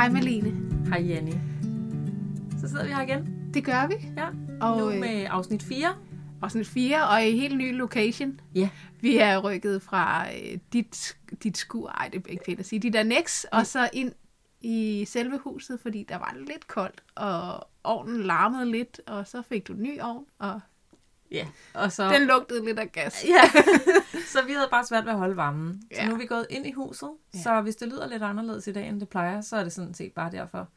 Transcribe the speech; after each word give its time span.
Hej 0.00 0.08
Malene. 0.08 0.52
Hej 0.88 1.00
Janni. 1.00 1.32
Så 2.60 2.68
sidder 2.68 2.84
vi 2.84 2.90
her 2.90 3.02
igen. 3.02 3.50
Det 3.54 3.64
gør 3.64 3.86
vi. 3.86 3.94
Ja. 4.16 4.28
Og, 4.60 4.78
nu 4.78 4.90
øh, 4.90 5.00
med 5.00 5.26
afsnit 5.30 5.62
4. 5.62 5.96
Afsnit 6.42 6.66
4 6.66 7.08
og 7.08 7.26
i 7.26 7.30
helt 7.38 7.56
ny 7.56 7.76
location. 7.76 8.40
Ja. 8.54 8.68
Vi 9.00 9.16
er 9.16 9.38
rykket 9.38 9.82
fra 9.82 10.26
øh, 10.32 10.58
dit, 10.72 11.18
dit 11.42 11.58
skur, 11.58 11.88
ej 11.88 12.08
det 12.08 12.26
er 12.26 12.30
ikke 12.30 12.44
pænt 12.44 12.60
at 12.60 12.66
sige, 12.66 12.80
dit 12.80 12.94
annex, 12.94 13.44
og 13.44 13.66
så 13.66 13.90
ind 13.92 14.12
i 14.60 15.04
selve 15.08 15.38
huset, 15.38 15.80
fordi 15.80 16.06
der 16.08 16.16
var 16.16 16.36
lidt 16.46 16.66
koldt, 16.66 17.02
og 17.14 17.68
ovnen 17.84 18.22
larmede 18.22 18.70
lidt, 18.70 19.00
og 19.06 19.26
så 19.26 19.42
fik 19.42 19.68
du 19.68 19.72
en 19.72 19.82
ny 19.82 20.00
ovn, 20.00 20.24
og 20.38 20.60
Ja. 21.30 21.46
Og 21.74 21.92
så... 21.92 22.08
den 22.12 22.26
lugtede 22.26 22.64
lidt 22.64 22.78
af 22.78 22.92
gas. 22.92 23.24
Ja. 23.24 23.42
så 24.32 24.44
vi 24.46 24.52
havde 24.52 24.68
bare 24.70 24.86
svært 24.86 25.04
ved 25.04 25.12
at 25.12 25.18
holde 25.18 25.36
varmen. 25.36 25.82
Så 25.82 26.00
Ja. 26.00 26.06
nu 26.08 26.14
er 26.14 26.18
vi 26.18 26.26
gået 26.26 26.46
ind 26.50 26.66
i 26.66 26.72
huset. 26.72 27.10
Ja. 27.34 27.42
Så 27.42 27.60
hvis 27.60 27.76
det 27.76 27.88
lyder 27.88 28.06
lidt 28.08 28.22
anderledes 28.22 28.66
i 28.66 28.72
dag, 28.72 28.88
end 28.88 29.00
det 29.00 29.08
plejer, 29.08 29.40
så 29.40 29.56
er 29.56 29.62
det 29.62 29.72
sådan 29.72 29.94
set 29.94 30.12
bare 30.12 30.30
derfor. 30.30 30.68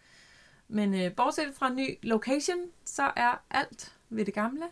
Men 0.67 0.93
øh, 0.93 1.15
bortset 1.15 1.53
fra 1.55 1.67
en 1.67 1.75
ny 1.75 1.97
location, 2.03 2.57
så 2.85 3.11
er 3.15 3.41
alt 3.51 3.93
ved 4.09 4.25
det 4.25 4.33
gamle. 4.33 4.65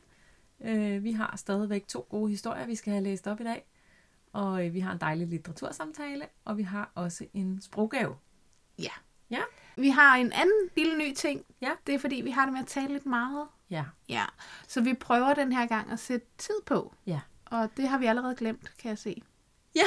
Øh, 0.63 1.03
vi 1.03 1.11
har 1.11 1.33
stadigvæk 1.37 1.87
to 1.87 2.07
gode 2.09 2.29
historier, 2.29 2.65
vi 2.65 2.75
skal 2.75 2.93
have 2.93 3.03
læst 3.03 3.27
op 3.27 3.41
i 3.41 3.43
dag. 3.43 3.65
Og 4.33 4.65
øh, 4.65 4.73
vi 4.73 4.79
har 4.79 4.91
en 4.91 4.97
dejlig 4.97 5.27
litteratursamtale, 5.27 6.25
og 6.45 6.57
vi 6.57 6.63
har 6.63 6.91
også 6.95 7.25
en 7.33 7.61
sproggave. 7.61 8.15
Ja. 8.79 8.91
Ja. 9.29 9.41
Vi 9.77 9.89
har 9.89 10.15
en 10.15 10.31
anden 10.33 10.69
lille 10.77 10.97
ny 10.97 11.13
ting. 11.13 11.45
Ja. 11.61 11.71
Det 11.87 11.95
er 11.95 11.99
fordi, 11.99 12.15
vi 12.15 12.29
har 12.31 12.45
det 12.45 12.53
med 12.53 12.61
at 12.61 12.67
tale 12.67 12.87
lidt 12.93 13.05
meget. 13.05 13.47
Ja. 13.71 13.83
Ja. 14.09 14.25
Så 14.67 14.81
vi 14.81 14.93
prøver 14.93 15.33
den 15.33 15.51
her 15.53 15.65
gang 15.67 15.91
at 15.91 15.99
sætte 15.99 16.27
tid 16.37 16.55
på. 16.65 16.93
Ja. 17.05 17.19
Og 17.45 17.69
det 17.77 17.87
har 17.87 17.97
vi 17.97 18.05
allerede 18.05 18.35
glemt, 18.35 18.71
kan 18.77 18.89
jeg 18.89 18.97
se. 18.97 19.21
ja. 19.75 19.83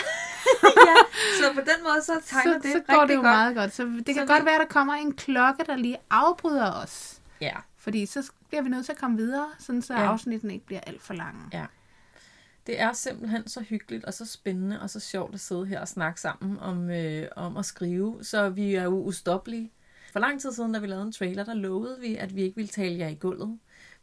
Så 1.40 1.52
på 1.54 1.60
den 1.60 1.82
måde, 1.84 2.02
så 2.04 2.12
tegner 2.26 2.52
så, 2.52 2.58
det 2.62 2.72
så 2.72 2.78
rigtig 2.78 2.94
går 2.94 3.06
det 3.06 3.14
jo 3.14 3.18
godt. 3.20 3.24
meget 3.24 3.56
godt. 3.56 3.74
Så 3.74 3.84
det 3.84 4.06
kan 4.06 4.14
Så 4.14 4.26
godt 4.26 4.42
vi- 4.42 4.46
være, 4.46 4.58
der 4.58 4.66
kommer 4.66 4.94
en 4.94 5.12
klokke, 5.16 5.64
der 5.66 5.76
lige 5.76 5.96
afbryder 6.10 6.72
os. 6.72 7.20
Ja. 7.40 7.56
Fordi 7.76 8.06
så 8.06 8.30
bliver 8.48 8.62
vi 8.62 8.68
nødt 8.68 8.84
til 8.84 8.92
at 8.92 8.98
komme 8.98 9.16
videre, 9.16 9.48
sådan 9.58 9.82
så 9.82 9.94
Ja. 9.94 10.00
ja. 10.02 10.06
afsnitten 10.08 10.50
ikke 10.50 10.66
bliver 10.66 10.80
alt 10.86 11.02
for 11.02 11.14
lange. 11.14 11.40
Ja. 11.52 11.66
Det 12.66 12.80
er 12.80 12.92
simpelthen 12.92 13.48
så 13.48 13.60
hyggeligt 13.60 14.04
og 14.04 14.14
så 14.14 14.26
spændende 14.26 14.80
og 14.80 14.90
så 14.90 15.00
sjovt 15.00 15.34
at 15.34 15.40
sidde 15.40 15.66
her 15.66 15.80
og 15.80 15.88
snakke 15.88 16.20
sammen 16.20 16.58
om, 16.58 16.90
øh, 16.90 17.28
om 17.36 17.56
at 17.56 17.64
skrive. 17.64 18.18
Så 18.24 18.48
vi 18.48 18.74
er 18.74 18.82
jo 18.84 19.02
ustoppelige. 19.02 19.72
For 20.12 20.18
lang 20.20 20.40
tid 20.40 20.52
siden, 20.52 20.72
da 20.72 20.78
vi 20.78 20.86
lavede 20.86 21.06
en 21.06 21.12
trailer, 21.12 21.44
der 21.44 21.54
lovede 21.54 22.00
vi, 22.00 22.16
at 22.16 22.36
vi 22.36 22.42
ikke 22.42 22.56
ville 22.56 22.68
tale 22.68 22.98
jer 22.98 23.08
i 23.08 23.14
gulvet. 23.14 23.58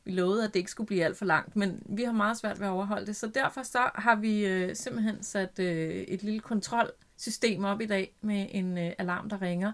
Vi 0.05 0.11
lovede, 0.11 0.44
at 0.44 0.53
det 0.53 0.59
ikke 0.59 0.71
skulle 0.71 0.88
blive 0.88 1.03
alt 1.05 1.17
for 1.17 1.25
langt, 1.25 1.55
men 1.55 1.83
vi 1.85 2.03
har 2.03 2.11
meget 2.11 2.38
svært 2.38 2.59
ved 2.59 2.67
at 2.67 2.71
overholde 2.71 3.05
det. 3.05 3.16
Så 3.16 3.27
derfor 3.27 3.63
så 3.63 3.89
har 3.95 4.16
vi 4.16 4.45
øh, 4.45 4.75
simpelthen 4.75 5.23
sat 5.23 5.59
øh, 5.59 5.95
et 5.95 6.23
lille 6.23 6.39
kontrolsystem 6.39 7.63
op 7.63 7.81
i 7.81 7.85
dag 7.85 8.16
med 8.21 8.47
en 8.52 8.77
øh, 8.77 8.91
alarm, 8.97 9.30
der 9.30 9.41
ringer, 9.41 9.73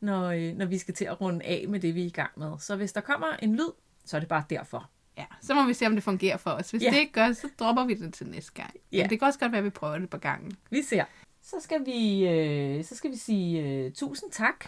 når, 0.00 0.24
øh, 0.24 0.56
når 0.56 0.66
vi 0.66 0.78
skal 0.78 0.94
til 0.94 1.04
at 1.04 1.20
runde 1.20 1.44
af 1.44 1.64
med 1.68 1.80
det, 1.80 1.94
vi 1.94 2.02
er 2.02 2.06
i 2.06 2.10
gang 2.10 2.30
med. 2.36 2.50
Så 2.58 2.76
hvis 2.76 2.92
der 2.92 3.00
kommer 3.00 3.26
en 3.42 3.56
lyd, 3.56 3.70
så 4.04 4.16
er 4.16 4.20
det 4.20 4.28
bare 4.28 4.44
derfor. 4.50 4.90
Ja, 5.18 5.24
så 5.42 5.54
må 5.54 5.66
vi 5.66 5.74
se, 5.74 5.86
om 5.86 5.94
det 5.94 6.02
fungerer 6.04 6.36
for 6.36 6.50
os. 6.50 6.70
Hvis 6.70 6.82
Ja. 6.82 6.90
det 6.90 6.96
ikke 6.98 7.12
gør, 7.12 7.32
så 7.32 7.48
dropper 7.58 7.84
vi 7.84 7.94
det 7.94 8.14
til 8.14 8.26
næste 8.26 8.52
gang. 8.52 8.70
Ja. 8.92 9.02
Men 9.02 9.10
det 9.10 9.18
kan 9.18 9.26
også 9.26 9.38
godt 9.38 9.52
være, 9.52 9.58
at 9.58 9.64
vi 9.64 9.70
prøver 9.70 9.98
det 9.98 10.10
på 10.10 10.18
gangen. 10.18 10.52
Vi 10.70 10.82
ser. 10.82 11.04
Så 11.42 11.56
skal 11.60 11.86
vi, 11.86 12.28
øh, 12.28 12.84
så 12.84 12.96
skal 12.96 13.10
vi 13.10 13.16
sige 13.16 13.62
øh, 13.62 13.92
tusind 13.92 14.30
tak 14.30 14.64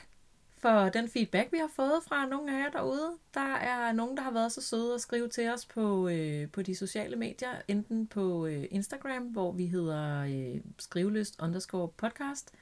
for 0.59 0.89
den 0.89 1.09
feedback, 1.09 1.53
vi 1.53 1.59
har 1.59 1.71
fået 1.77 2.03
fra 2.09 2.27
nogle 2.27 2.59
af 2.59 2.65
jer 2.65 2.71
derude. 2.71 3.13
Der 3.35 3.55
er 3.55 3.93
nogen, 3.93 4.17
der 4.17 4.23
har 4.23 4.31
været 4.31 4.53
så 4.53 4.61
søde 4.61 4.95
at 4.95 5.01
skrive 5.01 5.29
til 5.29 5.49
os 5.49 5.67
på, 5.67 6.09
øh, 6.09 6.51
på 6.51 6.63
de 6.63 6.75
sociale 6.75 7.17
medier, 7.17 7.51
enten 7.69 8.07
på 8.07 8.47
øh, 8.47 8.65
Instagram, 8.71 9.23
hvor 9.23 9.53
vi 9.53 9.67
hedder 9.67 10.23
øh, 10.23 10.61
skriveløst 10.79 11.41
underscore 11.43 11.89
podcast, 11.89 12.53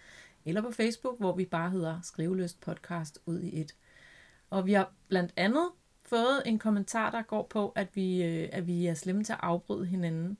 eller 0.44 0.62
på 0.62 0.70
Facebook, 0.70 1.18
hvor 1.18 1.32
vi 1.32 1.44
bare 1.44 1.70
hedder 1.70 2.00
skriveløst 2.02 2.60
podcast 2.60 3.18
ud 3.26 3.40
i 3.40 3.60
et. 3.60 3.74
Og 4.50 4.66
vi 4.66 4.72
har 4.72 4.92
blandt 5.08 5.32
andet 5.36 5.70
fået 6.06 6.42
en 6.46 6.58
kommentar, 6.58 7.10
der 7.10 7.22
går 7.22 7.42
på, 7.42 7.68
at 7.68 7.88
vi, 7.94 8.22
øh, 8.22 8.48
at 8.52 8.66
vi 8.66 8.86
er 8.86 8.94
slemme 8.94 9.24
til 9.24 9.32
at 9.32 9.38
afbryde 9.42 9.86
hinanden. 9.86 10.38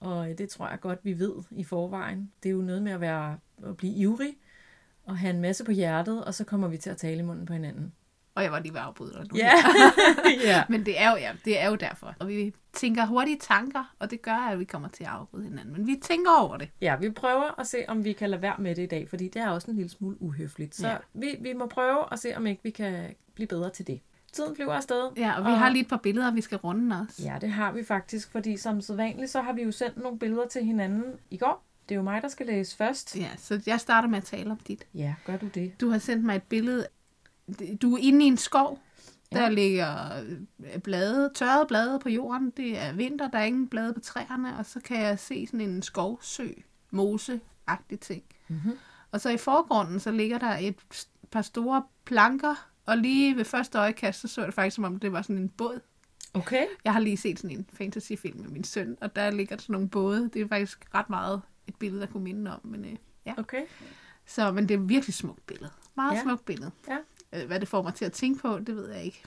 Og 0.00 0.30
øh, 0.30 0.38
det 0.38 0.48
tror 0.48 0.68
jeg 0.68 0.80
godt, 0.80 1.04
vi 1.04 1.18
ved 1.18 1.34
i 1.50 1.64
forvejen. 1.64 2.32
Det 2.42 2.48
er 2.48 2.52
jo 2.52 2.62
noget 2.62 2.82
med 2.82 2.92
at, 2.92 3.00
være, 3.00 3.38
at 3.64 3.76
blive 3.76 3.94
ivrig 3.94 4.36
og 5.04 5.18
have 5.18 5.34
en 5.34 5.40
masse 5.40 5.64
på 5.64 5.72
hjertet, 5.72 6.24
og 6.24 6.34
så 6.34 6.44
kommer 6.44 6.68
vi 6.68 6.76
til 6.76 6.90
at 6.90 6.96
tale 6.96 7.18
i 7.18 7.22
munden 7.22 7.46
på 7.46 7.52
hinanden. 7.52 7.92
Og 8.34 8.42
jeg 8.42 8.52
var 8.52 8.60
lige 8.60 8.72
ved 8.72 8.80
at 8.80 8.86
afbryde 8.86 9.12
dig 9.12 9.26
nu. 9.32 9.38
Ja. 9.38 9.52
ja. 10.50 10.64
Men 10.68 10.86
det 10.86 11.00
er, 11.00 11.10
jo, 11.10 11.16
ja, 11.16 11.32
det 11.44 11.60
er 11.60 11.68
jo 11.68 11.74
derfor. 11.74 12.14
Og 12.18 12.28
vi 12.28 12.54
tænker 12.72 13.06
hurtige 13.06 13.38
tanker, 13.38 13.94
og 13.98 14.10
det 14.10 14.22
gør, 14.22 14.48
at 14.50 14.58
vi 14.58 14.64
kommer 14.64 14.88
til 14.88 15.04
at 15.04 15.10
afbryde 15.10 15.44
hinanden. 15.44 15.72
Men 15.72 15.86
vi 15.86 15.98
tænker 16.02 16.30
over 16.40 16.56
det. 16.56 16.70
Ja, 16.80 16.96
vi 16.96 17.10
prøver 17.10 17.60
at 17.60 17.66
se, 17.66 17.84
om 17.88 18.04
vi 18.04 18.12
kan 18.12 18.30
lade 18.30 18.42
være 18.42 18.56
med 18.58 18.74
det 18.74 18.82
i 18.82 18.86
dag, 18.86 19.08
fordi 19.08 19.28
det 19.28 19.42
er 19.42 19.48
også 19.48 19.70
en 19.70 19.76
lille 19.76 19.90
smule 19.90 20.22
uhøfligt. 20.22 20.74
Så 20.74 20.88
ja. 20.88 20.96
Vi, 21.14 21.36
vi 21.40 21.52
må 21.52 21.66
prøve 21.66 22.12
at 22.12 22.18
se, 22.18 22.36
om 22.36 22.46
ikke 22.46 22.62
vi 22.62 22.70
kan 22.70 23.14
blive 23.34 23.46
bedre 23.46 23.70
til 23.70 23.86
det. 23.86 24.00
Tiden 24.32 24.56
flyver 24.56 24.72
afsted. 24.72 25.10
Ja, 25.16 25.38
og 25.38 25.46
vi 25.46 25.50
har 25.50 25.70
lige 25.70 25.82
et 25.82 25.88
par 25.88 25.96
billeder, 25.96 26.30
vi 26.30 26.40
skal 26.40 26.58
runde 26.58 27.00
også. 27.00 27.22
Ja, 27.22 27.38
det 27.40 27.50
har 27.50 27.72
vi 27.72 27.84
faktisk, 27.84 28.32
fordi 28.32 28.56
som 28.56 28.80
sædvanligt, 28.80 29.30
så 29.30 29.40
har 29.40 29.52
vi 29.52 29.62
jo 29.62 29.72
sendt 29.72 29.96
nogle 29.96 30.18
billeder 30.18 30.46
til 30.46 30.64
hinanden 30.64 31.04
i 31.30 31.36
går. 31.36 31.64
Det 31.92 31.96
er 31.96 32.00
jo 32.00 32.02
mig, 32.02 32.22
der 32.22 32.28
skal 32.28 32.46
læse 32.46 32.76
først. 32.76 33.16
ja, 33.16 33.28
så 33.38 33.60
jeg 33.66 33.80
starter 33.80 34.08
med 34.08 34.18
at 34.18 34.24
tale 34.24 34.50
om 34.50 34.56
dit. 34.56 34.86
Ja, 34.94 35.14
gør 35.26 35.36
du 35.36 35.46
det? 35.46 35.80
Du 35.80 35.90
har 35.90 35.98
sendt 35.98 36.24
mig 36.24 36.36
et 36.36 36.42
billede. 36.42 36.86
Du 37.82 37.94
er 37.94 37.98
inde 38.02 38.24
i 38.24 38.28
en 38.28 38.36
skov. 38.36 38.80
Ja. 39.32 39.38
Der 39.40 39.48
ligger 39.48 40.20
øh, 40.74 40.78
blade, 40.78 41.30
tørrede 41.34 41.66
blade 41.66 41.98
på 41.98 42.08
jorden. 42.08 42.50
Det 42.56 42.78
er 42.78 42.92
vinter, 42.92 43.28
der 43.30 43.38
er 43.38 43.44
ingen 43.44 43.68
blade 43.68 43.94
på 43.94 44.00
træerne. 44.00 44.58
Og 44.58 44.66
så 44.66 44.80
kan 44.80 45.00
jeg 45.00 45.18
se 45.18 45.46
sådan 45.46 45.60
en 45.60 45.82
skovsø, 45.82 46.48
mose-agtig 46.90 47.98
ting. 48.00 48.22
Mhm. 48.48 48.78
Og 49.10 49.20
så 49.20 49.30
i 49.30 49.36
forgrunden, 49.36 50.00
så 50.00 50.10
ligger 50.10 50.38
der 50.38 50.56
et 50.60 50.76
par 51.30 51.42
store 51.42 51.82
planker. 52.04 52.68
Og 52.86 52.98
lige 52.98 53.36
ved 53.36 53.44
første 53.44 53.78
øjekast, 53.78 54.20
så 54.20 54.28
så 54.28 54.46
det 54.46 54.54
faktisk, 54.54 54.74
som 54.74 54.84
om 54.84 54.98
det 54.98 55.12
var 55.12 55.22
sådan 55.22 55.38
en 55.38 55.48
båd. 55.48 55.80
Okay. 56.34 56.66
Jeg 56.84 56.92
har 56.92 57.00
lige 57.00 57.16
set 57.16 57.38
sådan 57.38 57.56
en 57.58 57.66
fantasyfilm 57.72 58.40
med 58.40 58.48
min 58.48 58.64
søn, 58.64 58.96
og 59.00 59.16
der 59.16 59.30
ligger 59.30 59.56
sådan 59.56 59.72
nogle 59.72 59.88
både. 59.88 60.30
Det 60.32 60.42
er 60.42 60.48
faktisk 60.48 60.94
ret 60.94 61.10
meget 61.10 61.42
et 61.72 61.78
billede, 61.78 62.00
der 62.00 62.06
kunne 62.06 62.24
minde 62.24 62.54
om. 62.54 62.60
Men, 62.64 62.84
øh, 62.84 62.96
ja. 63.26 63.34
Okay. 63.38 63.62
Så, 64.26 64.52
men 64.52 64.68
det 64.68 64.74
er 64.74 64.78
et 64.78 64.88
virkelig 64.88 65.14
smukt 65.14 65.46
billede. 65.46 65.70
Meget 65.96 66.14
Ja. 66.16 66.22
smukt 66.22 66.44
billede. 66.44 66.70
Ja. 66.88 66.96
Øh, 67.32 67.46
Hvad 67.46 67.60
det 67.60 67.68
får 67.68 67.82
mig 67.82 67.94
til 67.94 68.04
at 68.04 68.12
tænke 68.12 68.40
på, 68.40 68.58
det 68.58 68.76
ved 68.76 68.90
jeg 68.92 69.04
ikke. 69.04 69.22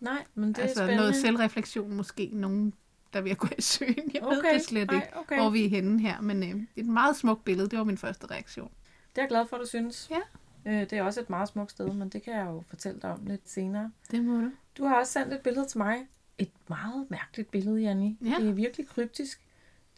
Nej, 0.00 0.24
men 0.34 0.48
det 0.48 0.56
Det 0.56 0.62
er 0.62 0.66
altså 0.66 0.78
spændende. 0.78 0.96
noget 0.96 1.16
selvreflektion 1.16 1.94
måske. 1.94 2.30
Nogen, 2.32 2.74
der 3.12 3.20
vil 3.20 3.36
gå 3.36 3.48
i 3.58 3.62
søen. 3.62 4.10
Jeg 4.14 4.22
okay. 4.22 4.36
ved 4.36 4.54
det 4.54 4.62
slet 4.64 4.88
Ej, 4.90 4.94
ikke, 4.96 5.16
okay. 5.16 5.36
hvor 5.40 5.50
vi 5.50 5.64
er 5.64 5.68
henne 5.68 6.00
her. 6.00 6.20
Men 6.20 6.42
øh, 6.42 6.62
et 6.76 6.86
meget 6.86 7.16
smukt 7.16 7.44
billede, 7.44 7.68
det 7.68 7.78
var 7.78 7.84
min 7.84 7.98
første 7.98 8.26
reaktion. 8.30 8.70
Det 9.10 9.18
er 9.18 9.22
jeg 9.22 9.28
glad 9.28 9.46
for, 9.46 9.56
at 9.56 9.60
du 9.62 9.66
synes. 9.68 10.10
Ja. 10.10 10.20
Øh, 10.72 10.80
det 10.80 10.92
er 10.92 11.02
også 11.02 11.20
et 11.20 11.30
meget 11.30 11.48
smukt 11.48 11.70
sted, 11.70 11.92
men 11.92 12.08
det 12.08 12.22
kan 12.22 12.34
jeg 12.34 12.46
jo 12.46 12.62
fortælle 12.68 13.00
dig 13.00 13.12
om 13.12 13.26
lidt 13.26 13.50
senere. 13.50 13.90
Det 14.10 14.24
må 14.24 14.40
du. 14.40 14.50
Du 14.78 14.84
har 14.84 14.94
også 15.00 15.12
sendt 15.12 15.34
et 15.34 15.40
billede 15.40 15.66
til 15.66 15.78
mig. 15.78 16.06
Et 16.38 16.50
meget 16.68 17.06
mærkeligt 17.10 17.50
billede, 17.50 17.80
Janni. 17.80 18.18
Ja. 18.24 18.34
Det 18.40 18.48
er 18.48 18.52
virkelig 18.52 18.88
kryptisk. 18.88 19.40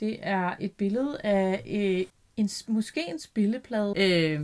Det 0.03 0.19
er 0.23 0.55
et 0.61 0.73
billede 0.73 1.21
af 1.21 1.65
øh, 1.71 2.07
en, 2.37 2.49
måske 2.69 3.09
en 3.09 3.19
spilleplade. 3.19 3.95
Øh, 3.97 4.41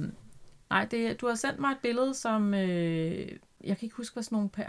nej, 0.70 0.84
det, 0.84 1.20
du 1.20 1.28
har 1.28 1.34
sendt 1.34 1.58
mig 1.58 1.70
et 1.70 1.78
billede, 1.82 2.14
som... 2.14 2.54
Øh, 2.54 3.28
jeg 3.64 3.78
kan 3.78 3.86
ikke 3.86 3.96
huske, 3.96 4.14
hvad 4.14 4.22
sådan 4.22 4.36
nogle... 4.36 4.48
Per, 4.48 4.64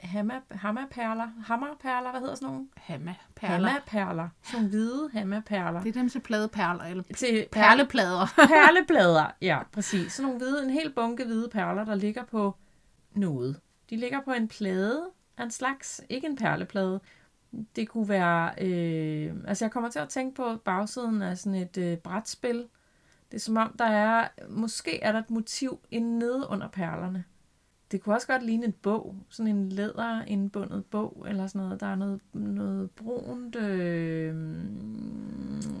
hammer, 0.00 0.40
hammerperler... 0.50 1.28
Hammerperler, 1.44 2.10
hvad 2.10 2.20
hedder 2.20 2.34
sådan 2.34 2.48
nogle? 2.48 2.68
Hamma, 2.76 3.14
perler. 3.36 3.68
Hammerperler. 3.68 4.28
Sådan 4.42 4.58
nogle 4.58 4.68
hvide 4.68 5.10
hammerperler. 5.12 5.82
Det 5.82 5.88
er 5.88 6.00
dem 6.00 6.08
til 6.08 6.20
pladeperler, 6.20 6.84
eller 6.84 7.02
Til 7.16 7.46
perleplader. 7.52 8.26
Perleplader, 8.54 9.26
ja, 9.42 9.58
præcis. 9.72 10.12
Sådan 10.12 10.26
nogle 10.26 10.38
hvide, 10.38 10.64
en 10.64 10.70
hel 10.70 10.92
bunke 10.92 11.24
hvide 11.24 11.48
perler, 11.48 11.84
der 11.84 11.94
ligger 11.94 12.24
på 12.24 12.56
noget. 13.14 13.60
De 13.90 13.96
ligger 13.96 14.20
på 14.20 14.32
en 14.32 14.48
plade 14.48 15.06
af 15.38 15.44
en 15.44 15.50
slags, 15.50 16.00
ikke 16.08 16.26
en 16.26 16.36
perleplade. 16.36 17.00
Det 17.76 17.88
kunne 17.88 18.08
være, 18.08 18.50
øh, 18.60 19.34
altså 19.46 19.64
jeg 19.64 19.72
kommer 19.72 19.90
til 19.90 19.98
at 19.98 20.08
tænke 20.08 20.34
på 20.34 20.56
bagsiden 20.64 21.22
af 21.22 21.38
sådan 21.38 21.54
et 21.54 21.78
øh, 21.78 21.98
brætspil. 21.98 22.66
Det 23.30 23.36
er 23.36 23.40
som 23.40 23.56
om, 23.56 23.74
der 23.78 23.84
er, 23.84 24.28
måske 24.48 25.02
er 25.02 25.12
der 25.12 25.18
et 25.18 25.30
motiv 25.30 25.80
inde 25.90 26.18
nede 26.18 26.46
under 26.50 26.68
perlerne. 26.68 27.24
Det 27.90 28.00
kunne 28.00 28.14
også 28.14 28.26
godt 28.26 28.42
ligne 28.42 28.66
en 28.66 28.72
bog, 28.72 29.16
sådan 29.28 29.56
en 29.56 29.68
læder 29.68 30.22
indbundet 30.24 30.84
bog, 30.84 31.26
eller 31.28 31.46
sådan 31.46 31.62
noget. 31.62 31.80
Der 31.80 31.86
er 31.86 31.94
noget, 31.94 32.20
noget 32.32 32.90
brunt, 32.90 33.56
øh, 33.56 34.34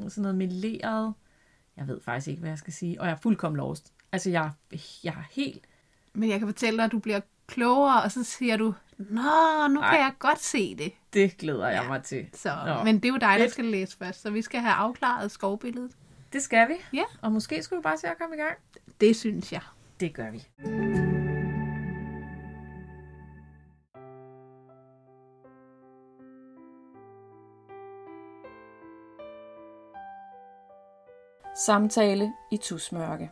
sådan 0.08 0.22
noget 0.22 0.34
meleret. 0.34 1.14
Jeg 1.76 1.88
ved 1.88 2.00
faktisk 2.00 2.28
ikke, 2.28 2.40
hvad 2.40 2.50
jeg 2.50 2.58
skal 2.58 2.72
sige, 2.72 3.00
og 3.00 3.06
jeg 3.06 3.12
er 3.12 3.16
fuldkommen 3.16 3.56
lost. 3.56 3.92
Altså, 4.12 4.30
jeg, 4.30 4.50
jeg 5.04 5.10
er 5.10 5.28
helt... 5.30 5.64
Men 6.12 6.30
jeg 6.30 6.38
kan 6.38 6.48
fortælle 6.48 6.76
dig, 6.76 6.84
at 6.84 6.92
du 6.92 6.98
bliver 6.98 7.20
klogere, 7.46 8.02
og 8.02 8.12
så 8.12 8.24
siger 8.24 8.56
du, 8.56 8.74
Nå, 8.98 9.68
nu 9.70 9.80
Ej. 9.80 9.90
kan 9.90 10.00
jeg 10.00 10.12
godt 10.18 10.40
se 10.40 10.76
det. 10.76 10.92
Det 11.12 11.36
glæder 11.38 11.68
jeg 11.68 11.82
Ja. 11.82 11.88
mig 11.88 12.02
til. 12.02 12.26
Så, 12.34 12.50
Nå. 12.66 12.84
men 12.84 12.96
det 12.96 13.04
er 13.04 13.08
jo 13.08 13.16
dig, 13.16 13.36
der 13.38 13.48
skal 13.48 13.64
læse 13.64 13.96
først, 13.96 14.22
så 14.22 14.30
vi 14.30 14.42
skal 14.42 14.60
have 14.60 14.74
afklaret 14.74 15.30
skovbilledet. 15.30 15.92
Det 16.32 16.42
skal 16.42 16.68
vi. 16.68 16.74
Ja. 16.92 17.04
Og 17.22 17.32
måske 17.32 17.62
skulle 17.62 17.78
vi 17.80 17.82
bare 17.82 17.98
se 17.98 18.08
at 18.08 18.18
komme 18.18 18.36
i 18.36 18.38
gang. 18.38 18.54
Det 19.00 19.16
synes 19.16 19.52
jeg. 19.52 19.60
Det 20.00 20.14
gør 20.14 20.30
vi. 20.30 20.44
Samtale 31.66 32.32
i 32.50 32.56
tusmørke. 32.56 33.30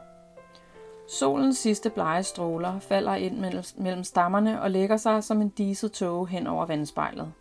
Solens 1.08 1.58
sidste 1.58 1.90
blege 1.90 2.22
stråler 2.22 2.78
falder 2.80 3.14
ind 3.14 3.38
mellem 3.78 4.04
stammerne 4.04 4.62
og 4.62 4.70
lægger 4.70 4.96
sig 4.96 5.24
som 5.24 5.40
en 5.40 5.48
diset 5.48 5.92
tåge 5.92 6.28
hen 6.28 6.46
over 6.46 6.66
vandspejlet. 6.66 7.32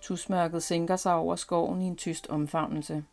Tusmørket 0.00 0.62
sænker 0.62 0.96
sig 0.96 1.14
over 1.14 1.36
skoven 1.36 1.82
i 1.82 1.84
en 1.84 1.96
tyst 1.96 2.26
omfavnelse. 2.26 3.04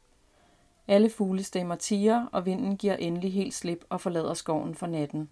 Alle 0.87 1.09
fuglestemmer 1.09 1.75
tiger, 1.75 2.25
og 2.31 2.45
vinden 2.45 2.77
giver 2.77 2.95
endelig 2.95 3.33
helt 3.33 3.53
slip 3.53 3.85
og 3.89 4.01
forlader 4.01 4.33
skoven 4.33 4.75
for 4.75 4.87
natten. 4.87 5.29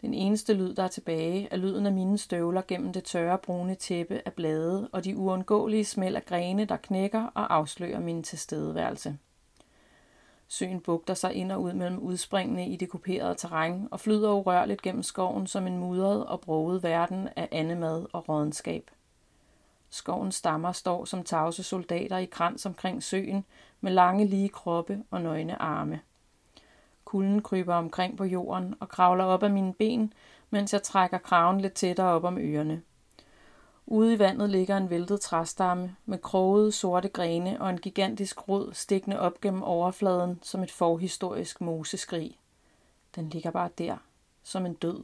Den 0.00 0.14
eneste 0.14 0.54
lyd, 0.54 0.74
der 0.74 0.82
er 0.82 0.88
tilbage, 0.88 1.48
er 1.50 1.56
lyden 1.56 1.86
af 1.86 1.92
mine 1.92 2.18
støvler 2.18 2.62
gennem 2.68 2.92
det 2.92 3.04
tørre 3.04 3.38
brune 3.38 3.74
tæppe 3.74 4.22
af 4.24 4.32
blade 4.32 4.88
og 4.92 5.04
de 5.04 5.16
uundgåelige 5.16 5.84
smæld 5.84 6.16
af 6.16 6.24
grene, 6.24 6.64
der 6.64 6.76
knækker 6.76 7.26
og 7.34 7.54
afslører 7.54 8.00
min 8.00 8.22
tilstedeværelse. 8.22 9.18
Søen 10.48 10.80
bugter 10.80 11.14
sig 11.14 11.34
ind 11.34 11.52
og 11.52 11.62
ud 11.62 11.72
mellem 11.72 11.98
udspringene 11.98 12.68
i 12.68 12.76
det 12.76 12.88
kuperede 12.88 13.34
terræn 13.34 13.88
og 13.90 14.00
flyder 14.00 14.32
urørligt 14.32 14.82
gennem 14.82 15.02
skoven 15.02 15.46
som 15.46 15.66
en 15.66 15.78
mudret 15.78 16.26
og 16.26 16.40
broget 16.40 16.82
verden 16.82 17.28
af 17.36 17.48
andemad 17.52 18.06
og 18.12 18.28
rådenskab. 18.28 18.90
Skovens 19.94 20.34
stammer 20.34 20.72
står 20.72 21.04
som 21.04 21.24
tavse 21.24 21.62
soldater 21.62 22.18
i 22.18 22.24
krans 22.24 22.66
omkring 22.66 23.02
søen 23.02 23.44
med 23.80 23.92
lange 23.92 24.26
lige 24.26 24.48
kroppe 24.48 25.02
og 25.10 25.22
nøgne 25.22 25.62
arme. 25.62 26.00
Kulden 27.04 27.42
kryber 27.42 27.74
omkring 27.74 28.16
på 28.16 28.24
jorden 28.24 28.74
og 28.80 28.88
kravler 28.88 29.24
op 29.24 29.42
af 29.42 29.50
mine 29.50 29.74
ben, 29.74 30.12
mens 30.50 30.72
jeg 30.72 30.82
trækker 30.82 31.18
kraven 31.18 31.60
lidt 31.60 31.72
tættere 31.72 32.06
op 32.06 32.24
om 32.24 32.38
ørerne. 32.38 32.82
Ude 33.86 34.14
i 34.14 34.18
vandet 34.18 34.50
ligger 34.50 34.76
en 34.76 34.90
væltet 34.90 35.20
træstamme 35.20 35.96
med 36.04 36.18
krogede 36.18 36.72
sorte 36.72 37.08
grene 37.08 37.60
og 37.60 37.70
en 37.70 37.78
gigantisk 37.78 38.48
rod 38.48 38.72
stikkende 38.72 39.20
op 39.20 39.40
gennem 39.40 39.62
overfladen 39.62 40.40
som 40.42 40.62
et 40.62 40.70
forhistorisk 40.70 41.60
moseskrig. 41.60 42.38
Den 43.16 43.28
ligger 43.28 43.50
bare 43.50 43.70
der, 43.78 43.96
som 44.42 44.66
en 44.66 44.74
død. 44.74 45.02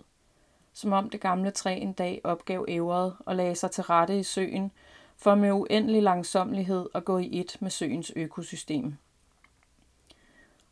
Som 0.80 0.92
om 0.92 1.10
det 1.10 1.20
gamle 1.20 1.50
træ 1.50 1.78
en 1.78 1.92
dag 1.92 2.20
opgav 2.24 2.64
ævret 2.68 3.16
og 3.26 3.36
lagde 3.36 3.54
sig 3.54 3.70
til 3.70 3.84
rette 3.84 4.18
i 4.18 4.22
søen, 4.22 4.72
for 5.16 5.34
med 5.34 5.52
uendelig 5.52 6.02
langsomlighed 6.02 6.88
at 6.94 7.04
gå 7.04 7.18
i 7.18 7.40
et 7.40 7.56
med 7.60 7.70
søens 7.70 8.12
økosystem. 8.16 8.96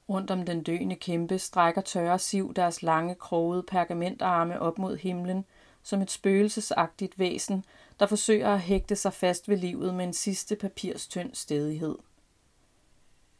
Rundt 0.08 0.30
om 0.30 0.44
den 0.44 0.62
døende 0.62 0.96
kæmpe 0.96 1.38
strækker 1.38 1.80
tørre 1.80 2.18
siv 2.18 2.54
deres 2.54 2.82
lange, 2.82 3.14
krogede 3.14 3.62
pergamentarme 3.62 4.60
op 4.60 4.78
mod 4.78 4.96
himlen, 4.96 5.44
som 5.82 6.02
et 6.02 6.10
spøgelsesagtigt 6.10 7.18
væsen, 7.18 7.64
der 8.00 8.06
forsøger 8.06 8.54
at 8.54 8.60
hægte 8.60 8.96
sig 8.96 9.12
fast 9.12 9.48
ved 9.48 9.56
livet 9.56 9.94
med 9.94 10.04
en 10.04 10.14
sidste 10.14 10.56
papirstynd 10.56 11.34
stedighed. 11.34 11.98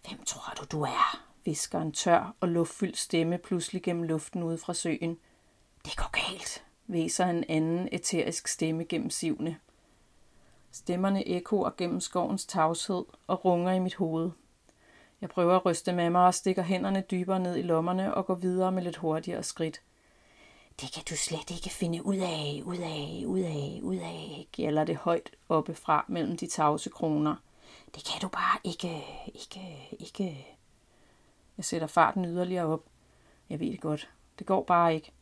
Hvem 0.09 0.25
tror 0.25 0.55
du, 0.61 0.65
du 0.79 0.83
er? 0.83 1.25
visker 1.45 1.81
en 1.81 1.93
tør 1.93 2.35
og 2.41 2.49
luftfyldt 2.49 2.99
stemme 2.99 3.39
pludselig 3.39 3.83
gennem 3.83 4.03
luften 4.03 4.43
ude 4.43 4.59
fra 4.59 4.75
søen. 4.75 5.19
Det 5.85 5.97
går 5.97 6.11
galt, 6.11 6.65
væser 6.87 7.27
en 7.27 7.45
anden 7.49 7.89
eterisk 7.93 8.49
stemme 8.49 8.85
gennem 8.85 9.11
sivene. 9.11 9.59
Stemmerne 10.73 11.29
ekoer 11.29 11.71
gennem 11.77 12.01
skovens 12.01 12.47
tavshed 12.47 13.05
og 13.27 13.45
runger 13.45 13.73
i 13.73 13.79
mit 13.79 13.95
hoved. 13.95 14.31
Jeg 15.21 15.29
prøver 15.29 15.57
at 15.57 15.67
ryste 15.67 15.93
med 15.93 16.11
mig 16.11 16.27
og 16.27 16.35
stikker 16.35 16.63
hænderne 16.63 17.05
dybere 17.11 17.41
ned 17.41 17.57
i 17.57 17.63
lommerne 17.63 18.15
og 18.15 18.27
går 18.27 18.35
videre 18.35 18.73
med 18.73 18.83
lidt 18.83 18.97
hurtigere 18.97 19.43
skridt. 19.43 19.81
Det 20.81 20.93
kan 20.93 21.03
du 21.11 21.17
slet 21.17 21.51
ikke 21.51 21.71
finde 21.71 22.07
ud 22.07 22.17
af, 22.17 22.63
ud 22.65 22.79
af, 22.79 23.25
ud 23.27 23.41
af, 23.41 23.81
ud 23.83 23.97
af, 23.97 24.49
gælder 24.53 24.85
det 24.85 24.97
højt 24.97 25.31
oppe 25.49 25.75
fra 25.75 26.05
mellem 26.09 26.37
de 26.37 26.47
tavse 26.47 26.91
kroner. 26.91 27.37
Det 27.95 28.05
kan 28.05 28.21
du 28.21 28.29
bare 28.29 28.59
ikke, 28.65 29.05
ikke, 29.35 29.89
ikke. 29.99 30.57
Jeg 31.57 31.65
sætter 31.65 31.87
farten 31.87 32.25
yderligere 32.25 32.67
op. 32.67 32.85
Jeg 33.51 33.61
ved 33.61 33.71
det 33.71 33.81
godt. 33.81 34.11
Det 34.39 34.47
går 34.47 34.63
bare 34.63 34.95
ikke. 34.95 35.13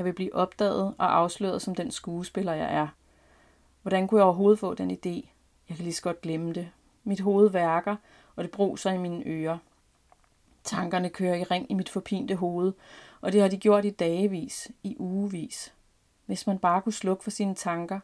Jeg 0.00 0.04
vil 0.04 0.12
blive 0.12 0.34
opdaget 0.34 0.94
og 0.98 1.16
afsløret 1.16 1.62
som 1.62 1.74
den 1.74 1.90
skuespiller, 1.90 2.52
jeg 2.52 2.74
er. 2.74 2.88
Hvordan 3.82 4.08
kunne 4.08 4.18
jeg 4.18 4.24
overhovedet 4.24 4.58
få 4.58 4.74
den 4.74 4.90
idé? 4.90 5.28
Jeg 5.68 5.76
kan 5.76 5.84
lige 5.84 5.92
så 5.92 6.02
godt 6.02 6.20
glemme 6.20 6.52
det. 6.52 6.70
Mit 7.04 7.20
hoved 7.20 7.50
værker, 7.50 7.96
og 8.36 8.44
det 8.44 8.50
bruser 8.50 8.90
i 8.90 8.98
mine 8.98 9.22
ører. 9.26 9.58
Tankerne 10.64 11.10
kører 11.10 11.34
i 11.34 11.42
ring 11.42 11.70
i 11.70 11.74
mit 11.74 11.88
forpinte 11.88 12.34
hoved, 12.34 12.72
og 13.20 13.32
det 13.32 13.40
har 13.40 13.48
de 13.48 13.56
gjort 13.56 13.84
i 13.84 13.90
dagevis, 13.90 14.70
i 14.82 14.96
ugevis. 14.98 15.74
Hvis 16.26 16.46
man 16.46 16.58
bare 16.58 16.82
kunne 16.82 16.92
slukke 16.92 17.24
for 17.24 17.30
sine 17.30 17.54
tanker. 17.54 18.00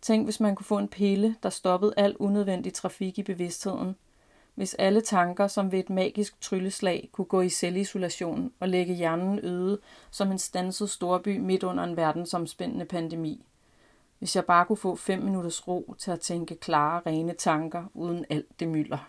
Tænk, 0.00 0.26
hvis 0.26 0.40
man 0.40 0.54
kunne 0.54 0.66
få 0.66 0.78
en 0.78 0.88
pille, 0.88 1.36
der 1.42 1.50
stoppede 1.50 1.94
al 1.96 2.16
unødvendig 2.16 2.74
trafik 2.74 3.18
i 3.18 3.22
bevidstheden. 3.22 3.96
Hvis 4.54 4.74
alle 4.74 5.00
tanker, 5.00 5.46
som 5.46 5.72
ved 5.72 5.78
et 5.78 5.90
magisk 5.90 6.40
trylleslag, 6.40 7.08
kunne 7.12 7.24
gå 7.24 7.40
i 7.40 7.48
selvisolation 7.48 8.52
og 8.60 8.68
lægge 8.68 8.94
hjernen 8.94 9.40
øde 9.42 9.78
som 10.10 10.32
en 10.32 10.38
stanset 10.38 10.90
storby 10.90 11.38
midt 11.38 11.62
under 11.62 11.84
en 11.84 11.96
verdensomspændende 11.96 12.84
pandemi. 12.84 13.44
Hvis 14.18 14.36
jeg 14.36 14.44
bare 14.44 14.64
kunne 14.64 14.76
få 14.76 14.96
fem 14.96 15.22
minutters 15.22 15.68
ro 15.68 15.94
til 15.98 16.10
at 16.10 16.20
tænke 16.20 16.56
klare, 16.56 17.02
rene 17.06 17.34
tanker 17.38 17.84
uden 17.94 18.24
alt 18.30 18.60
det 18.60 18.68
mylder. 18.68 19.08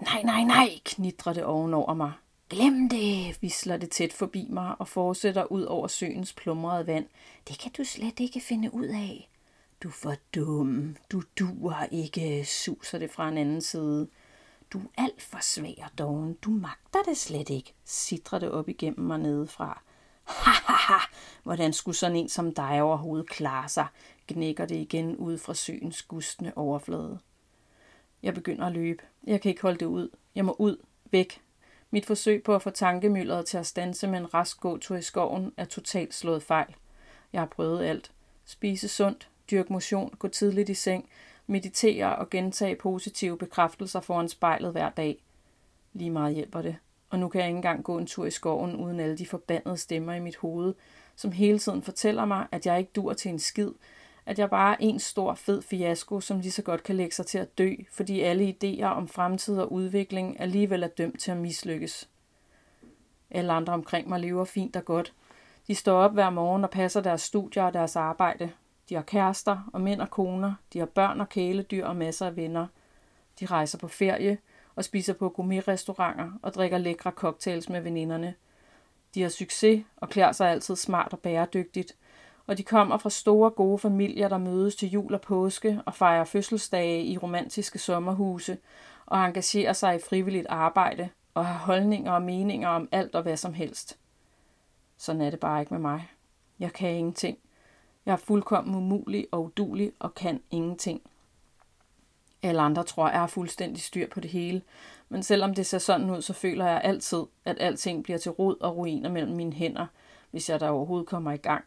Nej, 0.00 0.22
nej, 0.22 0.42
nej, 0.42 0.68
knitrer 0.84 1.32
det 1.32 1.44
ovenover 1.44 1.94
mig. 1.94 2.12
Glem 2.50 2.88
det, 2.88 3.38
visler 3.40 3.76
det 3.76 3.90
tæt 3.90 4.12
forbi 4.12 4.46
mig 4.50 4.74
og 4.78 4.88
fortsætter 4.88 5.52
ud 5.52 5.62
over 5.62 5.86
søens 5.86 6.32
plumrede 6.32 6.86
vand. 6.86 7.06
Det 7.48 7.58
kan 7.58 7.72
du 7.78 7.84
slet 7.84 8.20
ikke 8.20 8.40
finde 8.40 8.74
ud 8.74 8.86
af. 8.86 9.30
Du 9.82 9.88
er 9.88 9.92
for 9.92 10.14
dum. 10.34 10.96
Du 11.12 11.22
duer 11.38 11.86
ikke, 11.90 12.44
suser 12.44 12.98
det 12.98 13.10
fra 13.10 13.28
en 13.28 13.38
anden 13.38 13.60
side. 13.60 14.08
Du 14.72 14.78
er 14.78 15.02
alt 15.02 15.22
for 15.22 15.38
svag 15.40 15.82
og 15.84 15.98
doven. 15.98 16.34
Du 16.34 16.50
magter 16.50 17.02
det 17.02 17.16
slet 17.16 17.50
ikke, 17.50 17.74
sidrer 17.84 18.38
det 18.38 18.50
op 18.50 18.68
igennem 18.68 19.06
mig 19.06 19.18
nedefra. 19.18 19.82
Ha, 20.24 20.50
ha, 20.50 20.72
ha. 20.72 20.98
Hvordan 21.42 21.72
skulle 21.72 21.96
sådan 21.96 22.16
en 22.16 22.28
som 22.28 22.54
dig 22.54 22.82
overhovedet 22.82 23.28
klare 23.28 23.68
sig, 23.68 23.86
gnækker 24.28 24.66
det 24.66 24.76
igen 24.76 25.16
ud 25.16 25.38
fra 25.38 25.54
søens 25.54 26.02
gustne 26.02 26.58
overflade. 26.58 27.18
Jeg 28.22 28.34
begynder 28.34 28.66
at 28.66 28.72
løbe. 28.72 29.02
Jeg 29.26 29.40
kan 29.40 29.48
ikke 29.48 29.62
holde 29.62 29.78
det 29.78 29.86
ud. 29.86 30.08
Jeg 30.34 30.44
må 30.44 30.56
ud. 30.58 30.76
Væk. 31.10 31.40
Mit 31.90 32.06
forsøg 32.06 32.42
på 32.42 32.54
at 32.54 32.62
få 32.62 32.70
tankemylderet 32.70 33.46
til 33.46 33.58
at 33.58 33.66
stanse 33.66 34.06
med 34.06 34.18
en 34.18 34.34
rask 34.34 34.60
gåtur 34.60 34.96
i 34.96 35.02
skoven 35.02 35.52
er 35.56 35.64
totalt 35.64 36.14
slået 36.14 36.42
fejl. 36.42 36.74
Jeg 37.32 37.40
har 37.40 37.46
prøvet 37.46 37.84
alt. 37.84 38.12
Spise 38.44 38.88
sundt, 38.88 39.30
dyrke 39.50 39.72
motion, 39.72 40.10
gå 40.18 40.28
tidligt 40.28 40.68
i 40.68 40.74
seng, 40.74 41.08
meditere 41.48 42.16
og 42.16 42.30
gentage 42.30 42.76
positive 42.76 43.38
bekræftelser 43.38 44.00
foran 44.00 44.28
spejlet 44.28 44.72
hver 44.72 44.90
dag. 44.90 45.22
Lige 45.92 46.10
meget 46.10 46.34
hjælper 46.34 46.62
det. 46.62 46.76
Og 47.10 47.18
nu 47.18 47.28
kan 47.28 47.40
jeg 47.40 47.48
ikke 47.48 47.56
engang 47.56 47.84
gå 47.84 47.98
en 47.98 48.06
tur 48.06 48.26
i 48.26 48.30
skoven 48.30 48.76
uden 48.76 49.00
alle 49.00 49.18
de 49.18 49.26
forbandede 49.26 49.76
stemmer 49.76 50.12
i 50.12 50.20
mit 50.20 50.36
hoved, 50.36 50.74
som 51.16 51.32
hele 51.32 51.58
tiden 51.58 51.82
fortæller 51.82 52.24
mig, 52.24 52.46
at 52.52 52.66
jeg 52.66 52.78
ikke 52.78 52.90
dur 52.96 53.12
til 53.12 53.30
en 53.30 53.38
skid, 53.38 53.70
at 54.26 54.38
jeg 54.38 54.50
bare 54.50 54.72
er 54.72 54.76
en 54.80 54.98
stor 54.98 55.34
fed 55.34 55.62
fiasko, 55.62 56.20
som 56.20 56.40
lige 56.40 56.52
så 56.52 56.62
godt 56.62 56.82
kan 56.82 56.96
lægge 56.96 57.14
sig 57.14 57.26
til 57.26 57.38
at 57.38 57.58
dø, 57.58 57.74
fordi 57.92 58.20
alle 58.20 58.56
idéer 58.62 58.84
om 58.84 59.08
fremtid 59.08 59.58
og 59.58 59.72
udvikling 59.72 60.40
alligevel 60.40 60.82
er 60.82 60.88
dømt 60.88 61.20
til 61.20 61.30
at 61.30 61.36
mislykkes. 61.36 62.08
Alle 63.30 63.52
andre 63.52 63.72
omkring 63.72 64.08
mig 64.08 64.20
lever 64.20 64.44
fint 64.44 64.76
og 64.76 64.84
godt. 64.84 65.14
De 65.66 65.74
står 65.74 65.98
op 65.98 66.12
hver 66.12 66.30
morgen 66.30 66.64
og 66.64 66.70
passer 66.70 67.00
deres 67.00 67.22
studier 67.22 67.62
og 67.62 67.74
deres 67.74 67.96
arbejde. 67.96 68.50
De 68.88 68.94
har 68.94 69.02
kærester 69.02 69.70
og 69.72 69.80
mænd 69.80 70.00
og 70.00 70.10
koner. 70.10 70.54
De 70.72 70.78
har 70.78 70.86
børn 70.86 71.20
og 71.20 71.28
kæledyr 71.28 71.86
og 71.86 71.96
masser 71.96 72.26
af 72.26 72.36
venner. 72.36 72.66
De 73.40 73.46
rejser 73.46 73.78
på 73.78 73.88
ferie 73.88 74.38
og 74.74 74.84
spiser 74.84 75.12
på 75.12 75.28
gourmetrestauranter 75.28 76.30
og 76.42 76.54
drikker 76.54 76.78
lækre 76.78 77.10
cocktails 77.10 77.68
med 77.68 77.80
veninderne. 77.80 78.34
De 79.14 79.22
har 79.22 79.28
succes 79.28 79.84
og 79.96 80.08
klæder 80.08 80.32
sig 80.32 80.50
altid 80.50 80.76
smart 80.76 81.12
og 81.12 81.18
bæredygtigt– 81.18 81.96
og 82.48 82.58
de 82.58 82.62
kommer 82.62 82.98
fra 82.98 83.10
store 83.10 83.50
gode 83.50 83.78
familier, 83.78 84.28
der 84.28 84.38
mødes 84.38 84.76
til 84.76 84.90
jul 84.90 85.14
og 85.14 85.20
påske 85.20 85.80
og 85.86 85.94
fejrer 85.94 86.24
fødselsdage 86.24 87.04
i 87.04 87.18
romantiske 87.18 87.78
sommerhuse 87.78 88.58
og 89.06 89.24
engagerer 89.24 89.72
sig 89.72 89.96
i 89.96 89.98
frivilligt 90.08 90.46
arbejde 90.46 91.08
og 91.34 91.46
har 91.46 91.58
holdninger 91.58 92.12
og 92.12 92.22
meninger 92.22 92.68
om 92.68 92.88
alt 92.92 93.14
og 93.14 93.22
hvad 93.22 93.36
som 93.36 93.54
helst. 93.54 93.98
Sådan 94.96 95.20
er 95.20 95.30
det 95.30 95.40
bare 95.40 95.60
ikke 95.60 95.74
med 95.74 95.80
mig. 95.80 96.08
Jeg 96.58 96.72
kan 96.72 96.90
ingenting. 96.90 97.38
Jeg 98.08 98.14
er 98.14 98.16
fuldkommen 98.16 98.74
umulig 98.74 99.26
og 99.32 99.44
udulig 99.44 99.92
og 99.98 100.14
kan 100.14 100.42
ingenting. 100.50 101.02
Alle 102.42 102.60
andre 102.60 102.84
tror, 102.84 103.08
jeg 103.08 103.20
har 103.20 103.26
fuldstændig 103.26 103.82
styr 103.82 104.08
på 104.08 104.20
det 104.20 104.30
hele, 104.30 104.62
men 105.08 105.22
selvom 105.22 105.54
det 105.54 105.66
ser 105.66 105.78
sådan 105.78 106.10
ud, 106.10 106.22
så 106.22 106.32
føler 106.32 106.66
jeg 106.66 106.80
altid, 106.84 107.22
at 107.44 107.56
alting 107.60 108.04
bliver 108.04 108.18
til 108.18 108.32
rod 108.32 108.56
og 108.60 108.76
ruiner 108.76 109.10
mellem 109.10 109.36
mine 109.36 109.52
hænder, 109.52 109.86
hvis 110.30 110.50
jeg 110.50 110.60
der 110.60 110.68
overhovedet 110.68 111.08
kommer 111.08 111.32
i 111.32 111.36
gang. 111.36 111.64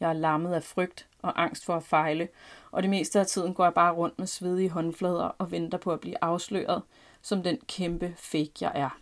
Jeg 0.00 0.08
er 0.08 0.12
lammet 0.12 0.52
af 0.54 0.62
frygt 0.62 1.08
og 1.22 1.42
angst 1.42 1.64
for 1.64 1.76
at 1.76 1.82
fejle, 1.82 2.28
og 2.70 2.82
det 2.82 2.90
meste 2.90 3.20
af 3.20 3.26
tiden 3.26 3.54
går 3.54 3.64
jeg 3.64 3.74
bare 3.74 3.92
rundt 3.92 4.18
med 4.18 4.26
svedige 4.26 4.70
håndflader 4.70 5.34
og 5.38 5.50
venter 5.50 5.78
på 5.78 5.92
at 5.92 6.00
blive 6.00 6.24
afsløret 6.24 6.82
som 7.22 7.42
den 7.42 7.58
kæmpe 7.68 8.14
fake, 8.16 8.52
jeg 8.60 8.72
er. 8.74 8.98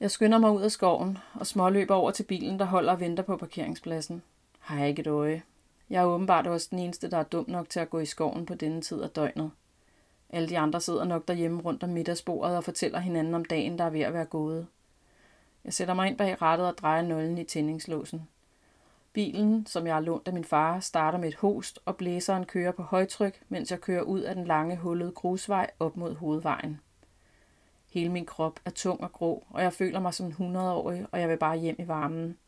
Jeg 0.00 0.10
skynder 0.10 0.38
mig 0.38 0.50
ud 0.50 0.62
af 0.62 0.70
skoven 0.70 1.18
og 1.34 1.46
småløber 1.46 1.94
over 1.94 2.10
til 2.10 2.22
bilen, 2.22 2.58
der 2.58 2.64
holder 2.64 2.92
og 2.92 3.00
venter 3.00 3.22
på 3.22 3.36
parkeringspladsen. 3.36 4.22
Har 4.62 4.78
jeg 4.78 4.88
ikke 4.88 5.00
et 5.00 5.06
øje. 5.06 5.42
Jeg 5.90 6.02
er 6.02 6.06
åbenbart 6.06 6.46
også 6.46 6.68
den 6.70 6.78
eneste, 6.78 7.10
der 7.10 7.18
er 7.18 7.22
dum 7.22 7.44
nok 7.48 7.68
til 7.68 7.80
at 7.80 7.90
gå 7.90 7.98
i 7.98 8.06
skoven 8.06 8.46
på 8.46 8.54
denne 8.54 8.80
tid 8.80 9.02
af 9.02 9.10
døgnet. 9.10 9.50
Alle 10.30 10.48
de 10.48 10.58
andre 10.58 10.80
sidder 10.80 11.04
nok 11.04 11.28
derhjemme 11.28 11.62
rundt 11.62 11.82
om 11.82 11.88
middagsbordet 11.88 12.56
og 12.56 12.64
fortæller 12.64 12.98
hinanden 12.98 13.34
om 13.34 13.44
dagen, 13.44 13.78
der 13.78 13.84
er 13.84 13.90
ved 13.90 14.00
at 14.00 14.14
være 14.14 14.24
gået. 14.24 14.66
Jeg 15.64 15.72
sætter 15.72 15.94
mig 15.94 16.08
ind 16.08 16.18
bag 16.18 16.42
rattet 16.42 16.66
og 16.66 16.78
drejer 16.78 17.02
nøglen 17.02 17.38
i 17.38 17.44
tændingslåsen. 17.44 18.28
Bilen, 19.12 19.66
som 19.66 19.86
jeg 19.86 19.94
har 19.94 20.00
lånt 20.00 20.28
af 20.28 20.34
min 20.34 20.44
far, 20.44 20.80
starter 20.80 21.18
med 21.18 21.28
et 21.28 21.34
host, 21.34 21.78
og 21.84 21.96
blæseren 21.96 22.44
kører 22.44 22.72
på 22.72 22.82
højtryk, 22.82 23.42
mens 23.48 23.70
jeg 23.70 23.80
kører 23.80 24.02
ud 24.02 24.20
af 24.20 24.34
den 24.34 24.44
lange, 24.44 24.76
hullede 24.76 25.12
grusvej 25.12 25.70
op 25.80 25.96
mod 25.96 26.14
hovedvejen. 26.14 26.80
Hele 27.90 28.12
min 28.12 28.26
krop 28.26 28.60
er 28.64 28.70
tung 28.70 29.00
og 29.00 29.12
grå, 29.12 29.44
og 29.50 29.62
jeg 29.62 29.72
føler 29.72 30.00
mig 30.00 30.14
som 30.14 30.26
en 30.26 30.56
100-årig, 30.56 31.06
og 31.12 31.20
jeg 31.20 31.28
vil 31.28 31.36
bare 31.36 31.58
hjem 31.58 31.76
i 31.78 31.88
varmen. 31.88 32.38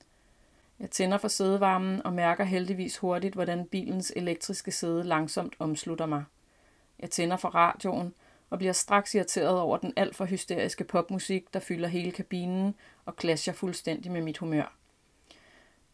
Jeg 0.84 0.90
tænder 0.90 1.18
for 1.18 1.28
sædevarmen 1.28 2.06
og 2.06 2.12
mærker 2.12 2.44
heldigvis 2.44 2.98
hurtigt, 2.98 3.34
hvordan 3.34 3.66
bilens 3.66 4.12
elektriske 4.16 4.70
sæde 4.70 5.04
langsomt 5.04 5.54
omslutter 5.58 6.06
mig. 6.06 6.24
Jeg 6.98 7.10
tænder 7.10 7.36
for 7.36 7.48
radioen 7.48 8.14
og 8.50 8.58
bliver 8.58 8.72
straks 8.72 9.14
irriteret 9.14 9.60
over 9.60 9.76
den 9.76 9.92
alt 9.96 10.16
for 10.16 10.24
hysteriske 10.24 10.84
popmusik, 10.84 11.54
der 11.54 11.60
fylder 11.60 11.88
hele 11.88 12.12
kabinen 12.12 12.74
og 13.04 13.14
clasher 13.20 13.52
fuldstændig 13.52 14.12
med 14.12 14.20
mit 14.20 14.38
humør. 14.38 14.76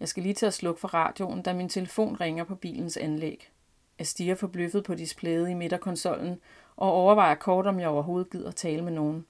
Jeg 0.01 0.09
skal 0.09 0.23
lige 0.23 0.35
til 0.35 0.47
at 0.47 0.55
slukke 0.55 0.81
for 0.81 0.89
radioen, 0.89 1.43
da 1.43 1.53
min 1.53 1.69
telefon 1.69 2.17
ringer 2.17 2.45
på 2.45 2.55
bilens 2.55 2.97
anlæg. 2.97 3.51
Jeg 3.99 4.07
stiger 4.07 4.35
forbløffet 4.35 4.85
på 4.85 4.95
displayet 4.95 5.49
i 5.49 5.55
midterkonsollen 5.55 6.41
og 6.77 6.93
overvejer 6.93 7.35
kort, 7.35 7.67
om 7.67 7.81
jeg 7.81 7.89
overhovedet 7.89 8.31
gider 8.31 8.51
tale 8.51 8.83
med 8.83 8.93
nogen. 8.93 9.27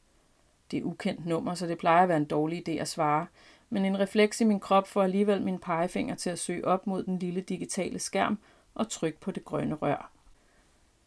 Det 0.71 0.79
er 0.79 0.83
ukendt 0.83 1.27
nummer, 1.27 1.55
så 1.55 1.67
det 1.67 1.79
plejer 1.79 2.03
at 2.03 2.09
være 2.09 2.19
en 2.19 2.25
dårlig 2.25 2.69
idé 2.69 2.73
at 2.73 2.89
svare, 2.89 3.27
men 3.71 3.85
en 3.85 3.99
refleks 3.99 4.41
i 4.41 4.45
min 4.45 4.61
krop 4.61 4.89
får 4.89 5.03
alligevel 5.03 5.43
min 5.43 5.59
pegefinger 5.59 6.15
til 6.15 6.31
at 6.31 6.39
søge 6.39 6.65
op 6.65 6.87
mod 6.87 7.03
den 7.03 7.19
lille 7.19 7.41
digitale 7.41 7.99
skærm 7.99 8.39
og 8.75 8.89
trykke 8.89 9.21
på 9.21 9.31
det 9.31 9.45
grønne 9.45 9.75
rør. 9.75 10.13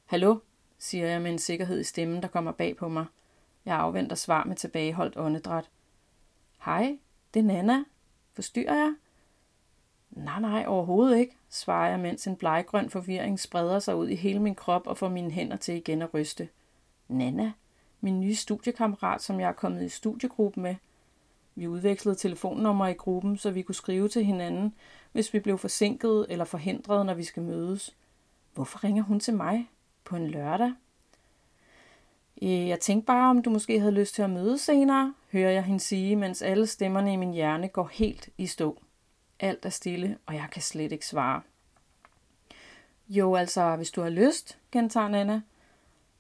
Hallo, 0.06 0.40
siger 0.78 1.08
jeg 1.08 1.22
med 1.22 1.32
en 1.32 1.40
sikkerhed 1.40 1.80
i 1.80 1.84
stemmen, 1.84 2.22
der 2.22 2.28
kommer 2.28 2.52
bag 2.52 2.78
på 2.78 2.90
mig. 2.90 3.06
Jeg 3.66 3.76
afventer 3.76 4.16
svar 4.16 4.44
med 4.44 4.56
tilbageholdt 4.56 5.18
åndedræt. 5.18 5.70
Hej, 6.66 6.98
det 7.34 7.40
er 7.40 7.44
Nana. 7.44 7.84
Forstyrrer 8.34 8.76
jeg? 8.76 8.94
Nej, 10.12 10.40
nej, 10.40 10.66
overhovedet 10.68 11.18
ikke, 11.18 11.38
svarer 11.50 11.90
jeg, 11.90 12.00
mens 12.00 12.28
en 12.28 12.36
bleggrøn 12.36 12.90
forvirring 12.90 13.40
spreder 13.40 13.80
sig 13.80 13.96
ud 13.96 14.08
i 14.08 14.16
hele 14.16 14.40
min 14.40 14.56
krop 14.56 14.88
og 14.88 14.98
får 14.98 15.10
mine 15.10 15.32
hænder 15.32 15.58
til 15.58 15.76
igen 15.76 16.02
at 16.02 16.14
ryste. 16.14 16.50
Nana, 17.08 17.52
min 18.02 18.20
nye 18.20 18.36
studiekammerat, 18.36 19.22
som 19.22 19.40
jeg 19.40 19.48
er 19.48 19.54
kommet 19.54 19.84
i 19.84 19.90
studiegruppe 19.90 20.60
med. 20.60 20.76
Vi 21.56 21.68
udvekslede 21.68 22.16
telefonnummer 22.16 22.88
i 22.88 22.94
gruppen, 22.94 23.38
så 23.38 23.52
vi 23.52 23.62
kunne 23.62 23.76
skrive 23.76 24.10
til 24.10 24.26
hinanden, 24.26 24.74
hvis 25.12 25.34
vi 25.34 25.40
blev 25.40 25.58
forsinket 25.58 26.26
eller 26.30 26.46
forhindret, 26.46 27.06
når 27.06 27.14
vi 27.14 27.24
skal 27.24 27.44
mødes. 27.44 27.96
Hvorfor 28.54 28.84
ringer 28.84 29.04
hun 29.04 29.20
til 29.20 29.34
mig 29.34 29.70
på 30.04 30.16
en 30.16 30.28
lørdag? 30.28 30.74
Øh, 32.42 32.68
jeg 32.68 32.80
tænkte 32.80 33.06
bare, 33.06 33.30
om 33.30 33.42
du 33.42 33.50
måske 33.50 33.80
havde 33.80 33.92
lyst 33.94 34.16
til 34.16 34.22
at 34.22 34.30
møde 34.30 34.58
senere, 34.58 35.14
hører 35.32 35.52
jeg 35.52 35.64
hende 35.64 35.80
sige, 35.80 36.16
mens 36.16 36.42
alle 36.42 36.68
stemmerne 36.68 37.14
i 37.14 37.16
min 37.16 37.34
hjerne 37.34 37.68
går 37.68 37.90
helt 37.94 38.30
i 38.38 38.48
stå. 38.48 38.82
Alt 39.40 39.66
er 39.66 39.70
stille, 39.70 40.18
og 40.26 40.34
jeg 40.34 40.48
kan 40.52 40.62
slet 40.62 40.92
ikke 40.92 41.06
svare. 41.06 41.42
Jo, 43.10 43.36
altså, 43.36 43.76
hvis 43.76 43.92
du 43.92 44.02
har 44.02 44.10
lyst, 44.10 44.58
gentager 44.72 45.08
Nana. 45.08 45.42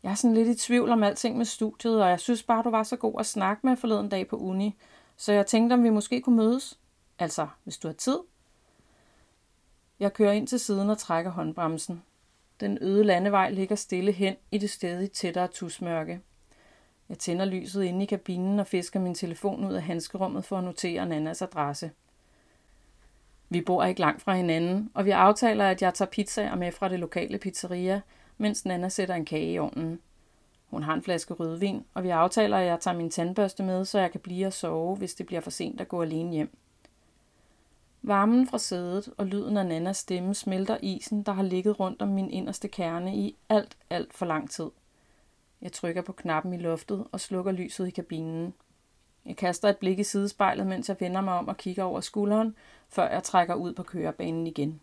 Jeg 0.04 0.12
er 0.12 0.16
sådan 0.16 0.34
lidt 0.34 0.48
i 0.48 0.56
tvivl 0.56 0.90
om 0.90 1.04
alting 1.04 1.38
med 1.38 1.46
studiet, 1.46 2.04
og 2.04 2.10
jeg 2.10 2.20
synes 2.20 2.44
bare, 2.44 2.64
du 2.64 2.70
var 2.70 2.84
så 2.84 2.96
god 2.96 3.14
at 3.20 3.26
snakke 3.26 3.68
med 3.68 3.78
forleden 3.78 4.10
dag 4.10 4.28
på 4.28 4.36
uni, 4.36 4.76
så 5.18 5.34
jeg 5.34 5.48
tænkte, 5.48 5.74
om 5.74 5.84
vi 5.84 5.90
måske 5.90 6.22
kunne 6.22 6.38
mødes. 6.38 6.80
Altså, 7.20 7.48
hvis 7.64 7.78
du 7.78 7.88
har 7.88 7.94
tid. 7.94 8.20
Jeg 10.00 10.14
kører 10.14 10.32
ind 10.32 10.48
til 10.48 10.60
siden 10.60 10.90
og 10.90 10.98
trækker 10.98 11.32
håndbremsen. 11.32 12.04
Den 12.60 12.78
øde 12.82 13.04
landevej 13.04 13.50
ligger 13.50 13.76
stille 13.76 14.12
hen 14.12 14.36
i 14.52 14.58
det 14.58 14.70
stadig 14.70 15.12
tættere 15.12 15.48
tusmørke. 15.48 16.22
Jeg 17.10 17.20
tænder 17.20 17.46
lyset 17.46 17.84
inde 17.84 18.04
i 18.04 18.06
kabinen 18.06 18.60
og 18.60 18.68
fisker 18.68 19.00
min 19.00 19.16
telefon 19.16 19.66
ud 19.66 19.74
af 19.74 19.82
handskerummet 19.82 20.46
for 20.46 20.58
at 20.58 20.64
notere 20.64 21.06
Nannas 21.06 21.42
adresse. 21.42 21.92
Vi 23.50 23.62
bor 23.62 23.84
ikke 23.84 24.02
langt 24.02 24.22
fra 24.22 24.36
hinanden, 24.36 24.92
og 24.94 25.06
vi 25.06 25.12
aftaler, 25.12 25.70
at 25.70 25.82
jeg 25.82 25.94
tager 25.94 26.10
pizzaer 26.10 26.56
med 26.56 26.72
fra 26.72 26.90
det 26.90 27.00
lokale 27.00 27.38
pizzeria, 27.38 28.02
mens 28.38 28.66
Nana 28.66 28.90
sætter 28.90 29.16
en 29.16 29.26
kage 29.26 29.54
i 29.54 29.60
ovnen. 29.60 30.00
Hun 30.74 30.84
har 30.84 30.94
en 30.94 31.04
flaske 31.04 31.34
rødvin, 31.34 31.86
og 31.94 32.04
vi 32.04 32.10
aftaler, 32.10 32.58
at 32.58 32.66
jeg 32.66 32.80
tager 32.80 32.98
min 32.98 33.10
tandbørste 33.10 33.64
med, 33.64 33.86
så 33.86 34.00
jeg 34.00 34.12
kan 34.12 34.22
blive 34.22 34.48
og 34.48 34.54
sove, 34.54 34.96
hvis 34.96 35.16
det 35.16 35.26
bliver 35.26 35.42
for 35.42 35.50
sent 35.50 35.82
at 35.82 35.88
gå 35.88 36.02
alene 36.02 36.32
hjem. 36.32 36.58
Varmen 38.02 38.48
fra 38.48 38.58
sædet 38.58 39.10
og 39.18 39.26
lyden 39.26 39.58
af 39.58 39.66
Nannas 39.66 39.98
stemme 39.98 40.34
smelter 40.34 40.78
isen, 40.82 41.24
der 41.24 41.32
har 41.32 41.44
ligget 41.44 41.80
rundt 41.80 42.02
om 42.02 42.08
min 42.08 42.30
inderste 42.30 42.68
kerne 42.68 43.16
i 43.16 43.36
alt, 43.50 43.78
alt 43.90 44.14
for 44.14 44.26
lang 44.26 44.50
tid. 44.50 44.70
Jeg 45.62 45.72
trykker 45.72 46.02
på 46.02 46.12
knappen 46.12 46.54
i 46.54 46.58
loftet 46.58 47.08
og 47.12 47.20
slukker 47.20 47.52
lyset 47.52 47.88
i 47.88 47.92
kabinen. 47.92 48.54
Jeg 49.26 49.38
kaster 49.38 49.70
et 49.70 49.78
blik 49.78 50.00
i 50.00 50.04
sidespejlet, 50.04 50.68
mens 50.68 50.90
jeg 50.90 50.98
vender 51.00 51.22
mig 51.22 51.34
om 51.34 51.48
og 51.48 51.58
kigger 51.58 51.84
over 51.84 52.00
skulderen, 52.00 52.56
før 52.90 53.10
jeg 53.10 53.24
trækker 53.24 53.56
ud 53.56 53.74
på 53.74 53.84
kørebanen 53.84 54.48
igen. 54.48 54.82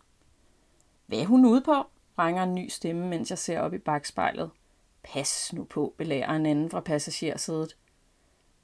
Hvad 1.07 1.19
er 1.19 1.27
hun 1.27 1.47
ude 1.47 1.61
på? 1.61 1.75
ringer 2.19 2.43
en 2.43 2.55
ny 2.55 2.69
stemme, 2.69 3.09
mens 3.09 3.31
jeg 3.31 3.39
ser 3.39 3.61
op 3.61 3.75
i 3.75 3.79
bagspejlet. 3.79 4.51
Pas 5.03 5.53
nu 5.53 5.65
på, 5.65 5.95
belærer 5.99 6.31
en 6.31 6.47
anden 6.47 6.71
fra 6.71 6.81
passagersædet. 6.81 7.77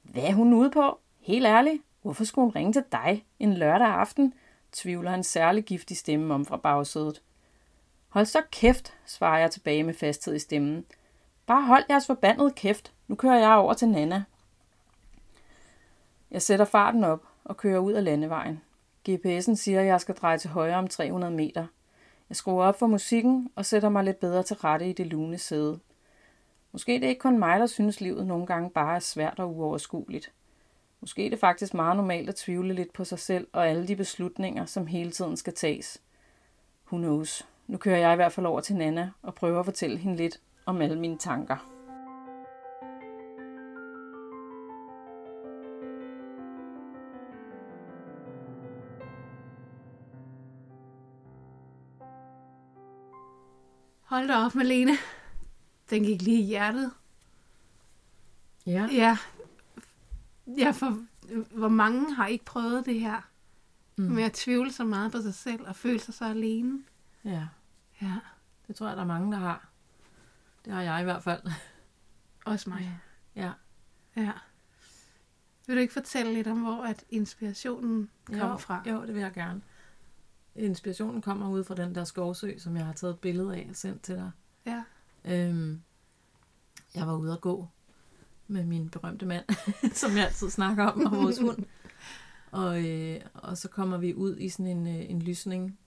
Hvad 0.03 0.23
er 0.23 0.33
hun 0.33 0.53
ude 0.53 0.71
på? 0.71 0.99
Helt 1.19 1.45
ærligt, 1.45 1.83
hvorfor 2.01 2.23
skulle 2.23 2.45
hun 2.45 2.55
ringe 2.55 2.73
til 2.73 2.83
dig 2.91 3.25
en 3.39 3.53
lørdag 3.53 3.87
aften? 3.87 4.33
tvivler 4.71 5.13
en 5.13 5.23
særlig 5.23 5.63
giftig 5.63 5.97
stemme 5.97 6.33
om 6.33 6.45
fra 6.45 6.57
bagsædet. 6.57 7.21
Hold 8.09 8.25
så 8.25 8.41
kæft, 8.51 8.93
svarer 9.05 9.39
jeg 9.39 9.51
tilbage 9.51 9.83
med 9.83 9.93
fasthed 9.93 10.35
i 10.35 10.39
stemmen. 10.39 10.85
Bare 11.45 11.61
hold 11.61 11.83
jeres 11.89 12.07
forbandede 12.07 12.51
kæft. 12.51 12.93
Nu 13.07 13.15
kører 13.15 13.39
jeg 13.39 13.55
over 13.55 13.73
til 13.73 13.89
Nana. 13.89 14.23
Jeg 16.31 16.41
sætter 16.41 16.65
farten 16.65 17.03
op 17.03 17.23
og 17.43 17.57
kører 17.57 17.79
ud 17.79 17.93
af 17.93 18.03
landevejen. 18.03 18.61
GPS'en 19.09 19.55
siger, 19.55 19.79
at 19.79 19.85
jeg 19.85 20.01
skal 20.01 20.15
dreje 20.15 20.37
til 20.37 20.49
højre 20.49 20.77
om 20.77 20.87
300 20.87 21.33
meter. 21.33 21.67
Jeg 22.29 22.35
skruer 22.35 22.65
op 22.65 22.79
for 22.79 22.87
musikken 22.87 23.49
og 23.55 23.65
sætter 23.65 23.89
mig 23.89 24.03
lidt 24.03 24.19
bedre 24.19 24.43
til 24.43 24.55
rette 24.55 24.89
i 24.89 24.93
det 24.93 25.07
lune 25.07 25.37
sæde. 25.37 25.79
Måske 26.77 26.93
det 26.93 27.03
er 27.03 27.09
ikke 27.09 27.19
kun 27.19 27.39
mig, 27.39 27.59
der 27.59 27.65
synes, 27.65 28.01
livet 28.01 28.27
nogle 28.27 28.45
gange 28.45 28.69
bare 28.69 28.95
er 28.95 28.99
svært 28.99 29.39
og 29.39 29.55
uoverskueligt. 29.55 30.31
Måske 31.01 31.25
er 31.25 31.29
det 31.29 31.39
faktisk 31.39 31.73
meget 31.73 31.95
normalt 31.95 32.29
at 32.29 32.35
tvivle 32.35 32.73
lidt 32.73 32.93
på 32.93 33.03
sig 33.03 33.19
selv 33.19 33.47
og 33.53 33.69
alle 33.69 33.87
de 33.87 33.95
beslutninger, 33.95 34.65
som 34.65 34.87
hele 34.87 35.11
tiden 35.11 35.37
skal 35.37 35.53
tages. 35.53 36.01
Who 36.87 36.97
knows? 36.97 37.47
Nu 37.67 37.77
kører 37.77 37.97
jeg 37.97 38.13
i 38.13 38.15
hvert 38.15 38.31
fald 38.31 38.45
over 38.45 38.61
til 38.61 38.75
Nana 38.75 39.11
og 39.21 39.35
prøver 39.35 39.59
at 39.59 39.65
fortælle 39.65 39.97
hende 39.97 40.17
lidt 40.17 40.39
om 40.65 40.81
alle 40.81 40.99
mine 40.99 41.17
tanker. 41.17 41.57
Hold 54.03 54.27
da 54.27 54.35
op, 54.45 54.55
Malene. 54.55 54.93
Den 55.89 56.03
gik 56.03 56.21
lige 56.21 56.39
i 56.39 56.45
hjertet. 56.45 56.91
Ja. 58.65 58.87
Ja. 58.91 59.17
Ja, 60.57 60.71
for 60.71 61.03
hvor 61.55 61.67
mange 61.69 62.15
har 62.15 62.27
ikke 62.27 62.45
prøvet 62.45 62.85
det 62.85 62.99
her? 62.99 63.21
Mm. 63.97 64.03
Med 64.03 64.23
at 64.23 64.33
tvivle 64.33 64.71
så 64.71 64.83
meget 64.83 65.11
på 65.11 65.21
sig 65.21 65.33
selv 65.33 65.67
og 65.67 65.75
føle 65.75 65.99
sig 65.99 66.13
så 66.13 66.25
alene. 66.25 66.83
Ja, 67.23 67.47
Ja, 68.01 68.13
det 68.67 68.75
tror 68.75 68.87
jeg, 68.87 68.95
der 68.95 69.03
er 69.03 69.07
mange, 69.07 69.31
der 69.31 69.37
har. 69.37 69.69
Det 70.65 70.73
har 70.73 70.81
jeg 70.81 71.01
i 71.01 71.03
hvert 71.03 71.23
fald. 71.23 71.41
også 72.45 72.69
mig. 72.69 72.99
Ja. 73.35 73.51
Ja. 74.15 74.31
Vil 75.67 75.75
du 75.75 75.81
ikke 75.81 75.93
fortælle 75.93 76.33
lidt 76.33 76.47
om, 76.47 76.61
hvor 76.61 76.83
at 76.83 77.05
inspirationen 77.09 78.09
kommer 78.25 78.49
jo, 78.49 78.57
fra? 78.57 78.83
Jo, 78.85 79.01
det 79.05 79.13
vil 79.13 79.21
jeg 79.21 79.33
gerne. 79.33 79.61
Inspirationen 80.55 81.21
kommer 81.21 81.49
ud 81.49 81.63
fra 81.63 81.75
den 81.75 81.95
der 81.95 82.03
skovsø, 82.03 82.57
som 82.57 82.77
jeg 82.77 82.85
har 82.85 82.93
taget 82.93 83.13
et 83.13 83.19
billede 83.19 83.55
af 83.55 83.67
og 83.69 83.75
sendt 83.75 84.01
til 84.01 84.15
dig. 84.15 84.31
Ja. 84.65 84.83
Øhm, 85.27 85.81
jeg 86.95 87.07
var 87.07 87.15
ude 87.15 87.33
at 87.33 87.41
gå 87.41 87.67
med 88.47 88.65
min 88.65 88.89
berømte 88.89 89.25
mand, 89.25 89.45
som 89.93 90.17
jeg 90.17 90.25
altid 90.25 90.49
snakker 90.49 90.85
om, 90.85 91.05
og 91.05 91.11
vores 91.11 91.39
hund. 91.39 91.65
Og, 92.51 92.85
øh, 92.85 93.21
og 93.33 93.57
så 93.57 93.69
kommer 93.69 93.97
vi 93.97 94.13
ud 94.13 94.37
i 94.37 94.49
sådan 94.49 94.67
en, 94.67 94.87
øh, 94.87 95.09
en 95.09 95.21
lysning, 95.21 95.79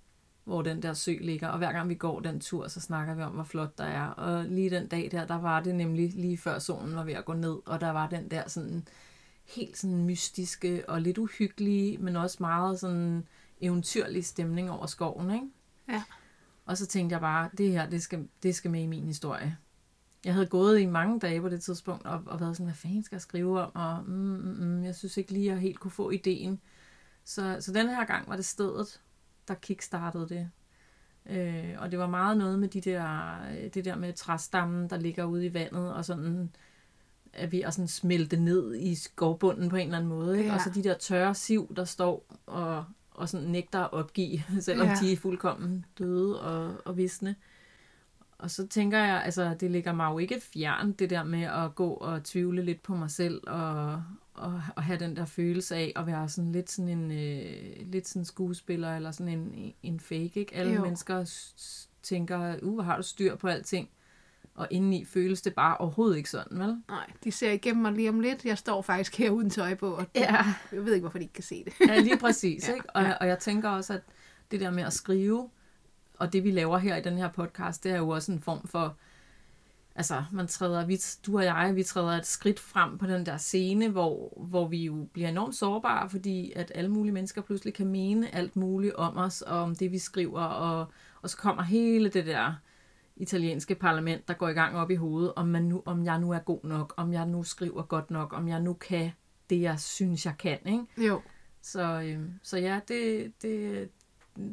hvor 0.44 0.62
den 0.62 0.82
der 0.82 0.92
sø 0.92 1.16
ligger. 1.20 1.48
Og 1.48 1.58
hver 1.58 1.72
gang 1.72 1.88
vi 1.88 1.94
går 1.94 2.20
den 2.20 2.40
tur, 2.40 2.68
så 2.68 2.80
snakker 2.80 3.14
vi 3.14 3.22
om, 3.22 3.32
hvor 3.32 3.44
flot 3.44 3.78
der 3.78 3.84
er. 3.84 4.06
Og 4.06 4.44
lige 4.44 4.70
den 4.70 4.86
dag 4.86 5.08
der, 5.12 5.26
der 5.26 5.38
var 5.40 5.60
det 5.60 5.74
nemlig 5.74 6.12
lige 6.14 6.38
før 6.38 6.58
solen 6.58 6.96
var 6.96 7.04
ved 7.04 7.14
at 7.14 7.24
gå 7.24 7.32
ned. 7.32 7.58
Og 7.66 7.80
der 7.80 7.90
var 7.90 8.08
den 8.08 8.30
der 8.30 8.48
sådan 8.48 8.88
helt 9.44 9.78
sådan 9.78 10.04
mystiske 10.04 10.88
og 10.88 11.00
lidt 11.00 11.18
uhyggelige, 11.18 11.98
men 11.98 12.16
også 12.16 12.36
meget 12.40 12.80
sådan 12.80 13.26
eventyrlig 13.60 14.24
stemning 14.24 14.70
over 14.70 14.86
skoven, 14.86 15.30
ikke? 15.30 15.46
Ja. 15.88 16.02
Og 16.64 16.76
så 16.76 16.86
tænkte 16.86 17.12
jeg 17.12 17.20
bare, 17.20 17.50
det 17.58 17.70
her, 17.70 17.90
det 17.90 18.02
skal, 18.02 18.28
det 18.42 18.54
skal 18.54 18.70
med 18.70 18.82
i 18.82 18.86
min 18.86 19.06
historie. 19.06 19.56
Jeg 20.24 20.34
havde 20.34 20.46
gået 20.46 20.80
i 20.80 20.86
mange 20.86 21.20
dage 21.20 21.40
på 21.40 21.48
det 21.48 21.62
tidspunkt, 21.62 22.06
og, 22.06 22.22
og 22.26 22.40
været 22.40 22.56
sådan, 22.56 22.66
hvad 22.66 22.74
fanden 22.74 23.02
skal 23.02 23.16
jeg 23.16 23.22
skrive 23.22 23.60
om? 23.60 23.70
Og 23.74 24.04
mm, 24.06 24.14
mm, 24.14 24.66
mm, 24.66 24.84
jeg 24.84 24.94
synes 24.94 25.16
ikke 25.16 25.32
lige, 25.32 25.50
at 25.50 25.54
jeg 25.54 25.62
helt 25.62 25.80
kunne 25.80 25.90
få 25.90 26.10
ideen. 26.10 26.60
Så, 27.24 27.56
så 27.60 27.72
den 27.72 27.88
her 27.88 28.04
gang 28.04 28.28
var 28.28 28.36
det 28.36 28.44
stedet, 28.44 29.00
der 29.48 29.54
kickstartede 29.54 30.28
det. 30.28 30.50
Øh, 31.26 31.74
og 31.78 31.90
det 31.90 31.98
var 31.98 32.06
meget 32.06 32.36
noget 32.36 32.58
med 32.58 32.68
de 32.68 32.80
der, 32.80 33.36
det 33.74 33.84
der 33.84 33.96
med 33.96 34.12
træstammen, 34.12 34.90
der 34.90 34.96
ligger 34.96 35.24
ude 35.24 35.46
i 35.46 35.54
vandet, 35.54 35.92
og 35.92 36.04
sådan 36.04 36.50
er 37.32 37.46
ved 37.46 37.60
at 37.60 37.74
sådan 37.74 37.88
smelte 37.88 38.36
ned 38.36 38.74
i 38.74 38.94
skovbunden 38.94 39.68
på 39.68 39.76
en 39.76 39.86
eller 39.86 39.98
anden 39.98 40.08
måde. 40.08 40.38
Ikke? 40.38 40.50
Ja. 40.50 40.54
Og 40.54 40.60
så 40.60 40.70
de 40.70 40.84
der 40.84 40.98
tørre 40.98 41.34
siv, 41.34 41.74
der 41.76 41.84
står 41.84 42.40
og, 42.46 42.84
og 43.10 43.28
sådan 43.28 43.46
nægter 43.46 43.78
at 43.80 43.92
opgive, 43.92 44.42
selvom 44.60 44.86
Ja. 44.86 44.94
de 45.00 45.12
er 45.12 45.16
fuldkommen 45.16 45.84
døde 45.98 46.40
og, 46.42 46.74
og 46.84 46.96
visne. 46.96 47.36
Og 48.38 48.50
så 48.50 48.66
tænker 48.66 48.98
jeg, 48.98 49.22
altså 49.24 49.54
det 49.60 49.70
ligger 49.70 49.92
mig 49.92 50.10
jo 50.10 50.18
ikke 50.18 50.40
fjern, 50.40 50.92
det 50.92 51.10
der 51.10 51.24
med 51.24 51.42
at 51.42 51.74
gå 51.74 51.90
og 51.90 52.24
tvivle 52.24 52.62
lidt 52.62 52.82
på 52.82 52.94
mig 52.96 53.10
selv, 53.10 53.40
og, 53.46 54.02
og, 54.34 54.62
og 54.76 54.82
have 54.82 54.98
den 54.98 55.16
der 55.16 55.24
følelse 55.24 55.76
af 55.76 55.92
at 55.96 56.06
være 56.06 56.28
sådan 56.28 56.52
lidt 56.52 56.70
sådan 56.70 56.88
en 56.88 57.10
øh, 57.10 57.90
lidt 57.92 58.08
sådan 58.08 58.24
skuespiller, 58.24 58.96
eller 58.96 59.10
sådan 59.10 59.38
en, 59.38 59.72
en 59.82 60.00
fake, 60.00 60.30
ikke? 60.40 60.54
Alle 60.54 60.72
Jo. 60.74 60.82
mennesker 60.82 61.30
tænker, 62.02 62.56
uh, 62.62 62.84
har 62.84 62.96
du 62.96 63.02
styr 63.02 63.34
på 63.36 63.48
alting? 63.48 63.88
Og 64.60 64.66
indeni 64.70 65.04
føles 65.04 65.42
det 65.42 65.54
bare 65.54 65.76
overhovedet 65.76 66.16
ikke 66.16 66.30
sådan, 66.30 66.58
vel? 66.58 66.76
Nej, 66.88 67.06
de 67.24 67.32
ser 67.32 67.52
igennem 67.52 67.82
mig 67.82 67.92
lige 67.92 68.08
om 68.08 68.20
lidt. 68.20 68.44
Jeg 68.44 68.58
står 68.58 68.82
faktisk 68.82 69.16
her 69.18 69.30
uden 69.30 69.50
tøj 69.50 69.74
på, 69.74 69.90
og 69.90 70.06
Ja. 70.14 70.44
jeg 70.72 70.84
ved 70.84 70.92
ikke, 70.94 71.02
hvorfor 71.02 71.18
de 71.18 71.24
ikke 71.24 71.34
kan 71.34 71.44
se 71.44 71.64
det. 71.64 71.72
Ja, 71.88 71.98
lige 71.98 72.18
præcis. 72.18 72.64
Ja, 72.68 72.74
ikke? 72.74 72.90
Og, 72.90 73.04
og 73.20 73.26
jeg 73.28 73.38
tænker 73.38 73.68
også, 73.68 73.92
at 73.94 74.00
det 74.50 74.60
der 74.60 74.70
med 74.70 74.82
at 74.82 74.92
skrive, 74.92 75.48
og 76.18 76.32
det 76.32 76.44
vi 76.44 76.50
laver 76.50 76.78
her 76.78 76.96
i 76.96 77.02
den 77.02 77.16
her 77.18 77.28
podcast, 77.28 77.84
det 77.84 77.92
er 77.92 77.96
jo 77.96 78.08
også 78.08 78.32
en 78.32 78.40
form 78.40 78.66
for, 78.68 78.96
altså 79.94 80.24
man 80.32 80.46
træder, 80.46 80.86
vi, 80.86 80.98
du 81.26 81.36
og 81.38 81.44
jeg, 81.44 81.72
vi 81.74 81.82
træder 81.82 82.08
et 82.18 82.26
skridt 82.26 82.60
frem 82.60 82.98
på 82.98 83.06
den 83.06 83.26
der 83.26 83.36
scene, 83.36 83.88
hvor, 83.88 84.32
hvor 84.48 84.68
vi 84.68 84.84
jo 84.84 85.06
bliver 85.12 85.28
enormt 85.28 85.54
sårbare, 85.54 86.08
fordi 86.10 86.52
at 86.56 86.72
alle 86.74 86.90
mulige 86.90 87.12
mennesker 87.12 87.42
pludselig 87.42 87.74
kan 87.74 87.86
mene 87.86 88.34
alt 88.34 88.56
muligt 88.56 88.94
om 88.94 89.16
os, 89.16 89.42
og 89.42 89.58
om 89.58 89.76
det 89.76 89.92
vi 89.92 89.98
skriver, 89.98 90.40
og, 90.42 90.86
og 91.22 91.30
så 91.30 91.36
kommer 91.36 91.62
hele 91.62 92.08
det 92.08 92.26
der 92.26 92.54
italienske 93.20 93.74
parlament, 93.74 94.28
der 94.28 94.34
går 94.34 94.48
i 94.48 94.52
gang 94.52 94.76
op 94.76 94.90
i 94.90 94.94
hovedet, 94.94 95.32
om, 95.36 95.48
man 95.48 95.62
nu, 95.62 95.82
om 95.86 96.04
jeg 96.04 96.18
nu 96.18 96.30
er 96.32 96.38
god 96.38 96.64
nok, 96.64 96.94
om 96.96 97.12
jeg 97.12 97.26
nu 97.26 97.42
skriver 97.42 97.82
godt 97.82 98.10
nok, 98.10 98.32
om 98.32 98.48
jeg 98.48 98.60
nu 98.60 98.72
kan 98.74 99.10
det, 99.50 99.60
jeg 99.60 99.80
synes, 99.80 100.26
jeg 100.26 100.34
kan, 100.38 100.58
ikke? 100.66 101.06
Jo, 101.06 101.20
Så, 101.62 101.82
øh, 102.00 102.18
så 102.42 102.58
ja, 102.58 102.80
det, 102.88 103.32
det, 103.42 103.88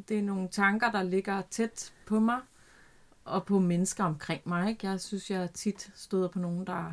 det 0.08 0.18
er 0.18 0.22
nogle 0.22 0.48
tanker, 0.48 0.90
der 0.90 1.02
ligger 1.02 1.42
tæt 1.50 1.92
på 2.06 2.20
mig, 2.20 2.40
og 3.24 3.44
på 3.46 3.58
mennesker 3.58 4.04
omkring 4.04 4.40
mig. 4.44 4.68
Ikke? 4.70 4.86
Jeg 4.88 5.00
synes, 5.00 5.30
jeg 5.30 5.50
tit 5.54 5.90
støder 5.94 6.28
på 6.28 6.38
nogen, 6.38 6.66
der, 6.66 6.92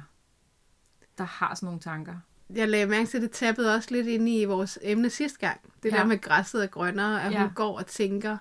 der 1.17 1.23
har 1.23 1.55
sådan 1.55 1.67
nogle 1.67 1.79
tanker. 1.79 2.15
jeg 2.49 2.69
lagde 2.69 2.85
mærke 2.85 3.05
til, 3.09 3.17
at 3.17 3.21
det 3.21 3.31
tappede 3.31 3.75
også 3.75 3.87
lidt 3.91 4.07
ind 4.07 4.29
i 4.29 4.45
vores 4.45 4.79
emne 4.81 5.09
sidste 5.09 5.39
gang. 5.39 5.61
Det 5.83 5.91
Ja. 5.91 5.97
der 5.97 6.05
med 6.05 6.21
græsset 6.21 6.63
er 6.63 6.67
grønnere, 6.67 7.23
at 7.23 7.31
Ja. 7.31 7.41
hun 7.41 7.49
går 7.55 7.77
og 7.77 7.85
tænker, 7.87 8.37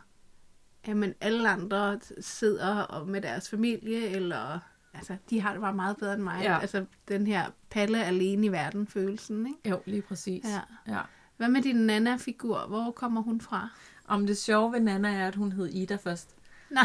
jamen 0.88 1.14
alle 1.20 1.48
andre 1.48 2.00
sidder 2.20 3.04
med 3.04 3.20
deres 3.20 3.50
familie, 3.50 4.08
eller 4.08 4.58
altså, 4.94 5.16
de 5.30 5.40
har 5.40 5.52
det 5.52 5.60
bare 5.60 5.74
meget 5.74 5.96
bedre 5.96 6.14
end 6.14 6.22
mig. 6.22 6.40
Ja. 6.42 6.58
Altså 6.60 6.84
den 7.08 7.26
her 7.26 7.50
palle 7.70 8.04
alene 8.04 8.46
i 8.46 8.52
verden 8.52 8.86
følelsen, 8.86 9.46
ikke? 9.46 9.68
Jo, 9.70 9.80
lige 9.86 10.02
præcis. 10.02 10.44
Ja. 10.44 10.92
ja. 10.94 11.00
Hvad 11.36 11.48
med 11.48 11.62
din 11.62 11.76
Nana-figur? 11.76 12.66
Hvor 12.68 12.90
kommer 12.90 13.22
hun 13.22 13.40
fra? 13.40 13.68
Om 14.08 14.26
det 14.26 14.38
sjove 14.38 14.72
ved 14.72 14.80
Nana 14.80 15.12
er, 15.14 15.28
at 15.28 15.34
hun 15.34 15.52
hed 15.52 15.66
Ida 15.66 15.96
først. 15.96 16.34
Nej. 16.70 16.84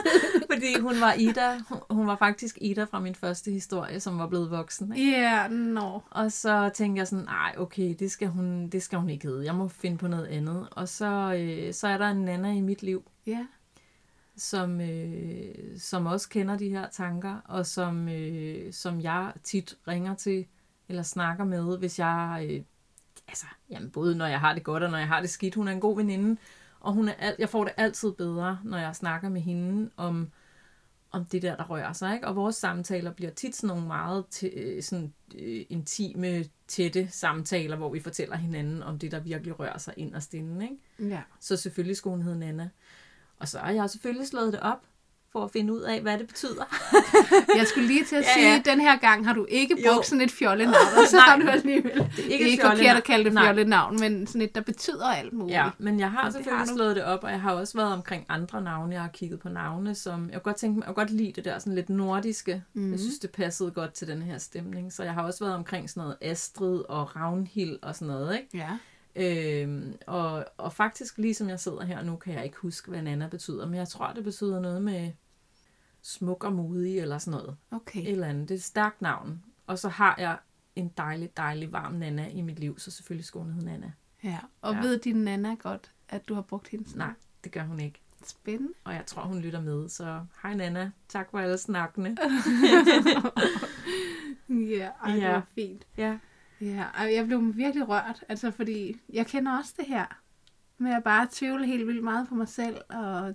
Fordi 0.52 0.80
hun 0.80 1.00
var 1.00 1.12
Ida. 1.12 1.60
Hun, 1.90 2.06
var 2.06 2.16
faktisk 2.16 2.58
Ida 2.60 2.84
fra 2.84 3.00
min 3.00 3.14
første 3.14 3.50
historie, 3.50 4.00
som 4.00 4.18
var 4.18 4.26
blevet 4.26 4.50
voksen. 4.50 4.96
Ja, 4.96 5.02
yeah, 5.02 5.50
nå. 5.50 6.02
Og 6.10 6.32
så 6.32 6.70
tænkte 6.74 6.98
jeg 6.98 7.08
sådan, 7.08 7.24
nej, 7.24 7.54
okay, 7.58 7.94
det 7.98 8.10
skal, 8.10 8.28
hun, 8.28 8.68
det 8.68 8.82
skal 8.82 8.98
hun 8.98 9.10
ikke 9.10 9.26
hedde. 9.26 9.44
Jeg 9.44 9.54
må 9.54 9.68
finde 9.68 9.98
på 9.98 10.08
noget 10.08 10.26
andet. 10.26 10.68
Og 10.70 10.88
så, 10.88 11.34
øh, 11.38 11.74
så 11.74 11.88
er 11.88 11.98
der 11.98 12.10
en 12.10 12.24
Nana 12.24 12.52
i 12.52 12.60
mit 12.60 12.82
liv, 12.82 13.04
Ja. 13.28 13.46
som, 14.36 14.80
øh, 14.80 15.78
som 15.78 16.06
også 16.06 16.28
kender 16.28 16.56
de 16.58 16.68
her 16.68 16.88
tanker, 16.88 17.36
og 17.44 17.66
som, 17.66 18.08
øh, 18.08 18.72
som 18.72 19.00
jeg 19.00 19.32
tit 19.42 19.78
ringer 19.88 20.14
til, 20.14 20.46
eller 20.88 21.02
snakker 21.02 21.44
med, 21.44 21.78
hvis 21.78 21.98
jeg, 21.98 22.46
øh, 22.50 22.62
altså, 23.28 23.46
jamen, 23.70 23.90
både 23.90 24.16
når 24.16 24.26
jeg 24.26 24.40
har 24.40 24.54
det 24.54 24.64
godt, 24.64 24.82
og 24.82 24.90
når 24.90 24.98
jeg 24.98 25.08
har 25.08 25.20
det 25.20 25.30
skidt. 25.30 25.54
Hun 25.54 25.68
er 25.68 25.72
en 25.72 25.80
god 25.80 25.96
veninde, 25.96 26.40
og 26.80 26.92
hun 26.92 27.08
er 27.08 27.12
al- 27.12 27.36
jeg 27.38 27.48
får 27.48 27.64
det 27.64 27.72
altid 27.76 28.12
bedre, 28.12 28.58
når 28.64 28.78
jeg 28.78 28.96
snakker 28.96 29.28
med 29.28 29.40
hende 29.40 29.90
om, 29.96 30.30
om 31.10 31.24
det 31.24 31.42
der, 31.42 31.56
der 31.56 31.64
rører 31.70 31.92
sig. 31.92 32.14
Ikke? 32.14 32.26
Og 32.26 32.36
vores 32.36 32.56
samtaler 32.56 33.12
bliver 33.12 33.30
tit 33.30 33.56
sådan 33.56 33.68
nogle 33.68 33.86
meget 33.86 34.26
til, 34.26 34.52
øh, 34.56 34.82
sådan, 34.82 35.12
øh, 35.34 35.64
intime, 35.68 36.44
tætte 36.68 37.08
samtaler, 37.10 37.76
hvor 37.76 37.90
vi 37.92 38.00
fortæller 38.00 38.36
hinanden 38.36 38.82
om 38.82 38.98
det, 38.98 39.12
der 39.12 39.20
virkelig 39.20 39.58
rører 39.58 39.78
sig 39.78 39.94
inderst 39.96 40.34
inde. 40.34 40.64
Ikke? 40.64 41.14
Ja. 41.14 41.22
Så 41.40 41.56
selvfølgelig 41.56 41.96
skulle 41.96 42.16
hun 42.16 42.22
hedde 42.22 42.38
Nana. 42.38 42.68
Og 43.40 43.48
så 43.48 43.58
har 43.58 43.72
jeg 43.72 43.90
selvfølgelig 43.90 44.26
slået 44.28 44.52
det 44.52 44.60
op, 44.60 44.78
for 45.32 45.44
at 45.44 45.50
finde 45.50 45.72
ud 45.74 45.80
af, 45.80 46.00
hvad 46.00 46.18
det 46.18 46.26
betyder. 46.26 46.64
Jeg 47.58 47.66
skulle 47.66 47.86
lige 47.88 48.04
til 48.04 48.16
at 48.16 48.22
Ja, 48.24 48.32
sige, 48.34 48.48
ja. 48.48 48.58
at 48.58 48.64
den 48.64 48.80
her 48.80 48.96
gang 48.96 49.26
har 49.26 49.32
du 49.34 49.46
ikke 49.48 49.74
brugt 49.74 49.86
Jo. 49.96 50.02
sådan 50.02 50.20
et 50.20 50.30
fjollet 50.30 50.64
navn, 50.66 50.76
og 51.02 51.06
så 51.08 51.16
Nej. 51.26 51.26
har 51.26 51.36
du 51.38 51.48
alligevel... 51.48 51.92
Det 51.92 52.00
er 52.00 52.22
ikke 52.22 52.32
ikke, 52.32 52.44
et 52.44 52.50
ikke 52.50 52.62
forkert 52.66 52.96
at 52.96 53.04
kalde 53.04 53.24
det 53.24 53.32
Nej. 53.32 53.44
fjollet 53.44 53.68
navn, 53.68 54.00
men 54.00 54.26
sådan 54.26 54.42
et, 54.42 54.54
der 54.54 54.60
betyder 54.60 55.06
alt 55.06 55.32
muligt. 55.32 55.54
Ja, 55.56 55.70
men 55.78 56.00
jeg 56.00 56.10
har 56.10 56.24
det 56.24 56.32
selvfølgelig 56.32 56.58
har 56.58 56.66
du. 56.66 56.74
slået 56.76 56.96
det 56.96 57.04
op, 57.04 57.24
og 57.24 57.30
jeg 57.30 57.40
har 57.40 57.52
også 57.52 57.78
været 57.78 57.92
omkring 57.92 58.24
andre 58.28 58.62
navne. 58.62 58.92
Jeg 58.94 59.02
har 59.02 59.08
kigget 59.08 59.40
på 59.40 59.48
navne, 59.48 59.94
som 59.94 60.30
jeg 60.32 60.42
godt 60.42 60.56
tænke 60.56 60.78
mig, 60.78 60.86
jeg 60.86 60.94
godt 60.94 61.10
lide 61.10 61.32
det 61.36 61.44
der 61.44 61.58
sådan 61.58 61.74
lidt 61.74 61.88
nordiske. 61.90 62.62
Mm. 62.74 62.90
Jeg 62.90 63.00
synes, 63.00 63.18
det 63.18 63.30
passede 63.30 63.70
godt 63.70 63.92
til 63.92 64.08
den 64.08 64.22
her 64.22 64.38
stemning. 64.38 64.92
Så 64.92 65.02
jeg 65.02 65.14
har 65.14 65.22
også 65.22 65.44
været 65.44 65.56
omkring 65.56 65.90
sådan 65.90 66.00
noget 66.00 66.16
Astrid 66.20 66.80
og 66.88 67.16
Ragnhild 67.16 67.78
og 67.82 67.94
sådan 67.94 68.08
noget, 68.08 68.34
ikke? 68.36 68.48
Ja. 68.56 68.68
Øhm, 69.18 69.94
og, 70.06 70.44
og 70.56 70.72
faktisk, 70.72 71.18
lige 71.18 71.34
som 71.34 71.48
jeg 71.48 71.60
sidder 71.60 71.84
her 71.84 72.02
nu, 72.02 72.16
kan 72.16 72.34
jeg 72.34 72.44
ikke 72.44 72.56
huske, 72.56 72.88
hvad 72.90 73.02
Nana 73.02 73.28
betyder, 73.28 73.66
men 73.66 73.74
jeg 73.74 73.88
tror, 73.88 74.12
det 74.12 74.24
betyder 74.24 74.60
noget 74.60 74.82
med 74.82 75.12
smuk 76.02 76.44
og 76.44 76.52
modig 76.52 76.98
eller 77.00 77.18
sådan 77.18 77.40
noget. 77.40 77.56
Okay. 77.70 78.00
Et 78.00 78.10
eller 78.10 78.26
andet. 78.26 78.48
Det 78.48 78.54
er 78.54 78.58
et 78.58 78.64
stærkt 78.64 79.02
navn. 79.02 79.42
Og 79.66 79.78
så 79.78 79.88
har 79.88 80.14
jeg 80.18 80.38
en 80.76 80.88
dejlig, 80.96 81.36
dejlig 81.36 81.72
varm 81.72 81.92
Nana 81.92 82.28
i 82.28 82.40
mit 82.40 82.58
liv, 82.58 82.78
så 82.78 82.90
selvfølgelig 82.90 83.24
skal 83.24 83.40
hun 83.40 83.52
hedde 83.52 83.66
Nana. 83.66 83.92
Ja. 84.24 84.38
Og 84.62 84.74
Ja. 84.74 84.80
ved 84.80 84.98
din 84.98 85.16
Nana 85.16 85.54
godt, 85.54 85.90
at 86.08 86.28
du 86.28 86.34
har 86.34 86.42
brugt 86.42 86.68
hendes 86.68 86.94
Nej, 86.96 87.12
det 87.44 87.52
gør 87.52 87.62
hun 87.62 87.80
ikke. 87.80 88.00
Spændende. 88.24 88.72
Og 88.84 88.94
jeg 88.94 89.02
tror, 89.06 89.22
hun 89.22 89.38
lytter 89.40 89.60
med, 89.60 89.88
så 89.88 90.20
hej 90.42 90.54
Nana. 90.54 90.90
Tak 91.08 91.30
for 91.30 91.38
alle 91.38 91.58
snakkene. 91.58 92.16
Ja, 94.48 94.90
ej, 95.02 95.12
det 95.14 95.20
Ja. 95.22 95.32
var 95.32 95.46
fint. 95.54 95.86
Ja. 95.96 96.18
Ja, 96.60 96.84
ej, 96.94 97.14
jeg 97.14 97.26
blev 97.26 97.56
virkelig 97.56 97.88
rørt, 97.88 98.24
altså 98.28 98.50
fordi 98.50 98.96
jeg 99.12 99.26
kender 99.26 99.58
også 99.58 99.74
det 99.76 99.86
her 99.86 100.06
med 100.78 100.92
at 100.92 101.04
bare 101.04 101.28
tvivle 101.30 101.66
helt 101.66 101.86
vildt 101.86 102.04
meget 102.04 102.28
på 102.28 102.34
mig 102.34 102.48
selv 102.48 102.76
og 102.88 103.34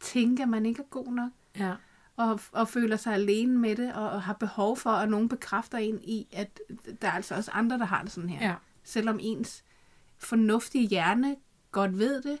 tænke, 0.00 0.42
at 0.42 0.48
man 0.48 0.66
ikke 0.66 0.80
er 0.82 0.86
god 0.90 1.12
nok 1.12 1.30
Ja. 1.58 1.74
og, 2.16 2.40
og 2.52 2.68
føler 2.68 2.96
sig 2.96 3.14
alene 3.14 3.58
med 3.58 3.76
det 3.76 3.92
og, 3.92 4.10
og 4.10 4.22
har 4.22 4.32
behov 4.32 4.76
for, 4.76 4.90
at 4.90 5.08
nogen 5.08 5.28
bekræfter 5.28 5.78
en 5.78 6.00
i, 6.04 6.26
at 6.32 6.60
der 7.02 7.08
er 7.08 7.12
altså 7.12 7.34
også 7.34 7.50
andre, 7.50 7.78
der 7.78 7.84
har 7.84 8.02
det 8.02 8.12
sådan 8.12 8.30
her. 8.30 8.48
Ja. 8.48 8.54
Selvom 8.84 9.18
ens 9.22 9.64
fornuftige 10.18 10.86
hjerne 10.88 11.36
godt 11.72 11.98
ved 11.98 12.22
det, 12.22 12.38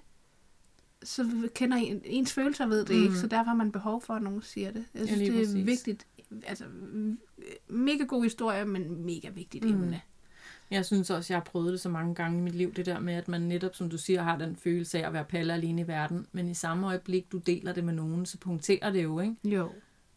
så 1.02 1.48
kender 1.54 1.76
en, 1.76 2.02
ens 2.04 2.32
følelser 2.32 2.66
ved 2.66 2.84
det 2.84 2.96
mm. 2.96 3.02
ikke, 3.02 3.16
så 3.16 3.26
derfor 3.26 3.48
har 3.48 3.54
man 3.56 3.72
behov 3.72 4.02
for, 4.02 4.14
at 4.14 4.22
nogen 4.22 4.42
siger 4.42 4.70
det. 4.70 4.84
Jeg 4.94 5.06
synes, 5.06 5.18
lige 5.18 5.32
det 5.32 5.40
er 5.40 5.44
præcis. 5.44 5.66
vigtigt. 5.66 6.06
Altså, 6.46 6.64
mega 7.68 8.04
god 8.04 8.22
historie, 8.22 8.64
men 8.64 9.04
mega 9.06 9.28
vigtigt 9.28 9.64
Mm. 9.64 9.70
emne. 9.70 10.00
Jeg 10.70 10.84
synes 10.86 11.10
også, 11.10 11.32
jeg 11.32 11.40
har 11.40 11.44
prøvet 11.44 11.72
det 11.72 11.80
så 11.80 11.88
mange 11.88 12.14
gange 12.14 12.38
i 12.38 12.42
mit 12.42 12.54
liv, 12.54 12.74
det 12.74 12.86
der 12.86 13.00
med, 13.00 13.14
at 13.14 13.28
man 13.28 13.40
netop, 13.40 13.74
som 13.74 13.90
du 13.90 13.98
siger, 13.98 14.22
har 14.22 14.38
den 14.38 14.56
følelse 14.56 14.98
af 15.02 15.06
at 15.06 15.12
være 15.12 15.24
palle 15.24 15.52
alene 15.52 15.82
i 15.82 15.86
verden. 15.88 16.26
Men 16.32 16.48
i 16.48 16.54
samme 16.54 16.86
øjeblik, 16.86 17.32
du 17.32 17.38
deler 17.38 17.72
det 17.72 17.84
med 17.84 17.92
nogen, 17.92 18.26
så 18.26 18.38
punkterer 18.38 18.90
det 18.92 19.02
jo, 19.02 19.20
ikke? 19.20 19.36
Jo. 19.44 19.70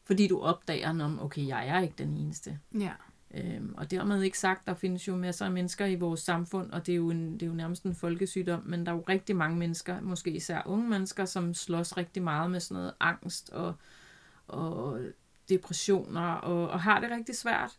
Fordi 0.05 0.27
du 0.27 0.39
opdager, 0.41 0.89
om 1.03 1.21
okay, 1.21 1.47
jeg 1.47 1.67
er 1.67 1.81
ikke 1.81 1.95
den 1.97 2.13
eneste. 2.13 2.59
Ja. 2.79 2.91
Øhm, 3.33 3.73
og 3.77 3.91
dermed 3.91 4.21
ikke 4.21 4.39
sagt, 4.39 4.67
der 4.67 4.73
findes 4.73 5.07
jo 5.07 5.15
masser 5.15 5.45
af 5.45 5.51
mennesker 5.51 5.85
i 5.85 5.95
vores 5.95 6.19
samfund, 6.19 6.71
og 6.71 6.85
det 6.85 6.91
er, 6.91 6.95
jo 6.95 7.09
en, 7.09 7.33
det 7.33 7.41
er 7.41 7.47
jo 7.47 7.53
nærmest 7.53 7.83
en 7.83 7.95
folkesygdom, 7.95 8.61
men 8.65 8.85
der 8.85 8.91
er 8.91 8.95
jo 8.95 9.03
rigtig 9.09 9.35
mange 9.35 9.57
mennesker, 9.57 10.01
måske 10.01 10.31
især 10.31 10.61
unge 10.65 10.89
mennesker, 10.89 11.25
som 11.25 11.53
slås 11.53 11.97
rigtig 11.97 12.23
meget 12.23 12.51
med 12.51 12.59
sådan 12.59 12.75
noget 12.75 12.93
angst 12.99 13.49
og, 13.49 13.73
og 14.47 14.99
depressioner, 15.49 16.31
og, 16.31 16.69
og 16.69 16.81
har 16.81 16.99
det 16.99 17.11
rigtig 17.11 17.35
svært. 17.35 17.71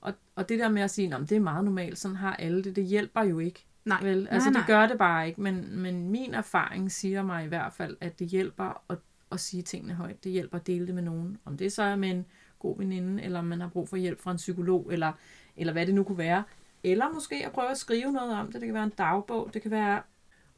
Og, 0.00 0.12
og 0.36 0.48
det 0.48 0.58
der 0.58 0.68
med 0.68 0.82
at 0.82 0.90
sige, 0.90 1.14
at 1.14 1.20
det 1.20 1.36
er 1.36 1.40
meget 1.40 1.64
normalt, 1.64 1.98
sådan 1.98 2.16
har 2.16 2.36
alle 2.36 2.64
det, 2.64 2.76
det 2.76 2.84
hjælper 2.84 3.22
jo 3.22 3.38
ikke. 3.38 3.66
Nej. 3.84 4.02
Vel? 4.02 4.28
Altså 4.30 4.50
nej, 4.50 4.60
det 4.60 4.66
gør 4.66 4.86
det 4.86 4.98
bare 4.98 5.28
ikke, 5.28 5.40
men, 5.40 5.76
men 5.78 6.10
min 6.10 6.34
erfaring 6.34 6.92
siger 6.92 7.22
mig 7.22 7.44
i 7.44 7.48
hvert 7.48 7.72
fald, 7.72 7.96
at 8.00 8.18
det 8.18 8.28
hjælper 8.28 8.82
at, 8.90 8.98
at 9.32 9.40
sige 9.40 9.62
tingene 9.62 9.94
højt. 9.94 10.24
Det 10.24 10.32
hjælper 10.32 10.58
at 10.58 10.66
dele 10.66 10.86
det 10.86 10.94
med 10.94 11.02
nogen. 11.02 11.38
Om 11.44 11.56
det 11.56 11.72
så 11.72 11.82
er 11.82 11.96
med 11.96 12.10
en 12.10 12.26
god 12.58 12.78
veninde, 12.78 13.22
eller 13.22 13.38
om 13.38 13.44
man 13.44 13.60
har 13.60 13.68
brug 13.68 13.88
for 13.88 13.96
hjælp 13.96 14.20
fra 14.20 14.30
en 14.30 14.36
psykolog, 14.36 14.88
eller, 14.92 15.12
eller 15.56 15.72
hvad 15.72 15.86
det 15.86 15.94
nu 15.94 16.04
kunne 16.04 16.18
være. 16.18 16.44
Eller 16.84 17.12
måske 17.12 17.46
at 17.46 17.52
prøve 17.52 17.70
at 17.70 17.78
skrive 17.78 18.12
noget 18.12 18.34
om 18.34 18.46
det. 18.46 18.54
Det 18.54 18.66
kan 18.66 18.74
være 18.74 18.84
en 18.84 18.92
dagbog. 18.98 19.50
Det 19.54 19.62
kan 19.62 19.70
være 19.70 20.02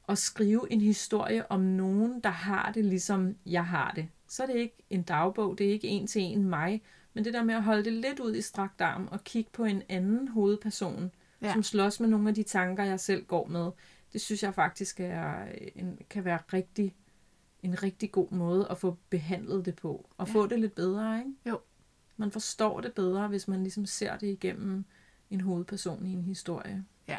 at 0.08 0.18
skrive 0.18 0.72
en 0.72 0.80
historie 0.80 1.50
om 1.50 1.60
nogen, 1.60 2.20
der 2.20 2.30
har 2.30 2.72
det 2.74 2.84
ligesom 2.84 3.36
jeg 3.46 3.66
har 3.66 3.92
det. 3.96 4.08
Så 4.34 4.42
er 4.42 4.46
det 4.46 4.56
ikke 4.56 4.76
en 4.90 5.02
dagbog, 5.02 5.58
det 5.58 5.66
er 5.66 5.70
ikke 5.70 5.88
en 5.88 6.06
til 6.06 6.22
en 6.22 6.44
mig, 6.44 6.82
men 7.12 7.24
det 7.24 7.34
der 7.34 7.42
med 7.44 7.54
at 7.54 7.62
holde 7.62 7.84
det 7.84 7.92
lidt 7.92 8.20
ud 8.20 8.34
i 8.34 8.40
strakt 8.42 8.80
arm 8.80 9.08
og 9.10 9.24
kigge 9.24 9.50
på 9.52 9.64
en 9.64 9.82
anden 9.88 10.28
hovedperson, 10.28 11.10
Ja. 11.42 11.52
som 11.52 11.62
slås 11.62 12.00
med 12.00 12.08
nogle 12.08 12.28
af 12.28 12.34
de 12.34 12.42
tanker, 12.42 12.84
jeg 12.84 13.00
selv 13.00 13.24
går 13.24 13.46
med, 13.46 13.70
det 14.12 14.20
synes 14.20 14.42
jeg 14.42 14.54
faktisk 14.54 15.00
er 15.00 15.44
en, 15.76 15.98
kan 16.10 16.24
være 16.24 16.38
rigtig, 16.52 16.94
en 17.62 17.82
rigtig 17.82 18.12
god 18.12 18.30
måde 18.30 18.66
at 18.70 18.78
få 18.78 18.96
behandlet 19.10 19.64
det 19.66 19.76
på, 19.76 20.08
og 20.18 20.26
Ja. 20.28 20.32
få 20.32 20.46
det 20.46 20.60
lidt 20.60 20.74
bedre, 20.74 21.18
ikke? 21.18 21.32
Man 22.16 22.30
forstår 22.30 22.80
det 22.80 22.92
bedre, 22.92 23.28
hvis 23.28 23.48
man 23.48 23.62
ligesom 23.62 23.86
ser 23.86 24.16
det 24.16 24.26
igennem 24.26 24.84
en 25.30 25.40
hovedperson 25.40 26.06
i 26.06 26.12
en 26.12 26.24
historie. 26.24 26.84
Ja, 27.08 27.18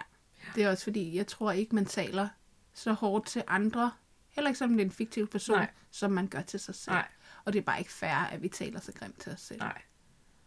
det 0.56 0.64
er 0.64 0.70
også 0.70 0.84
fordi, 0.84 1.16
jeg 1.18 1.28
tror 1.28 1.52
ikke, 1.52 1.76
man 1.76 1.86
taler 1.86 2.28
så 2.74 2.94
hårdt 2.94 3.28
til 3.28 3.44
andre, 3.48 3.92
heller 4.36 4.50
ikke 4.50 4.58
som 4.58 4.70
det 4.70 4.82
er 4.82 4.86
en 4.86 4.92
fiktiv 4.92 5.28
person, 5.28 5.56
Nej. 5.58 5.70
som 5.92 6.12
man 6.12 6.28
gør 6.28 6.42
til 6.42 6.60
sig 6.60 6.76
selv. 6.76 6.94
Nej. 6.96 7.08
Og 7.46 7.54
det 7.54 7.60
er 7.60 7.64
bare 7.64 7.80
ikke 7.80 7.92
fair, 7.92 8.16
at 8.32 8.42
vi 8.44 8.50
taler 8.50 8.80
så 8.80 8.92
grimt 8.94 9.20
til 9.22 9.32
os 9.32 9.42
selv. 9.42 9.60
Nej. 9.60 9.82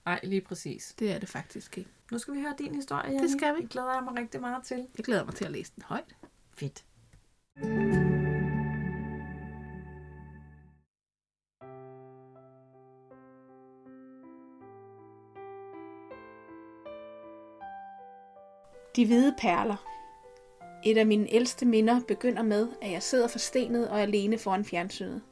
Nej, 0.05 0.21
lige 0.23 0.41
præcis. 0.41 0.95
Det 0.99 1.13
er 1.13 1.19
det 1.19 1.29
faktisk 1.29 1.79
ikke. 1.79 1.91
Nu 2.13 2.19
skal 2.19 2.35
vi 2.35 2.41
høre 2.41 2.55
din 2.59 2.75
historie, 2.75 3.11
Det 3.11 3.15
Jenny. 3.15 3.29
skal 3.39 3.57
vi. 3.57 3.61
Det 3.63 3.71
glæder 3.71 3.95
jeg 3.95 4.03
mig 4.05 4.17
rigtig 4.17 4.41
meget 4.41 4.65
til. 4.65 4.87
Jeg 4.97 5.05
glæder 5.05 5.25
mig 5.25 5.35
til 5.35 5.45
at 5.45 5.51
læse 5.51 5.73
den 5.77 5.83
højt. 5.83 6.17
Fedt. 6.59 6.85
De 18.97 19.07
hvide 19.07 19.35
perler. 19.39 19.77
Et 20.85 20.99
af 20.99 21.07
mine 21.07 21.33
ældste 21.33 21.67
minder 21.67 22.01
begynder 22.09 22.43
med, 22.43 22.69
at 22.83 22.91
jeg 22.91 23.03
sidder 23.03 23.29
forstenet 23.29 23.89
og 23.89 24.01
alene 24.01 24.39
foran 24.39 24.65
fjernsynet. 24.65 25.23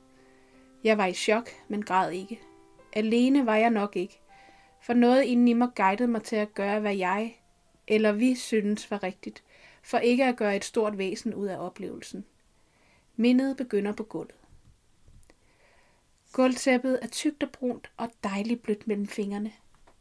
Jeg 0.85 0.98
var 0.98 1.06
i 1.06 1.14
chok, 1.14 1.50
men 1.68 1.82
græd 1.82 2.11
ikke. 2.11 2.40
Alene 2.92 3.46
var 3.46 3.56
jeg 3.56 3.70
nok 3.70 3.96
ikke, 3.96 4.20
for 4.82 4.92
noget 4.92 5.22
inden 5.22 5.48
i 5.48 5.52
mig 5.52 5.68
guidede 5.76 6.09
mig 6.09 6.22
til 6.22 6.37
at 6.37 6.54
gøre, 6.54 6.80
hvad 6.80 6.96
jeg, 6.96 7.40
eller 7.88 8.12
vi 8.12 8.35
synes 8.35 8.90
var 8.90 9.02
rigtigt, 9.02 9.44
for 9.82 9.98
ikke 9.98 10.24
at 10.24 10.37
gøre 10.37 10.56
et 10.56 10.64
stort 10.64 10.98
væsen 10.98 11.35
ud 11.35 11.46
af 11.46 11.59
oplevelsen. 11.66 12.24
Mindet 13.16 13.56
begynder 13.56 13.92
på 13.92 14.02
gulvet. 14.02 14.35
Gulvtæppet 16.32 16.98
er 17.02 17.06
tykt 17.06 17.42
og 17.42 17.50
brunt 17.50 17.90
og 17.96 18.11
dejligt 18.24 18.62
blødt 18.62 18.87
mellem 18.87 19.06
fingrene. 19.06 19.52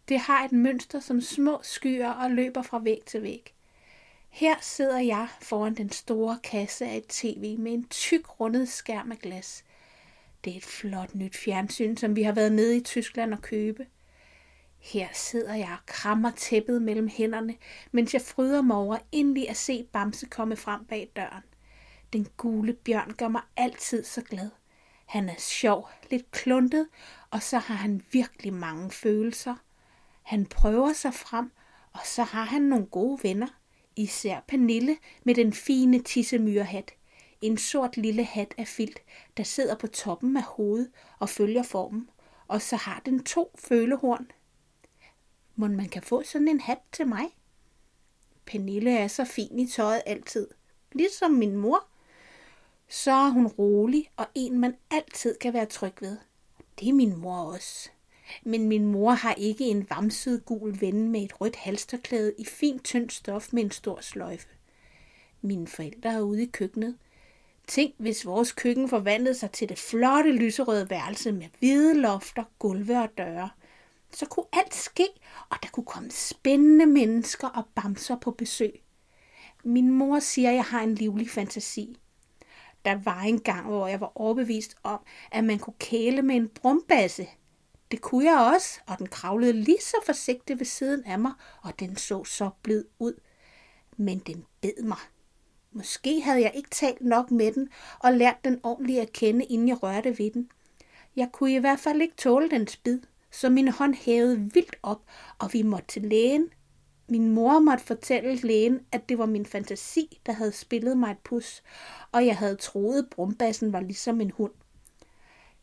Det 0.10 0.20
har 0.20 0.46
et 0.46 0.52
mønster 0.52 1.00
som 1.00 1.22
små 1.22 1.60
skyer 1.62 2.12
og 2.12 2.32
løber 2.32 2.62
fra 2.62 2.80
væg 2.80 3.02
til 3.06 3.24
væg. 3.24 3.54
Her 4.36 4.56
sidder 4.62 5.00
jeg 5.00 5.28
foran 5.42 5.74
den 5.74 5.92
store 5.92 6.40
kasse 6.44 6.86
af 6.86 6.98
et 6.98 7.08
tv 7.08 7.58
med 7.60 7.74
en 7.74 7.88
tyk 7.88 8.40
rundet 8.40 8.70
skærm 8.70 9.12
af 9.12 9.20
glas. 9.20 9.64
Det 10.44 10.54
er 10.54 10.58
et 10.58 10.66
flot 10.66 11.16
nyt 11.16 11.36
fjernsyn, 11.36 11.98
som 11.98 12.16
vi 12.16 12.24
har 12.24 12.32
været 12.32 12.52
nede 12.52 12.78
i 12.78 12.82
Tyskland 12.82 13.34
og 13.34 13.42
købe. 13.42 13.86
Her 14.80 15.08
sidder 15.14 15.54
jeg 15.54 15.72
og 15.72 15.86
krammer 15.86 16.32
tæppet 16.32 16.82
mellem 16.82 17.08
hænderne, 17.08 17.56
mens 17.92 18.14
jeg 18.14 18.22
fryder 18.22 18.62
mig 18.62 18.78
over 18.78 18.98
endelig 19.12 19.50
at 19.50 19.58
se 19.58 19.84
Bamse 19.84 20.26
komme 20.26 20.56
frem 20.56 20.86
bag 20.86 21.12
døren. 21.16 21.44
Den 22.14 22.28
gule 22.38 22.74
bjørn 22.74 23.14
gør 23.18 23.28
mig 23.28 23.42
altid 23.58 24.04
så 24.04 24.22
glad. 24.22 24.50
Han 25.06 25.30
er 25.30 25.38
sjov, 25.38 25.90
lidt 26.12 26.32
kluntet, 26.32 26.88
og 27.30 27.44
så 27.44 27.58
har 27.58 27.76
han 27.76 28.02
virkelig 28.12 28.54
mange 28.54 28.92
følelser. 28.92 29.56
Han 30.24 30.46
prøver 30.46 30.94
sig 30.94 31.14
frem, 31.14 31.52
og 31.94 32.02
så 32.06 32.24
har 32.24 32.44
han 32.44 32.62
nogle 32.62 32.86
gode 32.86 33.20
venner. 33.24 33.48
Især 33.96 34.40
Pernille 34.48 34.98
med 35.24 35.36
den 35.36 35.54
fine 35.54 36.04
tissemyrehat. 36.04 36.92
En 37.42 37.58
sort 37.58 37.98
lille 37.98 38.24
hat 38.24 38.54
af 38.58 38.68
filt, 38.68 39.00
der 39.38 39.44
sidder 39.44 39.76
på 39.76 39.88
toppen 39.88 40.38
af 40.38 40.44
hovedet 40.44 40.92
og 41.20 41.30
følger 41.30 41.64
formen. 41.64 42.10
Og 42.48 42.62
så 42.62 42.76
har 42.76 43.02
den 43.06 43.24
to 43.24 43.52
følehorn. 43.60 44.32
Må 45.56 45.68
man 45.68 45.90
kan 45.90 46.02
få 46.02 46.24
sådan 46.24 46.48
en 46.48 46.60
hat 46.60 46.80
til 46.92 47.08
mig? 47.08 47.26
Pernille 48.46 48.98
er 48.98 49.08
så 49.08 49.26
fin 49.26 49.60
i 49.60 49.68
tøjet 49.68 50.02
altid. 50.06 50.48
Ligesom 50.92 51.32
min 51.32 51.56
mor. 51.56 51.88
Så 52.90 53.12
er 53.12 53.30
hun 53.30 53.48
rolig 53.48 54.10
og 54.18 54.28
en, 54.36 54.60
man 54.60 54.76
altid 54.92 55.36
kan 55.42 55.54
være 55.54 55.66
tryg 55.66 55.94
ved. 56.02 56.18
Det 56.80 56.90
er 56.90 56.94
min 56.94 57.18
mor 57.18 57.38
også. 57.38 57.90
Men 58.44 58.68
min 58.68 58.86
mor 58.86 59.12
har 59.12 59.34
ikke 59.34 59.66
en 59.66 59.90
vamset 59.90 60.46
gul 60.46 60.82
ven 60.82 61.10
med 61.10 61.24
et 61.24 61.42
rødt 61.42 61.56
halsterklæde 61.56 62.34
i 62.38 62.46
fint 62.46 62.84
tyndt 62.84 63.14
stof 63.14 63.54
med 63.54 63.64
en 63.64 63.72
stor 63.72 64.02
sløjfe. 64.02 64.48
Mine 65.42 65.68
forældre 65.68 66.14
er 66.14 66.22
ude 66.22 66.44
i 66.44 66.46
køkkenet. 66.46 66.98
Tænk, 67.68 67.94
hvis 67.98 68.26
vores 68.26 68.52
køkken 68.52 68.90
forvandlede 68.90 69.36
sig 69.36 69.52
til 69.52 69.70
det 69.70 69.80
flotte 69.80 70.32
lyserøde 70.32 70.90
værelse 70.90 71.32
med 71.32 71.48
hvide 71.60 71.94
lofter, 71.94 72.44
gulve 72.60 73.00
og 73.00 73.10
døre. 73.18 73.50
Så 74.12 74.26
kunne 74.26 74.46
alt 74.54 74.76
ske, 74.76 75.08
og 75.50 75.58
der 75.64 75.70
kunne 75.70 75.86
komme 75.86 76.12
spændende 76.12 76.86
mennesker 76.86 77.48
og 77.48 77.64
bamser 77.76 78.16
på 78.16 78.32
besøg. 78.32 78.82
Min 79.64 79.92
mor 79.92 80.20
siger, 80.20 80.50
at 80.50 80.56
jeg 80.56 80.64
har 80.64 80.82
en 80.82 80.96
livlig 80.96 81.30
fantasi. 81.30 81.98
Der 82.86 83.00
var 83.04 83.22
en 83.22 83.40
gang, 83.40 83.68
hvor 83.68 83.88
jeg 83.88 84.02
var 84.02 84.12
overbevist 84.16 84.76
om, 84.84 85.00
at 85.32 85.44
man 85.44 85.60
kunne 85.60 85.74
kæle 85.80 86.22
med 86.22 86.36
en 86.36 86.50
brumbasse. 86.50 87.28
Det 87.92 88.02
kunne 88.02 88.26
jeg 88.26 88.54
også, 88.54 88.80
og 88.88 89.00
den 89.00 89.08
kravlede 89.08 89.54
lige 89.54 89.82
så 89.82 89.98
forsigtigt 90.06 90.60
ved 90.60 90.66
siden 90.66 91.04
af 91.04 91.20
mig, 91.20 91.32
og 91.62 91.80
den 91.80 91.96
så 91.96 92.24
så 92.24 92.50
blid 92.62 92.86
ud. 93.00 93.14
Men 93.98 94.20
den 94.20 94.46
bed 94.62 94.84
mig. 94.84 94.98
Måske 95.72 96.22
havde 96.22 96.42
jeg 96.42 96.52
ikke 96.56 96.70
talt 96.70 97.02
nok 97.02 97.32
med 97.32 97.52
den 97.52 97.70
og 98.00 98.14
lært 98.14 98.46
den 98.46 98.60
ordentligt 98.64 99.02
at 99.02 99.14
kende, 99.14 99.46
inden 99.46 99.68
jeg 99.68 99.84
rørte 99.84 100.20
ved 100.20 100.32
den. 100.32 100.50
Jeg 101.16 101.30
kunne 101.32 101.56
i 101.56 101.60
hvert 101.60 101.80
fald 101.80 102.02
ikke 102.02 102.16
tåle 102.16 102.50
dens 102.50 102.78
bid, 102.78 103.00
så 103.32 103.50
min 103.50 103.68
hånd 103.68 103.94
hævede 103.94 104.50
vildt 104.54 104.76
op, 104.84 105.02
og 105.40 105.54
vi 105.54 105.62
måtte 105.62 105.88
til 105.88 106.02
lægen. 106.02 106.50
Min 107.10 107.32
mor 107.32 107.60
måtte 107.60 107.84
fortælle 107.84 108.36
lægen, 108.36 108.80
at 108.92 109.10
det 109.10 109.18
var 109.18 109.26
min 109.26 109.46
fantasi, 109.46 110.22
der 110.26 110.32
havde 110.32 110.52
spillet 110.52 110.98
mig 110.98 111.12
et 111.12 111.18
pus, 111.24 111.64
og 112.12 112.26
jeg 112.26 112.38
havde 112.38 112.56
troet, 112.56 113.10
brumbassen 113.10 113.74
var 113.74 113.80
ligesom 113.80 114.22
en 114.22 114.32
hund. 114.32 114.52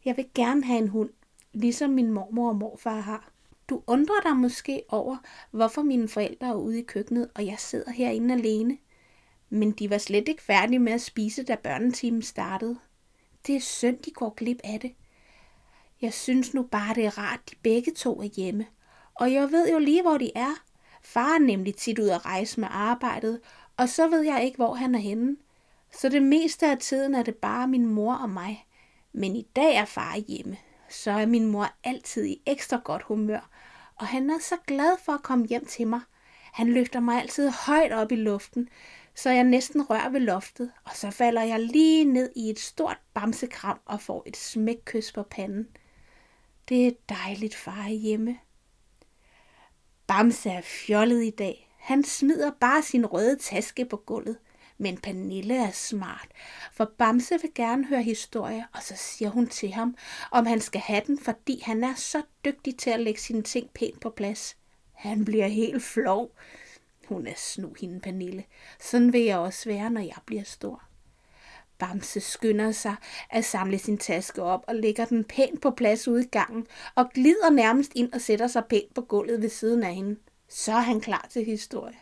Jeg 0.04 0.16
vil 0.16 0.28
gerne 0.34 0.64
have 0.64 0.78
en 0.78 0.88
hund, 0.88 1.10
ligesom 1.52 1.90
min 1.90 2.10
mormor 2.10 2.48
og 2.48 2.56
morfar 2.56 3.00
har. 3.00 3.32
Du 3.68 3.82
undrer 3.86 4.20
dig 4.22 4.36
måske 4.36 4.82
over, 4.88 5.16
hvorfor 5.50 5.82
mine 5.82 6.08
forældre 6.08 6.46
er 6.46 6.54
ude 6.54 6.78
i 6.78 6.82
køkkenet, 6.82 7.30
og 7.34 7.46
jeg 7.46 7.56
sidder 7.58 7.90
herinde 7.90 8.34
alene. 8.34 8.78
Men 9.50 9.70
de 9.70 9.90
var 9.90 9.98
slet 9.98 10.28
ikke 10.28 10.42
færdige 10.42 10.78
med 10.78 10.92
at 10.92 11.00
spise, 11.00 11.42
da 11.42 11.54
børnetimen 11.54 12.22
startede. 12.22 12.78
Det 13.46 13.56
er 13.56 13.60
synd, 13.60 13.98
de 13.98 14.10
går 14.10 14.34
glip 14.34 14.60
af 14.64 14.80
det. 14.80 14.94
Jeg 16.02 16.12
synes 16.12 16.54
nu 16.54 16.62
bare, 16.62 16.94
det 16.94 17.06
er 17.06 17.18
rart, 17.18 17.40
de 17.50 17.54
begge 17.62 17.92
to 17.92 18.20
er 18.20 18.28
hjemme. 18.36 18.66
Og 19.14 19.32
jeg 19.32 19.52
ved 19.52 19.70
jo 19.72 19.78
lige, 19.78 20.02
hvor 20.02 20.18
de 20.18 20.30
er. 20.34 20.54
Far 21.02 21.34
er 21.34 21.38
nemlig 21.38 21.76
tit 21.76 21.98
ud 21.98 22.08
at 22.08 22.26
rejse 22.26 22.60
med 22.60 22.68
arbejdet, 22.70 23.40
og 23.76 23.88
så 23.88 24.08
ved 24.08 24.20
jeg 24.20 24.44
ikke, 24.44 24.56
hvor 24.56 24.74
han 24.74 24.94
er 24.94 24.98
henne. 24.98 25.36
Så 25.92 26.08
det 26.08 26.22
meste 26.22 26.66
af 26.66 26.78
tiden 26.78 27.14
er 27.14 27.22
det 27.22 27.34
bare 27.34 27.68
min 27.68 27.86
mor 27.86 28.14
og 28.14 28.30
mig. 28.30 28.66
Men 29.12 29.36
i 29.36 29.46
dag 29.56 29.76
er 29.76 29.84
far 29.84 30.16
hjemme, 30.16 30.56
så 30.92 31.10
er 31.10 31.26
min 31.26 31.46
mor 31.46 31.68
altid 31.84 32.24
i 32.24 32.42
ekstra 32.46 32.80
godt 32.84 33.02
humør, 33.02 33.50
og 33.96 34.06
han 34.06 34.30
er 34.30 34.38
så 34.38 34.56
glad 34.66 34.96
for 35.04 35.12
at 35.12 35.22
komme 35.22 35.46
hjem 35.46 35.64
til 35.64 35.86
mig. 35.86 36.00
Han 36.52 36.72
løfter 36.72 37.00
mig 37.00 37.20
altid 37.20 37.50
højt 37.50 37.92
op 37.92 38.12
i 38.12 38.16
luften, 38.16 38.68
så 39.14 39.30
jeg 39.30 39.44
næsten 39.44 39.90
rører 39.90 40.08
ved 40.08 40.20
loftet, 40.20 40.72
og 40.84 40.90
så 40.94 41.10
falder 41.10 41.42
jeg 41.42 41.60
lige 41.60 42.04
ned 42.04 42.32
i 42.36 42.50
et 42.50 42.58
stort 42.58 42.98
bamsekram 43.14 43.80
og 43.84 44.00
får 44.00 44.22
et 44.26 44.36
smækkys 44.36 45.12
på 45.12 45.22
panden. 45.22 45.68
Det 46.68 46.86
er 46.86 46.92
dejligt, 47.08 47.54
far 47.54 47.82
er 47.84 47.88
hjemme. 47.88 48.38
Bamse 50.06 50.50
er 50.50 50.60
fjollet 50.60 51.24
i 51.24 51.30
dag. 51.30 51.74
Han 51.78 52.04
smider 52.04 52.50
bare 52.60 52.82
sin 52.82 53.06
røde 53.06 53.36
taske 53.36 53.84
på 53.84 53.96
gulvet. 53.96 54.38
Men 54.82 54.96
Pernille 54.96 55.56
er 55.66 55.70
smart, 55.70 56.28
for 56.72 56.92
Bamse 56.98 57.40
vil 57.42 57.50
gerne 57.54 57.86
høre 57.86 58.02
historie, 58.02 58.66
og 58.74 58.82
så 58.82 58.94
siger 58.96 59.30
hun 59.30 59.46
til 59.46 59.72
ham, 59.72 59.96
om 60.30 60.46
han 60.46 60.60
skal 60.60 60.80
have 60.80 61.02
den, 61.06 61.18
fordi 61.18 61.62
han 61.64 61.84
er 61.84 61.94
så 61.94 62.22
dygtig 62.44 62.76
til 62.78 62.90
at 62.90 63.00
lægge 63.00 63.20
sine 63.20 63.42
ting 63.42 63.70
pænt 63.70 64.00
på 64.00 64.10
plads. 64.10 64.56
Han 64.92 65.24
bliver 65.24 65.46
helt 65.46 65.82
flov. 65.82 66.30
Hun 67.08 67.26
er 67.26 67.34
snu 67.36 67.74
hende, 67.80 68.00
Pernille. 68.00 68.44
Sådan 68.80 69.12
vil 69.12 69.20
jeg 69.20 69.38
også 69.38 69.68
være, 69.68 69.90
når 69.90 70.00
jeg 70.00 70.16
bliver 70.26 70.44
stor. 70.44 70.82
Bamse 71.78 72.20
skynder 72.20 72.72
sig 72.72 72.94
at 73.30 73.44
samle 73.44 73.78
sin 73.78 73.98
taske 73.98 74.42
op 74.42 74.64
og 74.68 74.74
lægger 74.74 75.04
den 75.04 75.24
pænt 75.24 75.60
på 75.60 75.70
plads 75.70 76.08
ude 76.08 76.24
i 76.24 76.28
gangen 76.28 76.66
og 76.94 77.10
glider 77.14 77.50
nærmest 77.50 77.92
ind 77.94 78.12
og 78.12 78.20
sætter 78.20 78.46
sig 78.46 78.64
pænt 78.64 78.94
på 78.94 79.00
gulvet 79.00 79.42
ved 79.42 79.48
siden 79.48 79.82
af 79.82 79.94
hende. 79.94 80.16
Så 80.48 80.72
er 80.72 80.80
han 80.80 81.00
klar 81.00 81.26
til 81.30 81.44
historie. 81.44 82.01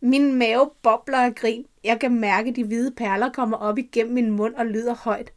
Min 0.00 0.34
mave 0.34 0.70
bobler 0.82 1.18
af 1.18 1.34
grin. 1.34 1.66
Jeg 1.84 2.00
kan 2.00 2.20
mærke, 2.20 2.50
at 2.50 2.56
de 2.56 2.64
hvide 2.64 2.90
perler 2.90 3.32
kommer 3.32 3.56
op 3.56 3.78
igennem 3.78 4.14
min 4.14 4.30
mund 4.30 4.54
og 4.54 4.66
lyder 4.66 4.94
højt. 4.94 5.32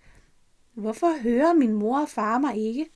Hvorfor 0.74 1.22
hører 1.22 1.54
min 1.54 1.74
mor 1.74 2.02
og 2.02 2.10
far 2.10 2.38
mig 2.38 2.58
ikke? 2.58 2.90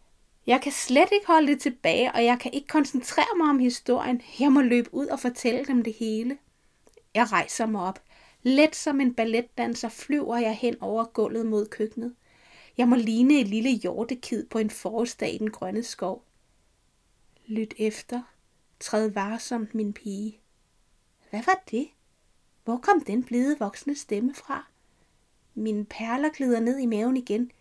Jeg 0.48 0.62
kan 0.62 0.72
slet 0.72 1.10
ikke 1.12 1.28
holde 1.28 1.48
det 1.48 1.62
tilbage, 1.62 2.12
og 2.12 2.26
jeg 2.26 2.40
kan 2.40 2.54
ikke 2.54 2.68
koncentrere 2.68 3.38
mig 3.38 3.50
om 3.50 3.60
historien. 3.60 4.22
Jeg 4.40 4.52
må 4.52 4.62
løbe 4.62 4.94
ud 4.94 5.08
og 5.08 5.20
fortælle 5.20 5.66
dem 5.66 5.84
det 5.84 5.94
hele. 5.94 6.38
Jeg 7.14 7.32
rejser 7.32 7.66
mig 7.66 7.82
op. 7.82 8.00
Let 8.44 8.76
som 8.76 9.02
en 9.02 9.14
balletdanser 9.14 9.90
flyver 9.90 10.38
jeg 10.38 10.56
hen 10.56 10.76
over 10.82 11.04
gulvet 11.04 11.46
mod 11.46 11.66
køkkenet. 11.66 12.16
Jeg 12.78 12.88
må 12.88 12.96
ligne 12.96 13.40
et 13.40 13.48
lille 13.48 13.70
hjortekid 13.70 14.46
på 14.46 14.58
en 14.58 14.70
forårsdag 14.70 15.34
i 15.34 15.38
den 15.38 15.52
grønne 15.52 15.84
skov. 15.84 16.26
Lyt 17.48 17.74
efter. 17.78 18.22
Træd 18.80 19.10
varsomt, 19.10 19.76
min 19.76 19.94
pige. 19.94 20.40
Hvad 21.30 21.44
var 21.46 21.64
det? 21.72 21.90
Hvor 22.64 22.78
kom 22.78 23.02
den 23.02 23.24
blide 23.24 23.60
voksne 23.60 23.96
stemme 23.96 24.34
fra? 24.34 24.66
Mine 25.54 25.86
perler 25.86 26.30
glider 26.30 26.60
ned 26.60 26.80
i 26.80 26.86
maven 26.86 27.18
igen. 27.18 27.52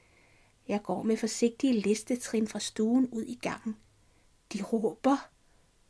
Jeg 0.69 0.83
går 0.83 1.03
med 1.03 1.17
forsigtige 1.17 1.81
listetrin 1.81 2.49
fra 2.49 2.59
stuen 2.59 3.09
ud 3.13 3.23
i 3.23 3.39
gangen. 3.43 3.77
De 4.53 4.63
råber. 4.63 5.29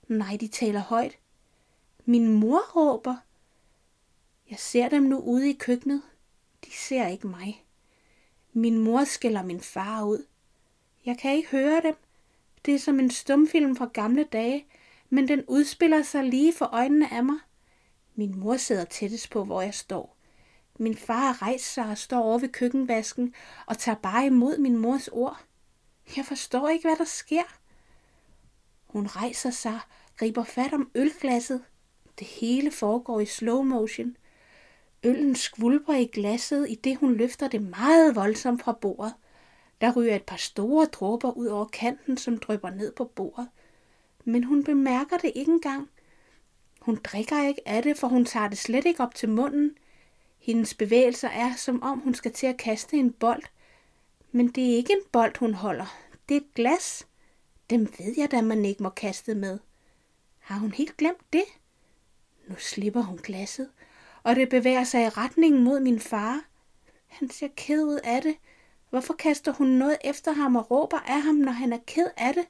Nej, 0.08 0.36
de 0.40 0.48
taler 0.48 0.80
højt. 0.80 1.18
Min 2.04 2.28
mor 2.28 2.60
råber. 2.76 3.16
Jeg 4.50 4.58
ser 4.58 4.88
dem 4.88 5.02
nu 5.02 5.18
ude 5.18 5.50
i 5.50 5.52
køkkenet. 5.52 6.02
De 6.64 6.70
ser 6.72 7.06
ikke 7.06 7.26
mig. 7.26 7.64
Min 8.52 8.78
mor 8.78 9.04
skælder 9.04 9.42
min 9.42 9.60
far 9.60 10.04
ud. 10.04 10.26
Jeg 11.04 11.18
kan 11.18 11.36
ikke 11.36 11.48
høre 11.48 11.82
dem. 11.82 11.94
Det 12.66 12.74
er 12.74 12.78
som 12.78 13.00
en 13.00 13.10
stumfilm 13.10 13.76
fra 13.76 13.90
gamle 13.92 14.24
dage, 14.24 14.66
men 15.10 15.28
den 15.28 15.44
udspiller 15.48 16.02
sig 16.02 16.24
lige 16.24 16.52
for 16.52 16.64
øjnene 16.64 17.12
af 17.12 17.24
mig. 17.24 17.38
Min 18.14 18.38
mor 18.38 18.56
sidder 18.56 18.84
tættest 18.84 19.30
på, 19.30 19.44
hvor 19.44 19.62
jeg 19.62 19.74
står. 19.74 20.16
Min 20.78 20.96
far 20.96 21.42
rejser 21.42 21.72
sig 21.72 21.90
og 21.90 21.98
står 21.98 22.22
over 22.22 22.38
ved 22.38 22.48
køkkenvasken 22.48 23.34
og 23.66 23.78
tager 23.78 23.96
bare 23.96 24.26
imod 24.26 24.58
min 24.58 24.76
mors 24.76 25.08
ord. 25.08 25.44
Jeg 26.16 26.24
forstår 26.24 26.68
ikke, 26.68 26.88
hvad 26.88 26.96
der 26.96 27.04
sker. 27.04 27.42
Hun 28.86 29.06
rejser 29.06 29.50
sig, 29.50 29.80
griber 30.16 30.44
fat 30.44 30.72
om 30.72 30.90
ølglasset. 30.94 31.64
Det 32.18 32.26
hele 32.26 32.70
foregår 32.70 33.20
i 33.20 33.26
slow 33.26 33.62
motion. 33.62 34.16
Øllen 35.04 35.34
skvulper 35.34 35.94
i 35.94 36.10
glasset, 36.12 36.70
i 36.70 36.74
det 36.74 36.96
hun 36.96 37.14
løfter 37.14 37.48
det 37.48 37.62
meget 37.62 38.16
voldsomt 38.16 38.62
fra 38.62 38.72
bordet. 38.72 39.14
Der 39.80 39.92
ryger 39.96 40.16
et 40.16 40.22
par 40.22 40.36
store 40.36 40.86
dråber 40.86 41.30
ud 41.30 41.46
over 41.46 41.64
kanten, 41.64 42.16
som 42.16 42.38
drypper 42.38 42.70
ned 42.70 42.92
på 42.92 43.04
bordet. 43.04 43.48
Men 44.24 44.44
hun 44.44 44.64
bemærker 44.64 45.16
det 45.16 45.32
ikke 45.34 45.52
engang. 45.52 45.88
Hun 46.84 46.98
drikker 47.04 47.48
ikke 47.48 47.68
af 47.68 47.82
det, 47.82 47.98
for 47.98 48.08
hun 48.08 48.24
tager 48.24 48.48
det 48.48 48.58
slet 48.58 48.86
ikke 48.86 49.02
op 49.02 49.14
til 49.14 49.28
munden. 49.28 49.78
Hendes 50.38 50.74
bevægelser 50.74 51.28
er, 51.28 51.54
som 51.54 51.82
om 51.82 51.98
hun 51.98 52.14
skal 52.14 52.32
til 52.32 52.46
at 52.46 52.56
kaste 52.56 52.96
en 52.96 53.12
bold. 53.12 53.42
Men 54.32 54.48
det 54.48 54.72
er 54.72 54.76
ikke 54.76 54.92
en 54.92 55.08
bold, 55.12 55.38
hun 55.38 55.54
holder. 55.54 55.98
Det 56.28 56.36
er 56.36 56.40
et 56.40 56.54
glas. 56.54 57.06
Dem 57.70 57.92
ved 57.98 58.14
jeg 58.16 58.30
da, 58.30 58.40
man 58.40 58.64
ikke 58.64 58.82
må 58.82 58.88
kaste 58.88 59.34
med. 59.34 59.58
Har 60.38 60.58
hun 60.58 60.72
helt 60.72 60.96
glemt 60.96 61.32
det? 61.32 61.44
Nu 62.48 62.54
slipper 62.58 63.02
hun 63.02 63.16
glasset, 63.16 63.70
og 64.22 64.36
det 64.36 64.48
bevæger 64.48 64.84
sig 64.84 65.02
i 65.02 65.08
retningen 65.08 65.64
mod 65.64 65.80
min 65.80 66.00
far. 66.00 66.44
Han 67.06 67.30
ser 67.30 67.48
ked 67.56 67.84
ud 67.84 68.00
af 68.04 68.22
det. 68.22 68.36
Hvorfor 68.90 69.14
kaster 69.14 69.52
hun 69.52 69.66
noget 69.66 69.96
efter 70.04 70.32
ham 70.32 70.56
og 70.56 70.70
råber 70.70 70.98
af 70.98 71.22
ham, 71.22 71.34
når 71.34 71.52
han 71.52 71.72
er 71.72 71.78
ked 71.86 72.06
af 72.16 72.34
det? 72.34 72.46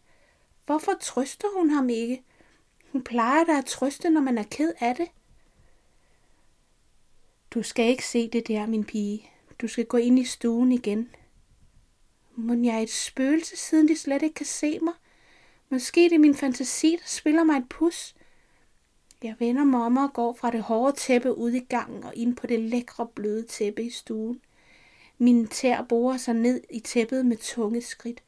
Hvorfor 0.67 0.93
trøster 1.01 1.49
hun 1.57 1.71
ham 1.71 1.89
ikke? 1.89 2.23
Hun 2.95 3.03
plejer 3.05 3.45
da 3.45 3.59
at 3.59 3.65
trøste, 3.65 4.11
når 4.11 4.21
man 4.21 4.39
er 4.39 4.43
ked 4.43 4.73
af 4.81 4.95
det. 4.95 5.09
Du 7.51 7.63
skal 7.63 7.89
ikke 7.89 8.07
se 8.07 8.29
det 8.29 8.49
der, 8.49 8.67
min 8.67 8.85
pige. 8.85 9.31
Du 9.61 9.69
skal 9.69 9.87
gå 9.87 9.97
ind 9.97 10.19
i 10.19 10.25
stuen 10.25 10.73
igen. 10.73 11.11
Må 12.35 12.55
jeg 12.55 12.75
er 12.75 12.79
et 12.79 12.91
spøgelse, 12.91 13.57
siden 13.57 13.89
de 13.89 13.97
slet 13.97 14.23
ikke 14.23 14.35
kan 14.35 14.47
se 14.47 14.79
mig? 14.79 14.95
Måske 15.69 16.01
det 16.05 16.13
er 16.13 16.19
min 16.19 16.35
fantasi, 16.35 16.91
der 16.91 17.07
spiller 17.07 17.45
mig 17.45 17.57
et 17.57 17.69
pus. 17.69 18.15
Jeg 19.23 19.37
vender 19.39 19.65
mig 19.65 19.81
om 19.83 19.97
og 19.97 20.13
går 20.13 20.35
fra 20.35 20.51
det 20.51 20.63
hårde 20.63 20.97
tæppe 20.97 21.39
ud 21.39 21.53
i 21.53 21.67
gangen 21.69 22.05
og 22.05 22.13
ind 22.17 22.37
på 22.37 22.47
det 22.47 22.61
lækre 22.61 23.07
bløde 23.15 23.47
tæppe 23.47 23.83
i 23.83 23.91
stuen. 23.91 24.41
Min 25.19 25.49
tær 25.49 25.83
borer 25.83 26.17
sig 26.17 26.35
ned 26.35 26.61
i 26.71 26.81
tæppet 26.81 27.27
med 27.27 27.37
tunge 27.37 27.83
skridt. 27.83 28.23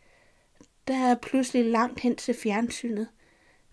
Der 0.89 0.97
er 0.97 1.15
pludselig 1.15 1.65
langt 1.65 2.01
hen 2.01 2.17
til 2.17 2.35
fjernsynet. 2.35 3.09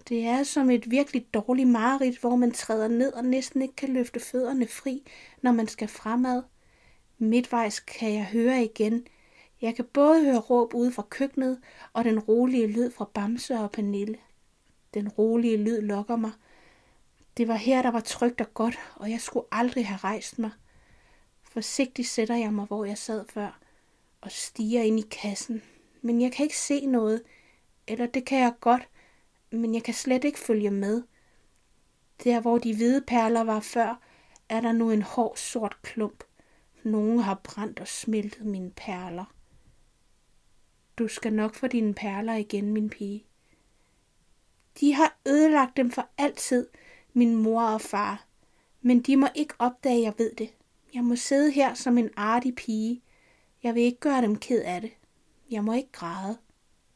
Det 0.09 0.25
er 0.25 0.43
som 0.43 0.69
et 0.69 0.91
virkelig 0.91 1.27
dårligt 1.33 1.69
mareridt, 1.69 2.19
hvor 2.19 2.35
man 2.35 2.51
træder 2.51 2.87
ned 2.87 3.13
og 3.13 3.25
næsten 3.25 3.61
ikke 3.61 3.75
kan 3.75 3.93
løfte 3.93 4.19
fødderne 4.19 4.67
fri, 4.67 5.03
når 5.41 5.51
man 5.51 5.67
skal 5.67 5.87
fremad. 5.87 6.43
Midtvejs 7.17 7.79
kan 7.79 8.13
jeg 8.13 8.25
høre 8.25 8.63
igen. 8.63 9.07
Jeg 9.61 9.75
kan 9.75 9.85
både 9.85 10.25
høre 10.25 10.39
råb 10.39 10.73
ude 10.73 10.91
fra 10.91 11.05
køkkenet 11.09 11.59
og 11.93 12.03
den 12.03 12.19
rolige 12.19 12.67
lyd 12.67 12.91
fra 12.91 13.09
Bamse 13.13 13.59
og 13.59 13.71
Pernille. 13.71 14.17
Den 14.93 15.09
rolige 15.09 15.57
lyd 15.57 15.81
lokker 15.81 16.15
mig. 16.15 16.31
Det 17.37 17.47
var 17.47 17.55
her, 17.55 17.81
der 17.81 17.91
var 17.91 17.99
trygt 17.99 18.41
og 18.41 18.53
godt, 18.53 18.79
og 18.95 19.11
jeg 19.11 19.21
skulle 19.21 19.45
aldrig 19.51 19.87
have 19.87 19.97
rejst 19.97 20.39
mig. 20.39 20.51
Forsigtigt 21.43 22.07
sætter 22.07 22.35
jeg 22.35 22.53
mig, 22.53 22.65
hvor 22.65 22.85
jeg 22.85 22.97
sad 22.97 23.25
før, 23.29 23.59
og 24.21 24.31
stiger 24.31 24.81
ind 24.81 24.99
i 24.99 25.05
kassen. 25.11 25.61
Men 26.01 26.21
jeg 26.21 26.31
kan 26.31 26.43
ikke 26.43 26.57
se 26.57 26.85
noget, 26.85 27.21
eller 27.87 28.05
det 28.05 28.25
kan 28.25 28.39
jeg 28.39 28.53
godt, 28.61 28.87
men 29.53 29.73
jeg 29.73 29.83
kan 29.83 29.93
slet 29.93 30.23
ikke 30.23 30.39
følge 30.39 30.71
med. 30.71 31.03
Der, 32.23 32.41
hvor 32.41 32.57
de 32.57 32.75
hvide 32.75 33.01
perler 33.01 33.43
var 33.43 33.59
før, 33.59 34.01
er 34.49 34.61
der 34.61 34.71
nu 34.71 34.91
en 34.91 35.01
hård 35.01 35.37
sort 35.37 35.77
klump. 35.81 36.23
Nogen 36.83 37.19
har 37.19 37.41
brændt 37.43 37.79
og 37.79 37.87
smeltet 37.87 38.45
mine 38.45 38.71
perler. 38.71 39.25
Du 40.97 41.07
skal 41.07 41.33
nok 41.33 41.55
få 41.55 41.67
dine 41.67 41.93
perler 41.93 42.33
igen, 42.33 42.73
min 42.73 42.89
pige. 42.89 43.25
De 44.79 44.93
har 44.93 45.17
ødelagt 45.27 45.77
dem 45.77 45.91
for 45.91 46.09
altid, 46.17 46.67
min 47.13 47.35
mor 47.35 47.63
og 47.63 47.81
far. 47.81 48.25
Men 48.81 49.01
de 49.01 49.17
må 49.17 49.27
ikke 49.35 49.53
opdage, 49.59 50.01
jeg 50.01 50.13
ved 50.17 50.35
det. 50.35 50.53
Jeg 50.93 51.03
må 51.03 51.15
sidde 51.15 51.51
her 51.51 51.73
som 51.73 51.97
en 51.97 52.09
artig 52.15 52.55
pige. 52.55 53.01
Jeg 53.63 53.75
vil 53.75 53.83
ikke 53.83 53.99
gøre 53.99 54.21
dem 54.21 54.35
ked 54.35 54.61
af 54.61 54.81
det. 54.81 54.91
Jeg 55.51 55.63
må 55.63 55.73
ikke 55.73 55.91
græde. 55.91 56.37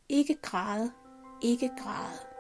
Ikke 0.10 0.36
græde. 0.42 0.92
Ikke 1.42 1.72
græde. 1.78 2.37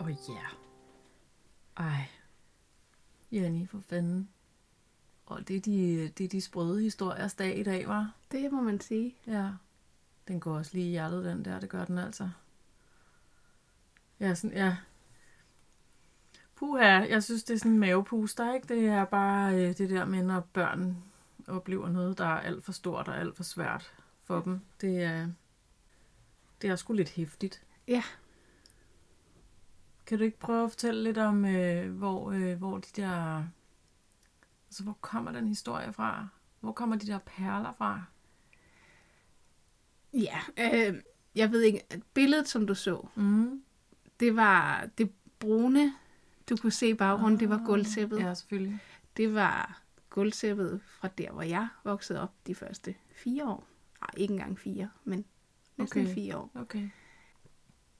Åh 0.00 0.06
oh, 0.06 0.12
ja. 0.12 0.46
Ej. 1.76 2.08
Jenny, 3.32 3.68
for 3.68 3.80
fanden. 3.80 4.28
Og 5.26 5.48
det 5.48 5.56
er 5.56 5.60
de, 5.60 6.08
det 6.08 6.24
er 6.24 6.28
de 6.28 6.40
sprøde 6.40 6.82
historiers 6.82 7.34
dag 7.34 7.58
i 7.58 7.62
dag, 7.62 7.88
var. 7.88 8.14
Det 8.32 8.52
må 8.52 8.60
man 8.60 8.80
sige. 8.80 9.16
Ja. 9.26 9.50
Den 10.28 10.40
går 10.40 10.56
også 10.56 10.70
lige 10.74 10.86
i 10.86 10.90
hjertet, 10.90 11.24
den 11.24 11.44
der. 11.44 11.60
Det 11.60 11.68
gør 11.68 11.84
den 11.84 11.98
altså. 11.98 12.30
Ja, 14.20 14.34
sådan, 14.34 14.56
ja. 14.56 14.76
Puha, 16.54 16.84
jeg 16.84 17.22
synes, 17.22 17.44
det 17.44 17.54
er 17.54 17.58
sådan 17.58 17.72
en 17.72 17.78
mavepuster, 17.78 18.54
ikke? 18.54 18.74
Det 18.74 18.86
er 18.88 19.04
bare 19.04 19.54
øh, 19.54 19.78
det 19.78 19.90
der 19.90 20.04
med, 20.04 20.22
når 20.22 20.40
børn 20.40 20.96
oplever 21.48 21.88
noget, 21.88 22.18
der 22.18 22.24
er 22.24 22.40
alt 22.40 22.64
for 22.64 22.72
stort 22.72 23.08
og 23.08 23.18
alt 23.18 23.36
for 23.36 23.42
svært 23.42 23.92
for 24.24 24.40
dem. 24.40 24.60
Det 24.80 25.02
er, 25.02 25.28
det 26.62 26.70
er 26.70 26.76
sgu 26.76 26.92
lidt 26.92 27.10
hæftigt. 27.10 27.62
Ja. 27.88 28.02
Kan 30.10 30.18
du 30.18 30.24
ikke 30.24 30.38
prøve 30.38 30.64
at 30.64 30.70
fortælle 30.70 31.02
lidt 31.02 31.18
om, 31.18 31.44
øh, 31.44 31.90
hvor, 31.96 32.30
øh, 32.32 32.58
hvor 32.58 32.78
de 32.78 33.02
der... 33.02 33.44
Altså, 34.68 34.82
hvor 34.82 34.92
kommer 35.00 35.32
den 35.32 35.48
historie 35.48 35.92
fra? 35.92 36.28
Hvor 36.60 36.72
kommer 36.72 36.96
de 36.96 37.06
der 37.06 37.18
perler 37.18 37.72
fra? 37.72 38.02
Ja, 40.12 40.38
øh, 40.58 41.00
jeg 41.34 41.50
ved 41.52 41.62
ikke, 41.62 41.80
billedet, 42.14 42.48
som 42.48 42.66
du 42.66 42.74
så, 42.74 43.06
Mm. 43.14 43.62
det 44.20 44.36
var 44.36 44.88
det 44.98 45.12
brune, 45.38 45.94
du 46.50 46.56
kunne 46.56 46.72
se 46.72 46.88
i 46.88 46.94
baggrunden, 46.94 47.40
det 47.40 47.50
var 47.50 47.62
gulvtæppet. 47.66 48.18
Ja, 48.20 48.34
selvfølgelig. 48.34 48.78
Det 49.16 49.34
var 49.34 49.82
gulvtæppet 50.10 50.80
fra 50.86 51.08
der, 51.18 51.32
hvor 51.32 51.42
jeg 51.42 51.68
voksede 51.84 52.20
op 52.22 52.32
de 52.46 52.54
første 52.54 52.94
fire 53.12 53.48
år. 53.48 53.66
Nej, 54.00 54.10
ikke 54.16 54.32
engang 54.32 54.58
fire, 54.58 54.90
men 55.04 55.24
næsten 55.76 56.02
Okay. 56.02 56.14
fire 56.14 56.36
år. 56.36 56.50
Okay. 56.54 56.88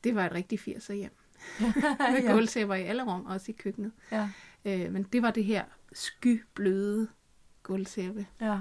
Det 0.05 0.15
var 0.15 0.27
et 0.27 0.33
rigtigt 0.33 0.61
80'er 0.69 0.93
hjem. 0.95 1.17
Med 2.13 2.23
ja. 2.23 2.33
gulvtæpper 2.33 2.75
i 2.75 2.83
alle 2.83 3.03
rum, 3.03 3.27
også 3.27 3.47
i 3.53 3.55
køkkenet. 3.59 3.93
Ja. 4.13 4.29
Øh, 4.65 4.93
men 4.93 5.03
det 5.03 5.23
var 5.23 5.31
det 5.31 5.45
her 5.45 5.65
skybløde 5.93 7.09
gulvtæppe. 7.63 8.27
Ja. 8.41 8.59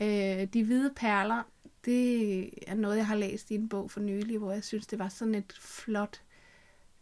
Øh, 0.00 0.46
de 0.52 0.64
hvide 0.64 0.92
perler, 0.96 1.42
det 1.84 2.40
er 2.70 2.74
noget, 2.74 2.96
jeg 2.96 3.06
har 3.06 3.14
læst 3.16 3.50
i 3.50 3.54
en 3.54 3.68
bog 3.68 3.90
for 3.90 4.00
nylig, 4.00 4.38
hvor 4.38 4.52
jeg 4.52 4.64
synes, 4.64 4.86
det 4.86 4.98
var 4.98 5.08
sådan 5.08 5.34
et 5.34 5.52
flot, 5.60 6.20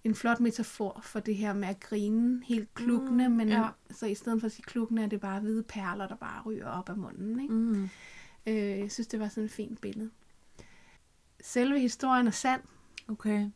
en 0.05 0.15
flot 0.15 0.41
metafor 0.41 1.01
for 1.03 1.21
det 1.21 1.37
her 1.37 1.53
med 1.53 1.69
at 1.69 1.81
grine 1.81 2.43
helt 2.45 2.75
klukkende, 2.75 3.29
Mm, 3.29 3.35
men 3.35 3.49
ja. 3.49 3.69
så 3.91 4.07
i 4.07 4.15
stedet 4.15 4.41
for 4.41 4.47
at 4.47 4.53
sige 4.53 4.63
klukkende, 4.65 5.03
er 5.03 5.07
det 5.07 5.21
bare 5.21 5.41
hvide 5.41 5.63
perler, 5.63 6.09
der 6.09 6.17
bare 6.17 6.43
ryger 6.43 6.67
op 6.69 6.89
af 6.89 6.97
munden. 6.97 7.41
Ikke? 7.41 7.55
Mm. 7.55 7.89
Øh, 8.47 8.79
jeg 8.79 8.93
synes, 8.93 9.07
det 9.07 9.21
var 9.21 9.29
sådan 9.29 9.45
et 9.45 9.51
fint 9.51 9.81
billede. 9.81 10.11
Selve 11.43 11.79
historien 11.81 12.27
er 12.27 12.31
sand. 12.31 12.61
Okay. 13.09 13.51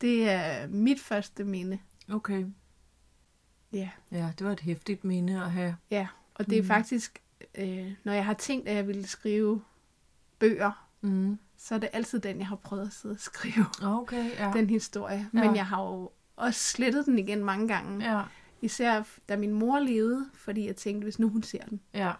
Det 0.00 0.30
er 0.30 0.66
mit 0.68 1.00
første 1.00 1.44
minde. 1.44 1.78
Okay. 2.12 2.46
Ja, 3.72 3.90
Ja, 4.12 4.30
det 4.38 4.46
var 4.46 4.52
et 4.52 4.60
hæftigt 4.60 5.04
minde 5.04 5.42
at 5.44 5.50
have. 5.52 5.76
ja. 5.90 6.06
og 6.34 6.46
det 6.46 6.58
er 6.58 6.62
Mm. 6.62 6.68
faktisk, 6.68 7.22
øh, 7.54 7.92
når 8.04 8.12
jeg 8.12 8.24
har 8.24 8.34
tænkt, 8.34 8.68
at 8.68 8.76
jeg 8.76 8.86
ville 8.86 9.06
skrive 9.06 9.62
bøger, 10.38 10.88
Mm. 11.00 11.38
så 11.56 11.74
er 11.74 11.78
det 11.78 11.88
altid 11.92 12.20
den, 12.20 12.38
jeg 12.38 12.46
har 12.46 12.56
prøvet 12.56 12.86
at 12.86 12.92
sidde 12.92 13.12
og 13.12 13.20
skrive. 13.20 13.64
Okay, 13.82 14.30
ja. 14.38 14.52
den 14.54 14.70
historie. 14.70 15.28
Men 15.32 15.44
Ja. 15.44 15.52
jeg 15.52 15.66
har 15.66 15.82
jo 15.82 16.10
også 16.36 16.60
slettet 16.60 17.06
den 17.06 17.18
igen 17.18 17.44
mange 17.44 17.68
gange. 17.68 18.16
Ja, 18.16 18.22
Især 18.62 19.02
da 19.28 19.36
min 19.36 19.52
mor 19.52 19.78
levede, 19.78 20.30
fordi 20.34 20.66
jeg 20.66 20.76
tænkte, 20.76 21.04
hvis 21.04 21.18
nu 21.18 21.28
hun 21.28 21.42
ser 21.42 21.64
den. 21.64 21.80
ja, 21.94 22.12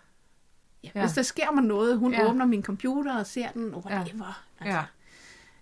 Ja, 0.85 0.91
Ja. 0.95 1.01
Hvis 1.05 1.13
der 1.15 1.23
sker 1.23 1.51
mig 1.51 1.65
noget, 1.65 1.99
hun 1.99 2.13
Ja. 2.13 2.21
ja. 2.23 2.29
åbner 2.31 2.45
min 2.47 2.63
computer 2.63 3.19
og 3.19 3.27
ser 3.27 3.51
den, 3.53 3.75
whatever. 3.75 4.45
Ja. 4.61 4.65
Altså, 4.65 4.85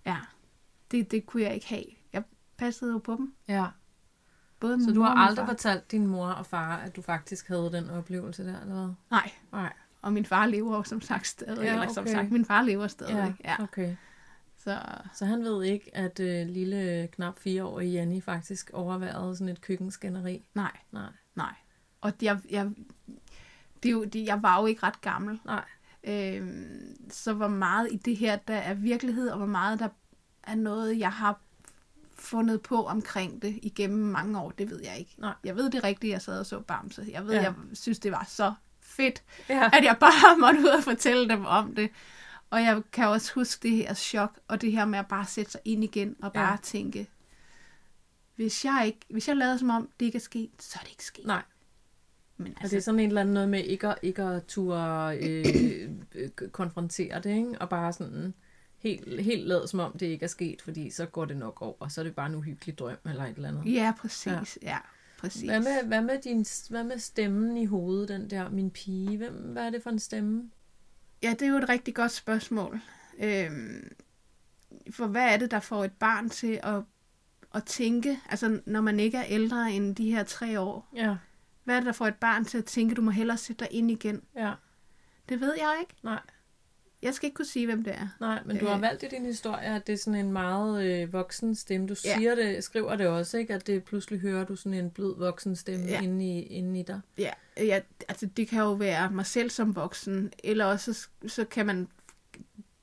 ja, 0.07 0.13
ja. 0.13 0.17
Det, 0.91 1.11
det 1.11 1.27
kunne 1.27 1.43
jeg 1.43 1.55
ikke 1.55 1.67
have. 1.69 1.85
Passede 2.59 2.93
jo 2.93 2.99
på 2.99 3.13
dem. 3.17 3.35
ja. 3.49 3.67
både 4.61 4.85
Så 4.85 4.93
du 4.93 5.03
har 5.03 5.15
aldrig 5.15 5.47
fortalt 5.47 5.91
din 5.91 6.07
mor 6.07 6.27
og 6.29 6.47
far, 6.47 6.77
at 6.77 6.97
du 6.97 7.03
faktisk 7.03 7.49
havde 7.49 7.73
den 7.73 7.91
oplevelse 7.91 8.45
der, 8.45 8.61
eller 8.61 8.75
hvad? 8.75 8.95
Nej, 9.11 9.31
Nej. 9.53 9.73
og 10.03 10.13
min 10.13 10.25
far 10.25 10.47
lever 10.47 10.77
jo 10.77 10.83
som 10.83 11.01
sagt 11.01 11.27
stadig. 11.27 11.59
Ja, 11.59 11.65
Ja, 11.65 11.73
eller 11.73 11.93
som 11.93 12.03
okay. 12.05 12.13
sagt, 12.13 12.31
min 12.33 12.45
far 12.45 12.63
lever 12.63 12.87
stadig. 12.87 13.15
Ja, 13.45 13.51
ja. 13.59 13.63
okay. 13.63 13.97
Så 14.59 14.79
Så 15.15 15.25
han 15.27 15.45
ved 15.45 15.65
ikke, 15.65 15.97
at 15.97 16.21
øh, 16.21 16.47
lille 16.49 17.09
knap 17.13 17.39
fireårige 17.39 17.93
Janni 17.93 18.21
faktisk 18.21 18.71
overværede 18.73 19.37
sådan 19.37 19.49
et 19.49 19.61
køkkenskænderi? 19.61 20.49
nej, 20.55 20.73
Nej. 20.93 21.11
nej. 21.35 21.55
Og 22.01 22.13
jeg, 22.23 22.39
jeg, 22.51 22.71
det 23.83 23.89
er 23.89 23.93
jo, 23.93 24.05
det, 24.05 24.27
jeg 24.27 24.43
var 24.43 24.61
jo 24.61 24.67
ikke 24.67 24.83
ret 24.83 25.01
gammel. 25.01 25.41
Nej. 25.45 25.65
Øhm, 26.05 26.97
så 27.11 27.33
hvor 27.33 27.49
meget 27.49 27.89
i 27.93 27.97
det 27.97 28.17
her, 28.17 28.37
der 28.37 28.55
er 28.57 28.75
virkelighed, 28.75 29.29
og 29.29 29.37
hvor 29.37 29.47
meget 29.47 29.79
der 29.79 29.89
er 30.43 30.55
noget, 30.55 30.99
jeg 30.99 31.13
har 31.13 31.41
fundet 32.27 32.63
på 32.63 32.85
omkring 32.87 33.43
det 33.43 33.59
igennem 33.63 33.99
mange 33.99 34.41
år, 34.41 34.51
det 34.51 34.71
ved 34.71 34.81
jeg 34.85 34.99
ikke. 34.99 35.15
Nej. 35.19 35.35
Jeg 35.45 35.57
ved 35.57 35.71
det 35.71 35.85
rigtigt, 35.85 36.11
jeg 36.13 36.23
sad 36.23 36.39
og 36.41 36.47
så 36.47 36.61
Bamse. 36.61 37.07
Jeg 37.13 37.25
ved, 37.27 37.33
Ja. 37.35 37.43
jeg 37.43 37.55
synes, 37.73 37.99
det 37.99 38.13
var 38.13 38.25
så 38.29 38.55
fedt, 38.81 39.23
Ja. 39.49 39.71
at 39.73 39.85
jeg 39.85 39.97
bare 40.01 40.39
måtte 40.41 40.61
ud 40.61 40.65
og 40.79 40.83
fortælle 40.83 41.29
dem 41.29 41.45
om 41.45 41.75
det. 41.75 41.91
Og 42.51 42.63
jeg 42.63 42.83
kan 42.93 43.07
også 43.09 43.33
huske 43.35 43.69
det 43.69 43.77
her 43.77 43.95
chok, 43.95 44.39
og 44.49 44.61
det 44.61 44.73
her 44.73 44.85
med 44.85 44.99
at 44.99 45.07
bare 45.09 45.27
sætte 45.27 45.51
sig 45.51 45.61
ind 45.65 45.85
igen, 45.85 46.17
og 46.23 46.31
Ja. 46.35 46.41
bare 46.41 46.59
tænke, 46.63 47.09
hvis 48.37 48.65
jeg, 48.65 48.83
ikke, 48.87 49.01
hvis 49.11 49.29
jeg 49.29 49.37
lader 49.37 49.57
som 49.57 49.71
om, 49.71 49.89
det 50.01 50.07
ikke 50.07 50.17
er 50.17 50.21
sket, 50.21 50.51
så 50.59 50.79
er 50.81 50.83
det 50.85 50.91
ikke 50.91 51.05
sket. 51.05 51.27
Nej. 51.27 51.43
Men 52.37 52.47
Altså, 52.47 52.59
det 52.59 52.63
altså, 52.63 52.77
er 52.77 52.81
sådan 52.81 53.01
en 53.01 53.09
eller 53.09 53.21
anden 53.21 53.35
noget 53.35 53.49
med 53.49 53.65
ikke 53.65 53.89
at, 53.89 53.99
ikke 54.03 54.23
at 54.23 54.45
turde 54.47 55.19
øh, 55.23 55.91
øh, 56.15 56.31
konfrontere 56.53 57.21
det, 57.21 57.31
ikke? 57.37 57.59
og 57.61 57.69
bare 57.69 57.93
sådan 57.93 58.35
helt, 58.89 59.21
helt 59.23 59.47
lade 59.47 59.69
som 59.69 59.81
om 59.81 59.93
det 59.99 60.07
ikke 60.07 60.25
er 60.25 60.29
sket, 60.29 60.63
fordi 60.63 60.91
så 60.91 61.07
går 61.07 61.25
det 61.25 61.37
nok 61.37 61.63
over, 61.63 61.89
så 61.89 62.01
er 62.01 62.05
det 62.05 62.15
bare 62.15 62.27
en 62.27 62.35
uhyggelig 62.35 62.79
drøm 62.79 62.97
eller 63.05 63.25
et 63.25 63.37
eller 63.37 63.49
andet. 63.49 63.73
ja, 63.75 63.93
præcis. 64.01 64.59
Ja, 64.63 64.69
ja 64.71 64.79
præcis. 65.19 65.43
Hvad 65.51 65.61
med, 65.61 65.85
hvad, 65.87 66.03
med 66.03 66.19
din, 66.25 66.47
hvad 66.71 66.85
med 66.85 66.99
stemmen 66.99 67.57
i 67.57 67.65
hovedet, 67.65 68.09
den 68.09 68.31
der, 68.31 68.49
min 68.51 68.71
pige? 68.71 69.17
Hvem, 69.17 69.33
hvad 69.35 69.67
er 69.67 69.71
det 69.71 69.83
for 69.83 69.91
en 69.91 69.99
stemme? 69.99 70.51
Ja, 71.23 71.31
det 71.31 71.43
er 71.43 71.47
jo 71.49 71.57
et 71.57 71.69
rigtig 71.69 71.95
godt 71.95 72.13
spørgsmål. 72.13 72.81
Øhm, 73.19 73.93
for 74.91 75.07
hvad 75.07 75.33
er 75.33 75.37
det, 75.37 75.51
der 75.51 75.61
får 75.61 75.85
et 75.85 75.93
barn 75.93 76.31
til 76.31 76.61
at, 76.63 76.83
at 77.55 77.65
tænke, 77.65 78.19
altså 78.31 78.61
når 78.67 78.81
man 78.81 79.01
ikke 79.01 79.19
er 79.19 79.25
ældre 79.29 79.73
end 79.73 79.97
de 79.97 80.11
her 80.11 80.23
tre 80.25 80.61
år, 80.61 80.89
Ja, 80.97 81.17
hvad 81.65 81.75
er 81.77 81.81
det, 81.81 81.87
der 81.87 81.93
får 81.93 82.07
et 82.07 82.15
barn 82.15 82.45
til 82.45 82.59
at 82.59 82.65
tænke, 82.65 82.95
du 82.95 83.03
må 83.03 83.11
hellere 83.11 83.37
sætte 83.37 83.65
dig 83.65 83.73
ind 83.73 83.91
igen? 83.91 84.23
ja, 84.37 84.53
Det 85.29 85.41
ved 85.41 85.55
jeg 85.57 85.77
ikke. 85.81 85.95
nej, 86.03 86.21
Jeg 87.03 87.15
skal 87.15 87.27
ikke 87.27 87.35
kunne 87.35 87.47
sige, 87.47 87.67
hvem 87.67 87.85
det 87.85 87.95
er. 87.95 88.09
nej, 88.21 88.43
men 88.47 88.59
du 88.59 88.67
har 88.67 88.77
Øh. 88.77 88.83
valgt 88.83 89.03
i 89.03 89.07
din 89.07 89.25
historie, 89.27 89.65
at 89.67 89.87
det 89.87 89.93
er 89.93 89.97
sådan 89.97 90.21
en 90.21 90.33
meget 90.33 90.85
øh, 90.87 91.13
voksen 91.13 91.55
stemme. 91.55 91.87
Du 91.89 91.95
Ja. 92.05 92.17
siger 92.19 92.35
det, 92.35 92.65
skriver 92.65 92.97
det 92.97 93.07
også, 93.07 93.39
ikke? 93.39 93.55
At 93.55 93.67
det 93.67 93.85
pludselig 93.85 94.21
hører 94.21 94.45
du 94.45 94.57
sådan 94.57 94.75
en 94.79 94.91
blød 94.91 95.19
voksen 95.19 95.57
stemme 95.57 95.87
Ja. 95.87 96.01
inde, 96.01 96.25
i, 96.25 96.43
inde 96.43 96.81
i 96.81 96.83
dig. 96.83 97.01
Ja, 97.19 97.31
ja, 97.57 97.81
altså 98.09 98.27
det 98.27 98.49
kan 98.49 98.59
jo 98.61 98.73
være 98.73 99.11
mig 99.11 99.27
selv 99.27 99.51
som 99.51 99.77
voksen, 99.77 100.33
eller 100.45 100.65
også 100.65 100.93
så, 100.93 101.09
så 101.27 101.45
kan 101.45 101.67
man... 101.67 101.89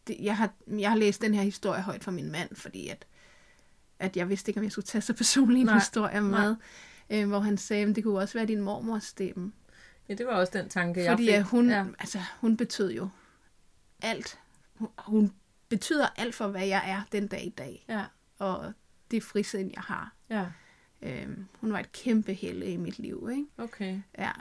Det, 0.07 0.15
jeg, 0.19 0.37
har, 0.37 0.53
jeg 0.79 0.89
har 0.89 0.97
læst 0.97 1.21
den 1.21 1.33
her 1.33 1.41
historie 1.43 1.81
højt 1.81 2.03
for 2.03 2.11
min 2.11 2.31
mand, 2.31 2.55
fordi 2.55 2.89
at, 2.89 3.05
at 3.99 4.17
jeg 4.17 4.29
vidste 4.29 4.49
ikke, 4.49 4.59
om 4.59 4.63
jeg 4.63 4.71
skulle 4.71 4.85
tage 4.85 5.01
så 5.01 5.13
personlig 5.13 5.59
en 5.59 5.65
Nej, 5.65 5.75
historie 5.75 6.21
med, 6.21 6.55
øh, 7.09 7.27
hvor 7.27 7.39
han 7.39 7.57
sagde, 7.57 7.85
at 7.89 7.95
det 7.95 8.03
kunne 8.03 8.19
også 8.19 8.33
være 8.33 8.45
din 8.45 8.61
mormors 8.61 9.03
stemme. 9.03 9.51
Ja, 10.09 10.13
det 10.13 10.25
var 10.25 10.31
også 10.33 10.53
den 10.57 10.69
tanke, 10.69 11.03
jeg 11.03 11.11
Fordi 11.11 11.25
fik. 11.25 11.33
at 11.35 11.43
hun, 11.43 11.69
Ja. 11.69 11.77
ja. 11.77 11.85
altså, 11.99 12.19
hun 12.41 12.57
betød 12.57 12.91
jo 12.91 13.09
alt. 14.03 14.39
Hun, 14.75 14.89
hun 14.97 15.33
betyder 15.69 16.07
alt 16.17 16.35
for, 16.35 16.47
hvad 16.47 16.65
jeg 16.67 16.83
er 16.89 17.01
den 17.11 17.27
dag 17.27 17.45
i 17.45 17.49
dag. 17.49 17.85
Ja, 17.89 18.05
Og 18.39 18.73
det 19.11 19.23
frisind, 19.23 19.71
jeg 19.73 19.81
har. 19.81 20.13
ja, 20.29 20.45
Øhm, 21.01 21.45
hun 21.53 21.73
var 21.73 21.79
et 21.79 21.91
kæmpe 21.91 22.33
helle 22.33 22.65
i 22.73 22.77
mit 22.77 22.99
liv, 22.99 23.29
ikke? 23.31 23.45
okay. 23.57 24.01
Ja. 24.17 24.31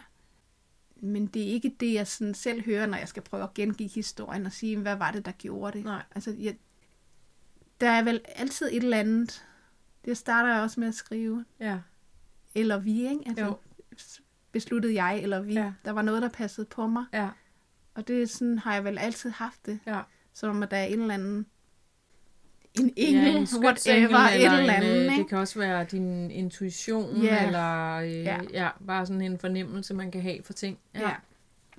Men 0.96 1.27
det 1.27 1.42
er 1.42 1.46
ikke 1.46 1.77
det, 1.81 1.94
jeg 1.94 2.07
sådan 2.07 2.35
selv 2.35 2.64
hører, 2.64 2.87
når 2.87 2.96
jeg 2.98 3.09
skal 3.09 3.22
prøve 3.22 3.42
at 3.42 3.55
gengive 3.55 3.88
historien 3.88 4.46
og 4.46 4.53
sige, 4.53 4.79
hvad 4.79 4.96
var 4.96 5.11
det, 5.11 5.25
der 5.25 5.33
gjorde 5.33 5.79
det? 5.79 5.85
Nej. 5.85 6.03
Altså, 6.14 6.31
jeg, 6.38 6.57
der 7.81 7.90
er 7.90 8.03
vel 8.03 8.20
altid 8.37 8.66
et 8.66 8.77
eller 8.83 8.96
andet. 8.98 9.46
Det 10.05 10.16
starter 10.16 10.53
jeg 10.55 10.62
også 10.62 10.81
med 10.81 10.88
at 10.88 10.94
skrive. 10.94 11.44
Ja, 11.61 11.79
Eller 12.55 12.79
vi, 12.79 13.09
ikke? 13.09 13.22
Altså, 13.27 13.44
Jo. 13.44 13.57
besluttede 14.53 14.94
jeg, 15.05 15.22
eller 15.22 15.40
vi. 15.40 15.55
Ja. 15.55 15.72
Der 15.85 15.90
var 15.90 16.03
noget, 16.03 16.22
der 16.22 16.29
passede 16.29 16.66
på 16.66 16.87
mig. 16.87 17.05
ja, 17.12 17.29
Og 17.94 18.09
det 18.09 18.22
er 18.22 18.26
sådan, 18.26 18.59
har 18.59 18.74
jeg 18.74 18.85
vel 18.85 18.98
altid 18.98 19.31
haft 19.31 19.66
det. 19.66 19.78
ja. 19.87 20.00
Som 20.35 20.50
om, 20.57 20.62
at 20.62 20.70
der 20.70 20.76
er 20.76 20.85
en 20.85 21.00
eller 21.00 21.14
anden 21.14 21.46
en 22.74 22.92
engel, 22.96 23.24
ja, 23.33 23.38
en 23.38 23.46
whatever, 23.64 24.18
et 24.18 24.35
eller 24.44 24.59
en, 24.59 24.70
andet, 24.70 24.96
øh, 24.96 25.02
ikke? 25.05 25.16
Det 25.16 25.28
kan 25.28 25.38
også 25.38 25.59
være 25.59 25.85
din 25.85 26.31
intuition, 26.31 27.22
Ja. 27.22 27.46
eller 27.46 27.92
øh, 27.96 28.11
ja. 28.12 28.38
Ja. 28.52 28.68
bare 28.87 29.07
sådan 29.07 29.20
en 29.22 29.38
fornemmelse, 29.38 29.94
man 29.94 30.11
kan 30.11 30.22
have 30.22 30.42
for 30.42 30.52
ting. 30.52 30.78
Ja. 30.94 31.00
ja. 31.00 31.14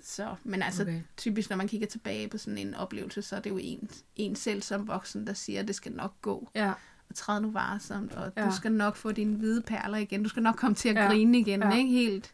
Så, 0.02 0.36
men 0.44 0.62
altså, 0.62 0.82
Okay. 0.82 1.02
typisk 1.18 1.50
når 1.50 1.58
man 1.58 1.68
kigger 1.68 1.88
tilbage 1.88 2.28
på 2.28 2.38
sådan 2.38 2.58
en 2.58 2.76
oplevelse, 2.76 3.22
så 3.22 3.36
er 3.36 3.40
det 3.40 3.50
jo 3.50 3.58
en, 3.62 3.90
en 4.16 4.36
selv 4.36 4.62
som 4.62 4.88
voksen, 4.88 5.28
der 5.28 5.34
siger, 5.34 5.60
at 5.60 5.68
det 5.68 5.76
skal 5.76 5.92
nok 5.92 6.22
gå. 6.22 6.50
Ja, 6.56 6.72
Og 7.10 7.16
træd 7.16 7.42
nu 7.42 7.52
varsomt, 7.52 8.14
og 8.14 8.32
Ja. 8.38 8.46
du 8.46 8.52
skal 8.56 8.72
nok 8.72 8.96
få 8.96 9.12
dine 9.12 9.36
hvide 9.36 9.62
perler 9.62 9.98
igen. 9.98 10.24
Du 10.24 10.30
skal 10.30 10.44
nok 10.44 10.56
komme 10.56 10.76
til 10.76 10.90
at 10.90 10.96
Ja. 10.96 11.08
grine 11.08 11.40
igen, 11.40 11.62
Ja. 11.62 11.76
ikke? 11.78 11.90
Helt, 11.90 12.34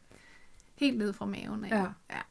helt 0.75 0.97
ned 0.97 1.13
fra 1.13 1.25
maven 1.25 1.65
af. 1.65 1.69
Ja. 1.69 1.85
ja. 2.09 2.21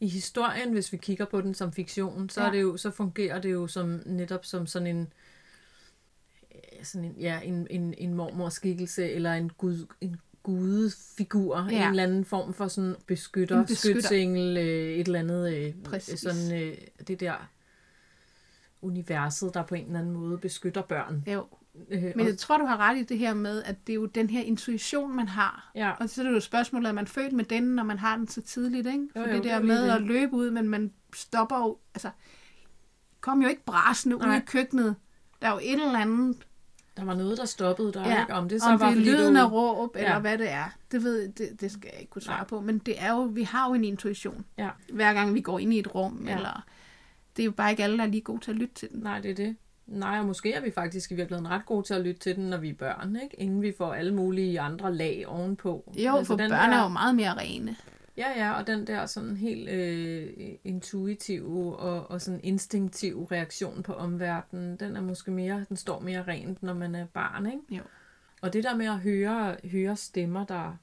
I 0.00 0.08
historien, 0.08 0.72
hvis 0.72 0.92
vi 0.92 0.96
kigger 0.96 1.24
på 1.24 1.40
den 1.40 1.54
som 1.54 1.72
fiktion, 1.72 2.28
så, 2.28 2.40
ja. 2.40 2.46
Er 2.46 2.52
det 2.52 2.62
jo, 2.62 2.76
så 2.76 2.90
fungerer 2.90 3.40
det 3.40 3.52
jo 3.52 3.66
som 3.66 4.02
netop 4.06 4.44
som 4.44 4.66
sådan 4.66 4.86
en 4.96 5.12
øh, 6.54 6.84
sådan 6.84 7.04
en, 7.04 7.14
ja, 7.20 7.40
en, 7.40 7.66
en, 7.70 7.94
en 7.98 8.14
mormorskikkelse, 8.14 9.10
eller 9.10 9.32
en, 9.34 9.50
gud, 9.58 9.86
en 10.00 10.16
gudefigur, 10.42 11.56
ja. 11.70 11.76
Ja. 11.76 11.82
en 11.84 11.90
eller 11.90 12.02
anden 12.02 12.24
form 12.24 12.54
for 12.54 12.68
sådan 12.68 12.96
beskytter, 13.06 13.58
En 13.60 13.66
beskytter. 13.66 14.00
skytsengel, 14.00 14.56
øh, 14.56 14.92
et 14.92 15.06
eller 15.06 15.18
andet, 15.18 15.54
øh, 15.54 15.74
Præcis. 15.84 16.20
sådan 16.20 16.62
øh, 16.62 16.76
det 17.08 17.20
der 17.20 17.48
universet, 18.82 19.54
der 19.54 19.62
på 19.62 19.74
en 19.74 19.86
eller 19.86 19.98
anden 19.98 20.12
måde 20.12 20.38
beskytter 20.38 20.82
børn. 20.82 21.24
Jo. 21.26 21.46
Øh, 21.90 22.02
Men 22.16 22.26
jeg 22.26 22.38
tror, 22.38 22.58
du 22.58 22.64
har 22.64 22.76
ret 22.76 22.98
i 22.98 23.02
det 23.02 23.18
her 23.18 23.34
med, 23.34 23.62
at 23.62 23.86
det 23.86 23.92
er 23.92 23.94
jo 23.94 24.06
den 24.06 24.30
her 24.30 24.40
intuition, 24.42 25.16
man 25.16 25.28
har. 25.28 25.70
ja, 25.74 25.90
Og 26.00 26.08
så 26.08 26.20
er 26.20 26.24
det 26.24 26.32
jo 26.32 26.36
et 26.36 26.42
spørgsmål, 26.42 26.86
at 26.86 26.94
man 26.94 27.04
er 27.04 27.08
født 27.08 27.32
med 27.32 27.44
den, 27.44 27.62
når 27.62 27.82
man 27.82 27.98
har 27.98 28.16
den 28.16 28.28
så 28.28 28.40
tidligt, 28.42 28.86
ikke? 28.86 29.08
For 29.12 29.20
Jo, 29.20 29.26
jo, 29.26 29.32
det 29.34 29.42
det 29.44 29.50
er 29.52 29.54
der 29.58 29.62
lige 29.64 29.74
med 29.74 29.84
det. 29.84 29.90
at 29.94 30.02
løbe 30.02 30.32
ud, 30.36 30.50
men 30.50 30.68
man 30.68 30.92
stopper 31.14 31.58
jo, 31.58 31.78
altså, 31.94 32.10
kom 33.20 33.42
jo 33.42 33.48
ikke 33.48 33.64
brasende 33.64 34.16
ud 34.16 34.34
i 34.36 34.40
køkkenet. 34.46 34.96
Der 35.42 35.48
er 35.48 35.52
jo 35.52 35.58
et 35.62 35.72
eller 35.72 35.98
andet, 35.98 36.36
der 36.96 37.04
var 37.04 37.14
noget, 37.14 37.38
der 37.38 37.44
stoppede 37.44 37.92
dig, 37.92 38.04
ja, 38.06 38.20
ikke? 38.20 38.34
Om 38.34 38.48
det 38.48 38.62
så 38.62 38.68
om 38.68 38.80
var, 38.80 38.90
det 38.90 38.98
er 38.98 39.02
lyden 39.04 39.36
af 39.36 39.52
råb, 39.52 39.96
eller 39.96 40.10
Ja. 40.12 40.18
hvad 40.18 40.38
det 40.38 40.50
er. 40.50 40.64
Det, 40.92 41.02
ved, 41.04 41.28
det, 41.32 41.60
det 41.60 41.70
skal 41.70 41.90
jeg 41.92 42.00
ikke 42.00 42.10
kunne 42.10 42.22
svare 42.22 42.36
Nej. 42.38 42.46
på, 42.46 42.60
men 42.60 42.78
det 42.78 42.94
er 43.02 43.12
jo, 43.12 43.22
vi 43.22 43.42
har 43.42 43.68
jo 43.68 43.74
en 43.74 43.84
intuition, 43.84 44.44
Ja. 44.58 44.68
hver 44.92 45.14
gang 45.14 45.34
vi 45.34 45.40
går 45.40 45.58
ind 45.58 45.74
i 45.74 45.78
et 45.78 45.94
rum, 45.94 46.24
ja. 46.26 46.36
eller 46.36 46.64
det 47.36 47.42
er 47.42 47.44
jo 47.44 47.50
bare 47.52 47.70
ikke 47.70 47.84
alle, 47.84 47.98
der 47.98 48.04
er 48.04 48.08
lige 48.08 48.20
gode 48.20 48.40
til 48.40 48.50
at 48.50 48.56
lytte 48.56 48.74
til 48.74 48.88
den. 48.88 49.00
Nej, 49.00 49.20
det 49.20 49.30
er 49.30 49.34
det. 49.34 49.56
Nej, 49.88 50.18
og 50.18 50.26
måske 50.26 50.52
er 50.52 50.60
vi 50.60 50.70
faktisk 50.70 51.12
i 51.12 51.14
virkeligheden 51.14 51.50
ret 51.50 51.66
gode 51.66 51.86
til 51.86 51.94
at 51.94 52.00
lytte 52.00 52.20
til 52.20 52.36
den, 52.36 52.44
når 52.44 52.56
vi 52.56 52.68
er 52.68 52.74
børn, 52.74 53.16
ikke? 53.22 53.40
Inden 53.40 53.62
vi 53.62 53.72
får 53.78 53.94
alle 53.94 54.14
mulige 54.14 54.60
andre 54.60 54.94
lag 54.94 55.24
ovenpå. 55.26 55.92
Jo, 55.96 56.16
altså, 56.16 56.32
for 56.32 56.36
den 56.36 56.50
børn 56.50 56.70
der, 56.70 56.76
er 56.76 56.82
jo 56.82 56.88
meget 56.88 57.14
mere 57.14 57.34
rene. 57.34 57.76
Ja, 58.16 58.30
ja, 58.36 58.52
og 58.52 58.66
den 58.66 58.86
der 58.86 59.06
sådan 59.06 59.36
helt 59.36 59.68
øh, 59.68 60.28
intuitive 60.64 61.76
og, 61.76 62.10
og 62.10 62.20
sådan 62.20 62.40
instinktive 62.42 63.26
reaktion 63.32 63.82
på 63.82 63.92
omverdenen, 63.92 64.76
den 64.76 64.96
er 64.96 65.00
måske 65.00 65.30
mere, 65.30 65.64
den 65.68 65.76
står 65.76 66.00
mere 66.00 66.22
rent, 66.22 66.62
når 66.62 66.74
man 66.74 66.94
er 66.94 67.06
barn, 67.06 67.46
ikke? 67.46 67.62
Jo. 67.70 67.82
Og 68.42 68.52
det 68.52 68.64
der 68.64 68.76
med 68.76 68.86
at 68.86 68.98
høre, 68.98 69.56
høre 69.64 69.96
stemmer, 69.96 70.44
der, 70.44 70.76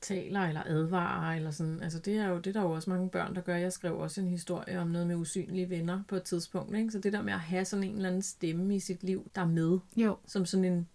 taler 0.00 0.40
eller 0.40 0.62
advarer, 0.66 1.36
eller 1.36 1.50
sådan, 1.50 1.80
altså 1.82 1.98
det 1.98 2.16
er 2.16 2.26
jo 2.28 2.36
det 2.38 2.46
er 2.46 2.52
der 2.52 2.62
jo 2.62 2.70
også 2.70 2.90
mange 2.90 3.10
børn, 3.10 3.34
der 3.34 3.40
gør. 3.40 3.56
Jeg 3.56 3.72
skrev 3.72 3.98
også 3.98 4.20
en 4.20 4.28
historie 4.28 4.80
om 4.80 4.88
noget 4.88 5.06
med 5.06 5.16
usynlige 5.16 5.70
venner 5.70 6.02
på 6.08 6.16
et 6.16 6.22
tidspunkt, 6.22 6.76
ikke? 6.76 6.90
Så 6.90 6.98
det 6.98 7.12
der 7.12 7.22
med 7.22 7.32
at 7.32 7.40
have 7.40 7.64
sådan 7.64 7.84
en 7.84 7.94
eller 7.96 8.08
anden 8.08 8.22
stemme 8.22 8.76
i 8.76 8.80
sit 8.80 9.02
liv, 9.04 9.30
der 9.34 9.40
er 9.40 9.46
med, 9.46 9.78
Jo, 9.96 10.16
som 10.26 10.46
sådan 10.46 10.64
en, 10.64 10.88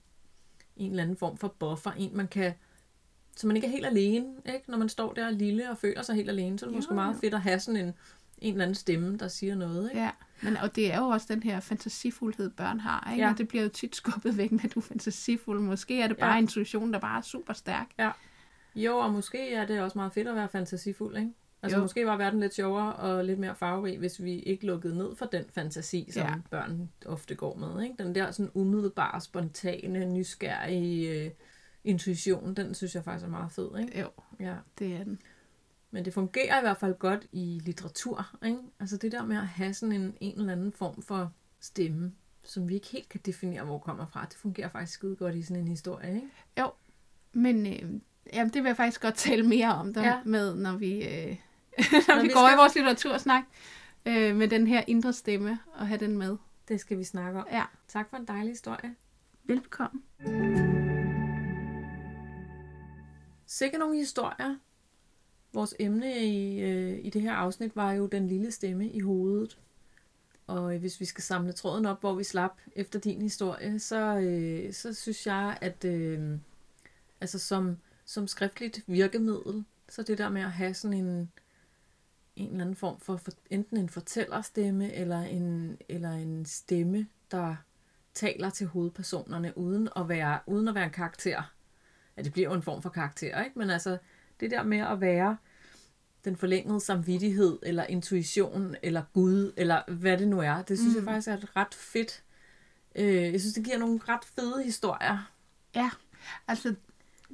en 0.77 0.89
eller 0.91 1.03
anden 1.03 1.17
form 1.17 1.37
for 1.37 1.47
buffer, 1.59 1.91
en 1.91 2.17
man 2.17 2.27
kan, 2.27 2.53
så 3.37 3.47
man 3.47 3.55
ikke 3.55 3.67
er 3.67 3.71
helt 3.71 3.85
alene, 3.85 4.27
ikke? 4.45 4.71
Når 4.71 4.77
man 4.77 4.89
står 4.89 5.13
der 5.13 5.29
lille 5.29 5.69
og 5.71 5.77
føler 5.77 6.01
sig 6.01 6.15
helt 6.15 6.29
alene, 6.29 6.59
så 6.59 6.65
er 6.65 6.67
det 6.67 6.73
Jo, 6.73 6.77
måske 6.77 6.93
meget 6.93 7.13
jo. 7.13 7.19
fedt 7.19 7.33
at 7.33 7.41
have 7.41 7.59
sådan 7.59 7.79
en, 7.85 7.93
en 8.37 8.53
eller 8.53 8.63
anden 8.63 8.75
stemme, 8.75 9.17
der 9.17 9.27
siger 9.27 9.55
noget, 9.55 9.89
ikke? 9.89 10.01
Ja, 10.01 10.09
men, 10.41 10.57
og 10.57 10.75
det 10.75 10.93
er 10.93 10.97
jo 10.99 11.05
også 11.07 11.27
den 11.29 11.43
her 11.43 11.59
fantasifuldhed, 11.59 12.49
børn 12.49 12.79
har. 12.79 13.07
Ikke? 13.11 13.21
Ja. 13.21 13.27
Ja. 13.27 13.31
Og 13.33 13.37
det 13.37 13.47
bliver 13.47 13.63
jo 13.63 13.69
tit 13.69 13.95
skubbet 13.95 14.37
væk 14.37 14.51
med, 14.51 14.59
at 14.63 14.73
du 14.75 14.79
er 14.79 14.83
fantasifuld. 14.83 15.59
Måske 15.59 16.01
er 16.01 16.07
det 16.07 16.17
bare 16.17 16.29
Ja. 16.29 16.35
ja. 16.35 16.41
intuition, 16.41 16.93
der 16.93 16.99
bare 16.99 17.17
er 17.17 17.21
super 17.21 17.53
stærk. 17.53 17.87
Jo, 18.85 18.97
og 18.97 19.11
måske 19.13 19.53
er 19.53 19.65
det 19.65 19.81
også 19.81 19.97
meget 19.97 20.13
fedt 20.13 20.27
at 20.27 20.35
være 20.35 20.49
fantasifuld, 20.49 21.17
ikke? 21.17 21.31
Altså 21.61 21.77
jo. 21.77 21.81
Måske 21.83 22.05
var 22.05 22.17
verden 22.17 22.39
lidt 22.39 22.53
sjovere 22.53 22.93
og 22.95 23.25
lidt 23.25 23.39
mere 23.39 23.55
farverig, 23.55 23.97
hvis 23.97 24.23
vi 24.23 24.39
ikke 24.39 24.65
lukkede 24.65 24.97
ned 24.97 25.15
for 25.15 25.25
den 25.25 25.45
fantasi, 25.53 26.09
som. 26.11 26.21
Ja. 26.23 26.33
børn 26.51 26.89
ofte 27.05 27.35
går 27.35 27.55
med. 27.55 27.83
Ikke? 27.83 28.03
Den 28.03 28.15
der 28.15 28.31
sådan 28.31 28.51
umiddelbare, 28.53 29.21
spontane, 29.21 30.05
nysgerrige 30.05 31.25
øh, 31.25 31.31
intuition, 31.83 32.53
den 32.53 32.73
synes 32.73 32.95
jeg 32.95 33.03
faktisk 33.03 33.25
er 33.25 33.29
meget 33.29 33.51
fed. 33.51 33.69
Ikke? 33.79 33.99
Jo, 33.99 34.07
Ja. 34.39 34.55
det 34.79 34.93
er 34.95 35.03
den. 35.03 35.19
Men 35.91 36.05
det 36.05 36.13
fungerer 36.13 36.57
i 36.59 36.61
hvert 36.61 36.77
fald 36.77 36.93
godt 36.99 37.27
i 37.31 37.61
litteratur. 37.65 38.29
Ikke? 38.45 38.59
Altså 38.79 38.97
det 38.97 39.11
der 39.11 39.25
med 39.25 39.37
at 39.37 39.47
have 39.47 39.73
sådan 39.73 39.95
en, 39.95 40.17
en 40.21 40.39
eller 40.39 40.51
anden 40.53 40.71
form 40.71 41.01
for 41.01 41.33
stemme, 41.59 42.13
som 42.43 42.69
vi 42.69 42.73
ikke 42.73 42.87
helt 42.87 43.09
kan 43.09 43.21
definere, 43.25 43.65
hvor 43.65 43.77
kommer 43.79 44.05
fra, 44.05 44.25
det 44.29 44.37
fungerer 44.37 44.69
faktisk 44.69 44.93
skide 44.93 45.15
godt 45.15 45.35
i 45.35 45.41
sådan 45.41 45.61
en 45.63 45.67
historie. 45.67 46.15
Ikke? 46.15 46.27
Jo, 46.59 46.71
Men 47.33 47.67
øh, 47.67 48.01
jamen, 48.33 48.53
det 48.53 48.63
vil 48.63 48.69
jeg 48.69 48.77
faktisk 48.77 49.01
godt 49.01 49.15
tale 49.15 49.43
mere 49.47 49.73
om 49.75 49.93
der 49.93 50.03
Ja. 50.03 50.19
med, 50.25 50.55
når 50.55 50.77
vi, 50.77 50.93
øh, 51.07 51.09
når 51.77 52.15
Når 52.15 52.21
vi 52.21 52.27
vi 52.27 52.33
går 52.33 52.47
skal- 52.47 52.53
i 52.53 52.57
vores 52.57 52.75
litteratursnak. 52.75 53.43
Øh, 54.05 54.35
med 54.35 54.47
den 54.47 54.67
her 54.67 54.83
indre 54.87 55.13
stemme, 55.13 55.59
og 55.73 55.87
have 55.87 55.99
den 55.99 56.17
med. 56.17 56.37
Det 56.67 56.79
skal 56.79 56.97
vi 56.97 57.03
snakke 57.03 57.39
om. 57.39 57.47
Ja. 57.51 57.63
Tak 57.87 58.09
for 58.09 58.17
en 58.17 58.25
dejlig 58.25 58.51
historie. 58.51 58.95
Velbekomme. 59.43 60.01
Sikke 63.45 63.77
nogle 63.77 63.95
historier. 63.97 64.55
Vores 65.53 65.75
emne 65.79 66.25
i, 66.25 66.59
øh, 66.61 66.99
i 67.05 67.09
det 67.09 67.21
her 67.21 67.33
afsnit 67.33 67.75
var 67.75 67.91
jo 67.91 68.05
den 68.07 68.27
lille 68.27 68.51
stemme 68.51 68.89
i 68.89 68.99
hovedet. 68.99 69.59
Og 70.47 70.73
øh, 70.73 70.79
hvis 70.79 70.99
vi 70.99 71.05
skal 71.05 71.23
samle 71.23 71.51
tråden 71.51 71.85
op, 71.85 71.99
hvor 71.99 72.13
vi 72.15 72.23
slap 72.23 72.51
efter 72.75 72.99
din 72.99 73.21
historie, 73.21 73.79
så, 73.79 74.17
øh, 74.19 74.73
så 74.73 74.93
synes 74.93 75.27
jeg, 75.27 75.57
at 75.61 75.85
øh, 75.85 76.37
altså 77.21 77.39
som, 77.39 77.77
som 78.09 78.27
skriftligt 78.27 78.83
virkemiddel, 78.87 79.65
så 79.89 80.03
det 80.03 80.17
der 80.17 80.29
med 80.29 80.41
at 80.41 80.51
have 80.51 80.73
sådan 80.73 80.97
en, 80.97 81.31
en 82.35 82.49
eller 82.49 82.61
anden 82.61 82.75
form 82.75 82.99
for, 82.99 83.17
for 83.17 83.31
enten 83.49 83.77
en 83.77 83.89
fortællerstemme, 83.89 84.93
eller 84.93 85.19
en, 85.19 85.77
eller 85.89 86.11
en 86.11 86.45
stemme, 86.45 87.07
der 87.31 87.55
taler 88.13 88.49
til 88.49 88.67
hovedpersonerne, 88.67 89.57
uden 89.57 89.89
at 89.95 90.09
være, 90.09 90.39
uden 90.45 90.67
at 90.67 90.75
være 90.75 90.83
en 90.83 90.91
karakter. 90.91 91.53
Ja, 92.17 92.21
det 92.21 92.33
bliver 92.33 92.49
jo 92.49 92.55
en 92.55 92.61
form 92.61 92.81
for 92.81 92.89
karakter, 92.89 93.43
ikke? 93.43 93.59
Men 93.59 93.69
altså, 93.69 93.97
det 94.39 94.51
der 94.51 94.63
med 94.63 94.79
at 94.79 95.01
være 95.01 95.37
den 96.25 96.35
forlængede 96.35 96.79
samvittighed, 96.79 97.59
eller 97.63 97.83
intuition, 97.83 98.75
eller 98.83 99.03
Gud, 99.13 99.53
eller 99.57 99.91
hvad 99.91 100.17
det 100.17 100.27
nu 100.27 100.39
er, 100.39 100.61
det 100.61 100.77
synes 100.79 100.93
mm. 100.93 100.97
jeg 100.97 101.03
faktisk 101.03 101.27
er 101.27 101.37
et 101.37 101.55
ret 101.55 101.73
fedt. 101.73 102.23
Øh, 102.95 103.33
jeg 103.33 103.39
synes, 103.39 103.53
det 103.53 103.63
giver 103.63 103.77
nogle 103.77 103.99
ret 104.07 104.25
fede 104.25 104.63
historier. 104.63 105.31
Ja, 105.75 105.89
altså, 106.47 106.75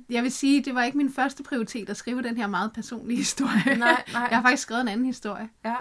jeg 0.09 0.23
vil 0.23 0.31
sige, 0.31 0.63
det 0.63 0.75
var 0.75 0.83
ikke 0.83 0.97
min 0.97 1.13
første 1.13 1.43
prioritet 1.43 1.89
at 1.89 1.97
skrive 1.97 2.21
den 2.21 2.37
her 2.37 2.47
meget 2.47 2.73
personlige 2.73 3.17
historie. 3.17 3.63
Nej, 3.65 4.03
nej. 4.13 4.27
Jeg 4.31 4.37
har 4.37 4.41
faktisk 4.41 4.63
skrevet 4.63 4.81
en 4.81 4.87
anden 4.87 5.05
historie. 5.05 5.49
Ja. 5.65 5.75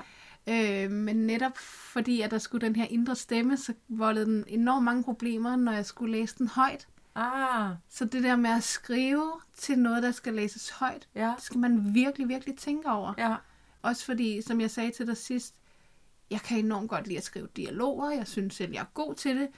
Øh, 0.46 0.90
men 0.90 1.16
netop 1.16 1.58
fordi, 1.58 2.20
at 2.20 2.30
der 2.30 2.38
skulle 2.38 2.66
den 2.66 2.76
her 2.76 2.86
indre 2.90 3.16
stemme, 3.16 3.56
så 3.56 3.72
voldede 3.88 4.26
den 4.26 4.44
enormt 4.48 4.84
mange 4.84 5.04
problemer, 5.04 5.56
når 5.56 5.72
jeg 5.72 5.86
skulle 5.86 6.12
læse 6.12 6.34
den 6.38 6.48
højt. 6.48 6.88
Ah, 7.14 7.70
Så 7.88 8.04
det 8.04 8.22
der 8.22 8.36
med 8.36 8.50
at 8.50 8.62
skrive 8.62 9.32
til 9.58 9.78
noget, 9.78 10.02
der 10.02 10.10
skal 10.10 10.34
læses 10.34 10.70
højt, 10.70 11.08
ja, 11.14 11.32
det 11.36 11.42
skal 11.44 11.58
man 11.58 11.94
virkelig, 11.94 12.28
virkelig 12.28 12.56
tænke 12.56 12.88
over. 12.90 13.14
ja, 13.18 13.34
Også 13.82 14.04
fordi, 14.04 14.42
som 14.42 14.60
jeg 14.60 14.70
sagde 14.70 14.90
til 14.90 15.06
dig 15.06 15.16
sidst, 15.16 15.54
jeg 16.30 16.40
kan 16.40 16.58
enormt 16.58 16.90
godt 16.90 17.06
lide 17.06 17.18
at 17.18 17.24
skrive 17.24 17.48
dialoger. 17.56 18.10
Jeg 18.10 18.26
synes 18.26 18.54
selv, 18.54 18.72
jeg 18.72 18.80
er 18.80 18.90
god 18.94 19.14
til 19.14 19.36
det. 19.36 19.48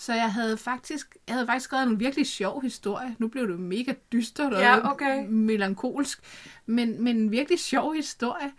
Så 0.00 0.12
jeg 0.14 0.32
havde 0.32 0.56
faktisk, 0.56 1.16
jeg 1.28 1.34
havde 1.34 1.46
faktisk 1.46 1.64
skrevet 1.64 1.86
en 1.86 2.00
virkelig 2.00 2.26
sjov 2.26 2.62
historie. 2.62 3.16
Nu 3.18 3.28
blev 3.28 3.48
det 3.48 3.60
mega 3.60 3.94
dystert 4.12 4.54
og 4.54 4.60
Ja, 4.60 4.90
okay. 4.90 5.26
melankolsk. 5.28 6.20
Men, 6.66 7.02
men 7.04 7.16
en 7.16 7.30
virkelig 7.30 7.58
sjov 7.58 7.94
historie 7.94 8.52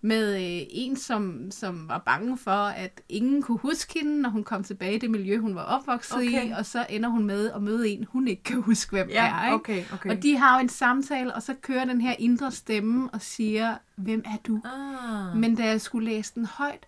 med 0.00 0.34
øh, 0.34 0.66
en, 0.70 0.96
som, 0.96 1.50
som 1.50 1.88
var 1.88 1.98
bange 1.98 2.38
for, 2.38 2.50
at 2.50 3.00
ingen 3.08 3.42
kunne 3.42 3.58
huske 3.58 3.98
hende, 3.98 4.20
når 4.22 4.30
hun 4.30 4.44
kom 4.44 4.64
tilbage 4.64 4.94
i 4.94 4.98
det 4.98 5.10
miljø, 5.10 5.38
hun 5.38 5.54
var 5.54 5.62
opvokset 5.62 6.16
Okay. 6.16 6.48
i. 6.48 6.50
Og 6.50 6.66
så 6.66 6.86
ender 6.90 7.08
hun 7.08 7.24
med 7.24 7.50
at 7.50 7.62
møde 7.62 7.88
en, 7.88 8.06
hun 8.08 8.28
ikke 8.28 8.42
kan 8.42 8.62
huske, 8.62 8.90
hvem 8.90 9.08
er. 9.12 9.24
ja, 9.24 9.44
Ikke? 9.44 9.54
okay, 9.54 9.84
okay. 9.92 10.10
Og 10.10 10.22
de 10.22 10.36
har 10.36 10.56
jo 10.58 10.62
en 10.62 10.68
samtale, 10.68 11.34
og 11.34 11.42
så 11.42 11.54
kører 11.62 11.84
den 11.84 12.00
her 12.00 12.14
indre 12.18 12.50
stemme 12.52 13.10
og 13.10 13.22
siger, 13.22 13.74
hvem 13.96 14.22
er 14.26 14.36
du? 14.46 14.60
Ah, 14.64 15.36
Men 15.36 15.54
da 15.54 15.64
jeg 15.64 15.80
skulle 15.80 16.10
læse 16.10 16.32
den 16.34 16.46
højt, 16.46 16.86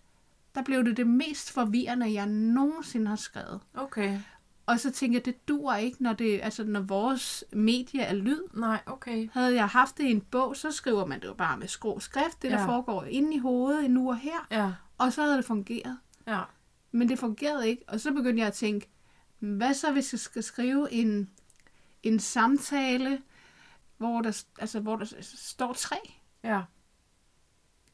der 0.54 0.62
blev 0.62 0.84
det 0.84 0.96
det 0.96 1.06
mest 1.06 1.52
forvirrende, 1.52 2.12
jeg 2.12 2.26
nogensinde 2.26 3.06
har 3.08 3.16
skrevet. 3.16 3.60
okay. 3.74 4.18
Og 4.66 4.80
så 4.80 4.90
tænkte 4.90 5.16
jeg, 5.16 5.24
det 5.24 5.48
dur 5.48 5.74
ikke, 5.74 6.02
når, 6.02 6.12
det, 6.12 6.40
altså, 6.42 6.64
når 6.64 6.80
vores 6.80 7.44
medie 7.52 8.00
er 8.00 8.14
lyd. 8.14 8.40
Nej, 8.54 8.80
okay. 8.86 9.28
Havde 9.32 9.54
jeg 9.54 9.66
haft 9.68 9.98
det 9.98 10.04
i 10.04 10.10
en 10.10 10.20
bog, 10.20 10.56
så 10.56 10.70
skriver 10.70 11.06
man 11.06 11.20
det 11.20 11.26
jo 11.26 11.34
bare 11.34 11.56
med 11.58 11.68
skrå 11.68 12.00
skrift, 12.00 12.42
det 12.42 12.50
der 12.50 12.60
Ja. 12.60 12.66
foregår 12.66 13.04
inde 13.04 13.34
i 13.34 13.38
hovedet, 13.38 13.90
nu 13.90 14.08
og 14.08 14.16
her. 14.18 14.46
Ja, 14.50 14.72
Og 14.98 15.12
så 15.12 15.22
havde 15.22 15.36
det 15.36 15.44
fungeret. 15.44 15.98
ja, 16.26 16.40
Men 16.92 17.08
det 17.08 17.18
fungerede 17.18 17.68
ikke, 17.68 17.82
og 17.88 18.00
så 18.00 18.12
begyndte 18.12 18.40
jeg 18.40 18.46
at 18.46 18.52
tænke, 18.54 18.88
hvad 19.38 19.74
så 19.74 19.92
hvis 19.92 20.12
jeg 20.12 20.20
skal 20.20 20.42
skrive 20.42 20.92
en, 20.92 21.30
en 22.02 22.18
samtale, 22.20 23.22
hvor 23.98 24.20
der, 24.22 24.42
altså, 24.58 24.80
hvor 24.80 24.96
der 24.96 25.06
står 25.22 25.72
tre? 25.72 25.96
ja. 26.44 26.62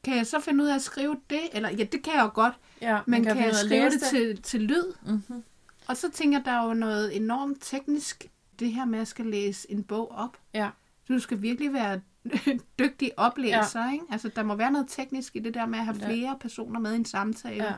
Kan 0.05 0.17
jeg 0.17 0.27
så 0.27 0.39
finde 0.39 0.63
ud 0.63 0.69
af 0.69 0.75
at 0.75 0.81
skrive 0.81 1.17
det? 1.29 1.41
Eller 1.53 1.69
ja, 1.69 1.83
det 1.83 2.03
kan 2.03 2.13
jeg 2.13 2.21
jo 2.23 2.31
godt, 2.33 2.53
ja. 2.81 2.99
men 3.07 3.23
kan, 3.23 3.31
finde 3.31 3.43
jeg 3.43 3.49
at 3.51 3.55
skrive 3.65 3.83
læse 3.83 3.99
det 3.99 4.07
til, 4.07 4.41
til 4.41 4.61
lyd? 4.61 4.93
Mm-hmm. 5.05 5.43
Og 5.87 5.97
så 5.97 6.11
tænker 6.11 6.37
jeg, 6.37 6.45
der 6.45 6.51
er 6.51 6.67
jo 6.67 6.73
noget 6.73 7.15
enormt 7.15 7.57
teknisk, 7.61 8.25
det 8.59 8.73
her 8.73 8.85
med 8.85 8.99
at 8.99 9.07
skal 9.07 9.25
læse 9.25 9.71
en 9.71 9.83
bog 9.83 10.11
op. 10.11 10.37
Ja, 10.53 10.69
Du 11.09 11.19
skal 11.19 11.41
virkelig 11.41 11.73
være 11.73 12.01
dygtig 12.79 13.11
oplæser, 13.17 13.85
ja. 13.85 13.91
ikke? 13.91 14.05
Altså, 14.11 14.29
der 14.35 14.43
må 14.43 14.55
være 14.55 14.71
noget 14.71 14.87
teknisk 14.89 15.35
i 15.35 15.39
det 15.39 15.53
der 15.53 15.65
med 15.65 15.79
at 15.79 15.85
have 15.85 15.97
Ja. 16.01 16.07
flere 16.07 16.37
personer 16.41 16.79
med 16.79 16.93
i 16.93 16.95
en 16.95 17.05
samtale, 17.05 17.63
ja, 17.63 17.73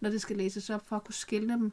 når 0.00 0.10
det 0.10 0.20
skal 0.20 0.36
læses 0.36 0.70
op 0.70 0.88
for 0.88 0.96
at 0.96 1.04
kunne 1.04 1.14
skille 1.14 1.48
dem. 1.48 1.72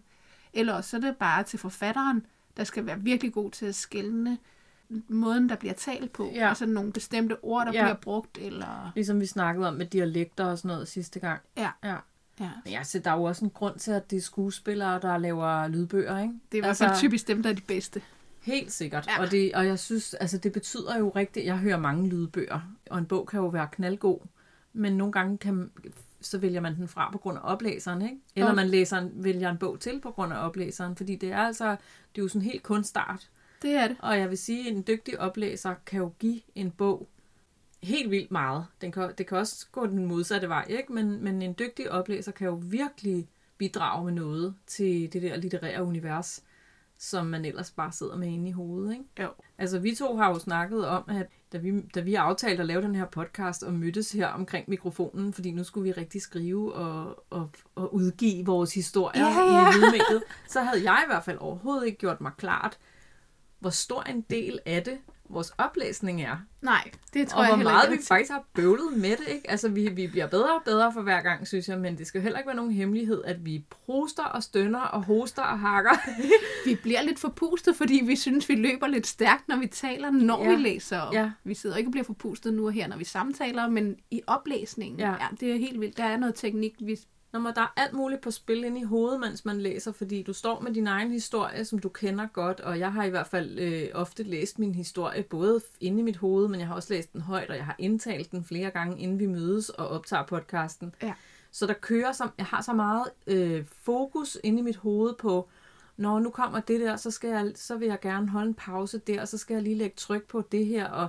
Eller 0.53 0.81
så 0.81 0.97
er 0.97 1.01
det 1.01 1.17
bare 1.17 1.43
til 1.43 1.59
forfatteren, 1.59 2.25
der 2.57 2.63
skal 2.63 2.85
være 2.85 2.99
virkelig 2.99 3.33
god 3.33 3.51
til 3.51 3.65
at 3.65 3.75
skille 3.75 4.37
måden, 5.07 5.49
der 5.49 5.55
bliver 5.55 5.73
talt 5.73 6.11
på. 6.11 6.31
Ja. 6.35 6.49
Altså 6.49 6.65
nogle 6.65 6.91
bestemte 6.91 7.43
ord, 7.43 7.65
der 7.65 7.73
Ja. 7.73 7.83
bliver 7.83 7.95
brugt, 7.95 8.37
eller... 8.37 8.91
Ligesom 8.95 9.19
vi 9.21 9.25
snakkede 9.25 9.67
om 9.67 9.73
med 9.73 9.85
dialekter 9.85 10.45
og 10.45 10.57
sådan 10.57 10.69
noget 10.69 10.87
sidste 10.87 11.19
gang. 11.19 11.41
Ja. 11.57 11.69
Ja. 11.83 11.95
Ja. 12.39 12.49
Men 12.65 12.73
jeg 12.73 12.85
ser, 12.85 12.99
der 12.99 13.11
er 13.11 13.15
jo 13.17 13.23
også 13.23 13.45
en 13.45 13.51
grund 13.51 13.79
til, 13.79 13.91
at 13.91 14.11
det 14.11 14.17
er 14.17 14.21
skuespillere, 14.21 14.99
der 15.01 15.17
laver 15.17 15.67
lydbøger, 15.67 16.19
ikke? 16.19 16.33
Det 16.51 16.57
er 16.57 16.61
i 16.63 16.65
hvert 16.65 16.77
fald 16.77 16.95
typisk 16.97 17.27
dem, 17.27 17.43
der 17.43 17.49
er 17.49 17.53
de 17.53 17.61
bedste. 17.61 18.01
Helt 18.41 18.71
sikkert. 18.71 19.07
Ja. 19.07 19.21
Og, 19.21 19.31
det, 19.31 19.53
og 19.55 19.65
jeg 19.67 19.79
synes, 19.79 20.13
altså 20.13 20.37
det 20.37 20.51
betyder 20.53 20.97
jo 20.97 21.09
rigtigt, 21.09 21.45
jeg 21.45 21.57
hører 21.57 21.77
mange 21.77 22.09
lydbøger, 22.09 22.59
og 22.89 22.97
en 22.97 23.05
bog 23.05 23.27
kan 23.27 23.39
jo 23.39 23.47
være 23.47 23.67
knaldgod, 23.71 24.19
men 24.73 24.93
nogle 24.97 25.11
gange 25.11 25.37
kan, 25.37 25.71
så 26.21 26.37
vælger 26.37 26.61
man 26.61 26.75
den 26.75 26.87
fra 26.87 27.09
på 27.11 27.17
grund 27.17 27.37
af 27.37 27.41
oplæseren, 27.43 28.01
ikke? 28.01 28.17
Eller 28.35 28.49
Jo. 28.49 28.55
man 28.55 28.67
læser 28.67 29.09
vælger 29.13 29.49
en 29.51 29.57
bog 29.57 29.79
til 29.79 29.99
på 30.01 30.11
grund 30.11 30.33
af 30.33 30.45
oplæseren, 30.45 30.95
fordi 30.95 31.15
det 31.15 31.31
er 31.31 31.37
altså, 31.37 31.69
det 32.15 32.17
er 32.17 32.21
jo 32.21 32.27
sådan 32.27 32.41
helt 32.41 32.63
kunstart. 32.63 33.29
Det 33.61 33.71
er 33.71 33.87
det. 33.87 33.97
Og 33.99 34.19
jeg 34.19 34.29
vil 34.29 34.37
sige, 34.37 34.69
at 34.69 34.75
en 34.75 34.83
dygtig 34.87 35.19
oplæser 35.19 35.73
kan 35.85 35.99
jo 35.99 36.11
give 36.19 36.41
en 36.55 36.71
bog 36.71 37.07
helt 37.83 38.11
vildt 38.11 38.31
meget. 38.31 38.65
Den 38.81 38.91
kan, 38.91 39.11
det 39.17 39.27
kan 39.27 39.37
også 39.37 39.65
gå 39.71 39.85
den 39.87 40.05
modsatte 40.05 40.49
vej, 40.49 40.65
ikke? 40.69 40.93
Men, 40.93 41.23
men 41.23 41.41
en 41.41 41.55
dygtig 41.59 41.91
oplæser 41.91 42.31
kan 42.31 42.47
jo 42.47 42.61
virkelig 42.63 43.29
bidrage 43.57 44.05
med 44.05 44.13
noget 44.13 44.55
til 44.67 45.13
det 45.13 45.21
der 45.21 45.37
litterære 45.37 45.83
univers, 45.83 46.43
som 46.97 47.25
man 47.25 47.45
ellers 47.45 47.71
bare 47.71 47.91
sidder 47.91 48.17
med 48.17 48.27
inde 48.27 48.49
i 48.49 48.51
hovedet, 48.51 48.91
ikke? 48.91 49.05
Jo. 49.19 49.27
Altså, 49.57 49.79
vi 49.79 49.95
to 49.95 50.17
har 50.17 50.29
jo 50.29 50.39
snakket 50.39 50.87
om, 50.87 51.03
at 51.07 51.27
da 51.53 51.57
vi, 51.57 51.81
da 51.95 51.99
vi 51.99 52.15
aftalte 52.15 52.61
at 52.61 52.67
lave 52.67 52.81
den 52.81 52.95
her 52.95 53.05
podcast 53.05 53.63
og 53.63 53.73
mødtes 53.73 54.11
her 54.11 54.27
omkring 54.27 54.69
mikrofonen, 54.69 55.33
fordi 55.33 55.51
nu 55.51 55.63
skulle 55.63 55.83
vi 55.83 55.91
rigtig 55.91 56.21
skrive 56.21 56.73
og, 56.73 57.23
og, 57.29 57.49
og 57.75 57.93
udgive 57.93 58.45
vores 58.45 58.73
historier 58.73 59.25
Ja, 59.25 59.39
ja. 59.39 59.69
i 59.69 59.73
lydmediet, 59.73 60.23
så 60.47 60.61
havde 60.61 60.91
jeg 60.91 61.03
i 61.05 61.09
hvert 61.09 61.23
fald 61.23 61.37
overhovedet 61.37 61.85
ikke 61.85 61.97
gjort 61.97 62.21
mig 62.21 62.31
klart, 62.37 62.77
hvor 63.59 63.69
stor 63.69 64.03
en 64.03 64.21
del 64.21 64.59
af 64.65 64.83
det 64.83 64.97
vores 65.31 65.53
oplæsning 65.57 66.21
er. 66.21 66.37
Nej, 66.61 66.91
det 67.13 67.27
tror 67.27 67.37
og 67.39 67.43
jeg 67.43 67.49
hvor 67.49 67.57
heller 67.57 67.71
meget 67.73 67.91
ikke. 67.91 68.01
vi 68.01 68.07
faktisk 68.07 68.31
har 68.31 68.43
bøvlet 68.53 68.97
med 68.97 69.09
det, 69.09 69.27
ikke? 69.27 69.49
Altså, 69.51 69.69
vi, 69.69 69.89
vi 69.89 70.07
bliver 70.07 70.27
bedre 70.27 70.55
og 70.55 70.61
bedre 70.65 70.93
for 70.93 71.01
hver 71.01 71.21
gang, 71.21 71.47
synes 71.47 71.67
jeg, 71.67 71.79
men 71.79 71.97
det 71.97 72.07
skal 72.07 72.21
heller 72.21 72.37
ikke 72.39 72.47
være 72.47 72.55
nogen 72.55 72.71
hemmelighed, 72.71 73.23
at 73.25 73.45
vi 73.45 73.65
proster 73.69 74.23
og 74.23 74.43
stønner 74.43 74.79
og 74.79 75.03
hoster 75.03 75.41
og 75.41 75.59
hakker. 75.59 75.91
Vi 76.65 76.75
bliver 76.75 77.01
lidt 77.01 77.19
forpustet, 77.19 77.75
fordi 77.75 78.01
vi 78.05 78.15
synes, 78.15 78.49
vi 78.49 78.55
løber 78.55 78.87
lidt 78.87 79.07
stærkt, 79.07 79.47
når 79.47 79.57
vi 79.57 79.67
taler, 79.67 80.11
når 80.11 80.43
Ja. 80.43 80.49
vi 80.49 80.55
læser 80.55 80.99
op. 80.99 81.13
Ja. 81.13 81.31
Vi 81.43 81.53
sidder 81.53 81.75
ikke 81.77 81.87
og 81.87 81.91
bliver 81.91 82.03
forpustet 82.05 82.53
nu 82.53 82.65
og 82.65 82.71
her, 82.71 82.87
når 82.87 82.97
vi 82.97 83.03
samtaler, 83.05 83.69
men 83.69 83.95
i 84.11 84.21
oplæsningen, 84.27 84.99
ja. 84.99 85.09
ja 85.11 85.27
det 85.39 85.51
er 85.51 85.57
helt 85.57 85.79
vildt. 85.79 85.97
Der 85.97 86.03
er 86.03 86.17
noget 86.17 86.35
teknik, 86.35 86.75
vi... 86.79 86.99
Når 87.33 87.39
man, 87.39 87.55
der 87.55 87.61
er 87.61 87.73
alt 87.75 87.93
muligt 87.93 88.21
på 88.21 88.31
spil 88.31 88.63
inde 88.63 88.81
i 88.81 88.83
hovedet, 88.83 89.19
mens 89.19 89.45
man 89.45 89.61
læser, 89.61 89.91
fordi 89.91 90.23
du 90.23 90.33
står 90.33 90.59
med 90.59 90.73
din 90.73 90.87
egen 90.87 91.11
historie, 91.11 91.65
som 91.65 91.79
du 91.79 91.89
kender 91.89 92.27
godt, 92.33 92.59
og 92.59 92.79
jeg 92.79 92.93
har 92.93 93.03
i 93.03 93.09
hvert 93.09 93.27
fald 93.27 93.59
øh, 93.59 93.89
ofte 93.93 94.23
læst 94.23 94.59
min 94.59 94.75
historie, 94.75 95.23
både 95.23 95.61
inde 95.79 95.99
i 95.99 96.03
mit 96.03 96.17
hoved, 96.17 96.47
men 96.47 96.59
jeg 96.59 96.67
har 96.67 96.75
også 96.75 96.93
læst 96.93 97.13
den 97.13 97.21
højt, 97.21 97.49
og 97.49 97.55
jeg 97.55 97.65
har 97.65 97.75
indtalt 97.79 98.31
den 98.31 98.43
flere 98.43 98.69
gange, 98.69 98.99
inden 98.99 99.19
vi 99.19 99.25
mødes 99.25 99.69
og 99.69 99.87
optager 99.87 100.25
podcasten. 100.25 100.95
Ja. 101.01 101.13
Så 101.51 101.67
der 101.67 101.73
kører, 101.73 102.11
så, 102.11 102.29
jeg 102.37 102.45
har 102.45 102.61
så 102.61 102.73
meget 102.73 103.05
øh, 103.27 103.65
fokus 103.81 104.37
inde 104.43 104.59
i 104.59 104.61
mit 104.61 104.75
hoved 104.77 105.13
på, 105.13 105.49
når 105.97 106.19
nu 106.19 106.29
kommer 106.29 106.59
det 106.59 106.79
der, 106.79 106.95
så, 106.95 107.11
skal 107.11 107.29
jeg, 107.29 107.51
så 107.55 107.77
vil 107.77 107.87
jeg 107.87 107.99
gerne 107.99 108.29
holde 108.29 108.47
en 108.47 108.53
pause 108.53 108.97
der, 109.07 109.21
og 109.21 109.27
så 109.27 109.37
skal 109.37 109.53
jeg 109.53 109.63
lige 109.63 109.75
lægge 109.75 109.95
tryk 109.97 110.23
på 110.27 110.43
det 110.51 110.65
her, 110.65 110.87
og, 110.87 111.07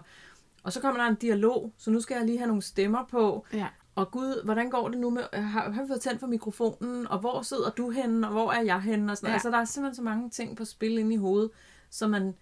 og 0.63 0.73
så 0.73 0.81
kommer 0.81 1.03
der 1.03 1.11
en 1.11 1.15
dialog, 1.17 1.73
så 1.79 1.91
nu 1.91 2.01
skal 2.01 2.15
jeg 2.15 2.27
lige 2.27 2.39
have 2.39 2.49
nogle 2.49 2.63
stemmer 2.63 3.05
på, 3.11 3.47
Ja. 3.53 3.67
Og 3.95 4.11
gud, 4.11 4.45
hvordan 4.45 4.71
går 4.71 4.89
det 4.89 4.99
nu 4.99 5.11
med, 5.11 5.23
har, 5.33 5.71
har 5.71 5.83
vi 5.83 5.89
fået 5.89 6.01
tændt 6.01 6.21
for 6.21 6.27
mikrofonen, 6.27 7.07
og 7.07 7.19
hvor 7.19 7.43
sidder 7.43 7.71
du 7.71 7.91
henne, 7.91 8.27
og 8.27 8.33
hvor 8.33 8.53
er 8.53 8.63
jeg 8.63 8.81
henne, 8.81 9.13
og 9.13 9.17
sådan 9.17 9.29
ja. 9.29 9.33
Altså, 9.33 9.51
der 9.51 9.59
er 9.59 9.65
simpelthen 9.65 9.95
så 9.97 10.03
mange 10.03 10.31
ting 10.31 10.57
på 10.57 10.65
spil 10.65 10.99
inde 10.99 11.15
i 11.15 11.19
hovedet, 11.19 11.51
så 11.91 12.09
man 12.09 12.35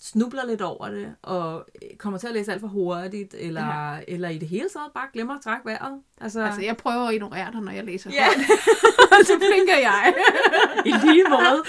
snubler 0.00 0.46
lidt 0.46 0.60
over 0.62 0.88
det, 0.88 1.14
og 1.22 1.66
kommer 1.98 2.18
til 2.18 2.26
at 2.26 2.32
læse 2.34 2.52
alt 2.52 2.60
for 2.60 2.68
hurtigt, 2.68 3.34
eller, 3.38 3.64
ja. 3.66 3.98
eller 4.08 4.28
i 4.28 4.38
det 4.38 4.48
hele 4.48 4.68
taget 4.68 4.92
bare 4.94 5.08
glemmer 5.12 5.34
at 5.34 5.40
trække 5.40 5.66
vejret. 5.66 6.00
Altså, 6.20 6.40
Altså, 6.40 6.60
jeg 6.60 6.76
prøver 6.76 7.08
at 7.08 7.14
ignorere 7.14 7.52
dig, 7.52 7.60
når 7.60 7.72
jeg 7.72 7.84
læser 7.84 8.10
Ja. 8.10 8.24
højt. 8.24 9.26
så 9.26 9.32
blinker 9.38 9.76
jeg. 9.80 10.14
I 10.86 10.90
lige 11.06 11.24
måde. 11.28 11.62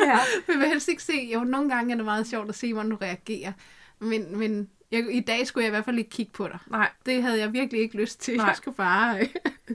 Ja. 0.00 0.18
Jeg 0.48 0.58
vil 0.58 0.68
helst 0.68 0.88
ikke 0.88 1.02
se, 1.02 1.30
jo, 1.34 1.40
nogle 1.44 1.70
gange 1.70 1.92
er 1.92 1.96
det 1.96 2.04
meget 2.04 2.26
sjovt 2.26 2.48
at 2.48 2.54
se, 2.54 2.72
hvordan 2.72 2.90
du 2.90 2.96
reagerer. 2.96 3.52
Men, 3.98 4.38
men 4.38 4.68
jeg, 4.96 5.14
i 5.14 5.20
dag 5.20 5.46
skulle 5.46 5.64
jeg 5.64 5.68
i 5.68 5.74
hvert 5.74 5.84
fald 5.84 5.98
ikke 5.98 6.10
kigge 6.10 6.32
på 6.32 6.48
dig. 6.48 6.58
Nej, 6.66 6.90
Det 7.06 7.22
havde 7.22 7.38
jeg 7.38 7.52
virkelig 7.52 7.82
ikke 7.82 7.96
lyst 7.96 8.20
til. 8.20 8.36
Nej. 8.36 8.46
Jeg 8.46 8.56
skulle 8.56 8.76
bare 8.76 9.20
øh, 9.20 9.28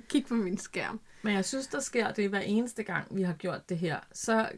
kigge 0.09 0.27
på 0.27 0.33
min 0.33 0.57
skærm. 0.57 0.99
men 1.21 1.33
jeg 1.33 1.45
synes, 1.45 1.67
der 1.67 1.79
sker 1.79 2.11
det 2.11 2.29
hver 2.29 2.39
eneste 2.39 2.83
gang, 2.83 3.15
vi 3.15 3.21
har 3.21 3.33
gjort 3.33 3.69
det 3.69 3.77
her. 3.77 3.99
Så, 4.13 4.49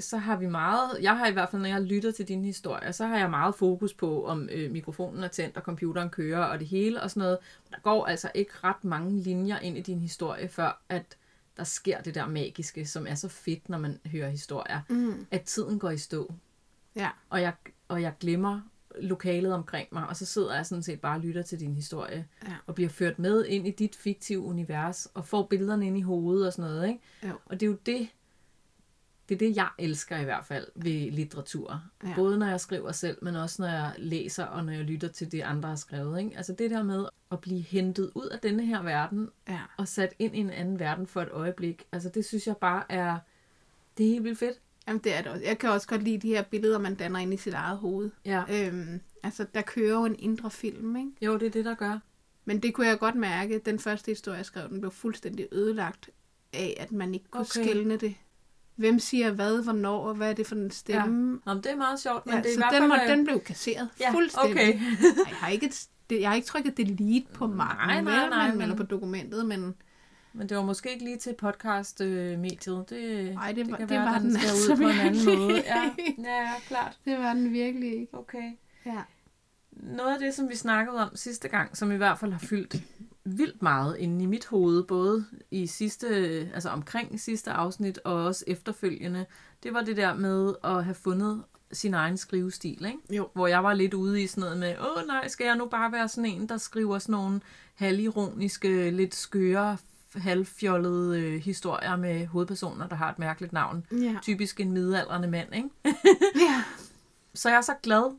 så 0.00 0.16
har 0.18 0.36
vi 0.36 0.46
meget, 0.46 0.98
jeg 1.02 1.16
har 1.18 1.26
i 1.26 1.32
hvert 1.32 1.50
fald, 1.50 1.62
når 1.62 1.68
jeg 1.68 1.80
lytter 1.82 2.12
til 2.12 2.28
dine 2.28 2.44
historier, 2.44 2.92
så 2.92 3.06
har 3.06 3.18
jeg 3.18 3.30
meget 3.30 3.54
fokus 3.54 3.94
på, 3.94 4.26
om 4.26 4.48
øh, 4.52 4.70
mikrofonen 4.70 5.24
er 5.24 5.28
tændt, 5.28 5.56
og 5.56 5.62
computeren 5.62 6.10
kører, 6.10 6.44
og 6.44 6.58
det 6.58 6.66
hele 6.66 7.02
og 7.02 7.10
sådan 7.10 7.20
noget. 7.20 7.38
Der 7.70 7.76
går 7.82 8.06
altså 8.06 8.30
ikke 8.34 8.52
ret 8.64 8.84
mange 8.84 9.20
linjer 9.20 9.58
ind 9.58 9.78
i 9.78 9.80
din 9.80 10.00
historie, 10.00 10.48
før 10.48 10.82
at 10.88 11.16
der 11.56 11.64
sker 11.64 12.00
det 12.00 12.14
der 12.14 12.26
magiske, 12.26 12.86
som 12.86 13.06
er 13.06 13.14
så 13.14 13.28
fedt, 13.28 13.68
når 13.68 13.78
man 13.78 13.98
hører 14.06 14.28
historier. 14.30 14.80
Mm. 14.88 15.26
At 15.30 15.42
tiden 15.42 15.78
går 15.78 15.90
i 15.90 15.98
stå. 15.98 16.34
Ja. 16.96 17.08
og 17.30 17.40
jeg, 17.40 17.52
og 17.88 18.02
jeg 18.02 18.12
glemmer 18.20 18.60
lokalet 19.02 19.52
omkring 19.52 19.88
mig, 19.92 20.06
og 20.08 20.16
så 20.16 20.26
sidder 20.26 20.54
jeg 20.54 20.66
sådan 20.66 20.82
set 20.82 21.00
bare 21.00 21.16
og 21.16 21.20
lytter 21.20 21.42
til 21.42 21.60
din 21.60 21.74
historie, 21.74 22.26
Ja. 22.48 22.54
og 22.66 22.74
bliver 22.74 22.90
ført 22.90 23.18
med 23.18 23.44
ind 23.44 23.66
i 23.66 23.70
dit 23.70 23.96
fiktive 23.96 24.40
univers, 24.40 25.06
og 25.14 25.26
får 25.26 25.42
billederne 25.46 25.86
ind 25.86 25.98
i 25.98 26.02
hovedet 26.02 26.46
og 26.46 26.52
sådan 26.52 26.70
noget, 26.70 26.88
ikke? 26.88 27.00
Jo. 27.28 27.32
Og 27.46 27.60
det 27.60 27.66
er 27.66 27.70
jo 27.70 27.76
det, 27.86 28.08
det 29.28 29.34
er 29.34 29.38
det, 29.38 29.56
jeg 29.56 29.68
elsker 29.78 30.18
i 30.18 30.24
hvert 30.24 30.44
fald 30.44 30.66
ved 30.74 31.10
litteratur. 31.10 31.82
Ja. 32.02 32.08
Ja. 32.08 32.14
Både 32.14 32.38
når 32.38 32.46
jeg 32.46 32.60
skriver 32.60 32.92
selv, 32.92 33.18
men 33.22 33.36
også 33.36 33.62
når 33.62 33.68
jeg 33.68 33.94
læser, 33.98 34.44
og 34.44 34.64
når 34.64 34.72
jeg 34.72 34.84
lytter 34.84 35.08
til 35.08 35.32
det, 35.32 35.40
andre 35.42 35.68
har 35.68 35.76
skrevet, 35.76 36.18
ikke? 36.20 36.36
Altså 36.36 36.52
det 36.52 36.70
der 36.70 36.82
med 36.82 37.06
at 37.32 37.40
blive 37.40 37.60
hentet 37.60 38.10
ud 38.14 38.26
af 38.26 38.38
denne 38.38 38.66
her 38.66 38.82
verden, 38.82 39.28
Ja. 39.48 39.60
og 39.78 39.88
sat 39.88 40.14
ind 40.18 40.36
i 40.36 40.38
en 40.38 40.50
anden 40.50 40.78
verden 40.78 41.06
for 41.06 41.22
et 41.22 41.28
øjeblik, 41.32 41.84
altså 41.92 42.08
det 42.08 42.24
synes 42.24 42.46
jeg 42.46 42.56
bare 42.56 42.84
er, 42.92 43.18
det 43.98 44.06
er 44.06 44.10
helt 44.10 44.24
vildt 44.24 44.38
fedt. 44.38 44.60
Jamen, 44.88 45.00
det 45.04 45.14
er 45.16 45.22
det 45.22 45.32
også. 45.32 45.44
Jeg 45.44 45.58
kan 45.58 45.70
også 45.70 45.86
godt 45.88 46.02
lide 46.02 46.18
de 46.18 46.28
her 46.28 46.42
billeder, 46.42 46.78
man 46.78 46.94
danner 46.94 47.18
ind 47.18 47.34
i 47.34 47.36
sit 47.36 47.54
eget 47.54 47.78
hoved. 47.78 48.10
Ja. 48.24 48.42
Øhm, 48.66 49.00
altså, 49.22 49.46
der 49.54 49.62
kører 49.62 49.92
jo 49.92 50.04
en 50.04 50.16
indre 50.18 50.50
film, 50.50 50.96
ikke? 50.96 51.10
Jo, 51.22 51.36
det 51.38 51.46
er 51.46 51.50
det, 51.50 51.64
der 51.64 51.74
gør. 51.74 51.98
Men 52.44 52.60
det 52.62 52.74
kunne 52.74 52.86
jeg 52.86 52.98
godt 52.98 53.14
mærke. 53.14 53.58
Den 53.58 53.78
første 53.78 54.10
historie, 54.10 54.36
jeg 54.38 54.46
skrev, 54.46 54.68
den 54.68 54.80
blev 54.80 54.90
fuldstændig 54.92 55.46
ødelagt 55.52 56.10
af, 56.52 56.76
at 56.80 56.92
man 56.92 57.14
ikke 57.14 57.26
kunne 57.30 57.40
Okay. 57.40 57.62
skælne 57.64 57.96
det. 57.96 58.14
Hvem 58.76 58.98
siger 58.98 59.30
hvad, 59.32 59.62
hvornår, 59.64 60.08
og 60.08 60.14
hvad 60.14 60.30
er 60.30 60.32
det 60.34 60.46
for 60.46 60.54
en 60.54 60.70
stemme? 60.70 61.40
Nå, 61.46 61.54
men 61.54 61.62
det 61.62 61.72
er 61.72 61.76
meget 61.76 62.00
sjovt, 62.00 62.26
men 62.26 62.34
Ja, 62.34 62.38
det 62.40 62.46
er 62.46 62.50
i 62.50 62.54
så 62.54 62.60
hvert 62.60 62.72
den, 62.72 62.80
fald... 62.80 62.88
må, 62.88 62.94
øh, 63.12 63.16
den 63.16 63.24
blev 63.24 63.40
kasseret 63.40 63.88
Ja, 64.00 64.12
fuldstændig. 64.12 64.52
okay. 64.52 64.72
Ej, 64.80 64.80
jeg, 65.28 65.36
har 65.36 65.48
ikke, 65.48 65.72
jeg 66.10 66.28
har 66.28 66.34
ikke 66.36 66.46
trykket 66.46 66.76
delete 66.76 67.26
på 67.34 67.46
marken, 67.46 67.86
Nej, 67.88 68.00
nej, 68.00 68.28
nej, 68.28 68.46
men, 68.48 68.54
men- 68.54 68.62
eller 68.62 68.76
på 68.76 68.82
dokumentet, 68.82 69.46
men 69.46 69.74
Men 70.32 70.48
det 70.48 70.56
var 70.56 70.62
måske 70.62 70.92
ikke 70.92 71.04
lige 71.04 71.16
til 71.16 71.34
podcast-mediet. 71.38 72.90
Det, 72.90 73.32
Ej, 73.42 73.52
det 73.52 73.70
var- 73.70 73.76
kan 73.76 73.88
det 73.88 73.96
være, 73.96 74.04
var 74.06 74.18
den 74.18 74.22
den 74.30 74.38
skal 74.38 74.48
altså 74.48 74.72
ud 74.72 74.76
på 74.76 74.82
en 74.82 74.98
anden 74.98 75.38
måde. 75.38 75.62
Ja, 75.66 75.90
ja, 76.18 76.50
klart. 76.68 76.98
det 77.04 77.18
var 77.18 77.34
den 77.34 77.52
virkelig 77.52 77.92
ikke. 78.00 78.14
Okay. 78.18 78.52
Ja. 78.86 79.02
Noget 79.72 80.12
af 80.14 80.18
det, 80.20 80.34
som 80.34 80.48
vi 80.48 80.56
snakkede 80.56 80.96
om 80.96 81.16
sidste 81.16 81.48
gang, 81.48 81.76
som 81.76 81.92
i 81.92 81.96
hvert 81.96 82.18
fald 82.18 82.32
har 82.32 82.38
fyldt 82.38 82.76
vildt 83.24 83.62
meget 83.62 83.96
inde 83.98 84.22
i 84.22 84.26
mit 84.26 84.46
hoved, 84.46 84.82
både 84.84 85.24
i 85.50 85.66
sidste, 85.66 86.06
altså 86.54 86.68
omkring 86.68 87.20
sidste 87.20 87.50
afsnit 87.50 87.98
og 88.04 88.24
også 88.24 88.44
efterfølgende, 88.46 89.26
det 89.62 89.74
var 89.74 89.80
det 89.82 89.96
der 89.96 90.14
med 90.14 90.54
at 90.64 90.84
have 90.84 90.94
fundet 90.94 91.42
sin 91.72 91.94
egen 91.94 92.16
skrivestil, 92.16 92.84
ikke? 92.86 93.16
Jo. 93.16 93.28
Hvor 93.34 93.46
jeg 93.46 93.64
var 93.64 93.74
lidt 93.74 93.94
ude 93.94 94.22
i 94.22 94.26
sådan 94.26 94.40
noget 94.40 94.58
med, 94.58 94.74
åh 94.78 95.06
nej, 95.06 95.28
skal 95.28 95.44
jeg 95.44 95.56
nu 95.56 95.66
bare 95.66 95.92
være 95.92 96.08
sådan 96.08 96.30
en, 96.30 96.48
der 96.48 96.56
skriver 96.56 96.98
sådan 96.98 97.12
nogle 97.12 97.40
halvironiske, 97.74 98.90
lidt 98.90 99.14
skøre, 99.14 99.76
halvfjollede 100.16 101.20
øh, 101.20 101.40
historier 101.40 101.96
med 101.96 102.26
hovedpersoner, 102.26 102.86
der 102.88 102.96
har 102.96 103.10
et 103.10 103.18
mærkeligt 103.18 103.52
navn. 103.52 103.86
Ja. 103.92 104.16
Typisk 104.22 104.60
en 104.60 104.72
midaldrende 104.72 105.28
mand, 105.28 105.54
ikke? 105.54 105.68
ja. 106.48 106.64
Så 107.34 107.48
jeg 107.48 107.56
er 107.56 107.60
så 107.60 107.74
glad 107.82 108.16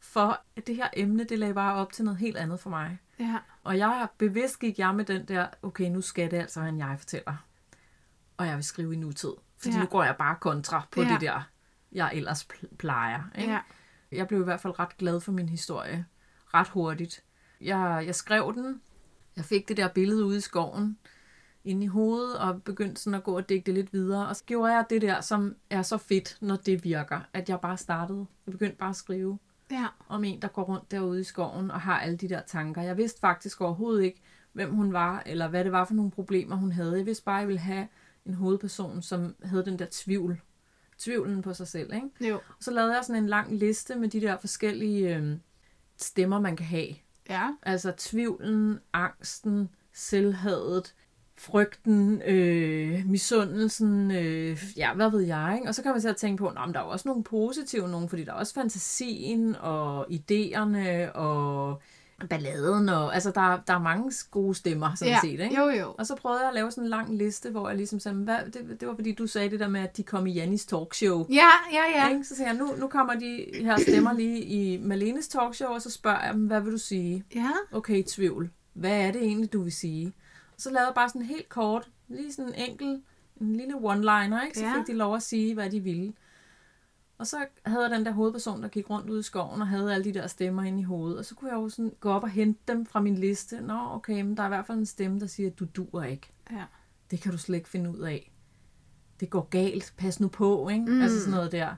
for, 0.00 0.40
at 0.56 0.66
det 0.66 0.76
her 0.76 0.88
emne, 0.92 1.24
det 1.24 1.38
lagde 1.38 1.54
bare 1.54 1.74
op 1.74 1.92
til 1.92 2.04
noget 2.04 2.18
helt 2.20 2.36
andet 2.36 2.60
for 2.60 2.70
mig. 2.70 2.98
Ja. 3.18 3.36
Og 3.64 3.78
jeg 3.78 4.06
bevidst 4.18 4.58
gik 4.58 4.78
jeg 4.78 4.94
med 4.94 5.04
den 5.04 5.24
der, 5.28 5.46
okay, 5.62 5.84
nu 5.90 6.00
skal 6.00 6.30
det 6.30 6.36
altså 6.36 6.60
en 6.60 6.78
jeg-fortæller. 6.78 7.36
Og 8.36 8.46
jeg 8.46 8.56
vil 8.56 8.64
skrive 8.64 8.94
i 8.94 8.96
nutid. 8.96 9.32
Fordi 9.58 9.74
Ja. 9.74 9.80
nu 9.80 9.86
går 9.86 10.04
jeg 10.04 10.16
bare 10.18 10.36
kontra 10.40 10.82
på 10.90 11.02
Ja. 11.02 11.08
det 11.08 11.20
der, 11.20 11.48
jeg 11.92 12.10
ellers 12.14 12.48
pl- 12.52 12.76
plejer. 12.76 13.22
Ikke? 13.38 13.52
Ja. 13.52 13.60
Jeg 14.12 14.28
blev 14.28 14.40
i 14.40 14.44
hvert 14.44 14.60
fald 14.60 14.78
ret 14.78 14.96
glad 14.96 15.20
for 15.20 15.32
min 15.32 15.48
historie. 15.48 16.06
Ret 16.54 16.68
hurtigt. 16.68 17.22
Jeg, 17.60 18.02
jeg 18.06 18.14
skrev 18.14 18.52
den. 18.54 18.80
Jeg 19.36 19.44
fik 19.44 19.68
det 19.68 19.76
der 19.76 19.88
billede 19.88 20.24
ude 20.24 20.36
i 20.36 20.40
skoven 20.40 20.98
inde 21.64 21.84
i 21.84 21.86
hovedet, 21.86 22.38
og 22.38 22.62
begyndte 22.62 23.00
sådan 23.02 23.14
at 23.14 23.24
gå 23.24 23.36
og 23.36 23.48
digte 23.48 23.72
lidt 23.72 23.92
videre. 23.92 24.28
Og 24.28 24.36
så 24.36 24.44
gjorde 24.46 24.72
jeg 24.72 24.84
det 24.90 25.02
der, 25.02 25.20
som 25.20 25.56
er 25.70 25.82
så 25.82 25.98
fedt, 25.98 26.36
når 26.40 26.56
det 26.56 26.84
virker. 26.84 27.20
At 27.32 27.48
jeg 27.48 27.60
bare 27.60 27.76
startede. 27.76 28.26
Jeg 28.46 28.52
begyndte 28.52 28.76
bare 28.76 28.90
at 28.90 28.96
skrive 28.96 29.38
Ja. 29.70 29.86
om 30.08 30.24
en, 30.24 30.42
der 30.42 30.48
går 30.48 30.62
rundt 30.62 30.90
derude 30.90 31.20
i 31.20 31.24
skoven 31.24 31.70
og 31.70 31.80
har 31.80 31.98
alle 32.00 32.16
de 32.16 32.28
der 32.28 32.40
tanker. 32.46 32.82
Jeg 32.82 32.96
vidste 32.96 33.20
faktisk 33.20 33.60
overhovedet 33.60 34.02
ikke, 34.04 34.20
hvem 34.52 34.74
hun 34.74 34.92
var, 34.92 35.22
eller 35.26 35.48
hvad 35.48 35.64
det 35.64 35.72
var 35.72 35.84
for 35.84 35.94
nogle 35.94 36.10
problemer, 36.10 36.56
hun 36.56 36.72
havde. 36.72 36.96
Jeg 36.96 37.06
vidste 37.06 37.24
bare, 37.24 37.36
at 37.36 37.40
jeg 37.40 37.48
ville 37.48 37.60
have 37.60 37.88
en 38.26 38.34
hovedperson, 38.34 39.02
som 39.02 39.34
havde 39.42 39.64
den 39.64 39.78
der 39.78 39.86
tvivl. 39.90 40.40
Tvivlen 40.98 41.42
på 41.42 41.54
sig 41.54 41.68
selv, 41.68 41.94
ikke? 41.94 42.28
Jo. 42.28 42.34
Og 42.34 42.54
så 42.60 42.70
lavede 42.70 42.94
jeg 42.94 43.04
sådan 43.04 43.22
en 43.22 43.28
lang 43.28 43.56
liste 43.58 43.96
med 43.96 44.08
de 44.08 44.20
der 44.20 44.36
forskellige 44.38 45.16
øh, 45.16 45.36
stemmer, 45.96 46.40
man 46.40 46.56
kan 46.56 46.66
have. 46.66 46.94
Ja. 47.30 47.50
Altså 47.62 47.92
tvivlen, 47.96 48.78
angsten, 48.92 49.68
selvhadet, 49.92 50.94
frygten, 51.38 52.22
øh, 52.22 53.06
misundelsen, 53.06 54.10
øh, 54.10 54.58
ja, 54.76 54.94
hvad 54.94 55.10
ved 55.10 55.20
jeg, 55.20 55.54
ikke? 55.58 55.68
Og 55.68 55.74
så 55.74 55.82
kan 55.82 55.92
man 55.92 56.00
så 56.00 56.12
tænke 56.12 56.40
på, 56.40 56.48
at 56.48 56.54
der 56.54 56.80
er 56.80 56.84
jo 56.84 56.90
også 56.90 57.08
nogle 57.08 57.24
positive 57.24 57.88
nogen, 57.88 58.08
fordi 58.08 58.24
der 58.24 58.32
er 58.32 58.36
også 58.36 58.54
fantasien 58.54 59.56
og 59.56 60.06
idéerne 60.10 61.12
og 61.14 61.82
balladen, 62.28 62.88
og 62.88 63.14
altså 63.14 63.30
der, 63.30 63.40
er- 63.40 63.60
der 63.66 63.74
er 63.74 63.78
mange 63.78 64.12
gode 64.30 64.54
stemmer, 64.54 64.94
sådan 64.94 65.12
ja. 65.14 65.20
set, 65.22 65.40
ikke? 65.40 65.56
Jo, 65.60 65.68
jo. 65.68 65.94
Og 65.98 66.06
så 66.06 66.14
prøvede 66.14 66.40
jeg 66.40 66.48
at 66.48 66.54
lave 66.54 66.70
sådan 66.70 66.84
en 66.84 66.90
lang 66.90 67.16
liste, 67.16 67.50
hvor 67.50 67.68
jeg 67.68 67.76
ligesom 67.76 68.00
sagde, 68.00 68.16
hvad, 68.18 68.36
det, 68.46 68.80
det 68.80 68.88
var 68.88 68.94
fordi 68.94 69.12
du 69.12 69.26
sagde 69.26 69.50
det 69.50 69.60
der 69.60 69.68
med, 69.68 69.80
at 69.80 69.96
de 69.96 70.02
kom 70.02 70.26
i 70.26 70.32
Jannis 70.32 70.66
talkshow. 70.66 71.26
Ja, 71.30 71.48
ja, 71.72 71.82
ja. 72.02 72.08
Ikke? 72.08 72.24
Så 72.24 72.36
siger 72.36 72.46
jeg, 72.48 72.56
nu, 72.56 72.74
nu 72.78 72.88
kommer 72.88 73.14
de 73.14 73.44
her 73.54 73.76
stemmer 73.76 74.12
lige 74.12 74.38
i 74.40 74.78
Malenes 74.82 75.28
talkshow, 75.28 75.68
og 75.68 75.82
så 75.82 75.90
spørger 75.90 76.24
jeg 76.24 76.34
dem, 76.34 76.46
hvad 76.46 76.60
vil 76.60 76.72
du 76.72 76.78
sige? 76.78 77.24
Ja. 77.34 77.50
Okay, 77.72 78.02
tvivl. 78.08 78.50
Hvad 78.74 79.00
er 79.00 79.12
det 79.12 79.22
egentlig, 79.22 79.52
du 79.52 79.62
vil 79.62 79.72
sige? 79.72 80.06
Og 80.56 80.60
så 80.62 80.70
lavede 80.70 80.86
jeg 80.86 80.94
bare 80.94 81.08
sådan 81.08 81.22
helt 81.22 81.48
kort, 81.48 81.88
lige 82.08 82.32
sådan 82.32 82.54
en 82.54 82.70
enkel, 82.70 83.02
en 83.40 83.56
lille 83.56 83.74
one-liner, 83.74 84.44
ikke? 84.46 84.58
Så 84.58 84.64
Ja. 84.64 84.74
fik 84.78 84.86
de 84.86 84.92
lov 84.92 85.14
at 85.16 85.22
sige, 85.22 85.54
hvad 85.54 85.70
de 85.70 85.80
ville. 85.80 86.12
Og 87.20 87.26
så 87.26 87.46
havde 87.66 87.82
jeg 87.82 87.90
den 87.90 88.06
der 88.06 88.12
hovedperson, 88.12 88.62
der 88.62 88.68
gik 88.68 88.90
rundt 88.90 89.10
ude 89.10 89.20
i 89.20 89.22
skoven 89.22 89.60
og 89.60 89.68
havde 89.68 89.94
alle 89.94 90.04
de 90.04 90.14
der 90.14 90.26
stemmer 90.26 90.62
inde 90.62 90.80
i 90.80 90.82
hovedet. 90.82 91.18
Og 91.18 91.24
så 91.24 91.34
kunne 91.34 91.50
jeg 91.50 91.56
jo 91.56 91.68
sådan 91.68 91.92
gå 92.00 92.10
op 92.10 92.22
og 92.22 92.30
hente 92.30 92.60
dem 92.68 92.86
fra 92.86 93.00
min 93.00 93.14
liste. 93.14 93.60
Nå, 93.60 93.78
okay, 93.90 94.22
men 94.22 94.36
der 94.36 94.42
er 94.42 94.46
i 94.46 94.48
hvert 94.48 94.66
fald 94.66 94.78
en 94.78 94.86
stemme, 94.86 95.20
der 95.20 95.26
siger, 95.26 95.50
at 95.50 95.58
du 95.58 95.64
duer 95.64 96.04
ikke. 96.04 96.32
Ja. 96.50 96.64
Det 97.10 97.20
kan 97.20 97.32
du 97.32 97.38
slet 97.38 97.56
ikke 97.56 97.68
finde 97.68 97.90
ud 97.90 97.98
af. 97.98 98.32
Det 99.20 99.30
går 99.30 99.48
galt. 99.50 99.94
Pas 99.96 100.20
nu 100.20 100.28
på, 100.28 100.68
ikke? 100.68 100.84
Mm. 100.84 101.02
Altså 101.02 101.20
sådan 101.20 101.34
noget 101.34 101.52
der. 101.52 101.74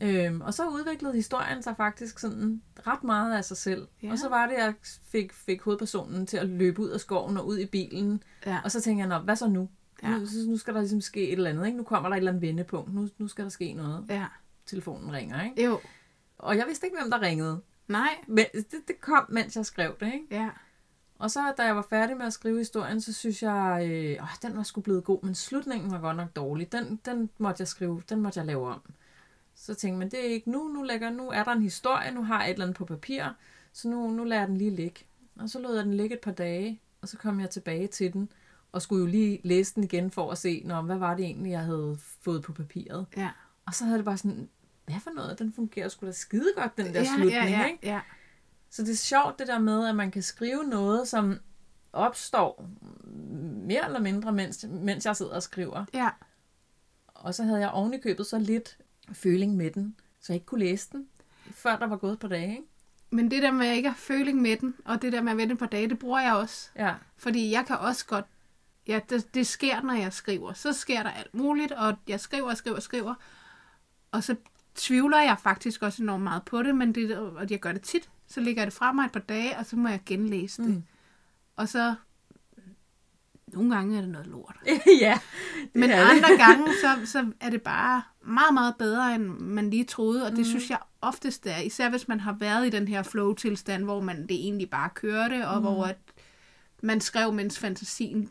Øhm, 0.00 0.40
og 0.40 0.54
så 0.54 0.68
udviklede 0.68 1.14
historien 1.14 1.62
sig 1.62 1.76
faktisk 1.76 2.18
sådan 2.18 2.62
ret 2.86 3.04
meget 3.04 3.36
af 3.36 3.44
sig 3.44 3.56
selv. 3.56 3.88
Ja. 4.02 4.10
Og 4.10 4.18
så 4.18 4.28
var 4.28 4.46
det, 4.46 4.54
jeg 4.54 4.74
fik, 5.12 5.32
fik 5.32 5.62
hovedpersonen 5.62 6.26
til 6.26 6.36
at 6.36 6.48
løbe 6.48 6.82
ud 6.82 6.88
af 6.88 7.00
skoven 7.00 7.36
og 7.36 7.46
ud 7.46 7.58
i 7.58 7.66
bilen. 7.66 8.22
Ja. 8.46 8.60
Og 8.64 8.70
så 8.70 8.80
tænkte 8.80 9.00
jeg, 9.00 9.18
Nå, 9.18 9.24
hvad 9.24 9.36
så 9.36 9.48
nu? 9.48 9.68
Ja. 10.02 10.18
Nu, 10.18 10.26
så, 10.26 10.38
nu 10.48 10.56
skal 10.56 10.74
der 10.74 10.80
ligesom 10.80 11.00
ske 11.00 11.28
et 11.28 11.32
eller 11.32 11.50
andet. 11.50 11.66
Ikke? 11.66 11.78
Nu 11.78 11.84
kommer 11.84 12.08
der 12.08 12.16
et 12.16 12.18
eller 12.18 12.30
andet 12.30 12.42
vendepunkt. 12.42 12.94
Nu, 12.94 13.08
nu 13.18 13.28
skal 13.28 13.44
der 13.44 13.50
ske 13.50 13.72
noget. 13.72 14.04
Ja. 14.08 14.26
Telefonen 14.66 15.12
ringer, 15.12 15.42
ikke? 15.44 15.64
Jo. 15.64 15.80
Og 16.38 16.56
jeg 16.56 16.66
vidste 16.66 16.86
ikke, 16.86 16.98
hvem 17.00 17.10
der 17.10 17.20
ringede. 17.20 17.60
Nej. 17.88 18.08
Men 18.26 18.44
det, 18.54 18.88
det 18.88 19.00
kom, 19.00 19.26
mens 19.28 19.56
jeg 19.56 19.66
skrev 19.66 19.96
det, 20.00 20.06
ikke? 20.06 20.26
Ja. 20.30 20.50
Og 21.18 21.30
så, 21.30 21.54
da 21.56 21.62
jeg 21.62 21.76
var 21.76 21.86
færdig 21.90 22.16
med 22.16 22.26
at 22.26 22.32
skrive 22.32 22.58
historien, 22.58 23.00
så 23.00 23.12
synes 23.12 23.42
jeg, 23.42 23.88
øh, 23.90 24.22
åh, 24.22 24.28
den 24.42 24.56
var 24.56 24.62
sgu 24.62 24.80
blevet 24.80 25.04
god, 25.04 25.22
men 25.22 25.34
slutningen 25.34 25.90
var 25.90 26.00
godt 26.00 26.16
nok 26.16 26.36
dårlig. 26.36 26.72
Den, 26.72 27.00
den 27.04 27.30
måtte 27.38 27.60
jeg 27.60 27.68
skrive, 27.68 28.02
den 28.08 28.20
måtte 28.20 28.38
jeg 28.38 28.46
lave 28.46 28.68
om. 28.68 28.80
Så 29.54 29.74
tænkte 29.74 29.98
man, 29.98 30.10
det 30.10 30.20
er 30.20 30.30
ikke 30.30 30.50
nu, 30.50 30.68
nu, 30.68 30.82
lægger, 30.82 31.10
nu 31.10 31.30
er 31.30 31.44
der 31.44 31.52
en 31.52 31.62
historie, 31.62 32.10
nu 32.10 32.24
har 32.24 32.40
jeg 32.40 32.50
et 32.50 32.52
eller 32.52 32.64
andet 32.64 32.76
på 32.76 32.84
papir, 32.84 33.24
så 33.72 33.88
nu, 33.88 34.10
nu 34.10 34.24
lader 34.24 34.40
jeg 34.40 34.48
den 34.48 34.56
lige 34.56 34.70
ligge. 34.70 35.00
Og 35.36 35.50
så 35.50 35.58
lod 35.58 35.76
jeg 35.76 35.84
den 35.84 35.94
ligge 35.94 36.14
et 36.14 36.20
par 36.20 36.32
dage, 36.32 36.80
og 37.00 37.08
så 37.08 37.16
kom 37.18 37.40
jeg 37.40 37.50
tilbage 37.50 37.86
til 37.86 38.12
den, 38.12 38.28
og 38.74 38.82
skulle 38.82 39.00
jo 39.00 39.06
lige 39.06 39.40
læse 39.44 39.74
den 39.74 39.84
igen 39.84 40.10
for 40.10 40.30
at 40.30 40.38
se, 40.38 40.62
Nå, 40.64 40.80
hvad 40.80 40.96
var 40.96 41.14
det 41.14 41.24
egentlig, 41.24 41.50
jeg 41.50 41.60
havde 41.60 41.98
fået 42.20 42.42
på 42.42 42.52
papiret. 42.52 43.06
Ja. 43.16 43.30
Og 43.66 43.74
så 43.74 43.84
havde 43.84 43.98
det 43.98 44.04
bare 44.04 44.16
sådan, 44.16 44.48
hvad 44.84 45.00
for 45.00 45.10
noget, 45.10 45.38
den 45.38 45.52
fungerer 45.52 45.88
sgu 45.88 46.06
da 46.06 46.12
skide 46.12 46.52
godt, 46.56 46.76
den 46.76 46.94
der 46.94 47.00
ja, 47.00 47.14
slutning, 47.16 47.32
ja, 47.32 47.58
ja, 47.58 47.66
ikke? 47.66 47.78
ja. 47.82 48.00
Så 48.70 48.82
det 48.82 48.90
er 48.90 48.96
sjovt 48.96 49.38
det 49.38 49.46
der 49.46 49.58
med, 49.58 49.88
at 49.88 49.96
man 49.96 50.10
kan 50.10 50.22
skrive 50.22 50.64
noget, 50.64 51.08
som 51.08 51.38
opstår 51.92 52.68
mere 53.66 53.84
eller 53.86 54.00
mindre, 54.00 54.32
mens, 54.32 54.66
mens 54.68 55.06
jeg 55.06 55.16
sidder 55.16 55.34
og 55.34 55.42
skriver. 55.42 55.84
Ja. 55.94 56.10
Og 57.06 57.34
så 57.34 57.42
havde 57.44 57.60
jeg 57.60 57.70
ovenikøbet 57.70 58.26
så 58.26 58.38
lidt 58.38 58.78
føling 59.12 59.56
med 59.56 59.70
den, 59.70 59.96
så 60.20 60.32
jeg 60.32 60.36
ikke 60.36 60.46
kunne 60.46 60.64
læse 60.64 60.88
den, 60.92 61.08
før 61.50 61.76
der 61.76 61.86
var 61.86 61.96
gået 61.96 62.18
på 62.18 62.28
dage. 62.28 62.50
Ikke? 62.50 62.68
Men 63.10 63.30
det 63.30 63.42
der 63.42 63.50
med 63.50 63.66
at 63.66 63.76
ikke 63.76 63.88
have 63.88 63.96
føling 63.96 64.42
med 64.42 64.56
den, 64.56 64.74
og 64.84 65.02
det 65.02 65.12
der 65.12 65.22
med 65.22 65.32
at 65.32 65.38
vente 65.38 65.56
på 65.56 65.66
dage, 65.66 65.88
det 65.88 65.98
bruger 65.98 66.20
jeg 66.20 66.34
også. 66.34 66.70
Ja, 66.76 66.94
Fordi 67.16 67.50
jeg 67.50 67.66
kan 67.66 67.76
også 67.76 68.06
godt 68.06 68.24
ja, 68.88 69.00
det, 69.08 69.34
det 69.34 69.46
sker, 69.46 69.80
når 69.82 69.94
jeg 69.94 70.12
skriver. 70.12 70.52
Så 70.52 70.72
sker 70.72 71.02
der 71.02 71.10
alt 71.10 71.34
muligt, 71.34 71.72
og 71.72 71.94
jeg 72.08 72.20
skriver 72.20 72.50
og 72.50 72.56
skriver 72.56 72.76
og 72.76 72.82
skriver. 72.82 73.14
Og 74.12 74.24
så 74.24 74.36
tvivler 74.74 75.20
jeg 75.20 75.36
faktisk 75.42 75.82
også 75.82 76.02
enormt 76.02 76.22
meget 76.22 76.42
på 76.44 76.62
det, 76.62 76.74
men 76.74 76.94
det, 76.94 77.18
og 77.18 77.50
jeg 77.50 77.60
gør 77.60 77.72
det 77.72 77.82
tit. 77.82 78.10
Så 78.26 78.40
ligger 78.40 78.62
jeg 78.62 78.66
det 78.66 78.74
fra 78.74 78.92
mig 78.92 79.04
et 79.04 79.12
par 79.12 79.20
dage, 79.20 79.58
og 79.58 79.66
så 79.66 79.76
må 79.76 79.88
jeg 79.88 80.00
genlæse 80.06 80.62
det. 80.62 80.70
Mm. 80.70 80.82
Og 81.56 81.68
så 81.68 81.94
nogle 83.46 83.74
gange 83.74 83.96
er 83.96 84.00
det 84.00 84.10
noget 84.10 84.26
lort. 84.26 84.56
ja, 85.00 85.18
det 85.62 85.74
Men 85.74 85.90
er 85.90 86.00
det. 86.00 86.10
andre 86.10 86.36
gange, 86.46 86.66
så, 86.80 87.12
så 87.12 87.32
er 87.40 87.50
det 87.50 87.62
bare 87.62 88.02
meget, 88.22 88.54
meget 88.54 88.74
bedre, 88.78 89.14
end 89.14 89.24
man 89.28 89.70
lige 89.70 89.84
troede. 89.84 90.26
Og 90.26 90.30
det 90.30 90.38
mm. 90.38 90.44
synes 90.44 90.70
jeg 90.70 90.78
oftest 91.00 91.46
er, 91.46 91.58
især 91.58 91.90
hvis 91.90 92.08
man 92.08 92.20
har 92.20 92.32
været 92.40 92.66
i 92.66 92.70
den 92.70 92.88
her 92.88 93.02
flow-tilstand, 93.02 93.84
hvor 93.84 94.00
man 94.00 94.22
det 94.22 94.34
egentlig 94.34 94.70
bare 94.70 94.90
kørte, 94.94 95.48
og 95.48 95.56
mm. 95.56 95.62
hvor 95.62 95.84
at 95.84 95.98
man 96.82 97.00
skrev, 97.00 97.32
mens 97.32 97.58
fantasien 97.58 98.30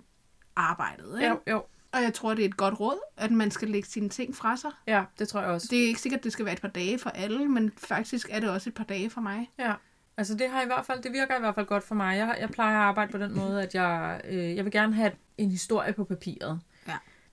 arbejdede. 0.56 1.24
Ikke? 1.24 1.30
Jo, 1.30 1.40
jo. 1.48 1.64
Og 1.92 2.02
jeg 2.02 2.14
tror, 2.14 2.34
det 2.34 2.46
er 2.46 2.50
et 2.50 2.58
godt 2.58 2.80
råd, 2.80 3.00
at 3.18 3.32
man 3.32 3.52
skal 3.52 3.70
lægge 3.70 3.88
sine 3.88 4.10
ting 4.10 4.36
fra 4.36 4.58
sig. 4.58 4.72
Ja, 4.88 5.04
det 5.20 5.28
tror 5.28 5.42
jeg 5.42 5.50
også. 5.50 5.68
Det 5.72 5.84
er 5.84 5.88
ikke 5.88 6.02
sikkert, 6.02 6.18
at 6.20 6.24
det 6.24 6.32
skal 6.32 6.46
være 6.46 6.54
et 6.54 6.62
par 6.62 6.68
dage 6.68 7.00
for 7.00 7.10
alle, 7.10 7.48
men 7.48 7.72
faktisk 7.78 8.28
er 8.32 8.40
det 8.40 8.50
også 8.50 8.70
et 8.70 8.74
par 8.74 8.84
dage 8.84 9.10
for 9.10 9.22
mig. 9.22 9.50
Ja. 9.60 9.74
Altså 10.18 10.34
det 10.36 10.50
har 10.50 10.62
i 10.62 10.66
hvert 10.66 10.86
fald, 10.86 11.02
det 11.02 11.12
virker 11.12 11.38
i 11.38 11.40
hvert 11.40 11.56
fald 11.56 11.66
godt 11.66 11.84
for 11.84 11.96
mig. 11.96 12.18
Jeg, 12.18 12.38
jeg 12.40 12.50
plejer 12.50 12.78
at 12.78 12.84
arbejde 12.84 13.12
på 13.12 13.18
den 13.18 13.38
måde, 13.38 13.64
at 13.64 13.76
jeg, 13.76 14.22
øh, 14.30 14.56
jeg 14.56 14.66
vil 14.66 14.72
gerne 14.72 14.94
have 14.94 15.12
en 15.38 15.52
historie 15.52 15.94
på 15.94 16.04
papiret. 16.04 16.60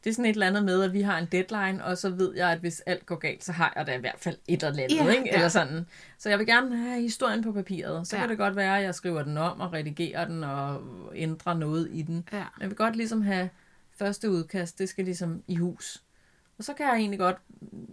Det 0.04 0.10
er 0.10 0.14
sådan 0.14 0.24
et 0.24 0.30
eller 0.30 0.46
andet 0.46 0.64
med, 0.64 0.82
at 0.82 0.92
vi 0.92 1.00
har 1.00 1.18
en 1.18 1.26
deadline, 1.32 1.84
og 1.84 1.98
så 1.98 2.10
ved 2.10 2.34
jeg, 2.36 2.52
at 2.52 2.58
hvis 2.58 2.80
alt 2.80 3.06
går 3.06 3.16
galt, 3.16 3.44
så 3.44 3.52
har 3.52 3.72
jeg 3.76 3.86
da 3.86 3.96
i 3.96 4.00
hvert 4.00 4.18
fald 4.18 4.36
et 4.48 4.62
eller 4.62 4.82
andet, 4.82 4.96
Ja, 4.96 5.08
ikke? 5.10 5.22
ja. 5.26 5.34
Eller 5.34 5.48
sådan. 5.48 5.86
Så 6.18 6.28
jeg 6.28 6.38
vil 6.38 6.46
gerne 6.46 6.76
have 6.76 7.00
historien 7.00 7.42
på 7.42 7.52
papiret. 7.52 8.06
Så 8.06 8.16
Ja. 8.16 8.20
kan 8.22 8.28
det 8.30 8.38
godt 8.38 8.56
være, 8.56 8.78
at 8.78 8.84
jeg 8.84 8.94
skriver 8.94 9.22
den 9.22 9.36
om 9.38 9.60
og 9.60 9.72
redigerer 9.72 10.24
den 10.24 10.44
og 10.44 10.82
ændrer 11.14 11.54
noget 11.54 11.88
i 11.92 12.02
den. 12.02 12.28
Ja. 12.32 12.38
Men 12.38 12.60
jeg 12.60 12.68
vil 12.68 12.76
godt 12.76 12.96
ligesom 12.96 13.22
have 13.22 13.48
første 13.96 14.30
udkast, 14.30 14.78
det 14.78 14.88
skal 14.88 15.04
ligesom 15.04 15.42
i 15.48 15.56
hus. 15.56 16.02
Og 16.58 16.64
så 16.64 16.72
kan 16.74 16.86
jeg 16.86 16.94
egentlig 16.96 17.18
godt 17.18 17.36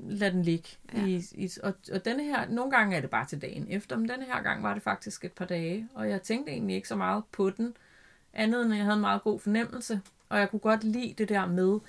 lade 0.10 0.32
den 0.32 0.44
ligge. 0.44 0.70
Ja. 0.94 1.06
I, 1.06 1.24
i, 1.32 1.50
og, 1.64 1.74
og 1.94 2.06
denne 2.06 2.24
her, 2.24 2.50
nogle 2.50 2.72
gange 2.72 2.96
er 2.98 3.02
det 3.02 3.10
bare 3.10 3.26
til 3.26 3.42
dagen 3.42 3.68
efter, 3.70 3.98
men 3.98 4.10
denne 4.10 4.26
her 4.26 4.42
gang 4.44 4.64
var 4.64 4.74
det 4.74 4.84
faktisk 4.84 5.26
et 5.26 5.32
par 5.32 5.46
dage. 5.46 5.88
Og 5.94 6.10
jeg 6.10 6.22
tænkte 6.22 6.52
egentlig 6.52 6.76
ikke 6.76 6.88
så 6.88 6.96
meget 6.96 7.24
på 7.32 7.50
den, 7.50 7.74
andet 8.34 8.62
end 8.62 8.72
at 8.74 8.78
jeg 8.78 8.86
havde 8.86 8.96
en 8.96 9.02
meget 9.02 9.22
god 9.24 9.40
fornemmelse. 9.40 10.02
Og 10.30 10.40
jeg 10.40 10.50
kunne 10.50 10.60
godt 10.60 10.84
lide 10.84 11.14
det 11.18 11.30
der 11.30 11.46
med 11.46 11.80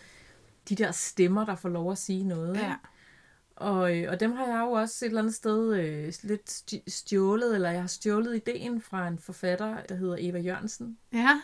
de 0.68 0.74
der 0.74 0.90
stemmer, 0.92 1.44
der 1.44 1.54
får 1.54 1.68
lov 1.68 1.92
at 1.92 1.98
sige 1.98 2.24
noget. 2.24 2.56
Ja. 2.56 2.74
Og, 3.56 3.98
øh, 3.98 4.10
og 4.12 4.20
dem 4.20 4.32
har 4.32 4.46
jeg 4.46 4.60
jo 4.60 4.70
også 4.70 5.04
et 5.04 5.08
eller 5.08 5.20
andet 5.20 5.34
sted 5.34 5.74
øh, 5.74 6.12
lidt 6.22 6.64
stjålet, 6.88 7.54
eller 7.54 7.70
jeg 7.70 7.80
har 7.80 7.88
stjålet 7.88 8.36
ideen 8.36 8.80
fra 8.80 9.08
en 9.08 9.18
forfatter, 9.18 9.82
der 9.88 9.94
hedder 9.94 10.16
Eva 10.18 10.38
Jørgensen. 10.38 10.98
Ja. 11.12 11.40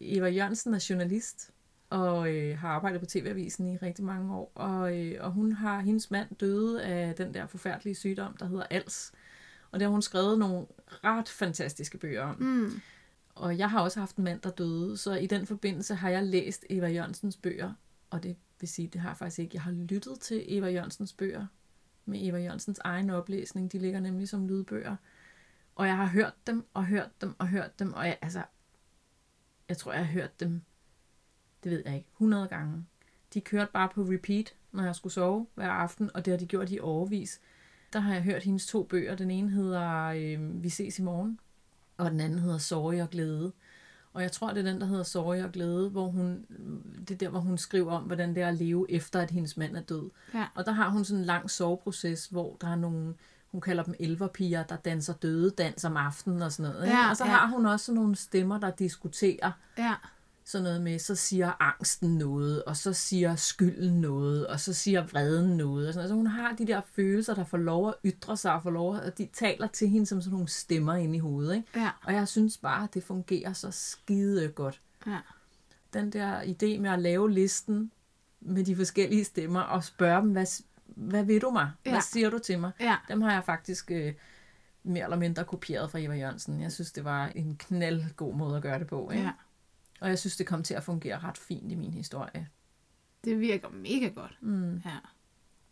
Eva 0.00 0.28
Jørgensen 0.28 0.74
er 0.74 0.86
journalist 0.90 1.50
og 1.90 2.34
øh, 2.34 2.58
har 2.58 2.68
arbejdet 2.68 3.00
på 3.00 3.06
TV-avisen 3.06 3.66
i 3.66 3.76
rigtig 3.76 4.04
mange 4.04 4.34
år. 4.34 4.52
Og, 4.54 4.98
øh, 4.98 5.24
og 5.24 5.32
hun 5.32 5.52
har, 5.52 5.80
hendes 5.80 6.10
mand 6.10 6.36
døde 6.40 6.82
af 6.84 7.14
den 7.14 7.34
der 7.34 7.46
forfærdelige 7.46 7.94
sygdom, 7.94 8.36
der 8.36 8.46
hedder 8.46 8.64
ALS. 8.70 9.12
Og 9.70 9.80
det 9.80 9.86
har 9.86 9.92
hun 9.92 10.02
skrevet 10.02 10.38
nogle 10.38 10.66
ret 11.04 11.28
fantastiske 11.28 11.98
bøger 11.98 12.22
om. 12.22 12.36
Mm. 12.40 12.80
Og 13.36 13.58
jeg 13.58 13.70
har 13.70 13.80
også 13.80 14.00
haft 14.00 14.16
en 14.16 14.24
mand, 14.24 14.40
der 14.40 14.50
døde, 14.50 14.96
så 14.96 15.14
i 15.14 15.26
den 15.26 15.46
forbindelse 15.46 15.94
har 15.94 16.10
jeg 16.10 16.24
læst 16.24 16.64
Eva 16.70 16.88
Jørgensens 16.88 17.36
bøger. 17.36 17.72
Og 18.10 18.22
det 18.22 18.36
vil 18.60 18.68
sige, 18.68 18.88
det 18.88 19.00
har 19.00 19.08
jeg 19.08 19.16
faktisk 19.16 19.38
ikke. 19.38 19.54
Jeg 19.54 19.62
har 19.62 19.72
lyttet 19.72 20.20
til 20.20 20.44
Eva 20.56 20.68
Jørgensens 20.68 21.12
bøger 21.12 21.46
med 22.04 22.28
Eva 22.28 22.38
Jørgensens 22.38 22.78
egen 22.78 23.10
oplæsning. 23.10 23.72
De 23.72 23.78
ligger 23.78 24.00
nemlig 24.00 24.28
som 24.28 24.48
lydbøger. 24.48 24.96
Og 25.74 25.86
jeg 25.86 25.96
har 25.96 26.06
hørt 26.06 26.34
dem, 26.46 26.66
og 26.74 26.86
hørt 26.86 27.20
dem, 27.20 27.34
og 27.38 27.48
hørt 27.48 27.78
dem. 27.78 27.92
Og 27.92 28.06
jeg, 28.06 28.18
altså, 28.22 28.42
jeg 29.68 29.76
tror, 29.76 29.92
jeg 29.92 30.06
har 30.06 30.12
hørt 30.12 30.40
dem, 30.40 30.62
det 31.64 31.72
ved 31.72 31.82
jeg 31.86 31.96
ikke, 31.96 32.08
100 32.12 32.48
gange. 32.48 32.86
De 33.34 33.40
kørte 33.40 33.72
bare 33.72 33.88
på 33.88 34.02
repeat, 34.02 34.54
når 34.72 34.84
jeg 34.84 34.96
skulle 34.96 35.12
sove 35.12 35.46
hver 35.54 35.68
aften, 35.68 36.10
og 36.14 36.24
det 36.24 36.32
har 36.32 36.38
de 36.38 36.46
gjort 36.46 36.70
i 36.70 36.80
overvis. 36.80 37.40
Der 37.92 37.98
har 37.98 38.14
jeg 38.14 38.22
hørt 38.22 38.42
hendes 38.42 38.66
to 38.66 38.82
bøger. 38.82 39.14
Den 39.14 39.30
ene 39.30 39.50
hedder 39.50 40.04
øh, 40.04 40.62
Vi 40.62 40.68
ses 40.68 40.98
i 40.98 41.02
morgen, 41.02 41.40
og 41.98 42.10
den 42.10 42.20
anden 42.20 42.38
hedder 42.38 42.58
Sorg 42.58 43.02
og 43.02 43.10
glæde. 43.10 43.52
Og 44.12 44.22
jeg 44.22 44.32
tror, 44.32 44.48
det 44.48 44.58
er 44.58 44.72
den, 44.72 44.80
der 44.80 44.86
hedder 44.86 45.02
Sorg 45.02 45.44
og 45.44 45.52
glæde, 45.52 45.90
hvor 45.90 46.06
hun, 46.06 46.44
det 47.08 47.10
er 47.10 47.18
der, 47.18 47.28
hvor 47.28 47.40
hun 47.40 47.58
skriver 47.58 47.92
om, 47.92 48.02
hvordan 48.02 48.34
det 48.34 48.42
er 48.42 48.48
at 48.48 48.54
leve 48.54 48.90
efter, 48.90 49.20
at 49.20 49.30
hendes 49.30 49.56
mand 49.56 49.76
er 49.76 49.80
død. 49.80 50.10
Ja. 50.34 50.46
Og 50.54 50.66
der 50.66 50.72
har 50.72 50.88
hun 50.88 51.04
sådan 51.04 51.20
en 51.20 51.26
lang 51.26 51.50
soveproces, 51.50 52.26
hvor 52.26 52.56
der 52.60 52.68
er 52.68 52.76
nogle, 52.76 53.14
hun 53.50 53.60
kalder 53.60 53.82
dem 53.82 53.94
elverpiger, 54.00 54.62
der 54.62 54.76
danser 54.76 55.14
døde 55.14 55.50
dans 55.50 55.84
om 55.84 55.96
aftenen 55.96 56.42
og 56.42 56.52
sådan 56.52 56.72
noget. 56.72 56.84
Ikke? 56.84 56.96
Ja, 56.96 57.10
og 57.10 57.16
så 57.16 57.24
ja. 57.24 57.30
har 57.30 57.46
hun 57.46 57.66
også 57.66 57.86
sådan 57.86 58.00
nogle 58.00 58.16
stemmer, 58.16 58.58
der 58.60 58.70
diskuterer 58.70 59.52
Ja. 59.78 59.94
Sådan 60.48 60.62
noget 60.62 60.80
med, 60.82 60.98
så 60.98 61.14
siger 61.14 61.52
angsten 61.62 62.18
noget, 62.18 62.64
og 62.64 62.76
så 62.76 62.92
siger 62.92 63.36
skylden 63.36 64.00
noget, 64.00 64.46
og 64.46 64.60
så 64.60 64.72
siger 64.72 65.06
vreden 65.06 65.56
noget. 65.56 65.88
Og 65.88 65.94
sådan. 65.94 66.02
Altså 66.02 66.14
hun 66.14 66.26
har 66.26 66.52
de 66.52 66.66
der 66.66 66.80
følelser, 66.92 67.34
der 67.34 67.44
får 67.44 67.58
lov 67.58 67.88
at 67.88 67.94
ytre 68.04 68.36
sig, 68.36 68.52
og 68.52 68.62
får 68.62 68.70
lov 68.70 68.96
at, 68.96 69.18
de 69.18 69.28
taler 69.32 69.66
til 69.66 69.88
hende 69.88 70.06
som 70.06 70.20
sådan 70.20 70.32
nogle 70.32 70.48
stemmer 70.48 70.94
inde 70.94 71.16
i 71.16 71.18
hovedet. 71.18 71.56
Ikke? 71.56 71.80
Ja. 71.80 71.90
Og 72.04 72.12
jeg 72.14 72.28
synes 72.28 72.58
bare, 72.58 72.84
at 72.84 72.94
det 72.94 73.04
fungerer 73.04 73.52
så 73.52 73.70
skide 73.70 74.48
godt. 74.48 74.80
Ja. 75.06 75.18
Den 75.92 76.10
der 76.12 76.40
idé 76.42 76.80
med 76.80 76.90
at 76.90 76.98
lave 76.98 77.30
listen 77.30 77.90
med 78.40 78.64
de 78.64 78.76
forskellige 78.76 79.24
stemmer, 79.24 79.60
og 79.60 79.84
spørge 79.84 80.20
dem, 80.22 80.30
hvad, 80.30 80.62
hvad 80.86 81.24
vil 81.24 81.40
du 81.42 81.50
mig? 81.50 81.70
Hvad 81.82 81.92
Ja. 81.92 82.00
siger 82.00 82.30
du 82.30 82.38
til 82.38 82.58
mig? 82.60 82.70
Ja. 82.80 82.96
Dem 83.08 83.22
har 83.22 83.32
jeg 83.32 83.44
faktisk 83.44 83.90
øh, 83.90 84.14
mere 84.82 85.04
eller 85.04 85.16
mindre 85.16 85.44
kopieret 85.44 85.90
fra 85.90 85.98
Eva 85.98 86.14
Jørgensen. 86.14 86.60
Jeg 86.60 86.72
synes, 86.72 86.92
det 86.92 87.04
var 87.04 87.26
en 87.26 87.56
knaldgod 87.56 88.34
måde 88.34 88.56
at 88.56 88.62
gøre 88.62 88.78
det 88.78 88.86
på. 88.86 89.10
Ikke? 89.10 89.24
Ja. 89.24 89.30
Og 90.00 90.08
jeg 90.08 90.18
synes, 90.18 90.36
det 90.36 90.46
kom 90.46 90.62
til 90.62 90.74
at 90.74 90.82
fungere 90.82 91.18
ret 91.18 91.38
fint 91.38 91.72
i 91.72 91.74
min 91.74 91.92
historie. 91.94 92.48
Det 93.24 93.40
virker 93.40 93.68
mega 93.68 94.08
godt. 94.08 94.38
Mm. 94.40 94.76
Ja. 94.84 94.96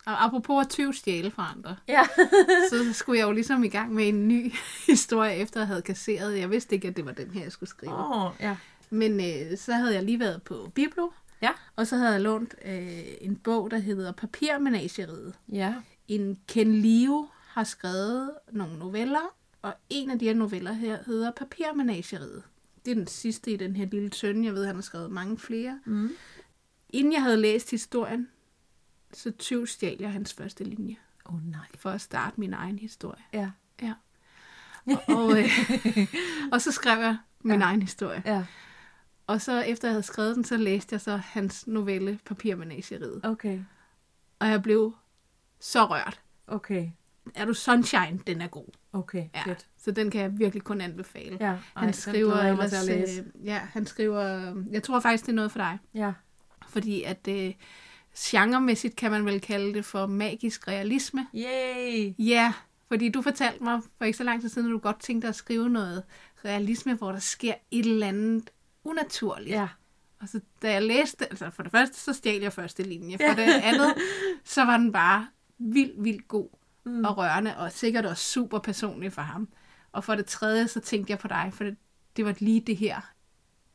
Og 0.07 0.25
apropos 0.25 0.65
at 0.65 0.71
tyve 0.71 0.95
stjæle 0.95 1.31
fra 1.31 1.53
andre, 1.57 1.77
Ja. 1.89 2.03
så 2.71 2.93
skulle 2.93 3.19
jeg 3.19 3.27
jo 3.27 3.33
ligesom 3.33 3.65
i 3.65 3.69
gang 3.69 3.93
med 3.95 4.09
en 4.09 4.29
ny 4.29 4.53
historie, 4.87 5.35
efter 5.37 5.61
jeg 5.61 5.67
havde 5.67 5.83
kasseret. 5.83 6.39
Jeg 6.39 6.51
vidste 6.51 6.75
ikke, 6.75 6.89
at 6.89 6.97
det 6.97 7.05
var 7.05 7.13
den 7.13 7.31
her, 7.31 7.43
jeg 7.43 7.53
skulle 7.53 7.71
skrive. 7.71 7.93
Åh, 7.95 8.25
oh, 8.27 8.33
ja. 8.41 8.57
Men 8.91 9.13
øh, 9.21 9.59
så 9.59 9.73
havde 9.73 9.95
jeg 9.95 10.03
lige 10.03 10.21
været 10.21 10.43
på 10.43 10.71
Biblo, 10.75 11.11
Ja. 11.43 11.51
og 11.77 11.87
så 11.87 11.97
havde 11.97 12.13
jeg 12.13 12.21
lånt 12.21 12.55
øh, 12.65 13.03
en 13.21 13.37
bog, 13.37 13.71
der 13.71 13.79
hedder 13.79 14.13
Papirmenageriet. 14.13 15.35
Ja. 15.53 15.75
En 16.09 16.39
Ken 16.49 16.75
Liu 16.75 17.29
har 17.47 17.65
skrevet 17.65 18.31
nogle 18.53 18.79
noveller, 18.79 19.35
og 19.63 19.75
en 19.91 20.11
af 20.11 20.19
de 20.19 20.25
her 20.27 20.35
noveller 20.35 20.73
her 20.73 20.99
hedder 21.07 21.31
Papirmenageriet. 21.31 22.43
Det 22.85 22.91
er 22.91 22.95
den 22.95 23.07
sidste 23.07 23.51
i 23.51 23.57
den 23.57 23.77
her 23.77 23.87
lille 23.87 24.11
tønde. 24.11 24.45
Jeg 24.45 24.55
ved, 24.55 24.67
han 24.67 24.75
har 24.75 24.83
skrevet 24.83 25.11
mange 25.11 25.39
flere. 25.39 25.81
Mm. 25.85 26.11
Inden 26.89 27.13
jeg 27.13 27.23
havde 27.23 27.37
læst 27.37 27.71
historien, 27.71 28.29
så 29.13 29.31
tyvstjal 29.31 29.97
jeg 30.01 30.13
hans 30.13 30.35
første 30.35 30.65
linje 30.65 30.97
oh, 31.25 31.51
nej. 31.51 31.67
for 31.75 31.91
at 31.91 32.01
starte 32.01 32.41
min 32.41 32.53
egen 32.53 32.79
historie. 32.79 33.23
Ja. 33.33 33.51
Ja. 33.83 33.95
Og, 34.87 35.17
og, 35.17 35.39
øh, 35.39 35.49
og 36.53 36.63
så 36.63 36.73
skrev 36.73 37.01
jeg 37.01 37.17
min 37.41 37.61
ja. 37.61 37.67
egen 37.67 37.83
historie. 37.83 38.23
Ja. 38.27 38.45
Og 39.27 39.41
så 39.41 39.61
efter 39.61 39.89
jeg 39.89 39.93
havde 39.93 40.03
skrevet 40.03 40.37
den, 40.37 40.45
så 40.45 40.57
læste 40.57 40.95
jeg 40.95 41.01
så 41.01 41.17
hans 41.17 41.67
novelle 41.67 42.19
Papirmenageriet. 42.25 43.21
Okay. 43.25 43.61
Og 44.39 44.49
jeg 44.49 44.63
blev 44.63 44.95
så 45.61 45.85
rørt. 45.85 46.21
Okay. 46.47 46.91
Er 47.35 47.45
du 47.45 47.55
Sunshine? 47.55 48.19
Den 48.27 48.41
er 48.41 48.47
god. 48.47 48.67
Okay. 48.93 49.25
Ja. 49.35 49.43
Fedt. 49.43 49.67
Så 49.79 49.91
den 49.91 50.11
kan 50.11 50.21
jeg 50.21 50.39
virkelig 50.39 50.63
kun 50.65 50.81
anbefale. 50.81 51.37
Ja. 51.41 51.47
Ej, 51.47 51.57
Han 51.75 51.93
skriver 51.93 52.37
ellers, 52.37 52.71
til 52.71 52.77
at 52.77 52.85
læse. 53.01 53.21
øh, 53.41 53.47
ja, 53.47 53.59
han 53.73 53.87
skriver, 53.87 54.55
jeg 54.71 54.83
tror 54.83 55.01
faktisk, 55.01 55.27
det 55.27 55.33
er 55.33 55.37
noget 55.37 55.53
for 55.53 55.59
dig. 55.59 55.79
Ja. 55.95 56.13
Fordi 56.69 57.03
at 57.03 57.29
øh, 57.29 57.53
genremæssigt 58.19 58.97
kan 58.97 59.11
man 59.11 59.25
vel 59.27 59.41
kalde 59.41 59.75
det 59.75 59.85
for 59.85 60.07
magisk 60.07 60.69
realisme. 60.69 61.27
Yay! 61.35 62.15
Ja, 62.19 62.53
fordi 62.89 63.09
du 63.09 63.23
fortalte 63.23 63.65
mig 63.65 63.81
for 63.99 64.05
ikke 64.05 64.19
så 64.19 64.25
lang 64.25 64.41
tid 64.41 64.49
siden, 64.49 64.69
at 64.69 64.73
du 64.73 64.79
godt 64.79 65.01
tænkte 65.01 65.27
dig 65.27 65.29
at 65.29 65.35
skrive 65.37 65.71
noget 65.71 66.03
realisme, 66.45 66.95
hvor 66.95 67.13
der 67.13 67.19
sker 67.19 67.55
et 67.71 67.87
eller 67.87 68.07
andet 68.07 68.51
unaturligt. 68.85 69.51
Ja. 69.51 69.69
Og 70.21 70.29
så 70.29 70.41
da 70.63 70.73
jeg 70.73 70.83
læste, 70.83 71.25
altså 71.25 71.51
for 71.51 71.63
det 71.63 71.73
første, 71.73 71.97
så 72.01 72.13
stjal 72.13 72.41
jeg 72.43 72.53
første 72.53 72.83
linje. 72.83 73.19
For 73.19 73.35
det 73.37 73.43
andet, 73.63 73.95
så 74.45 74.65
var 74.65 74.77
den 74.77 74.93
bare 74.93 75.27
vildt, 75.59 76.05
vildt 76.05 76.29
god 76.29 76.49
mm. 76.85 77.05
og 77.05 77.17
rørende, 77.19 77.57
og 77.57 77.73
sikkert 77.73 78.07
også 78.07 78.25
super 78.25 78.59
personlig 78.59 79.13
for 79.13 79.23
ham. 79.23 79.49
Og 79.93 80.05
for 80.05 80.15
det 80.15 80.27
tredje, 80.27 80.69
så 80.69 80.81
tænkte 80.81 81.11
jeg 81.11 81.19
på 81.19 81.29
dig, 81.29 81.51
for 81.55 81.65
det, 81.65 81.77
det 82.17 82.25
var 82.25 82.35
lige 82.39 82.61
det 82.61 82.77
her, 82.77 83.01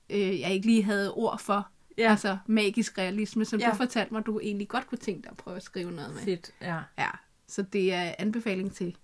øh, 0.10 0.40
jeg 0.40 0.52
ikke 0.54 0.66
lige 0.66 0.84
havde 0.84 1.14
ord 1.14 1.40
for. 1.40 1.68
Ja. 1.98 2.10
Altså 2.12 2.38
magisk 2.48 2.98
realisme, 2.98 3.46
som 3.46 3.60
Ja. 3.60 3.70
du 3.70 3.76
fortalte 3.76 4.14
mig, 4.14 4.26
du 4.26 4.40
egentlig 4.40 4.68
godt 4.68 4.88
kunne 4.88 4.98
tænke 4.98 5.22
dig 5.22 5.32
at 5.32 5.38
prøve 5.38 5.56
at 5.58 5.64
skrive 5.64 5.92
noget 5.92 6.14
med. 6.14 6.22
Fedt. 6.22 6.52
Ja. 6.62 6.80
Ja, 6.98 7.10
så 7.48 7.62
det 7.62 7.94
er 7.94 8.14
anbefaling 8.20 8.74
til 8.74 8.98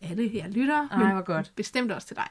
alle 0.00 0.28
her 0.28 0.48
lyttere, 0.48 0.88
Ej, 0.92 1.12
hvor 1.12 1.22
godt. 1.22 1.52
bestemt 1.56 1.92
også 1.92 2.06
til 2.06 2.16
dig. 2.16 2.28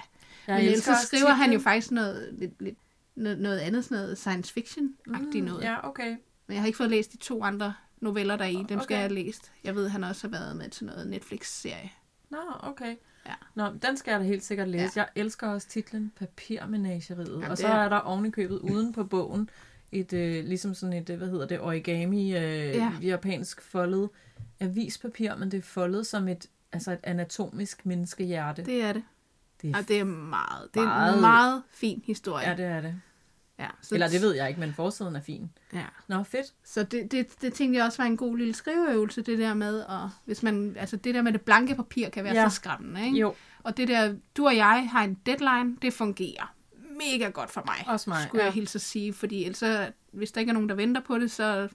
Jeg 0.47 0.55
Men 0.55 0.65
ellers 0.65 0.83
så 0.83 0.93
skriver 1.05 1.29
han 1.29 1.45
jo 1.45 1.51
titlen. 1.51 1.63
faktisk 1.63 1.91
noget, 1.91 2.33
lidt, 2.33 2.61
lidt, 2.61 2.77
noget, 3.15 3.39
noget 3.39 3.59
andet, 3.59 3.83
sådan 3.85 3.97
noget 3.97 4.17
science 4.17 4.53
fiction-agtigt 4.59 5.39
Mm, 5.41 5.45
noget. 5.45 5.63
Ja, 5.63 5.87
okay. 5.87 6.09
Men 6.47 6.53
jeg 6.53 6.59
har 6.59 6.65
ikke 6.67 6.77
fået 6.77 6.89
læst 6.89 7.11
de 7.11 7.17
to 7.17 7.43
andre 7.43 7.73
noveller 8.03 8.35
der 8.35 8.45
i. 8.45 8.55
Dem 8.55 8.65
skal 8.67 8.77
Okay. 8.79 8.91
jeg 8.95 9.01
have 9.01 9.13
læst. 9.13 9.51
Jeg 9.63 9.75
ved, 9.75 9.89
han 9.89 10.03
også 10.03 10.27
har 10.27 10.31
været 10.39 10.55
med 10.55 10.69
til 10.69 10.85
noget 10.85 11.07
Netflix-serie. 11.07 11.91
Nå, 12.29 12.37
okay. 12.59 12.95
Ja. 13.25 13.33
Nå, 13.55 13.65
den 13.81 13.97
skal 13.97 14.11
jeg 14.11 14.19
da 14.19 14.25
helt 14.25 14.43
sikkert 14.43 14.67
læse. 14.67 14.83
Ja. 14.83 15.01
Jeg 15.01 15.07
elsker 15.15 15.47
også 15.49 15.67
titlen 15.69 16.11
Papirmenageriet. 16.19 17.27
Jamen, 17.29 17.43
og 17.51 17.57
så 17.57 17.67
er- 17.67 17.71
er 17.71 17.89
der 17.89 17.97
ovenikøbet 17.97 18.59
uden 18.59 18.93
på 18.93 19.03
bogen 19.03 19.49
et 19.91 20.13
øh, 20.13 20.45
ligesom 20.45 20.73
sådan 20.73 20.93
et, 20.93 21.09
øh, 21.09 21.17
hvad 21.17 21.29
hedder 21.29 21.47
det, 21.47 21.59
origami, 21.61 22.27
øh, 22.37 22.41
ja. 22.75 22.91
japansk 23.01 23.61
foldet 23.61 24.09
avispapir, 24.59 25.35
men 25.35 25.51
det 25.51 25.57
er 25.57 25.61
foldet 25.61 26.07
som 26.07 26.27
et, 26.27 26.47
altså 26.71 26.91
et 26.91 26.99
anatomisk 27.03 27.85
menneskehjerte. 27.85 28.65
Det 28.65 28.83
er 28.83 28.93
det. 28.93 29.03
det 29.61 29.69
er 29.71 29.77
Og 29.77 29.87
det 29.87 29.99
er 29.99 30.03
meget, 30.03 30.69
det 30.73 30.79
er 30.79 30.85
Meget- 30.85 31.15
en 31.15 31.21
meget 31.21 31.63
fin 31.71 32.03
historie. 32.05 32.49
Ja, 32.49 32.55
det 32.55 32.65
er 32.65 32.81
det. 32.81 33.01
Ja, 33.63 33.69
så, 33.81 33.95
Eller 33.95 34.07
det 34.07 34.21
ved 34.21 34.35
jeg 34.35 34.47
ikke, 34.49 34.59
men 34.59 34.73
forsiden 34.73 35.15
er 35.15 35.21
fin. 35.21 35.51
Ja. 35.73 35.85
Nå, 36.07 36.23
fedt. 36.23 36.53
Så 36.63 36.83
det, 36.83 37.11
det, 37.11 37.41
det 37.41 37.53
tænkte 37.53 37.77
jeg 37.77 37.85
også 37.85 37.97
var 38.01 38.07
en 38.07 38.17
god 38.17 38.37
lille 38.37 38.53
skriveøvelse, 38.53 39.21
det 39.21 39.39
der 39.39 39.53
med, 39.53 39.79
og 39.81 40.09
hvis 40.25 40.43
man, 40.43 40.75
altså 40.79 40.97
det 40.97 41.15
der 41.15 41.21
med 41.21 41.31
det 41.33 41.41
blanke 41.41 41.75
papir 41.75 42.09
kan 42.09 42.23
være 42.23 42.35
ja. 42.35 42.49
Så 42.49 42.55
skræmmende, 42.55 43.05
ikke? 43.05 43.17
Jo, 43.17 43.35
Og 43.63 43.77
det 43.77 43.87
der, 43.87 44.15
du 44.37 44.45
og 44.45 44.55
jeg 44.55 44.89
har 44.91 45.03
en 45.03 45.13
deadline, 45.25 45.77
det 45.81 45.93
fungerer 45.93 46.55
mega 46.97 47.29
godt 47.29 47.51
for 47.51 47.63
mig. 47.65 47.93
også 47.93 48.09
mig. 48.09 48.23
skulle 48.27 48.41
ja. 48.41 48.45
jeg 48.45 48.53
hilse 48.53 48.77
at 48.77 48.81
sige, 48.81 49.13
fordi 49.13 49.43
ellers, 49.45 49.91
hvis 50.11 50.31
der 50.31 50.39
ikke 50.39 50.49
er 50.49 50.53
nogen, 50.53 50.69
der 50.69 50.75
venter 50.75 51.01
på 51.01 51.17
det, 51.17 51.31
så 51.31 51.69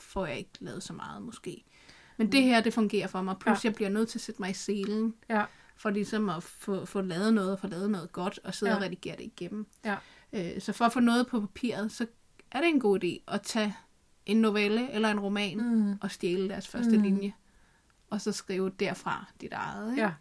får 0.00 0.26
jeg 0.26 0.38
ikke 0.38 0.50
lavet 0.60 0.82
så 0.82 0.92
meget 0.92 1.22
måske. 1.22 1.64
Men 2.16 2.32
det 2.32 2.42
her, 2.42 2.60
det 2.60 2.74
fungerer 2.74 3.06
for 3.06 3.22
mig. 3.22 3.36
Plus, 3.40 3.64
ja. 3.64 3.68
jeg 3.68 3.74
bliver 3.74 3.88
nødt 3.90 4.08
til 4.08 4.18
at 4.18 4.22
sætte 4.22 4.42
mig 4.42 4.50
i 4.50 4.54
selen, 4.54 5.14
Ja. 5.30 5.44
for 5.76 5.90
ligesom 5.90 6.28
at 6.28 6.42
få, 6.42 6.84
få 6.84 7.00
lavet 7.00 7.34
noget, 7.34 7.52
og 7.52 7.58
få 7.58 7.66
lavet 7.66 7.90
noget 7.90 8.12
godt, 8.12 8.40
og 8.44 8.54
sidde. 8.54 8.72
Ja. 8.72 8.76
og 8.76 8.82
redigere 8.82 9.16
det 9.16 9.24
igennem. 9.24 9.66
Ja. 9.84 9.96
Øh, 10.32 10.60
så 10.60 10.72
for 10.72 10.84
at 10.84 10.92
få 10.92 11.00
noget 11.00 11.26
på 11.26 11.40
papiret, 11.40 11.92
så 11.92 12.06
er 12.52 12.60
det 12.60 12.68
en 12.68 12.80
god 12.80 13.04
idé 13.04 13.34
at 13.34 13.42
tage 13.42 13.76
en 14.26 14.36
novelle 14.36 14.90
eller 14.90 15.10
en 15.10 15.20
roman 15.20 15.56
Mm. 15.58 15.98
og 16.00 16.10
stjæle 16.10 16.48
deres 16.48 16.68
første 16.68 16.96
Mm. 16.96 17.02
linje, 17.02 17.32
og 18.10 18.20
så 18.20 18.32
skrive 18.32 18.70
derfra 18.80 19.26
dit 19.40 19.52
eget. 19.52 19.90
Ikke? 19.90 20.02
Ja. 20.02 20.12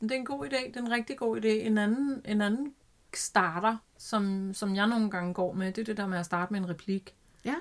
Det 0.00 0.10
er 0.12 0.16
en 0.16 0.24
god 0.24 0.46
idé. 0.46 0.66
Det 0.68 0.76
er 0.76 0.80
en 0.80 0.90
rigtig 0.90 1.16
god 1.18 1.40
idé. 1.40 1.48
En 1.48 1.78
anden, 1.78 2.22
en 2.24 2.40
anden 2.40 2.74
starter, 3.14 3.76
som, 3.98 4.54
som 4.54 4.76
jeg 4.76 4.86
nogle 4.86 5.10
gange 5.10 5.34
går 5.34 5.52
med, 5.52 5.72
det 5.72 5.80
er 5.80 5.84
det 5.84 5.96
der 5.96 6.06
med 6.06 6.18
at 6.18 6.26
starte 6.26 6.52
med 6.52 6.60
en 6.60 6.68
replik. 6.68 7.14
Ja. 7.44 7.54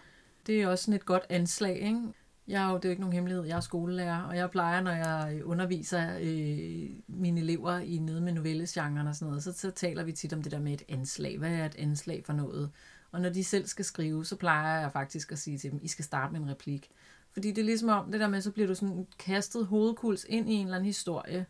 Det 0.48 0.62
er 0.62 0.68
også 0.68 0.84
sådan 0.84 0.94
et 0.96 1.06
godt 1.06 1.24
anslag, 1.30 1.76
ikke? 1.80 2.02
Jeg 2.50 2.64
er 2.64 2.70
jo, 2.70 2.76
det 2.76 2.86
er 2.86 2.90
jo 2.90 2.92
ikke 2.92 3.02
nogen 3.02 3.14
hemmelighed, 3.14 3.46
jeg 3.46 3.56
er 3.56 3.62
skolelærer, 3.62 4.22
og 4.24 4.38
jeg 4.38 4.52
plejer, 4.52 4.82
når 4.82 4.92
jeg 4.92 5.42
underviser 5.46 6.18
øh, 6.22 6.90
mine 7.08 7.42
elever 7.42 7.78
i 7.78 7.98
nede 7.98 8.22
med 8.22 8.34
novellesgenren 8.34 9.08
og 9.08 9.16
sådan 9.16 9.28
noget, 9.28 9.44
så, 9.44 9.54
så 9.54 9.72
taler 9.72 10.04
vi 10.04 10.12
tit 10.12 10.34
om 10.34 10.44
det 10.44 10.52
der 10.52 10.60
med 10.60 10.74
et 10.74 10.84
anslag. 10.90 11.38
Hvad 11.38 11.52
er 11.52 11.66
et 11.66 11.76
anslag 11.78 12.26
for 12.26 12.34
noget? 12.34 12.72
Og 13.12 13.22
når 13.22 13.30
de 13.30 13.44
selv 13.44 13.66
skal 13.66 13.86
skrive, 13.86 14.26
så 14.26 14.36
plejer 14.36 14.82
jeg 14.82 14.92
faktisk 14.92 15.32
at 15.32 15.40
sige 15.40 15.58
til 15.58 15.72
dem, 15.72 15.80
I 15.84 15.88
skal 15.88 16.06
starte 16.06 16.34
med 16.34 16.42
en 16.42 16.50
replik. 16.50 16.92
Fordi 17.32 17.52
det 17.52 17.62
er 17.62 17.66
ligesom 17.66 17.90
om, 17.90 18.12
det 18.12 18.20
der 18.20 18.28
med, 18.28 18.42
så 18.42 18.52
bliver 18.52 18.68
du 18.68 18.76
sådan 18.76 19.08
kastet 19.20 19.66
hovedkuls 19.66 20.26
ind 20.30 20.50
i 20.50 20.54
en 20.54 20.66
eller 20.66 20.76
anden 20.76 20.86
historie. 20.86 21.46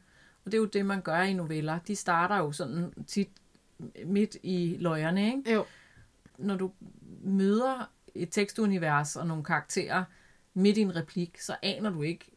Og 0.45 0.51
det 0.51 0.53
er 0.53 0.61
jo 0.61 0.65
det, 0.65 0.85
man 0.85 1.01
gør 1.01 1.21
i 1.21 1.33
noveller. 1.33 1.79
De 1.87 1.95
starter 1.95 2.37
jo 2.37 2.51
sådan 2.51 2.93
tit 3.07 3.29
midt 4.05 4.37
i 4.43 4.77
løjerne, 4.79 5.25
ikke? 5.25 5.53
Jo. 5.53 5.65
Når 6.37 6.55
du 6.55 6.71
møder 7.23 7.91
et 8.15 8.29
tekstunivers 8.31 9.15
og 9.15 9.27
nogle 9.27 9.43
karakterer 9.43 10.03
midt 10.53 10.77
i 10.77 10.81
en 10.81 10.95
replik, 10.95 11.41
så 11.41 11.55
aner 11.61 11.89
du 11.89 12.01
ikke, 12.01 12.31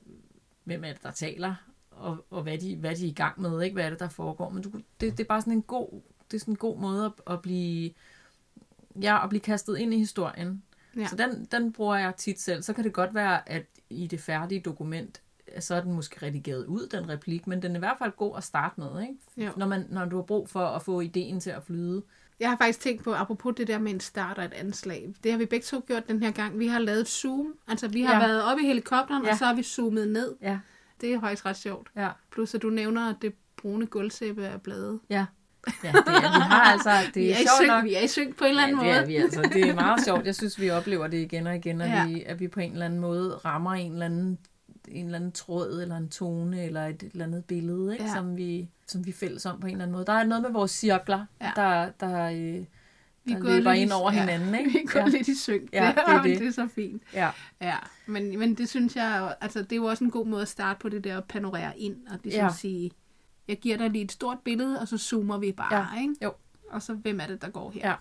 hvem 0.65 0.85
er 0.85 0.93
det, 0.93 1.03
der 1.03 1.11
taler, 1.11 1.55
og, 1.91 2.27
og 2.31 2.43
hvad, 2.43 2.59
de, 2.59 2.77
hvad 2.77 2.97
de 2.97 3.05
er 3.05 3.11
i 3.11 3.15
gang 3.15 3.41
med, 3.41 3.63
ikke? 3.63 3.75
Hvad 3.75 3.85
er 3.85 3.91
det, 3.91 4.01
der 4.01 4.09
foregår. 4.09 4.51
Men 4.51 4.63
du, 4.63 4.71
det, 5.01 5.19
det 5.19 5.21
er 5.21 5.29
bare 5.29 5.41
sådan 5.41 5.53
en 5.53 5.63
god, 5.63 6.01
det 6.31 6.37
er 6.37 6.41
sådan 6.41 6.53
en 6.53 6.59
god 6.59 6.79
måde 6.79 7.05
at, 7.05 7.35
at 7.35 7.43
blive 7.43 7.91
ja, 9.03 9.25
at 9.25 9.29
blive 9.29 9.41
kastet 9.41 9.79
ind 9.79 9.95
i 9.95 9.99
historien. 9.99 10.63
Ja. 10.97 11.07
Så 11.07 11.17
den, 11.17 11.45
den 11.45 11.73
bruger 11.73 11.97
jeg 11.97 12.17
tit 12.17 12.41
selv. 12.41 12.63
Så 12.63 12.73
kan 12.73 12.85
det 12.85 12.93
godt 12.93 13.15
være, 13.15 13.49
at 13.49 13.67
i 13.91 14.07
det 14.07 14.21
færdige 14.21 14.61
dokument, 14.61 15.23
så 15.59 15.75
er 15.75 15.81
den 15.81 15.93
måske 15.93 16.27
redigeret 16.27 16.67
ud, 16.67 16.87
den 16.87 17.09
replik, 17.09 17.47
men 17.47 17.63
den 17.63 17.73
er 17.73 17.77
i 17.77 17.79
hvert 17.79 17.99
fald 17.99 18.13
god 18.17 18.37
at 18.37 18.45
starte 18.45 18.81
med, 18.81 19.03
ikke? 19.03 19.15
Jo. 19.37 19.53
Når, 19.57 19.67
man, 19.67 19.87
når 19.91 20.05
du 20.05 20.17
har 20.17 20.23
brug 20.23 20.49
for 20.49 20.67
at 20.67 20.83
få 20.83 21.01
ideen 21.01 21.41
til 21.41 21.51
at 21.51 21.63
flyde. 21.63 22.03
Jeg 22.43 22.51
har 22.51 22.57
faktisk 22.57 22.81
tænkt 22.81 23.05
på, 23.05 23.15
apropos 23.15 23.55
det 23.57 23.67
der 23.69 23.79
med 23.79 23.93
en 23.93 24.01
start 24.01 24.39
og 24.39 24.45
et 24.45 24.53
anslag. 24.53 25.15
Det 25.25 25.31
har 25.33 25.39
vi 25.39 25.47
begge 25.47 25.65
to 25.65 25.81
gjort 25.87 26.09
den 26.09 26.23
her 26.23 26.31
gang. 26.31 26.59
Vi 26.59 26.67
har 26.67 26.79
lavet 26.79 27.09
zoom. 27.09 27.55
Altså, 27.69 27.89
vi 27.89 28.03
har 28.03 28.15
ja. 28.15 28.27
Været 28.27 28.43
oppe 28.45 28.63
i 28.63 28.67
helikopteren, 28.67 29.25
ja. 29.25 29.31
Og 29.31 29.39
så 29.39 29.45
har 29.45 29.55
vi 29.55 29.63
zoomet 29.63 30.09
ned. 30.09 30.35
Ja, 30.43 30.59
Det 31.01 31.13
er 31.15 31.21
faktisk 31.21 31.47
ret 31.47 31.57
sjovt. 31.57 31.89
ja, 31.97 32.09
Plus, 32.33 32.55
at 32.55 32.63
du 32.63 32.71
nævner, 32.71 33.11
at 33.11 33.17
det 33.23 33.35
brune 33.57 33.87
gulvsæbe 33.87 34.45
er 34.45 34.57
bladet. 34.59 35.01
ja. 35.11 35.27
Ja, 35.85 35.89
det 35.93 35.99
er, 36.07 36.21
vi 36.39 36.41
har 36.41 36.61
altså, 36.73 36.91
det 37.15 37.23
Vi 37.23 37.31
er, 37.31 37.35
er, 37.35 37.39
i 37.39 37.43
sjovt 37.43 37.57
synk, 37.59 37.69
nok. 37.69 37.85
vi 37.85 37.95
er 37.95 38.01
i 38.01 38.07
synk 38.09 38.37
på 38.37 38.45
en 38.45 38.51
eller 38.51 38.63
anden 38.63 38.77
ja, 38.79 38.85
måde. 38.85 38.95
det 38.95 39.03
er 39.03 39.07
vi 39.07 39.17
altså. 39.17 39.43
Det 39.43 39.69
er 39.69 39.75
meget 39.75 40.05
sjovt. 40.07 40.27
Jeg 40.27 40.35
synes, 40.35 40.61
vi 40.61 40.71
oplever 40.71 41.07
det 41.07 41.17
igen 41.19 41.47
og 41.47 41.57
igen, 41.57 41.81
at, 41.81 41.91
ja. 41.91 42.07
vi, 42.07 42.23
at 42.27 42.41
vi 42.41 42.49
på 42.49 42.61
en 42.61 42.73
eller 42.73 42.85
anden 42.87 43.01
måde 43.01 43.31
rammer 43.45 43.73
en 43.73 43.93
eller 43.93 44.07
anden, 44.07 44.39
en 44.93 45.05
eller 45.05 45.19
anden 45.19 45.33
tråd, 45.33 45.83
eller 45.83 45.97
en 45.97 46.09
tone, 46.09 46.65
eller 46.65 46.87
et, 46.87 47.03
et 47.03 47.13
eller 47.13 47.25
andet 47.25 47.45
billede, 47.45 47.93
ikke? 47.93 48.05
Ja. 48.05 48.15
Som, 48.15 48.37
vi, 48.37 48.69
som 48.87 49.05
vi 49.07 49.11
er 49.11 49.15
fælles 49.15 49.47
om 49.47 49.61
på 49.61 49.67
en 49.67 49.73
eller 49.73 49.83
anden 49.85 49.93
måde. 49.93 50.05
Der 50.07 50.13
er 50.13 50.25
noget 50.25 50.43
med 50.43 50.51
vores 50.51 50.71
cirkler, 50.71 51.27
Ja. 51.41 51.53
der, 51.57 51.91
der, 52.01 52.25
øh, 52.31 52.65
Vi 53.25 53.33
der 53.33 53.37
er 53.39 53.41
gået 53.41 53.53
løber 53.57 53.73
lidt 53.73 53.83
ind 53.83 53.93
over 53.93 54.13
ja, 54.13 54.21
hinanden. 54.21 54.55
Ikke? 54.55 54.71
Vi 54.73 54.79
er 54.79 54.93
gået 54.93 55.13
ja. 55.13 55.17
lidt 55.19 55.29
i 55.29 55.39
synk. 55.39 55.73
Ja, 55.73 55.87
det, 55.87 55.95
det 56.07 56.15
er 56.15 56.23
det. 56.33 56.39
det 56.39 56.47
er 56.47 56.53
så 56.53 56.69
fint. 56.75 57.03
Ja. 57.15 57.31
Ja, 57.61 57.77
men, 58.07 58.39
men 58.39 58.55
det 58.55 58.69
synes 58.69 58.97
jeg, 58.97 59.35
altså 59.41 59.63
det 59.63 59.73
er 59.73 59.77
jo 59.77 59.85
også 59.85 60.05
en 60.05 60.11
god 60.11 60.27
måde 60.27 60.43
at 60.43 60.49
starte 60.49 60.81
på 60.81 60.89
det 60.89 61.05
der 61.05 61.19
at 61.19 61.25
panorere 61.25 61.79
ind, 61.79 61.97
og 62.11 62.19
ligesom 62.25 62.39
ja. 62.41 62.45
Ja. 62.45 62.53
sige, 62.53 62.91
jeg 63.49 63.59
giver 63.59 63.77
dig 63.77 63.91
lige 63.91 64.05
et 64.05 64.13
stort 64.13 64.39
billede, 64.45 64.81
og 64.81 64.89
så 64.89 64.99
zoomer 64.99 65.39
vi 65.39 65.53
bare, 65.53 65.75
Ja. 65.95 66.01
ikke? 66.03 66.15
Jo. 66.23 66.33
Og 66.71 66.83
så, 66.83 66.95
hvem 66.95 67.21
er 67.21 67.27
det, 67.27 67.43
der 67.43 67.49
går 67.51 67.71
her? 67.71 67.89
Ja. 67.89 67.95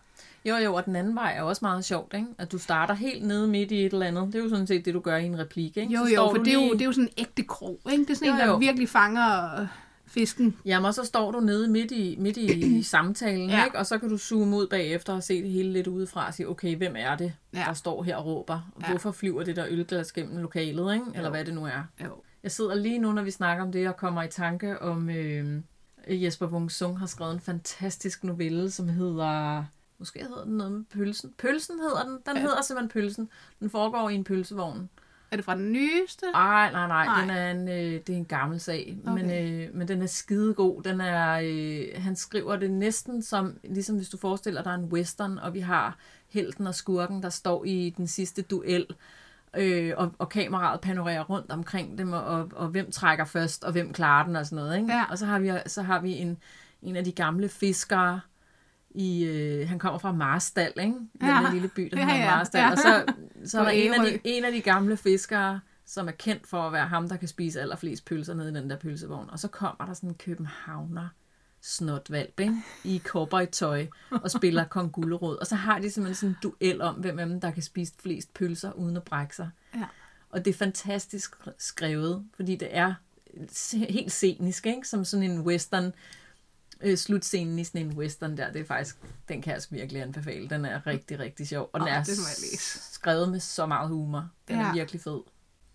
Jo, 0.45 0.55
jo, 0.55 0.73
og 0.73 0.85
den 0.85 0.95
anden 0.95 1.15
vej 1.15 1.33
er 1.37 1.41
også 1.41 1.59
meget 1.65 1.85
sjovt, 1.85 2.13
ikke? 2.13 2.27
At 2.37 2.51
du 2.51 2.57
starter 2.57 2.93
helt 2.93 3.23
nede 3.27 3.47
midt 3.47 3.71
i 3.71 3.85
et 3.85 3.93
eller 3.93 4.05
andet. 4.05 4.27
Det 4.27 4.35
er 4.35 4.43
jo 4.43 4.49
sådan 4.49 4.67
set 4.67 4.85
det, 4.85 4.93
du 4.93 4.99
gør 4.99 5.17
i 5.17 5.25
en 5.25 5.39
replik, 5.39 5.77
ikke? 5.77 5.93
Jo, 5.93 5.99
Så 6.05 6.09
jo, 6.09 6.15
står 6.15 6.35
for 6.35 6.43
det 6.43 6.53
er, 6.53 6.65
jo, 6.67 6.73
det 6.73 6.81
er 6.81 6.85
jo 6.85 6.91
sådan 6.91 7.03
en 7.03 7.13
ægte 7.17 7.43
krog, 7.43 7.79
ikke? 7.91 8.03
Det 8.03 8.09
er 8.09 8.15
sådan 8.15 8.27
en, 8.33 8.39
Jo, 8.39 8.41
der 8.45 8.51
jo. 8.51 8.57
virkelig 8.57 8.89
fanger 8.89 9.61
øh, 9.61 9.67
fisken. 10.07 10.57
Jamen, 10.65 10.85
og 10.85 10.93
så 10.93 11.03
står 11.03 11.31
du 11.31 11.39
nede 11.39 11.67
midt 11.67 11.91
i, 11.91 12.15
midt 12.19 12.37
i 12.37 12.83
samtalen, 12.93 13.49
Ja. 13.49 13.65
ikke? 13.65 13.77
og 13.77 13.85
så 13.85 13.97
kan 13.97 14.09
du 14.09 14.17
zoome 14.17 14.57
ud 14.57 14.67
bagefter 14.67 15.13
og 15.13 15.23
se 15.23 15.41
det 15.43 15.51
hele 15.51 15.71
lidt 15.73 15.87
udefra 15.87 16.27
og 16.27 16.33
sige, 16.33 16.49
okay, 16.49 16.75
hvem 16.77 16.95
er 16.97 17.15
det, 17.15 17.33
Ja. 17.53 17.63
der 17.67 17.73
står 17.73 18.03
her 18.03 18.15
og 18.15 18.25
råber? 18.25 18.71
Ja. 18.81 18.89
Hvorfor 18.89 19.11
flyver 19.11 19.43
det 19.43 19.55
der 19.55 19.65
ølglas 19.69 20.11
gennem 20.11 20.37
lokalet, 20.37 20.93
ikke? 20.93 21.05
eller 21.13 21.23
Jo. 21.27 21.29
hvad 21.29 21.45
det 21.45 21.53
nu 21.53 21.65
er? 21.65 21.83
Jo. 22.03 22.09
Jeg 22.43 22.51
sidder 22.51 22.75
lige 22.75 22.99
nu, 22.99 23.11
når 23.11 23.21
vi 23.23 23.31
snakker 23.31 23.63
om 23.63 23.71
det, 23.71 23.87
og 23.87 23.97
kommer 23.97 24.23
i 24.23 24.27
tanke 24.27 24.81
om, 24.81 25.09
øh, 25.09 25.61
Jesper 26.09 26.47
Wung 26.47 26.71
Sung 26.71 26.99
har 26.99 27.05
skrevet 27.05 27.33
en 27.33 27.39
fantastisk 27.39 28.23
novelle, 28.23 28.71
som 28.71 28.89
hedder... 28.89 29.63
Måske 30.01 30.19
hedder 30.19 30.43
den 30.43 30.57
noget 30.57 30.73
med 30.73 30.83
pølsen. 30.93 31.33
Pølsen 31.37 31.79
hedder 31.79 32.03
den. 32.03 32.17
Den 32.25 32.35
Ja. 32.35 32.41
hedder 32.41 32.61
simpelthen 32.61 32.89
Pølsen. 32.89 33.29
Den 33.59 33.69
foregår 33.69 34.09
i 34.09 34.15
en 34.15 34.23
pølsevogn. 34.23 34.89
Er 35.31 35.35
det 35.35 35.45
fra 35.45 35.55
den 35.55 35.71
nyeste? 35.71 36.25
Ej, 36.33 36.71
nej, 36.71 36.87
nej, 36.87 37.05
Nej. 37.05 37.05
nej. 37.05 37.21
Den 37.21 37.29
er 37.29 37.51
en, 37.51 37.67
øh, 37.93 37.99
det 38.07 38.09
er 38.09 38.17
en 38.17 38.25
gammel 38.25 38.59
sag, 38.59 38.97
Okay. 39.07 39.23
men, 39.23 39.31
øh, 39.63 39.75
men 39.75 39.87
den 39.87 40.01
er 40.01 40.05
skidegod. 40.05 40.83
Den 40.83 41.01
er, 41.01 41.39
øh, 41.43 42.03
han 42.03 42.15
skriver 42.15 42.55
det 42.55 42.71
næsten 42.71 43.21
som, 43.23 43.57
ligesom 43.63 43.95
hvis 43.95 44.09
du 44.09 44.17
forestiller 44.17 44.63
dig 44.63 44.75
en 44.75 44.83
western, 44.85 45.37
og 45.37 45.53
vi 45.53 45.59
har 45.59 45.97
helten 46.29 46.67
og 46.67 46.75
skurken, 46.75 47.23
der 47.23 47.29
står 47.29 47.65
i 47.65 47.93
den 47.97 48.07
sidste 48.07 48.41
duel, 48.41 48.85
øh, 49.57 49.93
og, 49.97 50.11
og 50.17 50.29
kameraet 50.29 50.81
panorerer 50.81 51.23
rundt 51.23 51.51
omkring 51.51 51.97
dem, 51.97 52.13
og, 52.13 52.23
og, 52.23 52.49
og 52.55 52.67
hvem 52.67 52.91
trækker 52.91 53.25
først, 53.25 53.63
og 53.63 53.71
hvem 53.71 53.93
klarer 53.93 54.25
den, 54.25 54.35
og 54.35 54.45
sådan 54.45 54.55
noget. 54.65 54.77
Ikke? 54.77 54.93
Ja. 54.93 55.03
Og 55.09 55.17
så 55.17 55.25
har 55.25 55.39
vi, 55.39 55.51
så 55.67 55.81
har 55.81 55.99
vi 56.01 56.11
en, 56.11 56.37
en 56.81 56.95
af 56.95 57.03
de 57.03 57.11
gamle 57.11 57.49
fiskere, 57.49 58.21
i, 58.95 59.23
øh, 59.25 59.69
han 59.69 59.79
kommer 59.79 59.99
fra 59.99 60.11
Marstal, 60.11 60.73
ikke? 60.79 60.93
Den 60.93 61.09
Ja. 61.21 61.51
lille 61.53 61.67
by, 61.67 61.89
der 61.93 61.97
Ja, 61.99 62.05
hedder 62.05 62.19
ja. 62.19 62.35
Marstal. 62.35 62.59
Ja. 62.59 62.71
Og 62.71 62.77
så, 62.77 63.13
så 63.45 63.59
er 63.59 63.63
der 63.63 63.71
en 63.71 63.93
af, 63.93 64.11
de, 64.11 64.19
en 64.23 64.45
af 64.45 64.51
de 64.51 64.61
gamle 64.61 64.97
fiskere, 64.97 65.59
som 65.85 66.07
er 66.07 66.11
kendt 66.11 66.47
for 66.47 66.61
at 66.61 66.73
være 66.73 66.87
ham, 66.87 67.09
der 67.09 67.17
kan 67.17 67.27
spise 67.27 67.61
allerflest 67.61 68.05
pølser 68.05 68.33
nede 68.33 68.51
i 68.51 68.53
den 68.53 68.69
der 68.69 68.75
pølsevogn. 68.77 69.29
Og 69.29 69.39
så 69.39 69.47
kommer 69.47 69.85
der 69.85 69.93
sådan 69.93 70.09
en 70.09 70.15
københavner 70.15 71.07
snotvalp, 71.61 72.39
ikke? 72.39 72.55
I 72.83 73.01
tøj 73.51 73.87
og 74.11 74.31
spiller 74.31 74.63
kong 74.63 74.91
Gullerod. 74.91 75.35
Og 75.37 75.47
så 75.47 75.55
har 75.55 75.79
de 75.79 75.91
simpelthen 75.91 76.15
sådan 76.15 76.29
en 76.29 76.37
duel 76.43 76.81
om, 76.81 76.95
hvem 76.95 77.19
af 77.19 77.25
dem, 77.25 77.41
der 77.41 77.51
kan 77.51 77.63
spise 77.63 77.93
flest 78.03 78.33
pølser 78.33 78.71
uden 78.71 78.97
at 78.97 79.03
brække 79.03 79.35
sig. 79.35 79.49
Ja. 79.75 79.85
Og 80.29 80.45
det 80.45 80.53
er 80.53 80.57
fantastisk 80.57 81.35
skrevet, 81.57 82.25
fordi 82.35 82.55
det 82.55 82.67
er 82.71 82.93
helt 83.73 84.11
scenisk, 84.11 84.65
ikke? 84.65 84.87
Som 84.87 85.05
sådan 85.05 85.31
en 85.31 85.41
western 85.41 85.93
øh, 86.83 86.97
slutscenen 86.97 87.59
i 87.59 87.63
sådan 87.63 87.81
en 87.85 87.97
western 87.97 88.37
der, 88.37 88.51
det 88.51 88.61
er 88.61 88.65
faktisk, 88.65 88.97
den 89.29 89.41
kan 89.41 89.53
jeg 89.53 89.61
virkelig 89.69 90.01
anbefale. 90.01 90.49
Den 90.49 90.65
er 90.65 90.87
rigtig, 90.87 91.19
rigtig 91.19 91.47
sjov. 91.47 91.69
Og 91.73 91.79
den 91.79 91.87
Åh, 91.87 91.93
er 91.93 92.03
det 92.03 92.17
skrevet 92.91 93.29
med 93.31 93.39
så 93.39 93.65
meget 93.65 93.89
humor. 93.89 94.29
Den 94.47 94.55
Ja. 94.59 94.63
er 94.69 94.73
virkelig 94.73 95.01
fed. 95.01 95.19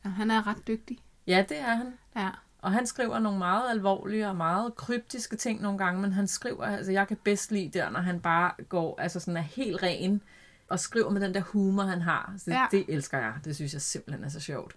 Ja, 0.05 0.11
han 0.11 0.31
er 0.31 0.47
ret 0.47 0.67
dygtig. 0.69 0.99
Ja, 1.27 1.45
det 1.49 1.59
er 1.59 1.75
han. 1.75 1.93
Ja. 2.17 2.31
Og 2.59 2.73
han 2.73 2.87
skriver 2.87 3.19
nogle 3.19 3.39
meget 3.39 3.71
alvorlige 3.71 4.29
og 4.29 4.37
meget 4.37 4.75
kryptiske 4.77 5.37
ting 5.37 5.63
nogle 5.63 5.79
gange, 5.79 6.01
men 6.01 6.13
han 6.13 6.27
skriver, 6.27 6.65
altså 6.65 6.93
jeg 6.93 7.09
kan 7.09 7.17
bedst 7.25 7.53
lide 7.53 7.79
der, 7.79 7.91
når 7.91 8.01
han 8.01 8.21
bare 8.21 8.53
går, 8.69 9.01
altså 9.01 9.21
sådan 9.21 9.37
er 9.37 9.41
helt 9.41 9.83
ren, 9.83 10.23
og 10.69 10.81
skriver 10.81 11.11
med 11.11 11.21
den 11.21 11.35
der 11.35 11.41
humor, 11.41 11.83
han 11.83 12.01
har. 12.03 12.35
Så 12.39 12.45
det, 12.51 12.53
Ja. 12.57 12.67
det 12.71 12.85
elsker 12.89 13.19
jeg. 13.19 13.33
Det 13.45 13.55
synes 13.57 13.73
jeg 13.73 13.83
simpelthen 13.83 14.25
er 14.25 14.29
så 14.29 14.41
sjovt. 14.41 14.77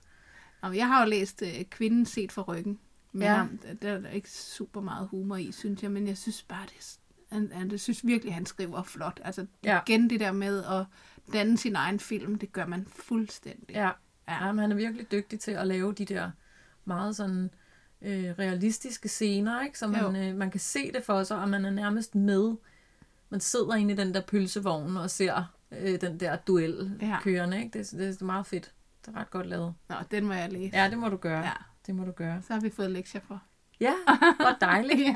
Og 0.62 0.78
jeg 0.78 0.88
har 0.88 1.04
jo 1.04 1.10
læst 1.10 1.42
øh, 1.42 1.66
Kvinden 1.70 2.06
set 2.06 2.32
fra 2.32 2.42
ryggen. 2.42 2.80
Men 3.12 3.22
ja. 3.22 3.34
Ham, 3.36 3.60
der 3.82 3.91
er 3.91 3.99
der 3.99 4.10
ikke 4.10 4.32
super 4.32 4.82
meget 4.82 5.07
humor 5.07 5.36
i, 5.36 5.51
synes 5.51 5.84
jeg. 5.84 5.91
Men 5.91 6.07
jeg 6.07 6.18
synes 6.18 6.43
bare, 6.43 6.66
det, 6.66 6.74
er- 6.80 7.36
han, 7.36 7.51
han, 7.53 7.72
jeg 7.72 7.80
synes 7.80 8.05
virkelig, 8.05 8.34
han 8.34 8.45
skriver 8.45 8.84
flot. 8.84 9.20
Altså 9.24 9.45
Ja. 9.64 9.80
igen 9.88 10.10
det 10.10 10.20
der 10.20 10.32
med 10.32 10.64
at 10.64 10.86
danne 11.34 11.57
sin 11.57 11.76
egen 11.76 11.99
film, 11.99 12.38
det 12.38 12.51
gør 12.53 12.66
man 12.66 12.86
fuldstændig. 12.95 13.76
Ja. 13.76 13.89
ja. 14.28 14.45
Jamen, 14.45 14.60
han 14.60 14.72
er 14.72 14.76
virkelig 14.76 15.12
dygtig 15.12 15.39
til 15.39 15.51
at 15.51 15.68
lave 15.68 15.93
de 15.93 16.05
der 16.05 16.32
meget 16.86 17.16
sådan 17.16 17.49
øh, 18.01 18.24
realistiske 18.39 19.07
scener, 19.10 19.64
ikke? 19.64 19.80
Så 19.80 19.88
man, 19.88 20.16
øh, 20.16 20.36
man 20.36 20.51
kan 20.51 20.60
se 20.60 20.91
det 20.91 21.03
for 21.03 21.24
sig, 21.24 21.38
og 21.41 21.49
man 21.49 21.66
er 21.66 21.70
nærmest 21.72 22.16
med. 22.16 22.55
Man 23.30 23.39
sidder 23.39 23.74
inde 23.76 23.93
i 23.93 23.97
den 23.97 24.14
der 24.14 24.22
pølsevogn 24.22 24.97
og 24.97 25.10
ser 25.10 25.43
øh, 25.72 26.01
den 26.01 26.20
der 26.20 26.36
duel 26.36 26.97
Ja. 27.01 27.20
kørende. 27.22 27.64
Ikke? 27.64 27.80
Det, 27.80 27.91
det 27.91 28.22
er 28.22 28.26
meget 28.26 28.45
fedt. 28.45 28.72
Det 29.05 29.16
er 29.16 29.20
ret 29.20 29.30
godt 29.32 29.47
lavet. 29.47 29.74
Nå, 29.89 29.95
den 30.12 30.26
må 30.26 30.34
jeg 30.34 30.51
læse. 30.51 30.78
Ja, 30.78 30.89
det 30.89 30.97
må 30.97 31.10
du 31.10 31.18
gøre. 31.18 31.39
Ja. 31.45 31.51
Det 31.90 31.98
må 31.98 32.06
du 32.06 32.12
gøre. 32.12 32.42
Så 32.42 32.54
har 32.54 32.60
vi 32.60 32.70
fået 32.70 32.92
lektier 32.92 33.22
for. 33.28 33.42
Ja, 33.80 33.94
hvor 34.36 34.56
dejligt. 34.62 35.00
Ja. 35.08 35.16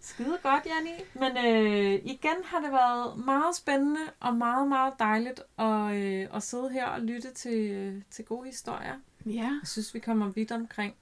Skide 0.00 0.38
godt, 0.42 0.66
Janni. 0.66 0.90
Men 1.14 1.46
øh, 1.46 1.92
igen 2.04 2.36
har 2.44 2.60
det 2.60 2.72
været 2.72 3.18
meget 3.18 3.56
spændende 3.56 4.00
og 4.20 4.36
meget, 4.36 4.68
meget 4.68 4.92
dejligt 4.98 5.40
at, 5.58 5.94
øh, 5.94 6.28
at 6.36 6.42
sidde 6.42 6.70
her 6.70 6.86
og 6.86 7.00
lytte 7.00 7.32
til, 7.34 7.70
øh, 7.70 8.02
til 8.10 8.24
gode 8.24 8.46
historier. 8.46 8.94
ja, 9.26 9.30
Jeg 9.32 9.60
synes, 9.64 9.94
vi 9.94 9.98
kommer 9.98 10.28
vidt 10.28 10.52
omkring. 10.52 10.94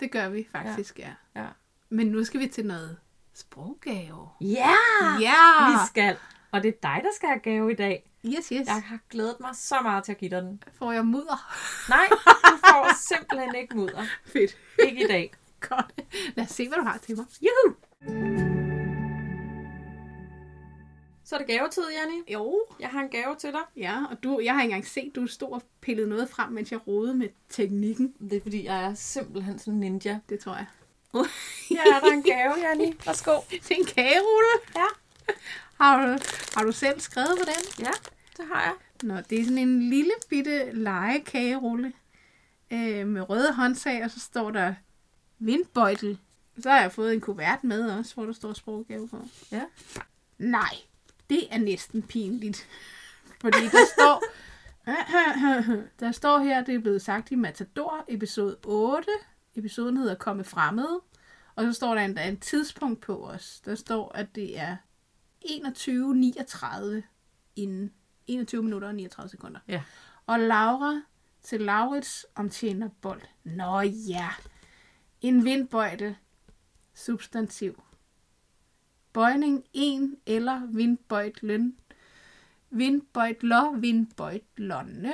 det 0.00 0.10
gør 0.12 0.28
vi 0.28 0.46
faktisk, 0.52 0.98
ja. 0.98 1.12
Ja. 1.36 1.46
Men 1.88 2.06
nu 2.06 2.24
skal 2.24 2.40
vi 2.40 2.46
til 2.48 2.66
noget 2.66 2.96
sproggave. 3.34 4.28
Ja! 4.40 4.70
Ja! 5.20 5.70
Vi 5.70 5.76
skal. 5.86 6.16
Og 6.52 6.62
det 6.62 6.68
er 6.68 6.78
dig, 6.82 7.00
der 7.02 7.10
skal 7.16 7.28
have 7.28 7.40
gave 7.40 7.72
i 7.72 7.74
dag. 7.74 8.10
Yes, 8.26 8.48
yes. 8.48 8.66
Jeg 8.66 8.82
har 8.86 8.98
glædet 9.10 9.36
mig 9.40 9.50
så 9.54 9.74
meget 9.82 10.04
til 10.04 10.12
at 10.12 10.18
give 10.18 10.30
dig 10.30 10.42
den. 10.42 10.62
Får 10.78 10.92
jeg 10.92 11.06
mudder? 11.06 11.54
Nej, 11.88 12.06
du 12.10 12.56
får 12.56 12.88
simpelthen 13.14 13.54
ikke 13.54 13.76
mudder. 13.76 14.02
Fedt. 14.26 14.56
Ikke 14.84 15.04
i 15.04 15.06
dag. 15.06 15.32
Godt. 15.68 16.00
Lad 16.34 16.44
os 16.44 16.50
se, 16.50 16.68
hvad 16.68 16.78
du 16.78 16.84
har 16.84 16.98
til 16.98 17.16
mig. 17.16 17.26
Juhu! 17.42 17.76
Så 21.24 21.36
er 21.36 21.38
det 21.38 21.48
gavetid, 21.48 21.82
Janni. 22.00 22.32
Jo. 22.32 22.66
Jeg 22.80 22.88
har 22.88 23.00
en 23.00 23.08
gave 23.08 23.36
til 23.36 23.52
dig. 23.52 23.60
Ja, 23.76 24.04
og 24.10 24.22
du, 24.22 24.40
jeg 24.44 24.54
har 24.54 24.62
ikke 24.62 24.72
engang 24.72 24.86
set, 24.86 25.12
du 25.14 25.26
stod 25.26 25.52
og 25.52 25.62
pillede 25.80 26.08
noget 26.08 26.30
frem, 26.30 26.52
mens 26.52 26.72
jeg 26.72 26.86
rodede 26.86 27.14
med 27.14 27.28
teknikken. 27.48 28.14
Det 28.20 28.32
er, 28.32 28.40
fordi 28.40 28.64
jeg 28.64 28.84
er 28.84 28.94
simpelthen 28.94 29.58
sådan 29.58 29.74
en 29.74 29.80
ninja. 29.80 30.20
Det 30.28 30.40
tror 30.40 30.54
jeg. 30.54 30.66
Ja, 31.70 31.96
er 31.96 32.00
der 32.00 32.12
en 32.12 32.22
gave, 32.22 32.54
Janni. 32.68 32.94
Værsgo. 33.06 33.40
Det 33.50 33.70
er 33.70 33.74
en 33.74 33.86
kagerulle. 33.86 34.54
Ja. 34.76 34.86
Har 35.80 36.06
du, 36.06 36.18
har 36.54 36.64
du 36.64 36.72
selv 36.72 37.00
skrevet 37.00 37.38
på 37.38 37.44
den? 37.44 37.84
Ja, 37.86 37.90
det 38.36 38.44
har 38.52 38.62
jeg. 38.62 38.74
Nå, 39.02 39.16
det 39.30 39.40
er 39.40 39.44
sådan 39.44 39.58
en 39.58 39.90
lille 39.90 40.12
bitte 40.28 40.72
legekagerulle 40.72 41.92
øh, 42.70 43.06
med 43.06 43.30
røde 43.30 43.52
håndtag, 43.52 44.04
og 44.04 44.10
så 44.10 44.20
står 44.20 44.50
der 44.50 44.74
vindbøjtel. 45.38 46.18
Så 46.58 46.70
har 46.70 46.80
jeg 46.80 46.92
fået 46.92 47.14
en 47.14 47.20
kuvert 47.20 47.64
med 47.64 47.90
også, 47.90 48.14
hvor 48.14 48.26
der 48.26 48.32
står 48.32 48.52
sproggave 48.52 49.08
på. 49.08 49.24
Ja. 49.52 49.62
Nej, 50.38 50.74
det 51.30 51.54
er 51.54 51.58
næsten 51.58 52.02
pinligt. 52.02 52.66
Fordi 53.40 53.62
der 53.62 53.86
står, 53.94 54.24
der 56.00 56.12
står 56.12 56.38
her, 56.38 56.64
det 56.64 56.74
er 56.74 56.78
blevet 56.78 57.02
sagt 57.02 57.30
i 57.30 57.34
Matador, 57.34 58.04
episode 58.08 58.56
8. 58.64 59.08
Episoden 59.54 59.96
hedder 59.96 60.14
Komme 60.14 60.44
Fremmede. 60.44 61.00
Og 61.54 61.64
så 61.64 61.72
står 61.72 61.94
der 61.94 62.02
endda 62.02 62.28
en 62.28 62.40
tidspunkt 62.40 63.00
på 63.00 63.24
os. 63.26 63.60
Der 63.64 63.74
står, 63.74 64.12
at 64.14 64.34
det 64.34 64.58
er 64.58 64.76
21.39 65.44 67.02
inden 67.56 67.92
21 68.26 68.62
minutter 68.62 68.88
og 68.88 68.94
39 68.94 69.28
sekunder. 69.28 69.60
Ja. 69.68 69.82
Og 70.26 70.40
Laura 70.40 71.02
til 71.42 71.60
Laurits 71.60 72.26
om 72.34 72.50
tjener 72.50 72.88
bold. 73.00 73.22
Nå 73.44 73.80
ja. 73.80 74.28
En 75.20 75.44
vindbøjtel. 75.44 76.16
Substantiv. 76.94 77.82
Bøjning 79.12 79.64
en 79.72 80.16
eller 80.26 80.66
vindbøjtlen. 80.66 81.76
Vindbøjtler, 82.70 83.78
vindbøjtlerne. 83.78 85.12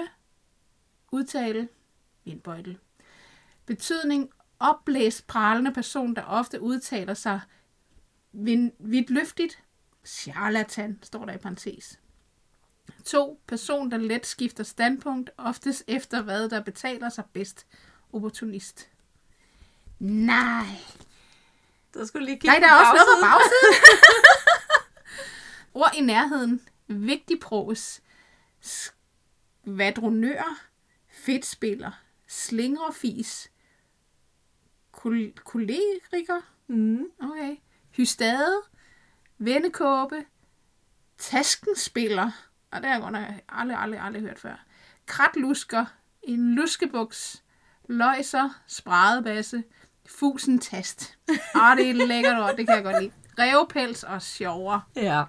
Udtale. 1.12 1.68
Vindbøjtel. 2.24 2.79
Betydning. 3.66 4.31
Oplæst 4.59 5.27
pralende 5.27 5.72
person, 5.72 6.16
der 6.16 6.22
ofte 6.22 6.61
udtaler 6.61 7.14
sig 7.14 7.41
vind, 8.33 8.72
vidtløftigt. 8.79 9.62
Charlatan, 10.07 10.98
står 11.02 11.24
der 11.24 11.32
i 11.32 11.38
parentes. 11.38 11.98
2. 13.04 13.40
Person, 13.46 13.90
der 13.90 13.96
let 13.96 14.26
skifter 14.26 14.64
standpunkt, 14.64 15.30
oftest 15.36 15.84
efter 15.86 16.22
hvad 16.22 16.48
der 16.48 16.61
betaler 16.61 17.09
sig 17.09 17.24
bedst. 17.32 17.66
Opportunist. 18.12 18.88
Nej. 19.98 20.64
Der 21.94 22.04
skulle 22.04 22.24
lige 22.26 22.36
kigge 22.36 22.46
Nej, 22.46 22.59
der 22.61 22.66
er 22.66 22.78
også 22.80 22.92
noget 22.92 23.09
på 23.20 23.26
bagsiden. 23.26 23.74
Ord 25.82 25.92
i 25.96 26.00
nærheden. 26.00 26.68
Vigtig 26.86 27.40
pros. 27.40 28.00
Skvadronør. 29.64 30.61
Fedtspiller. 31.11 31.90
Slingrefis. 32.26 33.50
Kol- 34.92 35.32
koleriker. 35.44 36.40
Mm. 36.66 37.04
Okay. 37.22 37.57
Hystade. 37.90 38.62
Vendekåbe. 39.39 40.24
Taskenspiller. 41.18 42.30
Og 42.70 42.82
det 42.82 42.84
har 42.84 42.95
jeg 42.95 43.03
godt 43.03 43.12
nok 43.12 43.22
aldrig, 43.49 43.78
aldrig, 43.78 44.01
aldrig 44.01 44.22
hørt 44.22 44.39
før. 44.39 44.64
Kratlusker. 45.07 45.84
En 46.22 46.55
luskebuks. 46.55 47.43
Løjser. 47.89 48.62
Spradebasse. 48.66 49.64
Fusentast. 50.07 51.18
Ah, 51.55 51.76
det 51.76 51.87
er 51.87 51.91
et 51.91 52.09
lækkert 52.09 52.39
ord, 52.39 52.57
det 52.57 52.66
kan 52.66 52.76
jeg 52.76 52.84
godt 52.84 53.03
lide. 53.03 53.12
Revpels 53.39 54.03
og 54.03 54.22
sjovere. 54.22 54.80
Ja. 54.97 55.24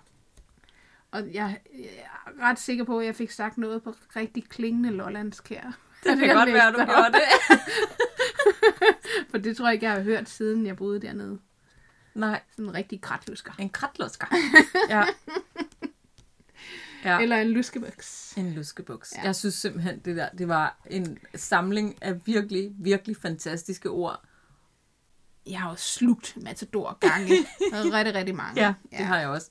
Og 1.12 1.34
jeg, 1.34 1.60
jeg 1.74 2.05
er 2.26 2.41
ret 2.41 2.60
sikker 2.60 2.84
på, 2.84 2.99
at 2.99 3.05
jeg 3.05 3.16
fik 3.16 3.32
sagt 3.32 3.58
noget 3.58 3.84
på 3.84 3.95
rigtig 4.16 4.49
klingende 4.49 4.89
lollandsk 4.89 5.49
her. 5.49 5.72
Det 6.03 6.18
kan 6.18 6.36
godt 6.36 6.53
være, 6.53 6.72
du 6.72 6.78
gjorde 6.78 7.14
det. 7.14 7.22
For 9.32 9.38
det 9.38 9.58
tror 9.58 9.66
jeg 9.66 9.74
ikke, 9.74 9.86
jeg 9.86 9.93
har 9.93 10.01
hørt, 10.01 10.30
siden 10.30 10.66
jeg 10.66 10.78
boede 10.78 11.01
dernede. 11.01 11.39
Nej, 12.18 12.41
Sådan 12.51 12.65
en 12.65 12.74
rigtig 12.74 13.01
kratlusker. 13.01 13.51
en 13.59 13.70
kratlusker. 13.70 14.28
ja. 14.89 15.03
ja. 17.05 17.20
Eller 17.20 17.38
en 17.38 17.47
luskebuks. 17.47 18.34
En 18.38 18.53
luskebuks. 18.53 19.13
Ja. 19.15 19.20
Ja. 19.22 19.26
Jeg 19.26 19.36
synes 19.36 19.55
simpelthen, 19.55 19.99
det 19.99 20.15
der, 20.15 20.30
det 20.30 20.47
var 20.47 20.78
en 20.86 21.18
samling 21.36 21.97
af 22.01 22.28
virkelig, 22.28 22.72
virkelig 22.80 23.18
fantastiske 23.22 23.89
ord. 23.89 24.24
Jeg 25.47 25.59
har 25.59 25.70
jo 25.70 25.76
slugt 25.76 26.38
Matador 26.43 26.97
gange. 26.99 27.34
rigtig, 27.74 28.13
rigtig 28.15 28.36
mange. 28.36 28.61
Ja, 28.65 28.74
det 28.91 29.05
har 29.05 29.20
jeg 29.20 29.28
også. 29.28 29.49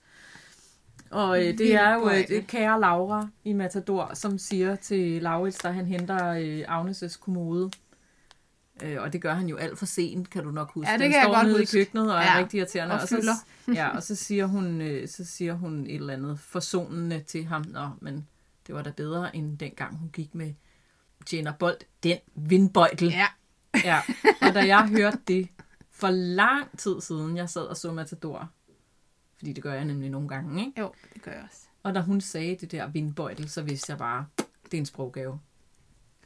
Og 1.11 1.47
øh, 1.47 1.59
det 1.59 1.75
er 1.75 1.95
jo 1.95 2.09
øh, 2.11 2.29
det 2.29 2.47
kære 2.47 2.81
Laura 2.81 3.29
i 3.45 3.53
Matador, 3.53 4.11
som 4.15 4.39
siger 4.39 4.77
til 4.77 5.23
Laurits, 5.23 5.59
da 5.59 5.69
han 5.71 5.87
henter 5.87 6.27
øh, 6.29 6.81
Agnes' 6.81 7.19
kommode. 7.21 7.71
Øh, 8.83 9.03
og 9.03 9.13
det 9.13 9.23
gør 9.23 9.35
han 9.35 9.49
jo 9.49 9.57
alt 9.57 9.79
for 9.79 9.87
sent, 9.87 10.31
kan 10.31 10.45
du 10.45 10.51
nok 10.51 10.71
huske. 10.73 10.89
Ja, 10.91 10.93
det 10.93 11.01
Den 11.03 11.11
kan 11.11 11.19
jeg 11.21 11.25
står 11.27 11.35
godt 11.35 11.47
nede 11.47 11.59
huske. 11.59 11.79
i 11.79 11.83
køkkenet 11.85 12.13
og 12.15 12.19
er 12.19 12.25
Ja, 12.25 12.39
rigtig 12.39 12.59
irriterende. 12.59 12.95
og 12.95 13.01
så, 13.09 13.17
fylder. 13.17 13.33
ja, 13.75 13.89
og 13.97 14.03
så 14.03 14.15
siger, 14.15 14.47
hun, 14.47 14.81
øh, 14.81 15.09
så 15.09 15.25
siger 15.25 15.55
hun 15.55 15.87
et 15.87 15.95
eller 15.95 16.13
andet 16.13 16.41
forsonende 16.41 17.21
til 17.21 17.45
ham. 17.45 17.65
Nå, 17.69 17.89
men 18.01 18.27
det 18.67 18.75
var 18.75 18.83
da 18.83 18.91
bedre, 18.91 19.37
end 19.37 19.59
dengang 19.59 19.97
hun 19.97 20.09
gik 20.13 20.35
med 20.35 20.53
Jenna 21.33 21.53
Bolt, 21.59 21.85
den 22.03 22.19
vindbøjtel. 22.35 23.09
Ja. 23.09 23.27
Ja, 23.85 24.01
og 24.41 24.55
da 24.55 24.67
jeg 24.67 24.89
hørte 24.89 25.19
det 25.29 25.49
for 25.91 26.11
lang 26.11 26.79
tid 26.79 27.01
siden, 27.01 27.37
jeg 27.37 27.51
sad 27.51 27.63
og 27.63 27.77
så 27.77 27.93
Matador, 27.93 28.51
fordi 29.37 29.53
det 29.53 29.63
gør 29.63 29.75
jeg 29.75 29.85
nemlig 29.85 30.11
nogle 30.11 30.29
gange, 30.29 30.67
ikke? 30.67 30.81
Jo, 30.81 30.93
det 31.15 31.23
gør 31.23 31.33
jeg 31.33 31.43
også. 31.51 31.61
Og 31.83 31.95
da 31.95 32.01
hun 32.01 32.21
sagde 32.21 32.57
det 32.61 32.73
der 32.73 32.87
vindbøjtel, 32.89 33.49
så 33.51 33.63
vidste 33.63 33.91
jeg 33.91 33.99
bare, 33.99 34.27
det 34.65 34.75
er 34.75 34.79
en 34.79 34.87
sproggave. 34.87 35.41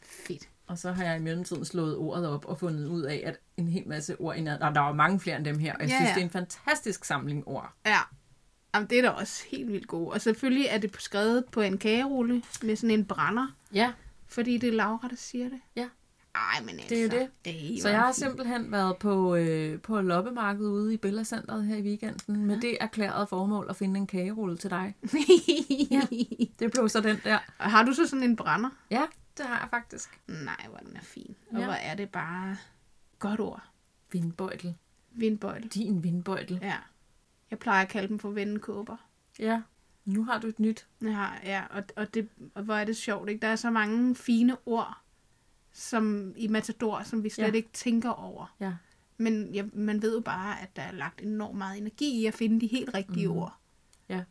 Fedt. 0.03 0.49
Og 0.71 0.79
så 0.79 0.93
har 0.93 1.05
jeg 1.05 1.17
i 1.17 1.21
mellemtiden 1.21 1.65
slået 1.65 1.97
ordet 1.97 2.29
op 2.29 2.45
og 2.45 2.59
fundet 2.59 2.87
ud 2.87 3.03
af, 3.03 3.23
at 3.27 3.39
en 3.57 3.69
hel 3.69 3.89
masse 3.89 4.21
ord 4.21 4.37
i 4.37 4.41
og 4.47 4.75
der 4.75 4.81
var 4.81 4.93
mange 4.93 5.21
flere 5.21 5.37
end 5.37 5.45
dem 5.45 5.59
her, 5.59 5.75
og 5.75 5.81
jeg 5.81 5.89
Ja, 5.89 5.97
synes, 5.97 6.09
ja. 6.09 6.15
det 6.15 6.21
er 6.21 6.25
en 6.25 6.31
fantastisk 6.31 7.05
samling 7.05 7.49
ord. 7.49 7.73
Ja. 7.87 7.99
Jamen, 8.75 8.91
det 8.91 8.99
er 8.99 9.03
da 9.03 9.09
også 9.09 9.45
helt 9.51 9.73
vildt 9.73 9.87
gode. 9.87 10.09
Og 10.13 10.21
selvfølgelig 10.21 10.67
er 10.71 10.79
det 10.79 10.97
skrevet 10.99 11.45
på 11.53 11.61
en 11.61 11.79
kagerulle 11.79 12.43
med 12.63 12.77
sådan 12.77 12.91
en 12.91 13.05
brænder, 13.05 13.47
Ja, 13.75 13.93
fordi 14.29 14.59
det 14.59 14.69
er 14.69 14.73
Laura, 14.73 15.09
der 15.09 15.17
siger 15.17 15.49
det. 15.49 15.61
Ja. 15.77 15.87
Ej, 16.35 16.61
men 16.61 16.71
altså. 16.71 16.87
Det 16.89 16.99
er 16.99 17.03
jo 17.03 17.09
det. 17.09 17.29
Ej, 17.45 17.81
så 17.83 17.89
jeg 17.89 17.99
har 17.99 18.13
simpelthen 18.13 18.73
været 18.73 18.97
på, 18.97 19.35
øh, 19.37 19.81
på 19.81 20.01
loppemarkedet 20.01 20.71
ude 20.71 20.95
i 20.95 20.97
Bella 20.97 21.25
Centeret 21.25 21.65
her 21.65 21.77
i 21.77 21.83
weekenden, 21.83 22.47
med 22.47 22.61
det 22.61 22.77
erklærede 22.81 23.27
formål 23.27 23.67
at 23.71 23.77
finde 23.77 24.01
en 24.01 24.07
kagerulle 24.07 24.57
til 24.57 24.71
dig. 24.71 24.95
Ja. 25.91 26.03
Det 26.59 26.73
blev 26.73 26.89
så 26.89 27.01
den 27.01 27.21
der. 27.25 27.39
Og 27.59 27.71
har 27.71 27.83
du 27.83 27.93
så 27.93 28.07
sådan 28.07 28.23
en 28.23 28.37
brænder? 28.37 28.71
Ja, 28.91 29.03
det 29.41 29.49
har 29.49 29.59
jeg 29.61 29.69
faktisk. 29.71 30.21
Nej, 30.29 30.67
hvor 30.69 30.79
den 30.79 30.97
er 30.97 31.01
fin. 31.01 31.37
Og 31.51 31.59
Ja. 31.59 31.65
hvor 31.65 31.75
er 31.75 31.95
det 31.95 32.11
bare 32.11 32.57
godt 33.19 33.41
ord. 33.41 33.63
Vindbøjtel. 34.13 34.75
Vindbøjtel. 35.11 35.69
Din 35.69 36.03
vindbøjtel. 36.03 36.59
Ja. 36.63 36.77
Jeg 37.51 37.59
plejer 37.59 37.83
at 37.83 37.89
kalde 37.89 38.09
dem 38.09 38.19
for 38.19 38.31
vendekåber. 38.31 38.97
Ja. 39.39 39.63
Nu 40.05 40.25
har 40.25 40.39
du 40.39 40.47
et 40.47 40.59
nyt. 40.61 40.87
Har, 41.03 41.41
ja, 41.45 41.65
og, 41.71 41.83
og, 41.97 42.15
det, 42.15 42.29
og 42.55 42.63
hvor 42.63 42.75
er 42.75 42.85
det 42.85 42.97
sjovt, 42.97 43.29
ikke? 43.29 43.41
Der 43.43 43.49
er 43.49 43.57
så 43.57 43.71
mange 43.71 44.15
fine 44.15 44.57
ord 44.67 44.99
som 45.73 46.33
i 46.37 46.49
Matador, 46.49 47.03
som 47.03 47.25
vi 47.25 47.29
slet 47.29 47.47
Ja. 47.47 47.53
ikke 47.53 47.69
tænker 47.73 48.11
over. 48.11 48.55
Ja. 48.61 48.75
Men 49.17 49.55
ja, 49.55 49.65
man 49.73 50.03
ved 50.03 50.15
jo 50.15 50.21
bare, 50.21 50.61
at 50.61 50.77
der 50.77 50.83
er 50.83 50.93
lagt 50.93 51.21
enormt 51.23 51.59
meget 51.59 51.79
energi 51.79 52.21
i 52.23 52.27
at 52.27 52.35
finde 52.35 52.61
de 52.61 52.67
helt 52.67 52.95
rigtige 52.95 53.29
Mhm. 53.29 53.37
ord. 53.37 53.57
Ja. 54.09 54.25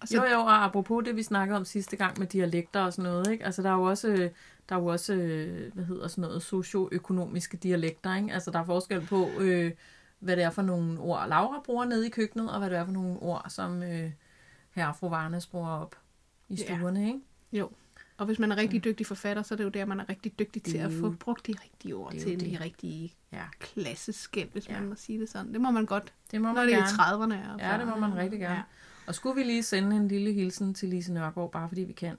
Og 0.00 0.08
så, 0.08 0.26
Jo, 0.32 0.38
og 0.40 0.64
apropos 0.64 1.04
det, 1.04 1.16
vi 1.16 1.22
snakkede 1.22 1.56
om 1.56 1.64
sidste 1.64 1.96
gang 1.96 2.18
med 2.18 2.26
dialekter 2.26 2.80
og 2.80 2.92
sådan 2.92 3.10
noget, 3.10 3.30
ikke? 3.32 3.44
Altså, 3.44 3.62
der 3.62 3.70
er 3.70 3.74
jo 3.74 3.82
også, 3.82 4.30
der 4.68 4.74
er 4.76 4.80
jo 4.80 4.86
også 4.86 5.12
øh, 5.14 5.74
hvad 5.74 5.84
hedder 5.84 6.08
sådan 6.08 6.22
noget, 6.22 6.42
socioøkonomiske 6.42 7.56
dialekter, 7.56 8.16
ikke? 8.16 8.32
Altså, 8.32 8.50
der 8.50 8.58
er 8.58 8.64
forskel 8.64 9.00
på, 9.00 9.28
øh, 9.38 9.72
hvad 10.18 10.36
det 10.36 10.44
er 10.44 10.50
for 10.50 10.62
nogle 10.62 11.00
ord, 11.00 11.28
Laura 11.28 11.60
bruger 11.64 11.84
nede 11.84 12.06
i 12.06 12.10
køkkenet, 12.10 12.50
og 12.50 12.58
hvad 12.58 12.70
det 12.70 12.78
er 12.78 12.84
for 12.84 12.92
nogle 12.92 13.18
ord, 13.20 13.44
som 13.48 13.82
øh, 13.82 14.10
herre 14.70 14.88
og 14.88 14.96
fru 14.96 15.08
Varnes 15.08 15.46
bruger 15.46 15.70
op. 15.70 15.96
i 16.48 16.54
Ja. 16.54 16.64
stuerne, 16.64 17.06
ikke? 17.06 17.20
Jo. 17.52 17.70
Og 18.16 18.26
hvis 18.26 18.38
man 18.38 18.52
er 18.52 18.56
rigtig 18.56 18.84
dygtig 18.84 19.06
forfatter, 19.06 19.42
så 19.42 19.54
er 19.54 19.56
det 19.56 19.64
jo 19.64 19.68
der, 19.68 19.84
man 19.84 20.00
er 20.00 20.08
rigtig 20.08 20.38
dygtig 20.38 20.62
til 20.62 20.72
Det 20.72 20.80
er 20.80 20.86
at 20.86 20.92
få 20.92 21.10
brugt 21.10 21.46
de 21.46 21.54
rigtige 21.64 21.94
ord 21.96 22.12
til 22.12 22.40
de 22.40 22.58
rigtige 22.64 23.14
Ja. 23.32 23.42
klasseskæld, 23.60 24.48
hvis 24.52 24.68
Ja. 24.68 24.78
man 24.80 24.88
må 24.88 24.94
sige 24.94 25.20
det 25.20 25.28
sådan. 25.30 25.52
Det 25.52 25.60
må 25.60 25.70
man 25.70 25.86
godt, 25.86 26.12
Det 26.30 26.40
må 26.40 26.46
når 26.46 26.54
man 26.54 26.66
det 26.66 26.74
er 26.74 26.78
i 26.78 26.80
gerne. 26.80 27.34
30'erne. 27.34 27.52
Og 27.54 27.60
Ja, 27.60 27.78
det 27.78 27.86
må 27.86 27.96
man 27.96 28.14
rigtig 28.16 28.40
gerne. 28.40 28.54
Ja, 28.54 28.62
Og 29.10 29.14
skulle 29.14 29.34
vi 29.36 29.42
lige 29.42 29.62
sende 29.62 29.96
en 29.96 30.08
lille 30.08 30.32
hilsen 30.32 30.74
til 30.74 30.88
Lise 30.88 31.12
Nørgaard, 31.12 31.52
bare 31.52 31.68
fordi 31.68 31.80
vi 31.84 31.92
kan. 31.92 32.16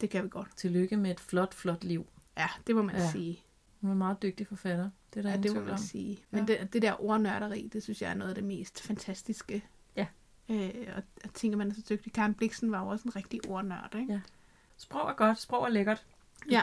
det 0.00 0.10
kan 0.10 0.24
vi 0.24 0.28
godt. 0.28 0.56
Tillykke 0.56 0.96
med 0.96 1.10
et 1.10 1.20
flot, 1.20 1.54
flot 1.54 1.84
liv. 1.84 2.06
Ja, 2.36 2.46
det 2.66 2.76
må 2.76 2.82
man 2.82 2.96
Ja. 2.96 3.10
sige. 3.10 3.42
Hun 3.80 3.88
er 3.90 3.92
en 3.92 3.98
meget 3.98 4.22
dygtig 4.22 4.46
forfatter. 4.46 4.90
Det 5.14 5.18
er 5.18 5.22
der 5.22 5.30
Ja, 5.30 5.36
det 5.36 5.54
må 5.54 5.60
man 5.60 5.70
om. 5.70 5.78
sige. 5.78 6.18
Men 6.30 6.48
Ja. 6.48 6.54
det, 6.60 6.72
det 6.72 6.82
der 6.82 7.04
ordnørderi, 7.04 7.70
det 7.72 7.82
synes 7.82 8.02
jeg 8.02 8.10
er 8.10 8.14
noget 8.14 8.28
af 8.28 8.34
det 8.34 8.44
mest 8.44 8.82
fantastiske. 8.82 9.64
Ja. 9.96 10.06
Øh, 10.48 10.70
og 10.96 11.02
jeg 11.24 11.32
tænker, 11.34 11.58
man 11.58 11.70
er 11.70 11.74
så 11.74 11.82
dygtig. 11.90 12.12
Karen 12.12 12.34
Bliksen 12.34 12.70
var 12.72 12.82
jo 12.82 12.88
også 12.88 13.02
en 13.08 13.16
rigtig 13.16 13.40
ordnørd, 13.48 13.94
ikke? 14.00 14.12
Ja. 14.12 14.20
Sprog 14.76 15.10
er 15.10 15.14
godt, 15.14 15.38
sprog 15.40 15.64
er 15.64 15.68
lækkert. 15.68 16.06
Ja. 16.50 16.62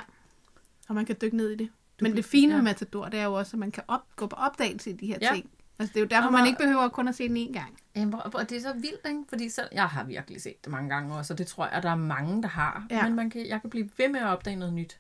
Og 0.90 0.96
man 0.96 1.06
kan 1.06 1.16
dykke 1.22 1.38
ned 1.38 1.50
i 1.50 1.56
det. 1.56 1.70
Du 2.00 2.06
Men 2.06 2.16
det 2.16 2.26
fine 2.26 2.52
ja. 2.52 2.58
med 2.58 2.64
Matador, 2.64 3.10
det 3.10 3.20
er 3.20 3.24
jo 3.26 3.34
også, 3.34 3.56
at 3.56 3.60
man 3.60 3.72
kan 3.72 3.84
op, 3.88 4.16
gå 4.16 4.28
på 4.28 4.36
opdagelse 4.36 4.90
i 4.90 4.94
de 4.94 5.08
her 5.08 5.18
Ja. 5.22 5.30
ting. 5.34 5.50
Altså, 5.80 5.94
det 5.94 6.00
er 6.00 6.02
jo 6.04 6.08
derfor, 6.08 6.28
Og 6.28 6.34
man 6.34 6.48
ikke 6.48 6.60
behøver 6.60 6.90
kun 6.90 7.08
at 7.08 7.16
se 7.16 7.28
den 7.30 7.38
én 7.38 7.54
gang. 7.54 7.78
Jamen, 7.96 8.10
hvor, 8.10 8.40
det 8.50 8.58
er 8.58 8.62
så 8.62 8.74
vildt, 8.74 9.08
ikke? 9.08 9.20
Fordi 9.30 9.50
selv, 9.50 9.68
jeg 9.72 9.86
har 9.88 10.04
virkelig 10.04 10.42
set 10.42 10.64
det 10.64 10.72
mange 10.72 10.90
gange 10.90 11.16
også, 11.16 11.34
og 11.34 11.38
det 11.38 11.48
tror 11.48 11.70
jeg, 11.74 11.84
der 11.84 11.90
er 11.92 11.96
mange, 11.96 12.42
der 12.42 12.48
har. 12.50 12.86
Ja. 12.92 13.04
Men 13.04 13.16
man 13.16 13.30
kan, 13.30 13.48
jeg 13.48 13.62
kan 13.62 13.70
blive 13.70 13.90
ved 13.98 14.10
med 14.10 14.20
at 14.20 14.28
opdage 14.28 14.56
noget 14.56 14.74
nyt. 14.74 14.98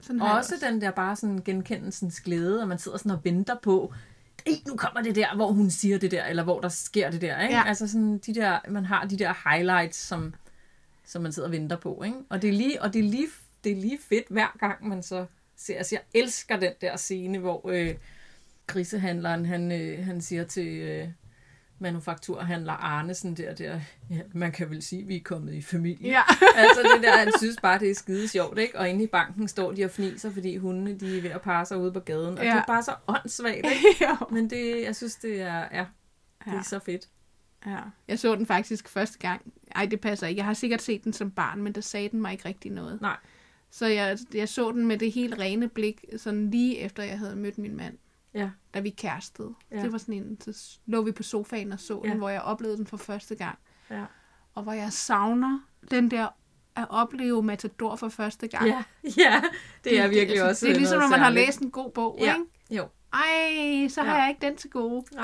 Sådan 0.00 0.22
Og 0.22 0.28
jeg 0.28 0.36
også 0.36 0.54
den 0.70 0.80
der 0.80 0.90
bare 0.90 1.16
sådan 1.16 1.42
genkendelsens 1.44 2.20
glæde, 2.20 2.62
og 2.62 2.68
man 2.68 2.78
sidder 2.78 2.98
sådan 2.98 3.12
og 3.12 3.24
venter 3.24 3.54
på, 3.62 3.94
"Ej, 4.46 4.52
nu 4.68 4.76
kommer 4.76 5.02
det 5.02 5.16
der, 5.16 5.34
hvor 5.36 5.52
hun 5.52 5.70
siger 5.70 5.98
det 5.98 6.10
der, 6.10 6.24
eller 6.24 6.42
hvor 6.42 6.60
der 6.60 6.68
sker 6.68 7.10
det 7.10 7.20
der. 7.20 7.40
Ikke? 7.40 7.54
Ja. 7.54 7.62
Altså 7.66 7.88
sådan 7.88 8.18
de 8.18 8.34
der, 8.34 8.58
man 8.68 8.84
har 8.84 9.04
de 9.04 9.18
der 9.18 9.50
highlights, 9.50 9.98
som, 9.98 10.34
som 11.04 11.22
man 11.22 11.32
sidder 11.32 11.48
og 11.48 11.52
venter 11.52 11.76
på. 11.76 12.02
Ikke? 12.02 12.16
Og, 12.28 12.42
det 12.42 12.48
er 12.48 12.54
lige, 12.54 12.82
og 12.82 12.92
det, 12.92 12.98
er 12.98 13.02
lige, 13.10 13.26
det 13.64 13.72
er 13.72 13.76
lige 13.76 13.98
fedt 14.08 14.24
hver 14.28 14.56
gang, 14.58 14.88
man 14.88 15.02
så 15.02 15.26
ser. 15.56 15.76
Altså, 15.76 15.94
jeg 15.94 16.20
elsker 16.20 16.56
den 16.56 16.72
der 16.80 16.96
scene, 16.96 17.38
hvor 17.38 17.68
øh, 17.68 17.94
grisehandleren, 18.66 19.46
han, 19.46 19.72
øh, 19.72 20.04
han 20.04 20.20
siger 20.20 20.44
til 20.44 20.66
øh, 20.68 21.08
manufakturhandler 21.78 22.72
Arnesen 22.72 23.36
der, 23.36 23.54
der, 23.54 23.80
ja, 24.10 24.20
man 24.34 24.52
kan 24.52 24.70
vel 24.70 24.82
sige, 24.82 25.02
at 25.02 25.08
vi 25.08 25.16
er 25.16 25.20
kommet 25.24 25.54
i 25.54 25.62
familie. 25.62 26.08
Ja. 26.08 26.22
altså 26.56 26.80
det 26.94 27.02
der, 27.02 27.18
han 27.18 27.32
synes 27.38 27.56
bare, 27.62 27.78
det 27.78 27.90
er 27.90 27.94
skide 27.94 28.28
sjovt, 28.28 28.58
ikke? 28.58 28.78
Og 28.78 28.88
inde 28.88 29.04
i 29.04 29.06
banken 29.06 29.48
står 29.48 29.72
de 29.72 29.84
og 29.84 29.90
fniser, 29.90 30.30
fordi 30.30 30.56
hundene, 30.56 30.98
de 30.98 31.18
er 31.18 31.22
ved 31.22 31.30
at 31.30 31.40
parre 31.40 31.66
sig 31.66 31.78
ude 31.78 31.92
på 31.92 32.00
gaden. 32.00 32.38
Og 32.38 32.44
Ja. 32.44 32.50
det 32.50 32.58
er 32.58 32.64
bare 32.66 32.82
så 32.82 32.94
åndssvagt, 33.06 33.56
ikke? 33.56 34.08
Men 34.34 34.50
det, 34.50 34.82
jeg 34.82 34.96
synes, 34.96 35.16
det 35.16 35.40
er, 35.40 35.58
ja, 35.72 35.86
det 36.44 36.52
er 36.52 36.56
Ja. 36.56 36.62
så 36.62 36.78
fedt. 36.78 37.08
ja. 37.66 37.78
Jeg 38.08 38.18
så 38.18 38.34
den 38.36 38.46
faktisk 38.46 38.88
første 38.88 39.18
gang. 39.18 39.52
Ej, 39.76 39.86
det 39.86 40.00
passer 40.00 40.26
ikke. 40.26 40.38
Jeg 40.38 40.46
har 40.46 40.54
sikkert 40.54 40.82
set 40.82 41.04
den 41.04 41.12
som 41.12 41.30
barn, 41.30 41.62
men 41.62 41.72
der 41.72 41.80
sagde 41.80 42.08
den 42.08 42.20
mig 42.22 42.32
ikke 42.32 42.48
rigtig 42.48 42.70
noget. 42.72 43.00
Nej. 43.00 43.16
Så 43.70 43.86
jeg, 43.86 44.18
jeg 44.34 44.48
så 44.48 44.72
den 44.72 44.86
med 44.86 44.98
det 44.98 45.12
helt 45.12 45.38
rene 45.38 45.68
blik, 45.68 46.04
sådan 46.16 46.50
lige 46.50 46.78
efter 46.78 47.02
jeg 47.02 47.18
havde 47.18 47.36
mødt 47.36 47.58
min 47.58 47.76
mand, 47.76 47.94
Ja. 48.34 48.50
da 48.74 48.80
vi 48.80 48.90
kærestede. 48.90 49.54
Ja. 49.70 49.82
Det 49.82 49.92
var 49.92 49.98
sådan 49.98 50.14
en, 50.14 50.40
så 50.52 50.78
lå 50.86 51.02
vi 51.02 51.12
på 51.12 51.22
sofaen 51.22 51.72
og 51.72 51.80
så 51.80 52.00
Ja. 52.04 52.10
den, 52.10 52.18
hvor 52.18 52.28
jeg 52.28 52.40
oplevede 52.42 52.76
den 52.78 52.86
for 52.86 52.96
første 52.96 53.34
gang. 53.34 53.58
Ja. 53.90 54.04
Og 54.54 54.62
hvor 54.62 54.72
jeg 54.72 54.92
savner 54.92 55.60
den 55.90 56.10
der 56.10 56.28
at 56.76 56.86
opleve 56.90 57.42
Matador 57.42 57.96
for 57.96 58.08
første 58.08 58.48
gang. 58.48 58.66
Ja, 58.66 58.82
ja 59.18 59.42
det 59.84 59.98
er 60.00 60.08
virkelig 60.08 60.30
altså, 60.30 60.48
også 60.48 60.66
Det 60.66 60.72
er 60.74 60.78
ligesom, 60.78 61.00
når 61.00 61.08
man 61.08 61.18
har 61.18 61.26
særligt. 61.30 61.46
læst 61.46 61.60
en 61.60 61.70
god 61.70 61.90
bog, 61.90 62.18
Ja. 62.20 62.34
ikke? 62.34 62.46
Jo. 62.70 62.88
Ej, 63.12 63.88
så 63.88 64.02
har 64.02 64.14
Ja. 64.16 64.20
jeg 64.22 64.28
ikke 64.30 64.46
den 64.46 64.56
til 64.56 64.70
gode. 64.70 65.04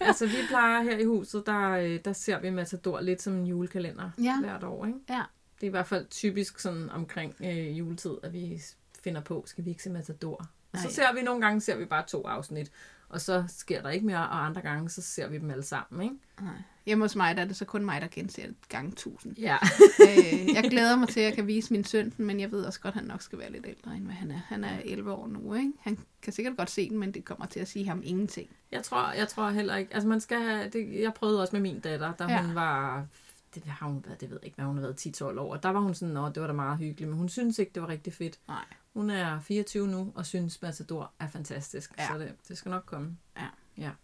Altså, 0.00 0.26
vi 0.26 0.32
plejer 0.48 0.82
her 0.82 0.98
i 0.98 1.04
huset, 1.04 1.46
der, 1.46 1.70
øh, 1.70 2.00
der 2.04 2.12
ser 2.12 2.40
vi 2.40 2.50
Matador 2.50 3.00
lidt 3.00 3.22
som 3.22 3.32
en 3.32 3.46
julekalender 3.46 4.10
Ja. 4.22 4.40
hvert 4.40 4.64
år, 4.64 4.86
ikke? 4.86 4.98
Ja. 5.08 5.22
Det 5.54 5.62
er 5.62 5.66
i 5.66 5.70
hvert 5.70 5.86
fald 5.86 6.06
typisk 6.10 6.58
sådan 6.60 6.90
omkring 6.90 7.34
øh, 7.44 7.78
juletid, 7.78 8.14
at 8.22 8.32
vi 8.32 8.60
finder 9.04 9.20
på, 9.20 9.42
skal 9.46 9.64
vi 9.64 9.70
ikke 9.70 9.82
se 9.82 9.90
Matador? 9.90 10.46
Og 10.72 10.78
så 10.78 10.84
Nej. 10.84 10.92
ser 10.92 11.14
vi 11.14 11.22
nogle 11.22 11.40
gange, 11.40 11.60
ser 11.60 11.76
vi 11.76 11.84
bare 11.84 12.06
to 12.06 12.26
afsnit, 12.26 12.70
og 13.08 13.20
så 13.20 13.44
sker 13.48 13.82
der 13.82 13.90
ikke 13.90 14.06
mere, 14.06 14.18
og 14.18 14.46
andre 14.46 14.60
gange, 14.60 14.90
så 14.90 15.02
ser 15.02 15.28
vi 15.28 15.38
dem 15.38 15.50
alle 15.50 15.62
sammen, 15.62 16.02
ikke? 16.02 16.16
Nej. 16.40 16.54
Hjemme 16.86 17.04
hos 17.04 17.16
mig, 17.16 17.36
der 17.36 17.42
er 17.42 17.46
det 17.46 17.56
så 17.56 17.64
kun 17.64 17.84
mig, 17.84 18.00
der 18.00 18.08
genser 18.10 18.42
det 18.46 18.54
gange 18.68 18.92
tusind. 18.92 19.36
Ja. 19.38 19.56
øh, 20.08 20.54
jeg 20.54 20.64
glæder 20.70 20.96
mig 20.96 21.08
til, 21.08 21.20
at 21.20 21.26
jeg 21.26 21.34
kan 21.34 21.46
vise 21.46 21.72
min 21.72 21.84
søn 21.84 22.12
men 22.16 22.40
jeg 22.40 22.50
ved 22.52 22.64
også 22.64 22.80
godt, 22.80 22.94
at 22.94 23.00
han 23.00 23.08
nok 23.08 23.22
skal 23.22 23.38
være 23.38 23.52
lidt 23.52 23.66
ældre, 23.66 23.96
end 23.96 24.04
hvad 24.04 24.14
han 24.14 24.30
er. 24.30 24.40
Han 24.46 24.64
er 24.64 24.78
11 24.84 25.12
år 25.12 25.26
nu, 25.26 25.54
ikke? 25.54 25.72
Han 25.80 25.98
kan 26.22 26.32
sikkert 26.32 26.56
godt 26.56 26.70
se 26.70 26.88
den, 26.90 26.98
men 26.98 27.14
det 27.14 27.24
kommer 27.24 27.46
til 27.46 27.60
at 27.60 27.68
sige 27.68 27.88
ham 27.88 28.00
ingenting. 28.04 28.48
Jeg 28.72 28.82
tror, 28.82 29.12
jeg 29.12 29.28
tror 29.28 29.50
heller 29.50 29.76
ikke, 29.76 29.94
altså 29.94 30.08
man 30.08 30.20
skal 30.20 30.40
have, 30.42 30.68
det, 30.70 31.00
jeg 31.00 31.14
prøvede 31.14 31.40
også 31.40 31.56
med 31.56 31.60
min 31.60 31.80
datter, 31.80 32.12
da 32.12 32.24
Ja. 32.24 32.42
hun 32.42 32.54
var, 32.54 33.06
det 33.54 33.62
har 33.64 33.86
hun 33.86 34.04
været, 34.06 34.20
det 34.20 34.30
ved 34.30 34.38
jeg 34.42 34.44
ikke, 34.46 34.54
hvad 34.56 34.64
hun 34.66 34.76
har 34.76 34.82
været 34.82 35.06
10-12 35.06 35.24
år, 35.40 35.52
og 35.52 35.62
der 35.62 35.68
var 35.68 35.80
hun 35.80 35.94
sådan, 35.94 36.14
nå, 36.14 36.28
det 36.28 36.40
var 36.40 36.46
da 36.46 36.52
meget 36.52 36.78
hyggeligt, 36.78 37.10
men 37.10 37.18
hun 37.18 37.28
synes 37.28 37.58
ikke, 37.58 37.72
det 37.74 37.82
var 37.82 37.88
rigtig 37.88 38.12
fedt. 38.12 38.38
Nej. 38.48 38.64
Hun 38.94 39.10
er 39.10 39.40
24 39.40 39.86
nu, 39.88 40.12
og 40.14 40.26
synes 40.26 40.62
Matador 40.62 41.12
er 41.20 41.28
fantastisk, 41.28 41.92
Ja. 41.98 42.08
så 42.08 42.18
det, 42.18 42.36
det 42.48 42.58
skal 42.58 42.70
nok 42.70 42.82
komme. 42.86 43.16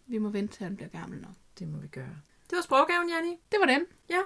Vi 0.06 0.18
må 0.18 0.28
vente 0.28 0.54
til, 0.54 0.64
han 0.64 0.76
bliver 0.76 0.88
gammel 0.88 1.20
nok. 1.20 1.34
Det 1.58 1.68
må 1.68 1.78
vi 1.78 1.86
gøre. 1.88 2.16
Det 2.50 2.56
var 2.56 2.62
sproggaven, 2.62 3.08
Janni. 3.08 3.36
Det 3.52 3.58
var 3.60 3.66
den. 3.66 3.84
Ja. 4.10 4.20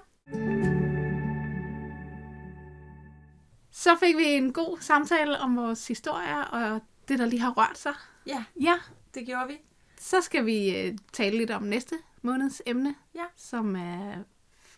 Så 3.73 3.97
fik 4.01 4.17
vi 4.17 4.25
en 4.25 4.53
god 4.53 4.79
samtale 4.81 5.39
om 5.39 5.57
vores 5.57 5.89
historier, 5.89 6.43
og 6.43 6.81
det, 7.09 7.19
der 7.19 7.27
lige 7.27 7.41
har 7.41 7.51
rørt 7.51 7.79
sig. 7.79 7.95
Ja, 8.27 8.45
Ja, 8.61 8.75
det 9.15 9.27
gjorde 9.27 9.49
vi. 9.49 9.59
så 9.99 10.21
skal 10.21 10.47
vi 10.47 10.77
øh, 10.81 10.99
tale 11.13 11.39
lidt 11.39 11.51
om 11.51 11.63
næste 11.63 11.95
måneds 12.23 12.63
emne, 12.67 12.95
Ja. 13.15 13.25
som 13.37 13.77
er, 13.77 14.15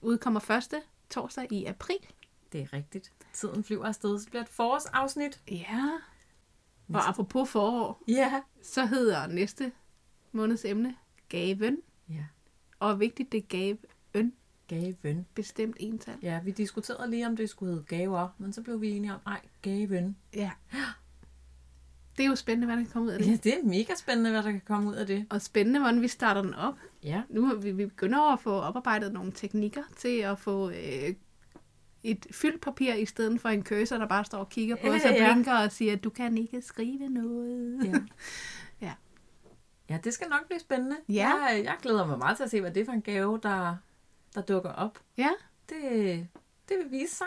udkommer 0.01 0.41
første 0.41 0.83
torsdag 1.11 1.53
i 1.53 1.65
april. 1.65 1.97
Det 2.53 2.61
er 2.61 2.73
rigtigt. 2.73 3.13
Tiden 3.33 3.65
flyver 3.65 3.85
afsted, 3.85 4.19
så 4.19 4.27
bliver 4.29 4.43
et 4.43 4.49
forårsafsnit. 4.49 5.41
Ja. 5.51 5.91
Og 6.95 7.09
apropos 7.09 7.49
forår, 7.51 8.03
Ja. 8.09 8.41
så 8.63 8.87
hedder 8.87 9.27
næste 9.27 9.73
måneds 10.33 10.65
emne 10.65 10.95
gaven. 11.29 11.79
Ja. 12.09 12.25
Og 12.79 13.01
vigtigt, 13.01 13.33
det 13.33 13.39
er 13.39 13.47
gaven. 14.13 14.33
Gaven. 14.69 15.27
Bestemt 15.35 15.77
ental. 15.81 16.15
Ja, 16.23 16.41
vi 16.45 16.51
diskuterede 16.51 17.11
lige, 17.11 17.27
om 17.27 17.37
det 17.37 17.51
skulle 17.51 17.73
hedde 17.73 17.85
gaver, 17.87 18.29
men 18.39 18.53
så 18.53 18.63
blev 18.63 18.81
vi 18.81 18.91
enige 18.91 19.15
om, 19.15 19.21
nej, 19.27 19.41
gaven. 19.63 20.17
Ja. 20.35 20.51
Det 22.17 22.25
er 22.25 22.29
jo 22.29 22.35
spændende, 22.37 22.67
hvad 22.67 22.77
der 22.77 22.83
kan 22.83 22.93
komme 22.93 23.07
ud 23.09 23.13
af 23.13 23.19
det. 23.19 23.27
Ja, 23.31 23.37
det 23.37 23.59
er 23.59 23.65
mega 23.65 23.95
spændende, 23.99 24.31
hvad 24.31 24.43
der 24.43 24.51
kan 24.51 24.61
komme 24.67 24.89
ud 24.91 24.95
af 24.95 25.07
det. 25.07 25.27
Og 25.31 25.43
spændende, 25.43 25.81
hvordan 25.81 26.03
vi 26.03 26.09
starter 26.09 26.43
den 26.43 26.55
op. 26.55 26.75
Ja. 27.03 27.23
Nu 27.29 27.57
vi, 27.57 27.73
vi 27.73 27.87
begynder 27.87 28.33
at 28.33 28.41
få 28.41 28.51
oparbejdet 28.51 29.13
nogle 29.13 29.33
teknikker 29.33 29.83
til 29.97 30.19
at 30.19 30.39
få 30.39 30.71
øh, 30.71 31.15
et 32.03 32.27
fyldt 32.31 32.61
papir 32.61 32.95
i 32.95 33.07
stedet 33.07 33.41
for 33.41 33.49
en 33.49 33.65
cursor, 33.65 33.99
der 33.99 34.07
bare 34.09 34.25
står 34.25 34.39
og 34.39 34.49
kigger 34.49 34.77
på 34.77 34.87
Ja, 34.87 34.95
os 34.95 35.05
og 35.05 35.11
ja. 35.11 35.33
blinker 35.33 35.53
og 35.55 35.73
siger, 35.73 35.97
du 35.97 36.11
kan 36.11 36.39
ikke 36.39 36.63
skrive 36.63 37.09
noget. 37.09 37.85
Ja. 37.85 37.93
Ja. 38.87 38.93
Ja, 39.89 39.99
det 40.05 40.15
skal 40.15 40.29
nok 40.29 40.47
blive 40.47 40.61
spændende. 40.61 40.97
Ja. 41.09 41.33
Jeg, 41.49 41.61
jeg 41.65 41.77
glæder 41.83 42.07
mig 42.07 42.19
meget 42.19 42.37
til 42.37 42.45
at 42.45 42.51
se, 42.51 42.61
hvad 42.61 42.71
det 42.71 42.81
er 42.81 42.85
for 42.85 42.93
en 42.93 43.03
gave, 43.03 43.41
der, 43.43 43.77
der 44.35 44.41
dukker 44.43 44.71
op. 44.71 44.99
ja. 45.19 45.31
Det, 45.69 46.29
det 46.69 46.77
vil 46.83 46.91
vise 47.01 47.15
sig. 47.17 47.27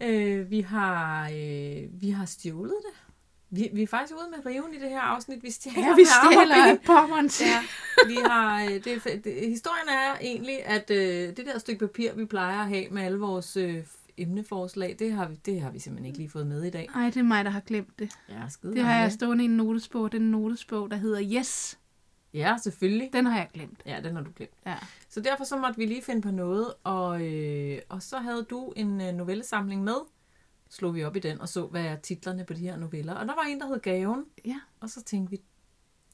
Øh, 0.00 0.50
vi, 0.50 0.60
har, 0.60 1.24
øh, 1.28 2.02
vi 2.02 2.10
har 2.10 2.24
stjålet 2.24 2.74
det. 2.82 3.09
Vi, 3.50 3.68
vi 3.72 3.82
er 3.82 3.86
faktisk 3.86 4.14
ude 4.14 4.30
med 4.30 4.46
riven 4.46 4.74
i 4.74 4.78
det 4.78 4.88
her 4.88 5.00
afsnit. 5.00 5.42
Vi 5.42 5.50
stjæler 5.50 5.88
ja 5.88 5.94
vi 5.94 6.04
stjæler 6.04 6.76
pommeren. 6.86 7.30
Ja, 7.40 7.62
vi 8.06 8.18
har, 8.26 8.64
øh, 8.64 8.70
det, 8.70 9.24
det, 9.24 9.34
historien 9.48 9.88
er 9.88 10.18
egentlig, 10.20 10.66
at 10.66 10.90
øh, 10.90 11.36
det 11.36 11.46
der 11.46 11.58
stykke 11.58 11.86
papir, 11.86 12.14
vi 12.14 12.24
plejer 12.24 12.60
at 12.60 12.68
have 12.68 12.88
med 12.90 13.02
alle 13.02 13.18
vores 13.18 13.56
øh, 13.56 13.84
emneforslag, 14.16 14.96
det 14.98 15.12
har, 15.12 15.28
vi, 15.28 15.34
det 15.34 15.60
har 15.60 15.70
vi 15.70 15.78
simpelthen 15.78 16.06
ikke 16.06 16.18
lige 16.18 16.30
fået 16.30 16.46
med 16.46 16.62
i 16.62 16.70
dag. 16.70 16.88
Ej, 16.94 17.04
det 17.04 17.16
er 17.16 17.22
mig, 17.22 17.44
der 17.44 17.50
har 17.50 17.60
glemt 17.60 17.98
det. 17.98 18.10
Ja, 18.28 18.48
skide 18.48 18.74
Det 18.74 18.84
har 18.84 19.00
jeg 19.00 19.12
stående 19.12 19.44
i 19.44 19.48
en 19.48 19.56
notesbog. 19.56 20.12
Den 20.12 20.22
notesbog, 20.22 20.90
der 20.90 20.96
hedder 20.96 21.22
Yes. 21.38 21.78
Ja, 22.34 22.56
selvfølgelig. 22.62 23.10
Den 23.12 23.26
har 23.26 23.38
jeg 23.38 23.48
glemt. 23.54 23.82
Ja, 23.86 24.00
den 24.04 24.16
har 24.16 24.22
du 24.22 24.30
glemt. 24.36 24.54
Ja. 24.66 24.74
Så 25.08 25.20
derfor 25.20 25.44
så 25.44 25.56
måtte 25.56 25.78
vi 25.78 25.86
lige 25.86 26.02
finde 26.02 26.22
på 26.22 26.30
noget, 26.30 26.72
og, 26.84 27.22
øh, 27.22 27.78
og 27.88 28.02
så 28.02 28.18
havde 28.18 28.46
du 28.50 28.72
en 28.76 29.00
øh, 29.00 29.14
novellesamling 29.14 29.84
med. 29.84 29.94
Slog 30.70 30.94
vi 30.94 31.04
op 31.04 31.16
i 31.16 31.18
den 31.18 31.40
og 31.40 31.48
så, 31.48 31.66
hvad 31.66 31.84
er 31.84 31.96
titlerne 31.96 32.44
på 32.44 32.52
de 32.52 32.60
her 32.60 32.76
noveller. 32.76 33.14
Og 33.14 33.26
der 33.26 33.34
var 33.34 33.42
en, 33.42 33.60
der 33.60 33.66
hed 33.66 33.80
Gaven, 33.80 34.24
Ja. 34.44 34.60
og 34.80 34.90
så 34.90 35.02
tænkte 35.02 35.30
vi, 35.30 35.40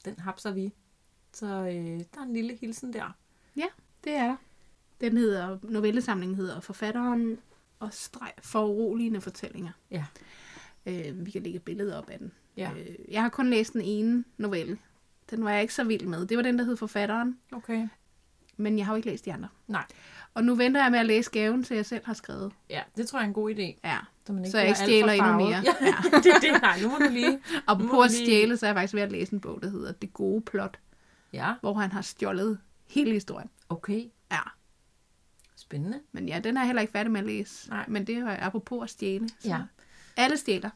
den 0.05 0.19
hapser 0.19 0.51
vi. 0.51 0.73
Så 1.33 1.45
øh, 1.45 1.99
der 2.13 2.19
er 2.19 2.23
en 2.23 2.33
lille 2.33 2.55
hilsen 2.55 2.93
der. 2.93 3.11
Det 4.03 4.13
er 4.15 4.27
der. 4.27 4.35
Den 5.01 5.17
hedder, 5.17 5.57
novellesamlingen 5.63 6.35
hedder 6.37 6.59
Forfatteren 6.59 7.37
og 7.79 7.93
streg 7.93 8.31
foruroligende 8.43 9.21
fortællinger. 9.21 9.71
Ja. 9.91 10.05
Øh, 10.85 11.25
vi 11.25 11.31
kan 11.31 11.43
lægge 11.43 11.55
et 11.57 11.63
billede 11.63 11.97
op 11.97 12.09
af 12.09 12.19
den. 12.19 12.31
Ja. 12.57 12.71
Øh, 12.77 12.95
jeg 13.11 13.21
har 13.21 13.29
kun 13.29 13.49
læst 13.49 13.73
den 13.73 13.81
ene 13.81 14.23
novelle. 14.37 14.77
Den 15.29 15.43
var 15.43 15.51
jeg 15.51 15.61
ikke 15.61 15.73
så 15.73 15.83
vild 15.83 16.05
med. 16.05 16.25
Det 16.25 16.37
var 16.37 16.43
den, 16.43 16.59
der 16.59 16.65
hed 16.65 16.77
Forfatteren, 16.77 17.39
Okay. 17.51 17.87
men 18.57 18.77
jeg 18.77 18.85
har 18.85 18.93
jo 18.93 18.95
ikke 18.95 19.09
læst 19.09 19.25
de 19.25 19.33
andre. 19.33 19.49
Nej. 19.67 19.85
Og 20.37 20.43
nu 20.43 20.55
venter 20.55 20.81
jeg 20.83 20.91
med 20.91 20.99
at 20.99 21.05
læse 21.05 21.31
gaven, 21.31 21.63
så 21.63 21.73
jeg 21.75 21.85
selv 21.85 22.05
har 22.05 22.13
skrevet. 22.13 22.51
Ja, 22.69 22.81
det 22.97 23.07
tror 23.07 23.19
jeg 23.19 23.23
er 23.23 23.27
en 23.27 23.33
god 23.33 23.51
idé. 23.55 23.79
Ja. 23.83 23.97
Så, 24.27 24.33
man 24.33 24.43
ikke 24.45 24.51
Så 24.51 24.57
jeg 24.57 24.67
ikke 24.67 24.79
stjæler 24.79 25.13
endnu 25.13 25.33
mere. 25.33 25.47
Ja, 25.65 25.73
Ja. 25.81 26.17
det, 26.17 26.23
det, 26.41 26.61
nej, 26.61 26.79
nu 26.81 26.89
må 26.89 26.97
du 26.97 27.09
lige. 27.11 27.39
Og 27.67 27.79
på 27.79 28.01
at 28.01 28.11
lige- 28.11 28.25
stjæle, 28.25 28.57
så 28.57 28.65
er 28.65 28.67
jeg 28.67 28.75
faktisk 28.75 28.93
ved 28.93 29.01
at 29.01 29.11
læse 29.11 29.33
en 29.33 29.39
bog, 29.39 29.59
der 29.61 29.69
hedder 29.69 29.91
Det 29.91 30.13
gode 30.13 30.41
plot, 30.41 30.79
Ja, 31.33 31.53
hvor 31.61 31.73
han 31.73 31.91
har 31.91 32.01
stjålet 32.01 32.59
hele 32.89 33.11
historien. 33.11 33.49
okay. 33.69 34.03
Ja. 34.31 34.39
Spændende. 35.55 35.99
Men 36.11 36.27
ja, 36.29 36.39
den 36.39 36.57
er 36.57 36.61
jeg 36.61 36.65
heller 36.67 36.81
ikke 36.81 36.91
færdig 36.91 37.11
med 37.11 37.19
at 37.19 37.25
læse. 37.27 37.69
Nej. 37.69 37.85
Men 37.87 38.07
det 38.07 38.17
er 38.17 38.37
apropos 38.45 38.83
at 38.83 38.89
stjæle. 38.89 39.29
Så 39.29 39.47
Ja. 39.47 39.59
Alle 40.17 40.37
stjæler. 40.37 40.69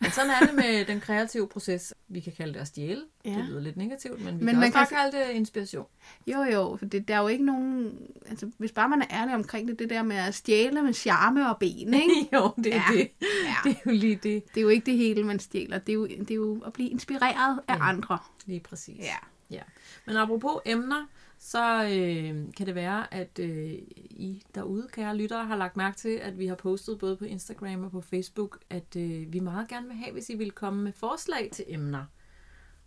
Men 0.00 0.10
sådan 0.10 0.30
er 0.30 0.46
det 0.46 0.54
med 0.54 0.84
den 0.84 1.00
kreative 1.00 1.48
proces. 1.48 1.94
Vi 2.08 2.20
kan 2.20 2.32
kalde 2.36 2.54
det 2.54 2.60
at 2.60 2.66
stjæle. 2.66 3.04
Ja. 3.24 3.30
Det 3.30 3.44
lyder 3.44 3.60
lidt 3.60 3.76
negativt, 3.76 4.24
men 4.24 4.38
vi 4.40 4.44
Men 4.44 4.54
kan 4.54 4.56
man 4.56 4.64
også 4.64 4.72
bare 4.72 4.86
kan 4.86 4.96
kalde 5.12 5.28
det 5.28 5.34
inspiration. 5.34 5.86
Jo, 6.26 6.42
jo, 6.42 6.76
for 6.78 6.86
det, 6.86 7.08
der 7.08 7.14
er 7.14 7.20
jo 7.20 7.28
ikke 7.28 7.44
nogen... 7.44 7.98
Altså, 8.28 8.50
hvis 8.58 8.72
bare 8.72 8.88
man 8.88 9.02
er 9.02 9.06
ærlig 9.10 9.34
omkring 9.34 9.68
det, 9.68 9.78
det 9.78 9.90
der 9.90 10.02
med 10.02 10.16
at 10.16 10.34
stjæle 10.34 10.82
med 10.82 10.92
charme 10.94 11.48
og 11.50 11.56
ben, 11.58 11.94
ikke? 11.94 12.28
jo, 12.36 12.50
det 12.56 12.74
er 12.74 12.82
Ja. 12.90 12.96
det. 12.98 13.08
Ja. 13.20 13.54
Det 13.70 13.76
er 13.76 13.80
jo 13.86 13.90
lige 13.92 14.14
det. 14.22 14.44
Det 14.54 14.56
er 14.56 14.62
jo 14.62 14.68
ikke 14.68 14.86
det 14.86 14.96
hele, 14.96 15.24
man 15.24 15.38
stjæler. 15.38 15.78
Det 15.78 15.92
er 15.92 15.94
jo, 15.94 16.06
det 16.06 16.30
er 16.30 16.34
jo 16.34 16.62
at 16.66 16.72
blive 16.72 16.88
inspireret 16.90 17.60
af 17.68 17.76
Ja. 17.76 17.88
andre. 17.88 18.18
Lige 18.46 18.60
præcis. 18.60 18.98
Ja. 18.98 19.16
ja. 19.50 19.62
Men 20.06 20.16
apropos 20.16 20.52
emner, 20.66 21.06
så 21.38 21.82
øh, 21.84 22.54
kan 22.56 22.66
det 22.66 22.74
være, 22.74 23.14
at 23.14 23.38
øh, 23.38 23.72
I 24.10 24.42
derude, 24.54 24.88
kære 24.92 25.16
lyttere, 25.16 25.44
har 25.44 25.56
lagt 25.56 25.76
mærke 25.76 25.96
til, 25.96 26.08
at 26.08 26.38
vi 26.38 26.46
har 26.46 26.54
postet 26.54 26.98
både 26.98 27.16
på 27.16 27.24
Instagram 27.24 27.84
og 27.84 27.90
på 27.90 28.00
Facebook, 28.00 28.58
at 28.70 28.96
øh, 28.96 29.32
vi 29.32 29.40
meget 29.40 29.68
gerne 29.68 29.86
vil 29.86 29.96
have, 29.96 30.12
hvis 30.12 30.30
I 30.30 30.36
vil 30.36 30.50
komme 30.50 30.82
med 30.82 30.92
forslag 30.92 31.48
til 31.52 31.64
emner. 31.68 32.04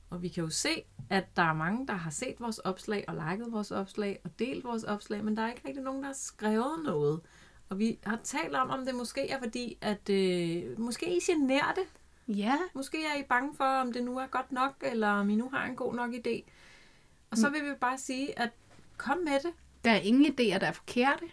Og 0.10 0.22
vi 0.22 0.28
kan 0.28 0.44
jo 0.44 0.50
se, 0.50 0.84
at 1.10 1.36
der 1.36 1.42
er 1.42 1.54
mange, 1.54 1.88
der 1.88 1.94
har 1.94 2.12
set 2.12 2.36
vores 2.40 2.60
opslag 2.60 3.06
og 3.08 3.16
liket 3.16 3.52
vores 3.52 3.72
opslag 3.72 4.20
og 4.24 4.40
delt 4.40 4.64
vores 4.64 4.84
opslag, 4.84 5.24
men 5.26 5.38
der 5.38 5.44
er 5.44 5.50
ikke 5.50 5.68
rigtig 5.68 5.84
nogen, 5.84 6.02
der 6.02 6.08
har 6.08 6.14
skrevet 6.14 6.84
noget. 6.86 7.22
Og 7.70 7.80
vi 7.80 8.00
har 8.04 8.20
talt 8.24 8.56
om, 8.56 8.70
om 8.70 8.86
det 8.86 8.96
måske 8.96 9.30
er 9.30 9.40
fordi, 9.40 9.78
at 9.82 10.10
øh, 10.10 10.80
måske 10.80 11.18
I 11.18 11.20
generer 11.20 11.74
det. 11.74 11.84
Ja, 12.38 12.58
Måske 12.74 12.98
er 12.98 13.20
I 13.20 13.24
bange 13.30 13.56
for, 13.56 13.64
om 13.64 13.94
det 13.94 14.04
nu 14.04 14.18
er 14.18 14.28
godt 14.28 14.52
nok, 14.52 14.74
eller 14.82 15.08
om 15.08 15.30
I 15.30 15.36
nu 15.36 15.50
har 15.50 15.66
en 15.66 15.76
god 15.76 15.96
nok 15.96 16.14
idé. 16.14 16.44
Og 17.32 17.38
så 17.38 17.50
vil 17.50 17.62
vi 17.64 17.70
bare 17.82 17.98
sige, 17.98 18.40
at 18.40 18.50
kom 18.98 19.18
med 19.18 19.40
det. 19.44 19.52
der 19.86 19.92
er 19.92 20.00
ingen 20.00 20.26
idéer, 20.26 20.60
der 20.60 20.68
er 20.68 20.72
forkerte. 20.72 21.26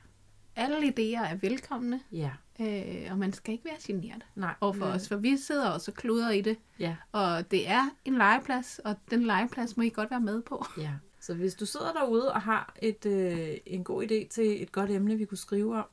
Alle 0.57 0.77
idéer 0.77 1.27
er 1.33 1.37
velkomne, 1.41 2.01
Ja. 2.13 2.31
øh, 2.61 3.09
og 3.11 3.19
man 3.19 3.33
skal 3.33 3.53
ikke 3.53 3.65
være 3.65 3.77
generet 3.83 4.23
Nej. 4.35 4.55
overfor 4.61 4.87
os, 4.87 5.09
for 5.09 5.17
vi 5.17 5.37
sidder 5.37 5.69
også 5.71 5.91
og 5.91 5.95
kluder 5.97 6.31
i 6.31 6.41
det. 6.41 6.59
Ja. 6.79 6.97
Og 7.13 7.51
det 7.51 7.69
er 7.69 7.91
en 8.05 8.15
legeplads, 8.15 8.79
og 8.85 8.97
den 9.11 9.23
legeplads 9.23 9.77
må 9.77 9.83
I 9.83 9.89
godt 9.89 10.11
være 10.11 10.21
med 10.21 10.43
på. 10.43 10.65
ja. 10.79 10.93
Så 11.21 11.35
hvis 11.35 11.55
du 11.55 11.67
sidder 11.67 11.93
derude 11.93 12.33
og 12.33 12.43
har 12.43 12.75
et, 12.83 13.07
øh, 13.07 13.49
en 13.67 13.85
god 13.85 14.03
idé 14.05 14.29
til 14.29 14.63
et 14.63 14.73
godt 14.73 14.91
emne, 14.91 15.17
vi 15.17 15.25
kunne 15.25 15.39
skrive 15.39 15.77
om, 15.79 15.85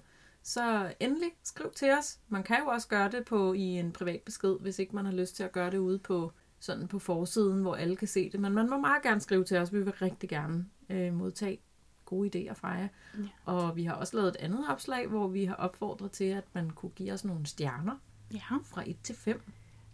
så 0.43 0.93
endelig 0.99 1.29
skriv 1.43 1.71
til 1.75 1.91
os. 1.91 2.19
Man 2.29 2.43
kan 2.43 2.57
jo 2.59 2.65
også 2.65 2.87
gøre 2.87 3.11
det 3.11 3.25
på 3.25 3.53
i 3.53 3.61
en 3.61 3.91
privat 3.91 4.21
besked, 4.21 4.55
hvis 4.61 4.79
ikke 4.79 4.95
man 4.95 5.05
har 5.05 5.13
lyst 5.13 5.35
til 5.35 5.43
at 5.43 5.51
gøre 5.51 5.71
det 5.71 5.77
ude 5.77 5.99
på 5.99 6.31
sådan 6.65 6.87
på 6.87 6.99
forsiden, 6.99 7.61
hvor 7.61 7.75
alle 7.75 7.95
kan 7.95 8.07
se 8.07 8.29
det. 8.29 8.39
Men 8.39 8.53
man 8.53 8.69
må 8.69 8.79
meget 8.79 9.03
gerne 9.03 9.21
skrive 9.21 9.43
til 9.43 9.57
os. 9.57 9.73
Vi 9.73 9.79
vil 9.83 9.93
rigtig 9.93 10.29
gerne 10.29 10.65
øh, 10.89 11.13
modtage 11.13 11.57
gode 12.05 12.29
idéer 12.49 12.53
fra 12.53 12.67
jer. 12.69 12.87
Ja. 13.17 13.23
Og 13.45 13.75
vi 13.75 13.83
har 13.83 13.93
også 13.93 14.17
lavet 14.17 14.29
et 14.29 14.35
andet 14.35 14.65
opslag, 14.69 15.07
hvor 15.07 15.27
vi 15.27 15.45
har 15.45 15.55
opfordret 15.55 16.11
til, 16.11 16.23
at 16.25 16.43
man 16.53 16.69
kunne 16.69 16.89
give 16.89 17.13
os 17.13 17.25
nogle 17.25 17.45
stjerner 17.45 17.95
Ja. 18.33 18.57
fra 18.65 18.83
1 18.89 18.95
til 19.03 19.15
5. 19.15 19.41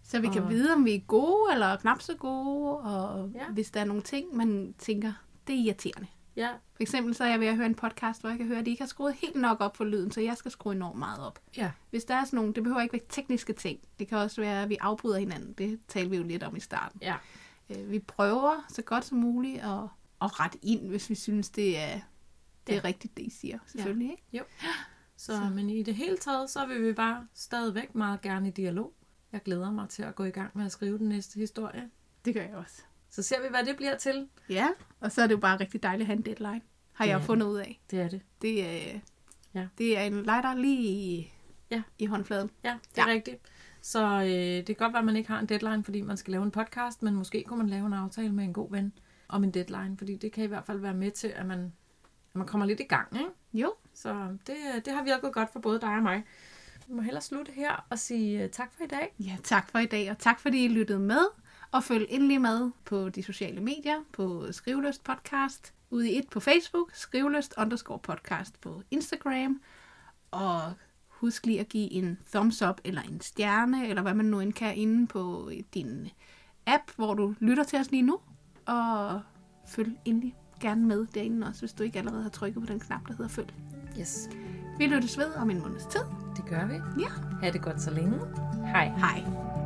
Så 0.03 0.19
vi 0.21 0.27
kan 0.27 0.43
Og- 0.43 0.49
vide, 0.49 0.73
om 0.73 0.85
vi 0.85 0.95
er 0.95 0.99
gode 1.07 1.53
eller 1.53 1.75
knap 1.77 2.01
så 2.01 2.15
gode, 2.17 2.77
og 2.77 3.31
ja. 3.35 3.51
hvis 3.51 3.71
der 3.71 3.79
er 3.79 3.85
nogle 3.85 4.01
ting, 4.03 4.35
man 4.35 4.75
tænker, 4.77 5.13
det 5.47 5.55
er 5.55 5.59
irriterende. 5.65 6.07
Ja, 6.35 6.49
For 6.51 6.83
eksempel 6.83 7.15
så 7.15 7.23
er 7.23 7.27
jeg 7.29 7.39
ved 7.39 7.47
at 7.47 7.55
høre 7.55 7.65
en 7.65 7.75
podcast, 7.75 8.21
hvor 8.21 8.29
jeg 8.29 8.37
kan 8.37 8.47
høre, 8.47 8.59
at 8.59 8.65
de 8.65 8.71
ikke 8.71 8.81
har 8.83 8.87
skruet 8.87 9.13
helt 9.13 9.35
nok 9.35 9.57
op 9.61 9.77
for 9.77 9.83
lyden, 9.83 10.11
så 10.11 10.21
jeg 10.21 10.37
skal 10.37 10.51
skrue 10.51 10.73
enormt 10.73 10.99
meget 10.99 11.25
op. 11.25 11.39
ja, 11.57 11.71
Hvis 11.89 12.03
der 12.03 12.15
er 12.15 12.23
sådan 12.25 12.37
nogle, 12.37 12.53
det 12.53 12.63
behøver 12.63 12.81
ikke 12.81 12.93
være 12.93 13.01
tekniske 13.09 13.53
ting. 13.53 13.79
Det 13.99 14.07
kan 14.07 14.17
også 14.17 14.41
være, 14.41 14.63
at 14.63 14.69
vi 14.69 14.77
afbryder 14.81 15.17
hinanden. 15.19 15.53
Det 15.53 15.79
talte 15.87 16.09
vi 16.09 16.17
jo 16.17 16.23
lidt 16.23 16.43
om 16.43 16.55
i 16.55 16.59
starten. 16.59 16.99
ja. 17.01 17.15
Øh, 17.69 17.91
Vi 17.91 17.99
prøver 17.99 18.65
så 18.69 18.81
godt 18.81 19.05
som 19.05 19.17
muligt 19.17 19.61
at, 19.61 19.79
at 20.21 20.39
rette 20.39 20.57
ind, 20.61 20.87
hvis 20.87 21.09
vi 21.09 21.15
synes, 21.15 21.49
det 21.49 21.79
er, 21.79 21.99
det 22.67 22.73
er 22.73 22.79
Ja. 22.79 22.81
rigtigt, 22.83 23.17
det 23.17 23.23
I 23.23 23.29
siger. 23.29 23.59
Selvfølgelig, 23.67 24.11
ikke? 24.33 24.45
Så, 25.17 25.35
så, 25.37 25.49
men 25.55 25.69
i 25.69 25.83
det 25.83 25.95
hele 25.95 26.17
taget, 26.17 26.49
så 26.49 26.65
vil 26.65 26.87
vi 26.87 26.93
bare 26.93 27.27
stadigvæk 27.33 27.95
meget 27.95 28.21
gerne 28.21 28.47
i 28.47 28.51
dialog. 28.51 28.93
Jeg 29.31 29.43
glæder 29.43 29.71
mig 29.71 29.89
til 29.89 30.03
at 30.03 30.15
gå 30.15 30.23
i 30.23 30.29
gang 30.29 30.51
med 30.57 30.65
at 30.65 30.71
skrive 30.71 30.97
den 30.97 31.09
næste 31.09 31.39
historie. 31.39 31.89
Det 32.25 32.33
gør 32.33 32.41
jeg 32.41 32.55
også. 32.55 32.81
Så 33.11 33.23
ser 33.23 33.41
vi, 33.41 33.47
hvad 33.49 33.65
det 33.65 33.75
bliver 33.77 33.97
til. 33.97 34.27
Ja, 34.49 34.67
og 34.99 35.11
så 35.11 35.21
er 35.21 35.27
det 35.27 35.33
jo 35.35 35.39
bare 35.39 35.59
rigtig 35.59 35.83
dejligt 35.83 36.01
at 36.01 36.07
have 36.07 36.17
en 36.17 36.25
deadline. 36.25 36.61
Har 36.93 37.05
Det 37.05 37.11
jeg 37.11 37.21
fundet 37.21 37.47
ud 37.47 37.57
af. 37.57 37.81
Det 37.91 38.01
er 38.01 38.07
det. 38.09 38.21
Det, 38.41 38.65
er, 38.65 38.99
Ja. 39.53 39.67
det 39.77 39.97
er 39.97 40.01
en 40.01 40.13
lighter 40.13 40.53
lige 40.55 40.81
i, 40.81 41.33
Ja. 41.71 41.81
i 41.99 42.05
håndfladen. 42.05 42.49
Ja, 42.63 42.77
det 42.95 43.01
er 43.01 43.07
Ja. 43.07 43.13
rigtigt. 43.13 43.37
Så 43.81 44.03
øh, 44.21 44.27
det 44.27 44.65
kan 44.65 44.75
godt 44.75 44.93
være, 44.93 44.99
at 44.99 45.05
man 45.05 45.15
ikke 45.15 45.29
har 45.29 45.39
en 45.39 45.45
deadline, 45.45 45.83
fordi 45.83 46.01
man 46.01 46.17
skal 46.17 46.31
lave 46.31 46.43
en 46.43 46.51
podcast, 46.51 47.03
men 47.03 47.15
måske 47.15 47.43
kunne 47.47 47.57
man 47.59 47.69
lave 47.69 47.85
en 47.87 47.93
aftale 47.93 48.31
med 48.33 48.43
en 48.43 48.53
god 48.53 48.71
ven 48.71 48.93
om 49.27 49.43
en 49.43 49.51
deadline, 49.51 49.97
fordi 49.97 50.15
det 50.15 50.31
kan 50.31 50.43
i 50.43 50.47
hvert 50.47 50.65
fald 50.65 50.79
være 50.79 50.93
med 50.93 51.11
til, 51.11 51.27
at 51.27 51.45
man, 51.45 51.59
at 52.29 52.35
man 52.35 52.47
kommer 52.47 52.65
lidt 52.67 52.79
i 52.79 52.83
gang. 52.83 53.15
Ikke? 53.19 53.29
Jo, 53.53 53.73
Så 53.93 54.37
det, 54.47 54.55
det 54.85 54.93
har 54.93 55.03
virket 55.03 55.33
godt 55.33 55.49
for 55.53 55.59
både 55.59 55.81
dig 55.81 55.89
og 55.95 56.03
mig. 56.03 56.23
Vi 56.87 56.93
må 56.93 57.01
hellere 57.01 57.21
slutte 57.21 57.51
her 57.51 57.85
og 57.89 57.99
sige 57.99 58.43
øh, 58.43 58.49
tak 58.49 58.73
for 58.73 58.83
i 58.83 58.87
dag. 58.87 59.15
ja, 59.19 59.37
tak 59.43 59.71
for 59.71 59.79
i 59.79 59.85
dag, 59.85 60.11
og 60.11 60.17
tak 60.19 60.39
fordi 60.39 60.65
I 60.65 60.67
lyttede 60.67 60.99
med. 60.99 61.25
Og 61.71 61.83
følg 61.83 62.05
endelig 62.09 62.41
med 62.41 62.71
på 62.85 63.09
de 63.09 63.23
sociale 63.23 63.61
medier, 63.61 63.95
på 64.13 64.45
Skriveløst 64.51 65.03
Podcast, 65.03 65.73
ude 65.89 66.11
i 66.11 66.17
et 66.17 66.29
på 66.31 66.39
Facebook, 66.39 66.89
Skriveløst 66.93 67.53
underscore 67.57 67.99
podcast 67.99 68.61
på 68.61 68.81
Instagram, 68.91 69.61
og 70.31 70.61
husk 71.07 71.45
lige 71.45 71.59
at 71.59 71.69
give 71.69 71.91
en 71.91 72.17
thumbs 72.31 72.61
up 72.61 72.81
eller 72.83 73.01
en 73.01 73.21
stjerne, 73.21 73.87
eller 73.87 74.01
hvad 74.01 74.13
man 74.13 74.25
nu 74.25 74.39
end 74.39 74.53
kan 74.53 74.75
inde 74.75 75.07
på 75.07 75.51
din 75.73 76.07
app, 76.65 76.83
hvor 76.95 77.13
du 77.13 77.35
lytter 77.39 77.63
til 77.63 77.79
os 77.79 77.91
lige 77.91 78.03
nu. 78.03 78.19
Og 78.65 79.21
følg 79.67 79.91
endelig 80.05 80.35
gerne 80.61 80.85
med 80.85 81.07
derinde 81.15 81.47
også, 81.47 81.61
hvis 81.61 81.73
du 81.73 81.83
ikke 81.83 81.99
allerede 81.99 82.23
har 82.23 82.29
trykket 82.29 82.61
på 82.63 82.67
den 82.67 82.79
knap, 82.79 83.07
der 83.07 83.13
hedder 83.13 83.29
følg. 83.29 83.53
Yes, 83.99 84.29
Vi 84.77 84.87
lyttes 84.87 85.17
ved 85.17 85.33
om 85.33 85.49
en 85.49 85.59
måneds 85.59 85.85
tid. 85.85 86.01
det 86.35 86.45
gør 86.45 86.65
vi. 86.65 87.01
Ja. 87.01 87.09
Ha' 87.41 87.49
det 87.51 87.61
godt 87.61 87.81
så 87.81 87.91
længe. 87.91 88.19
Hej. 88.65 88.87
Hej. 88.97 89.60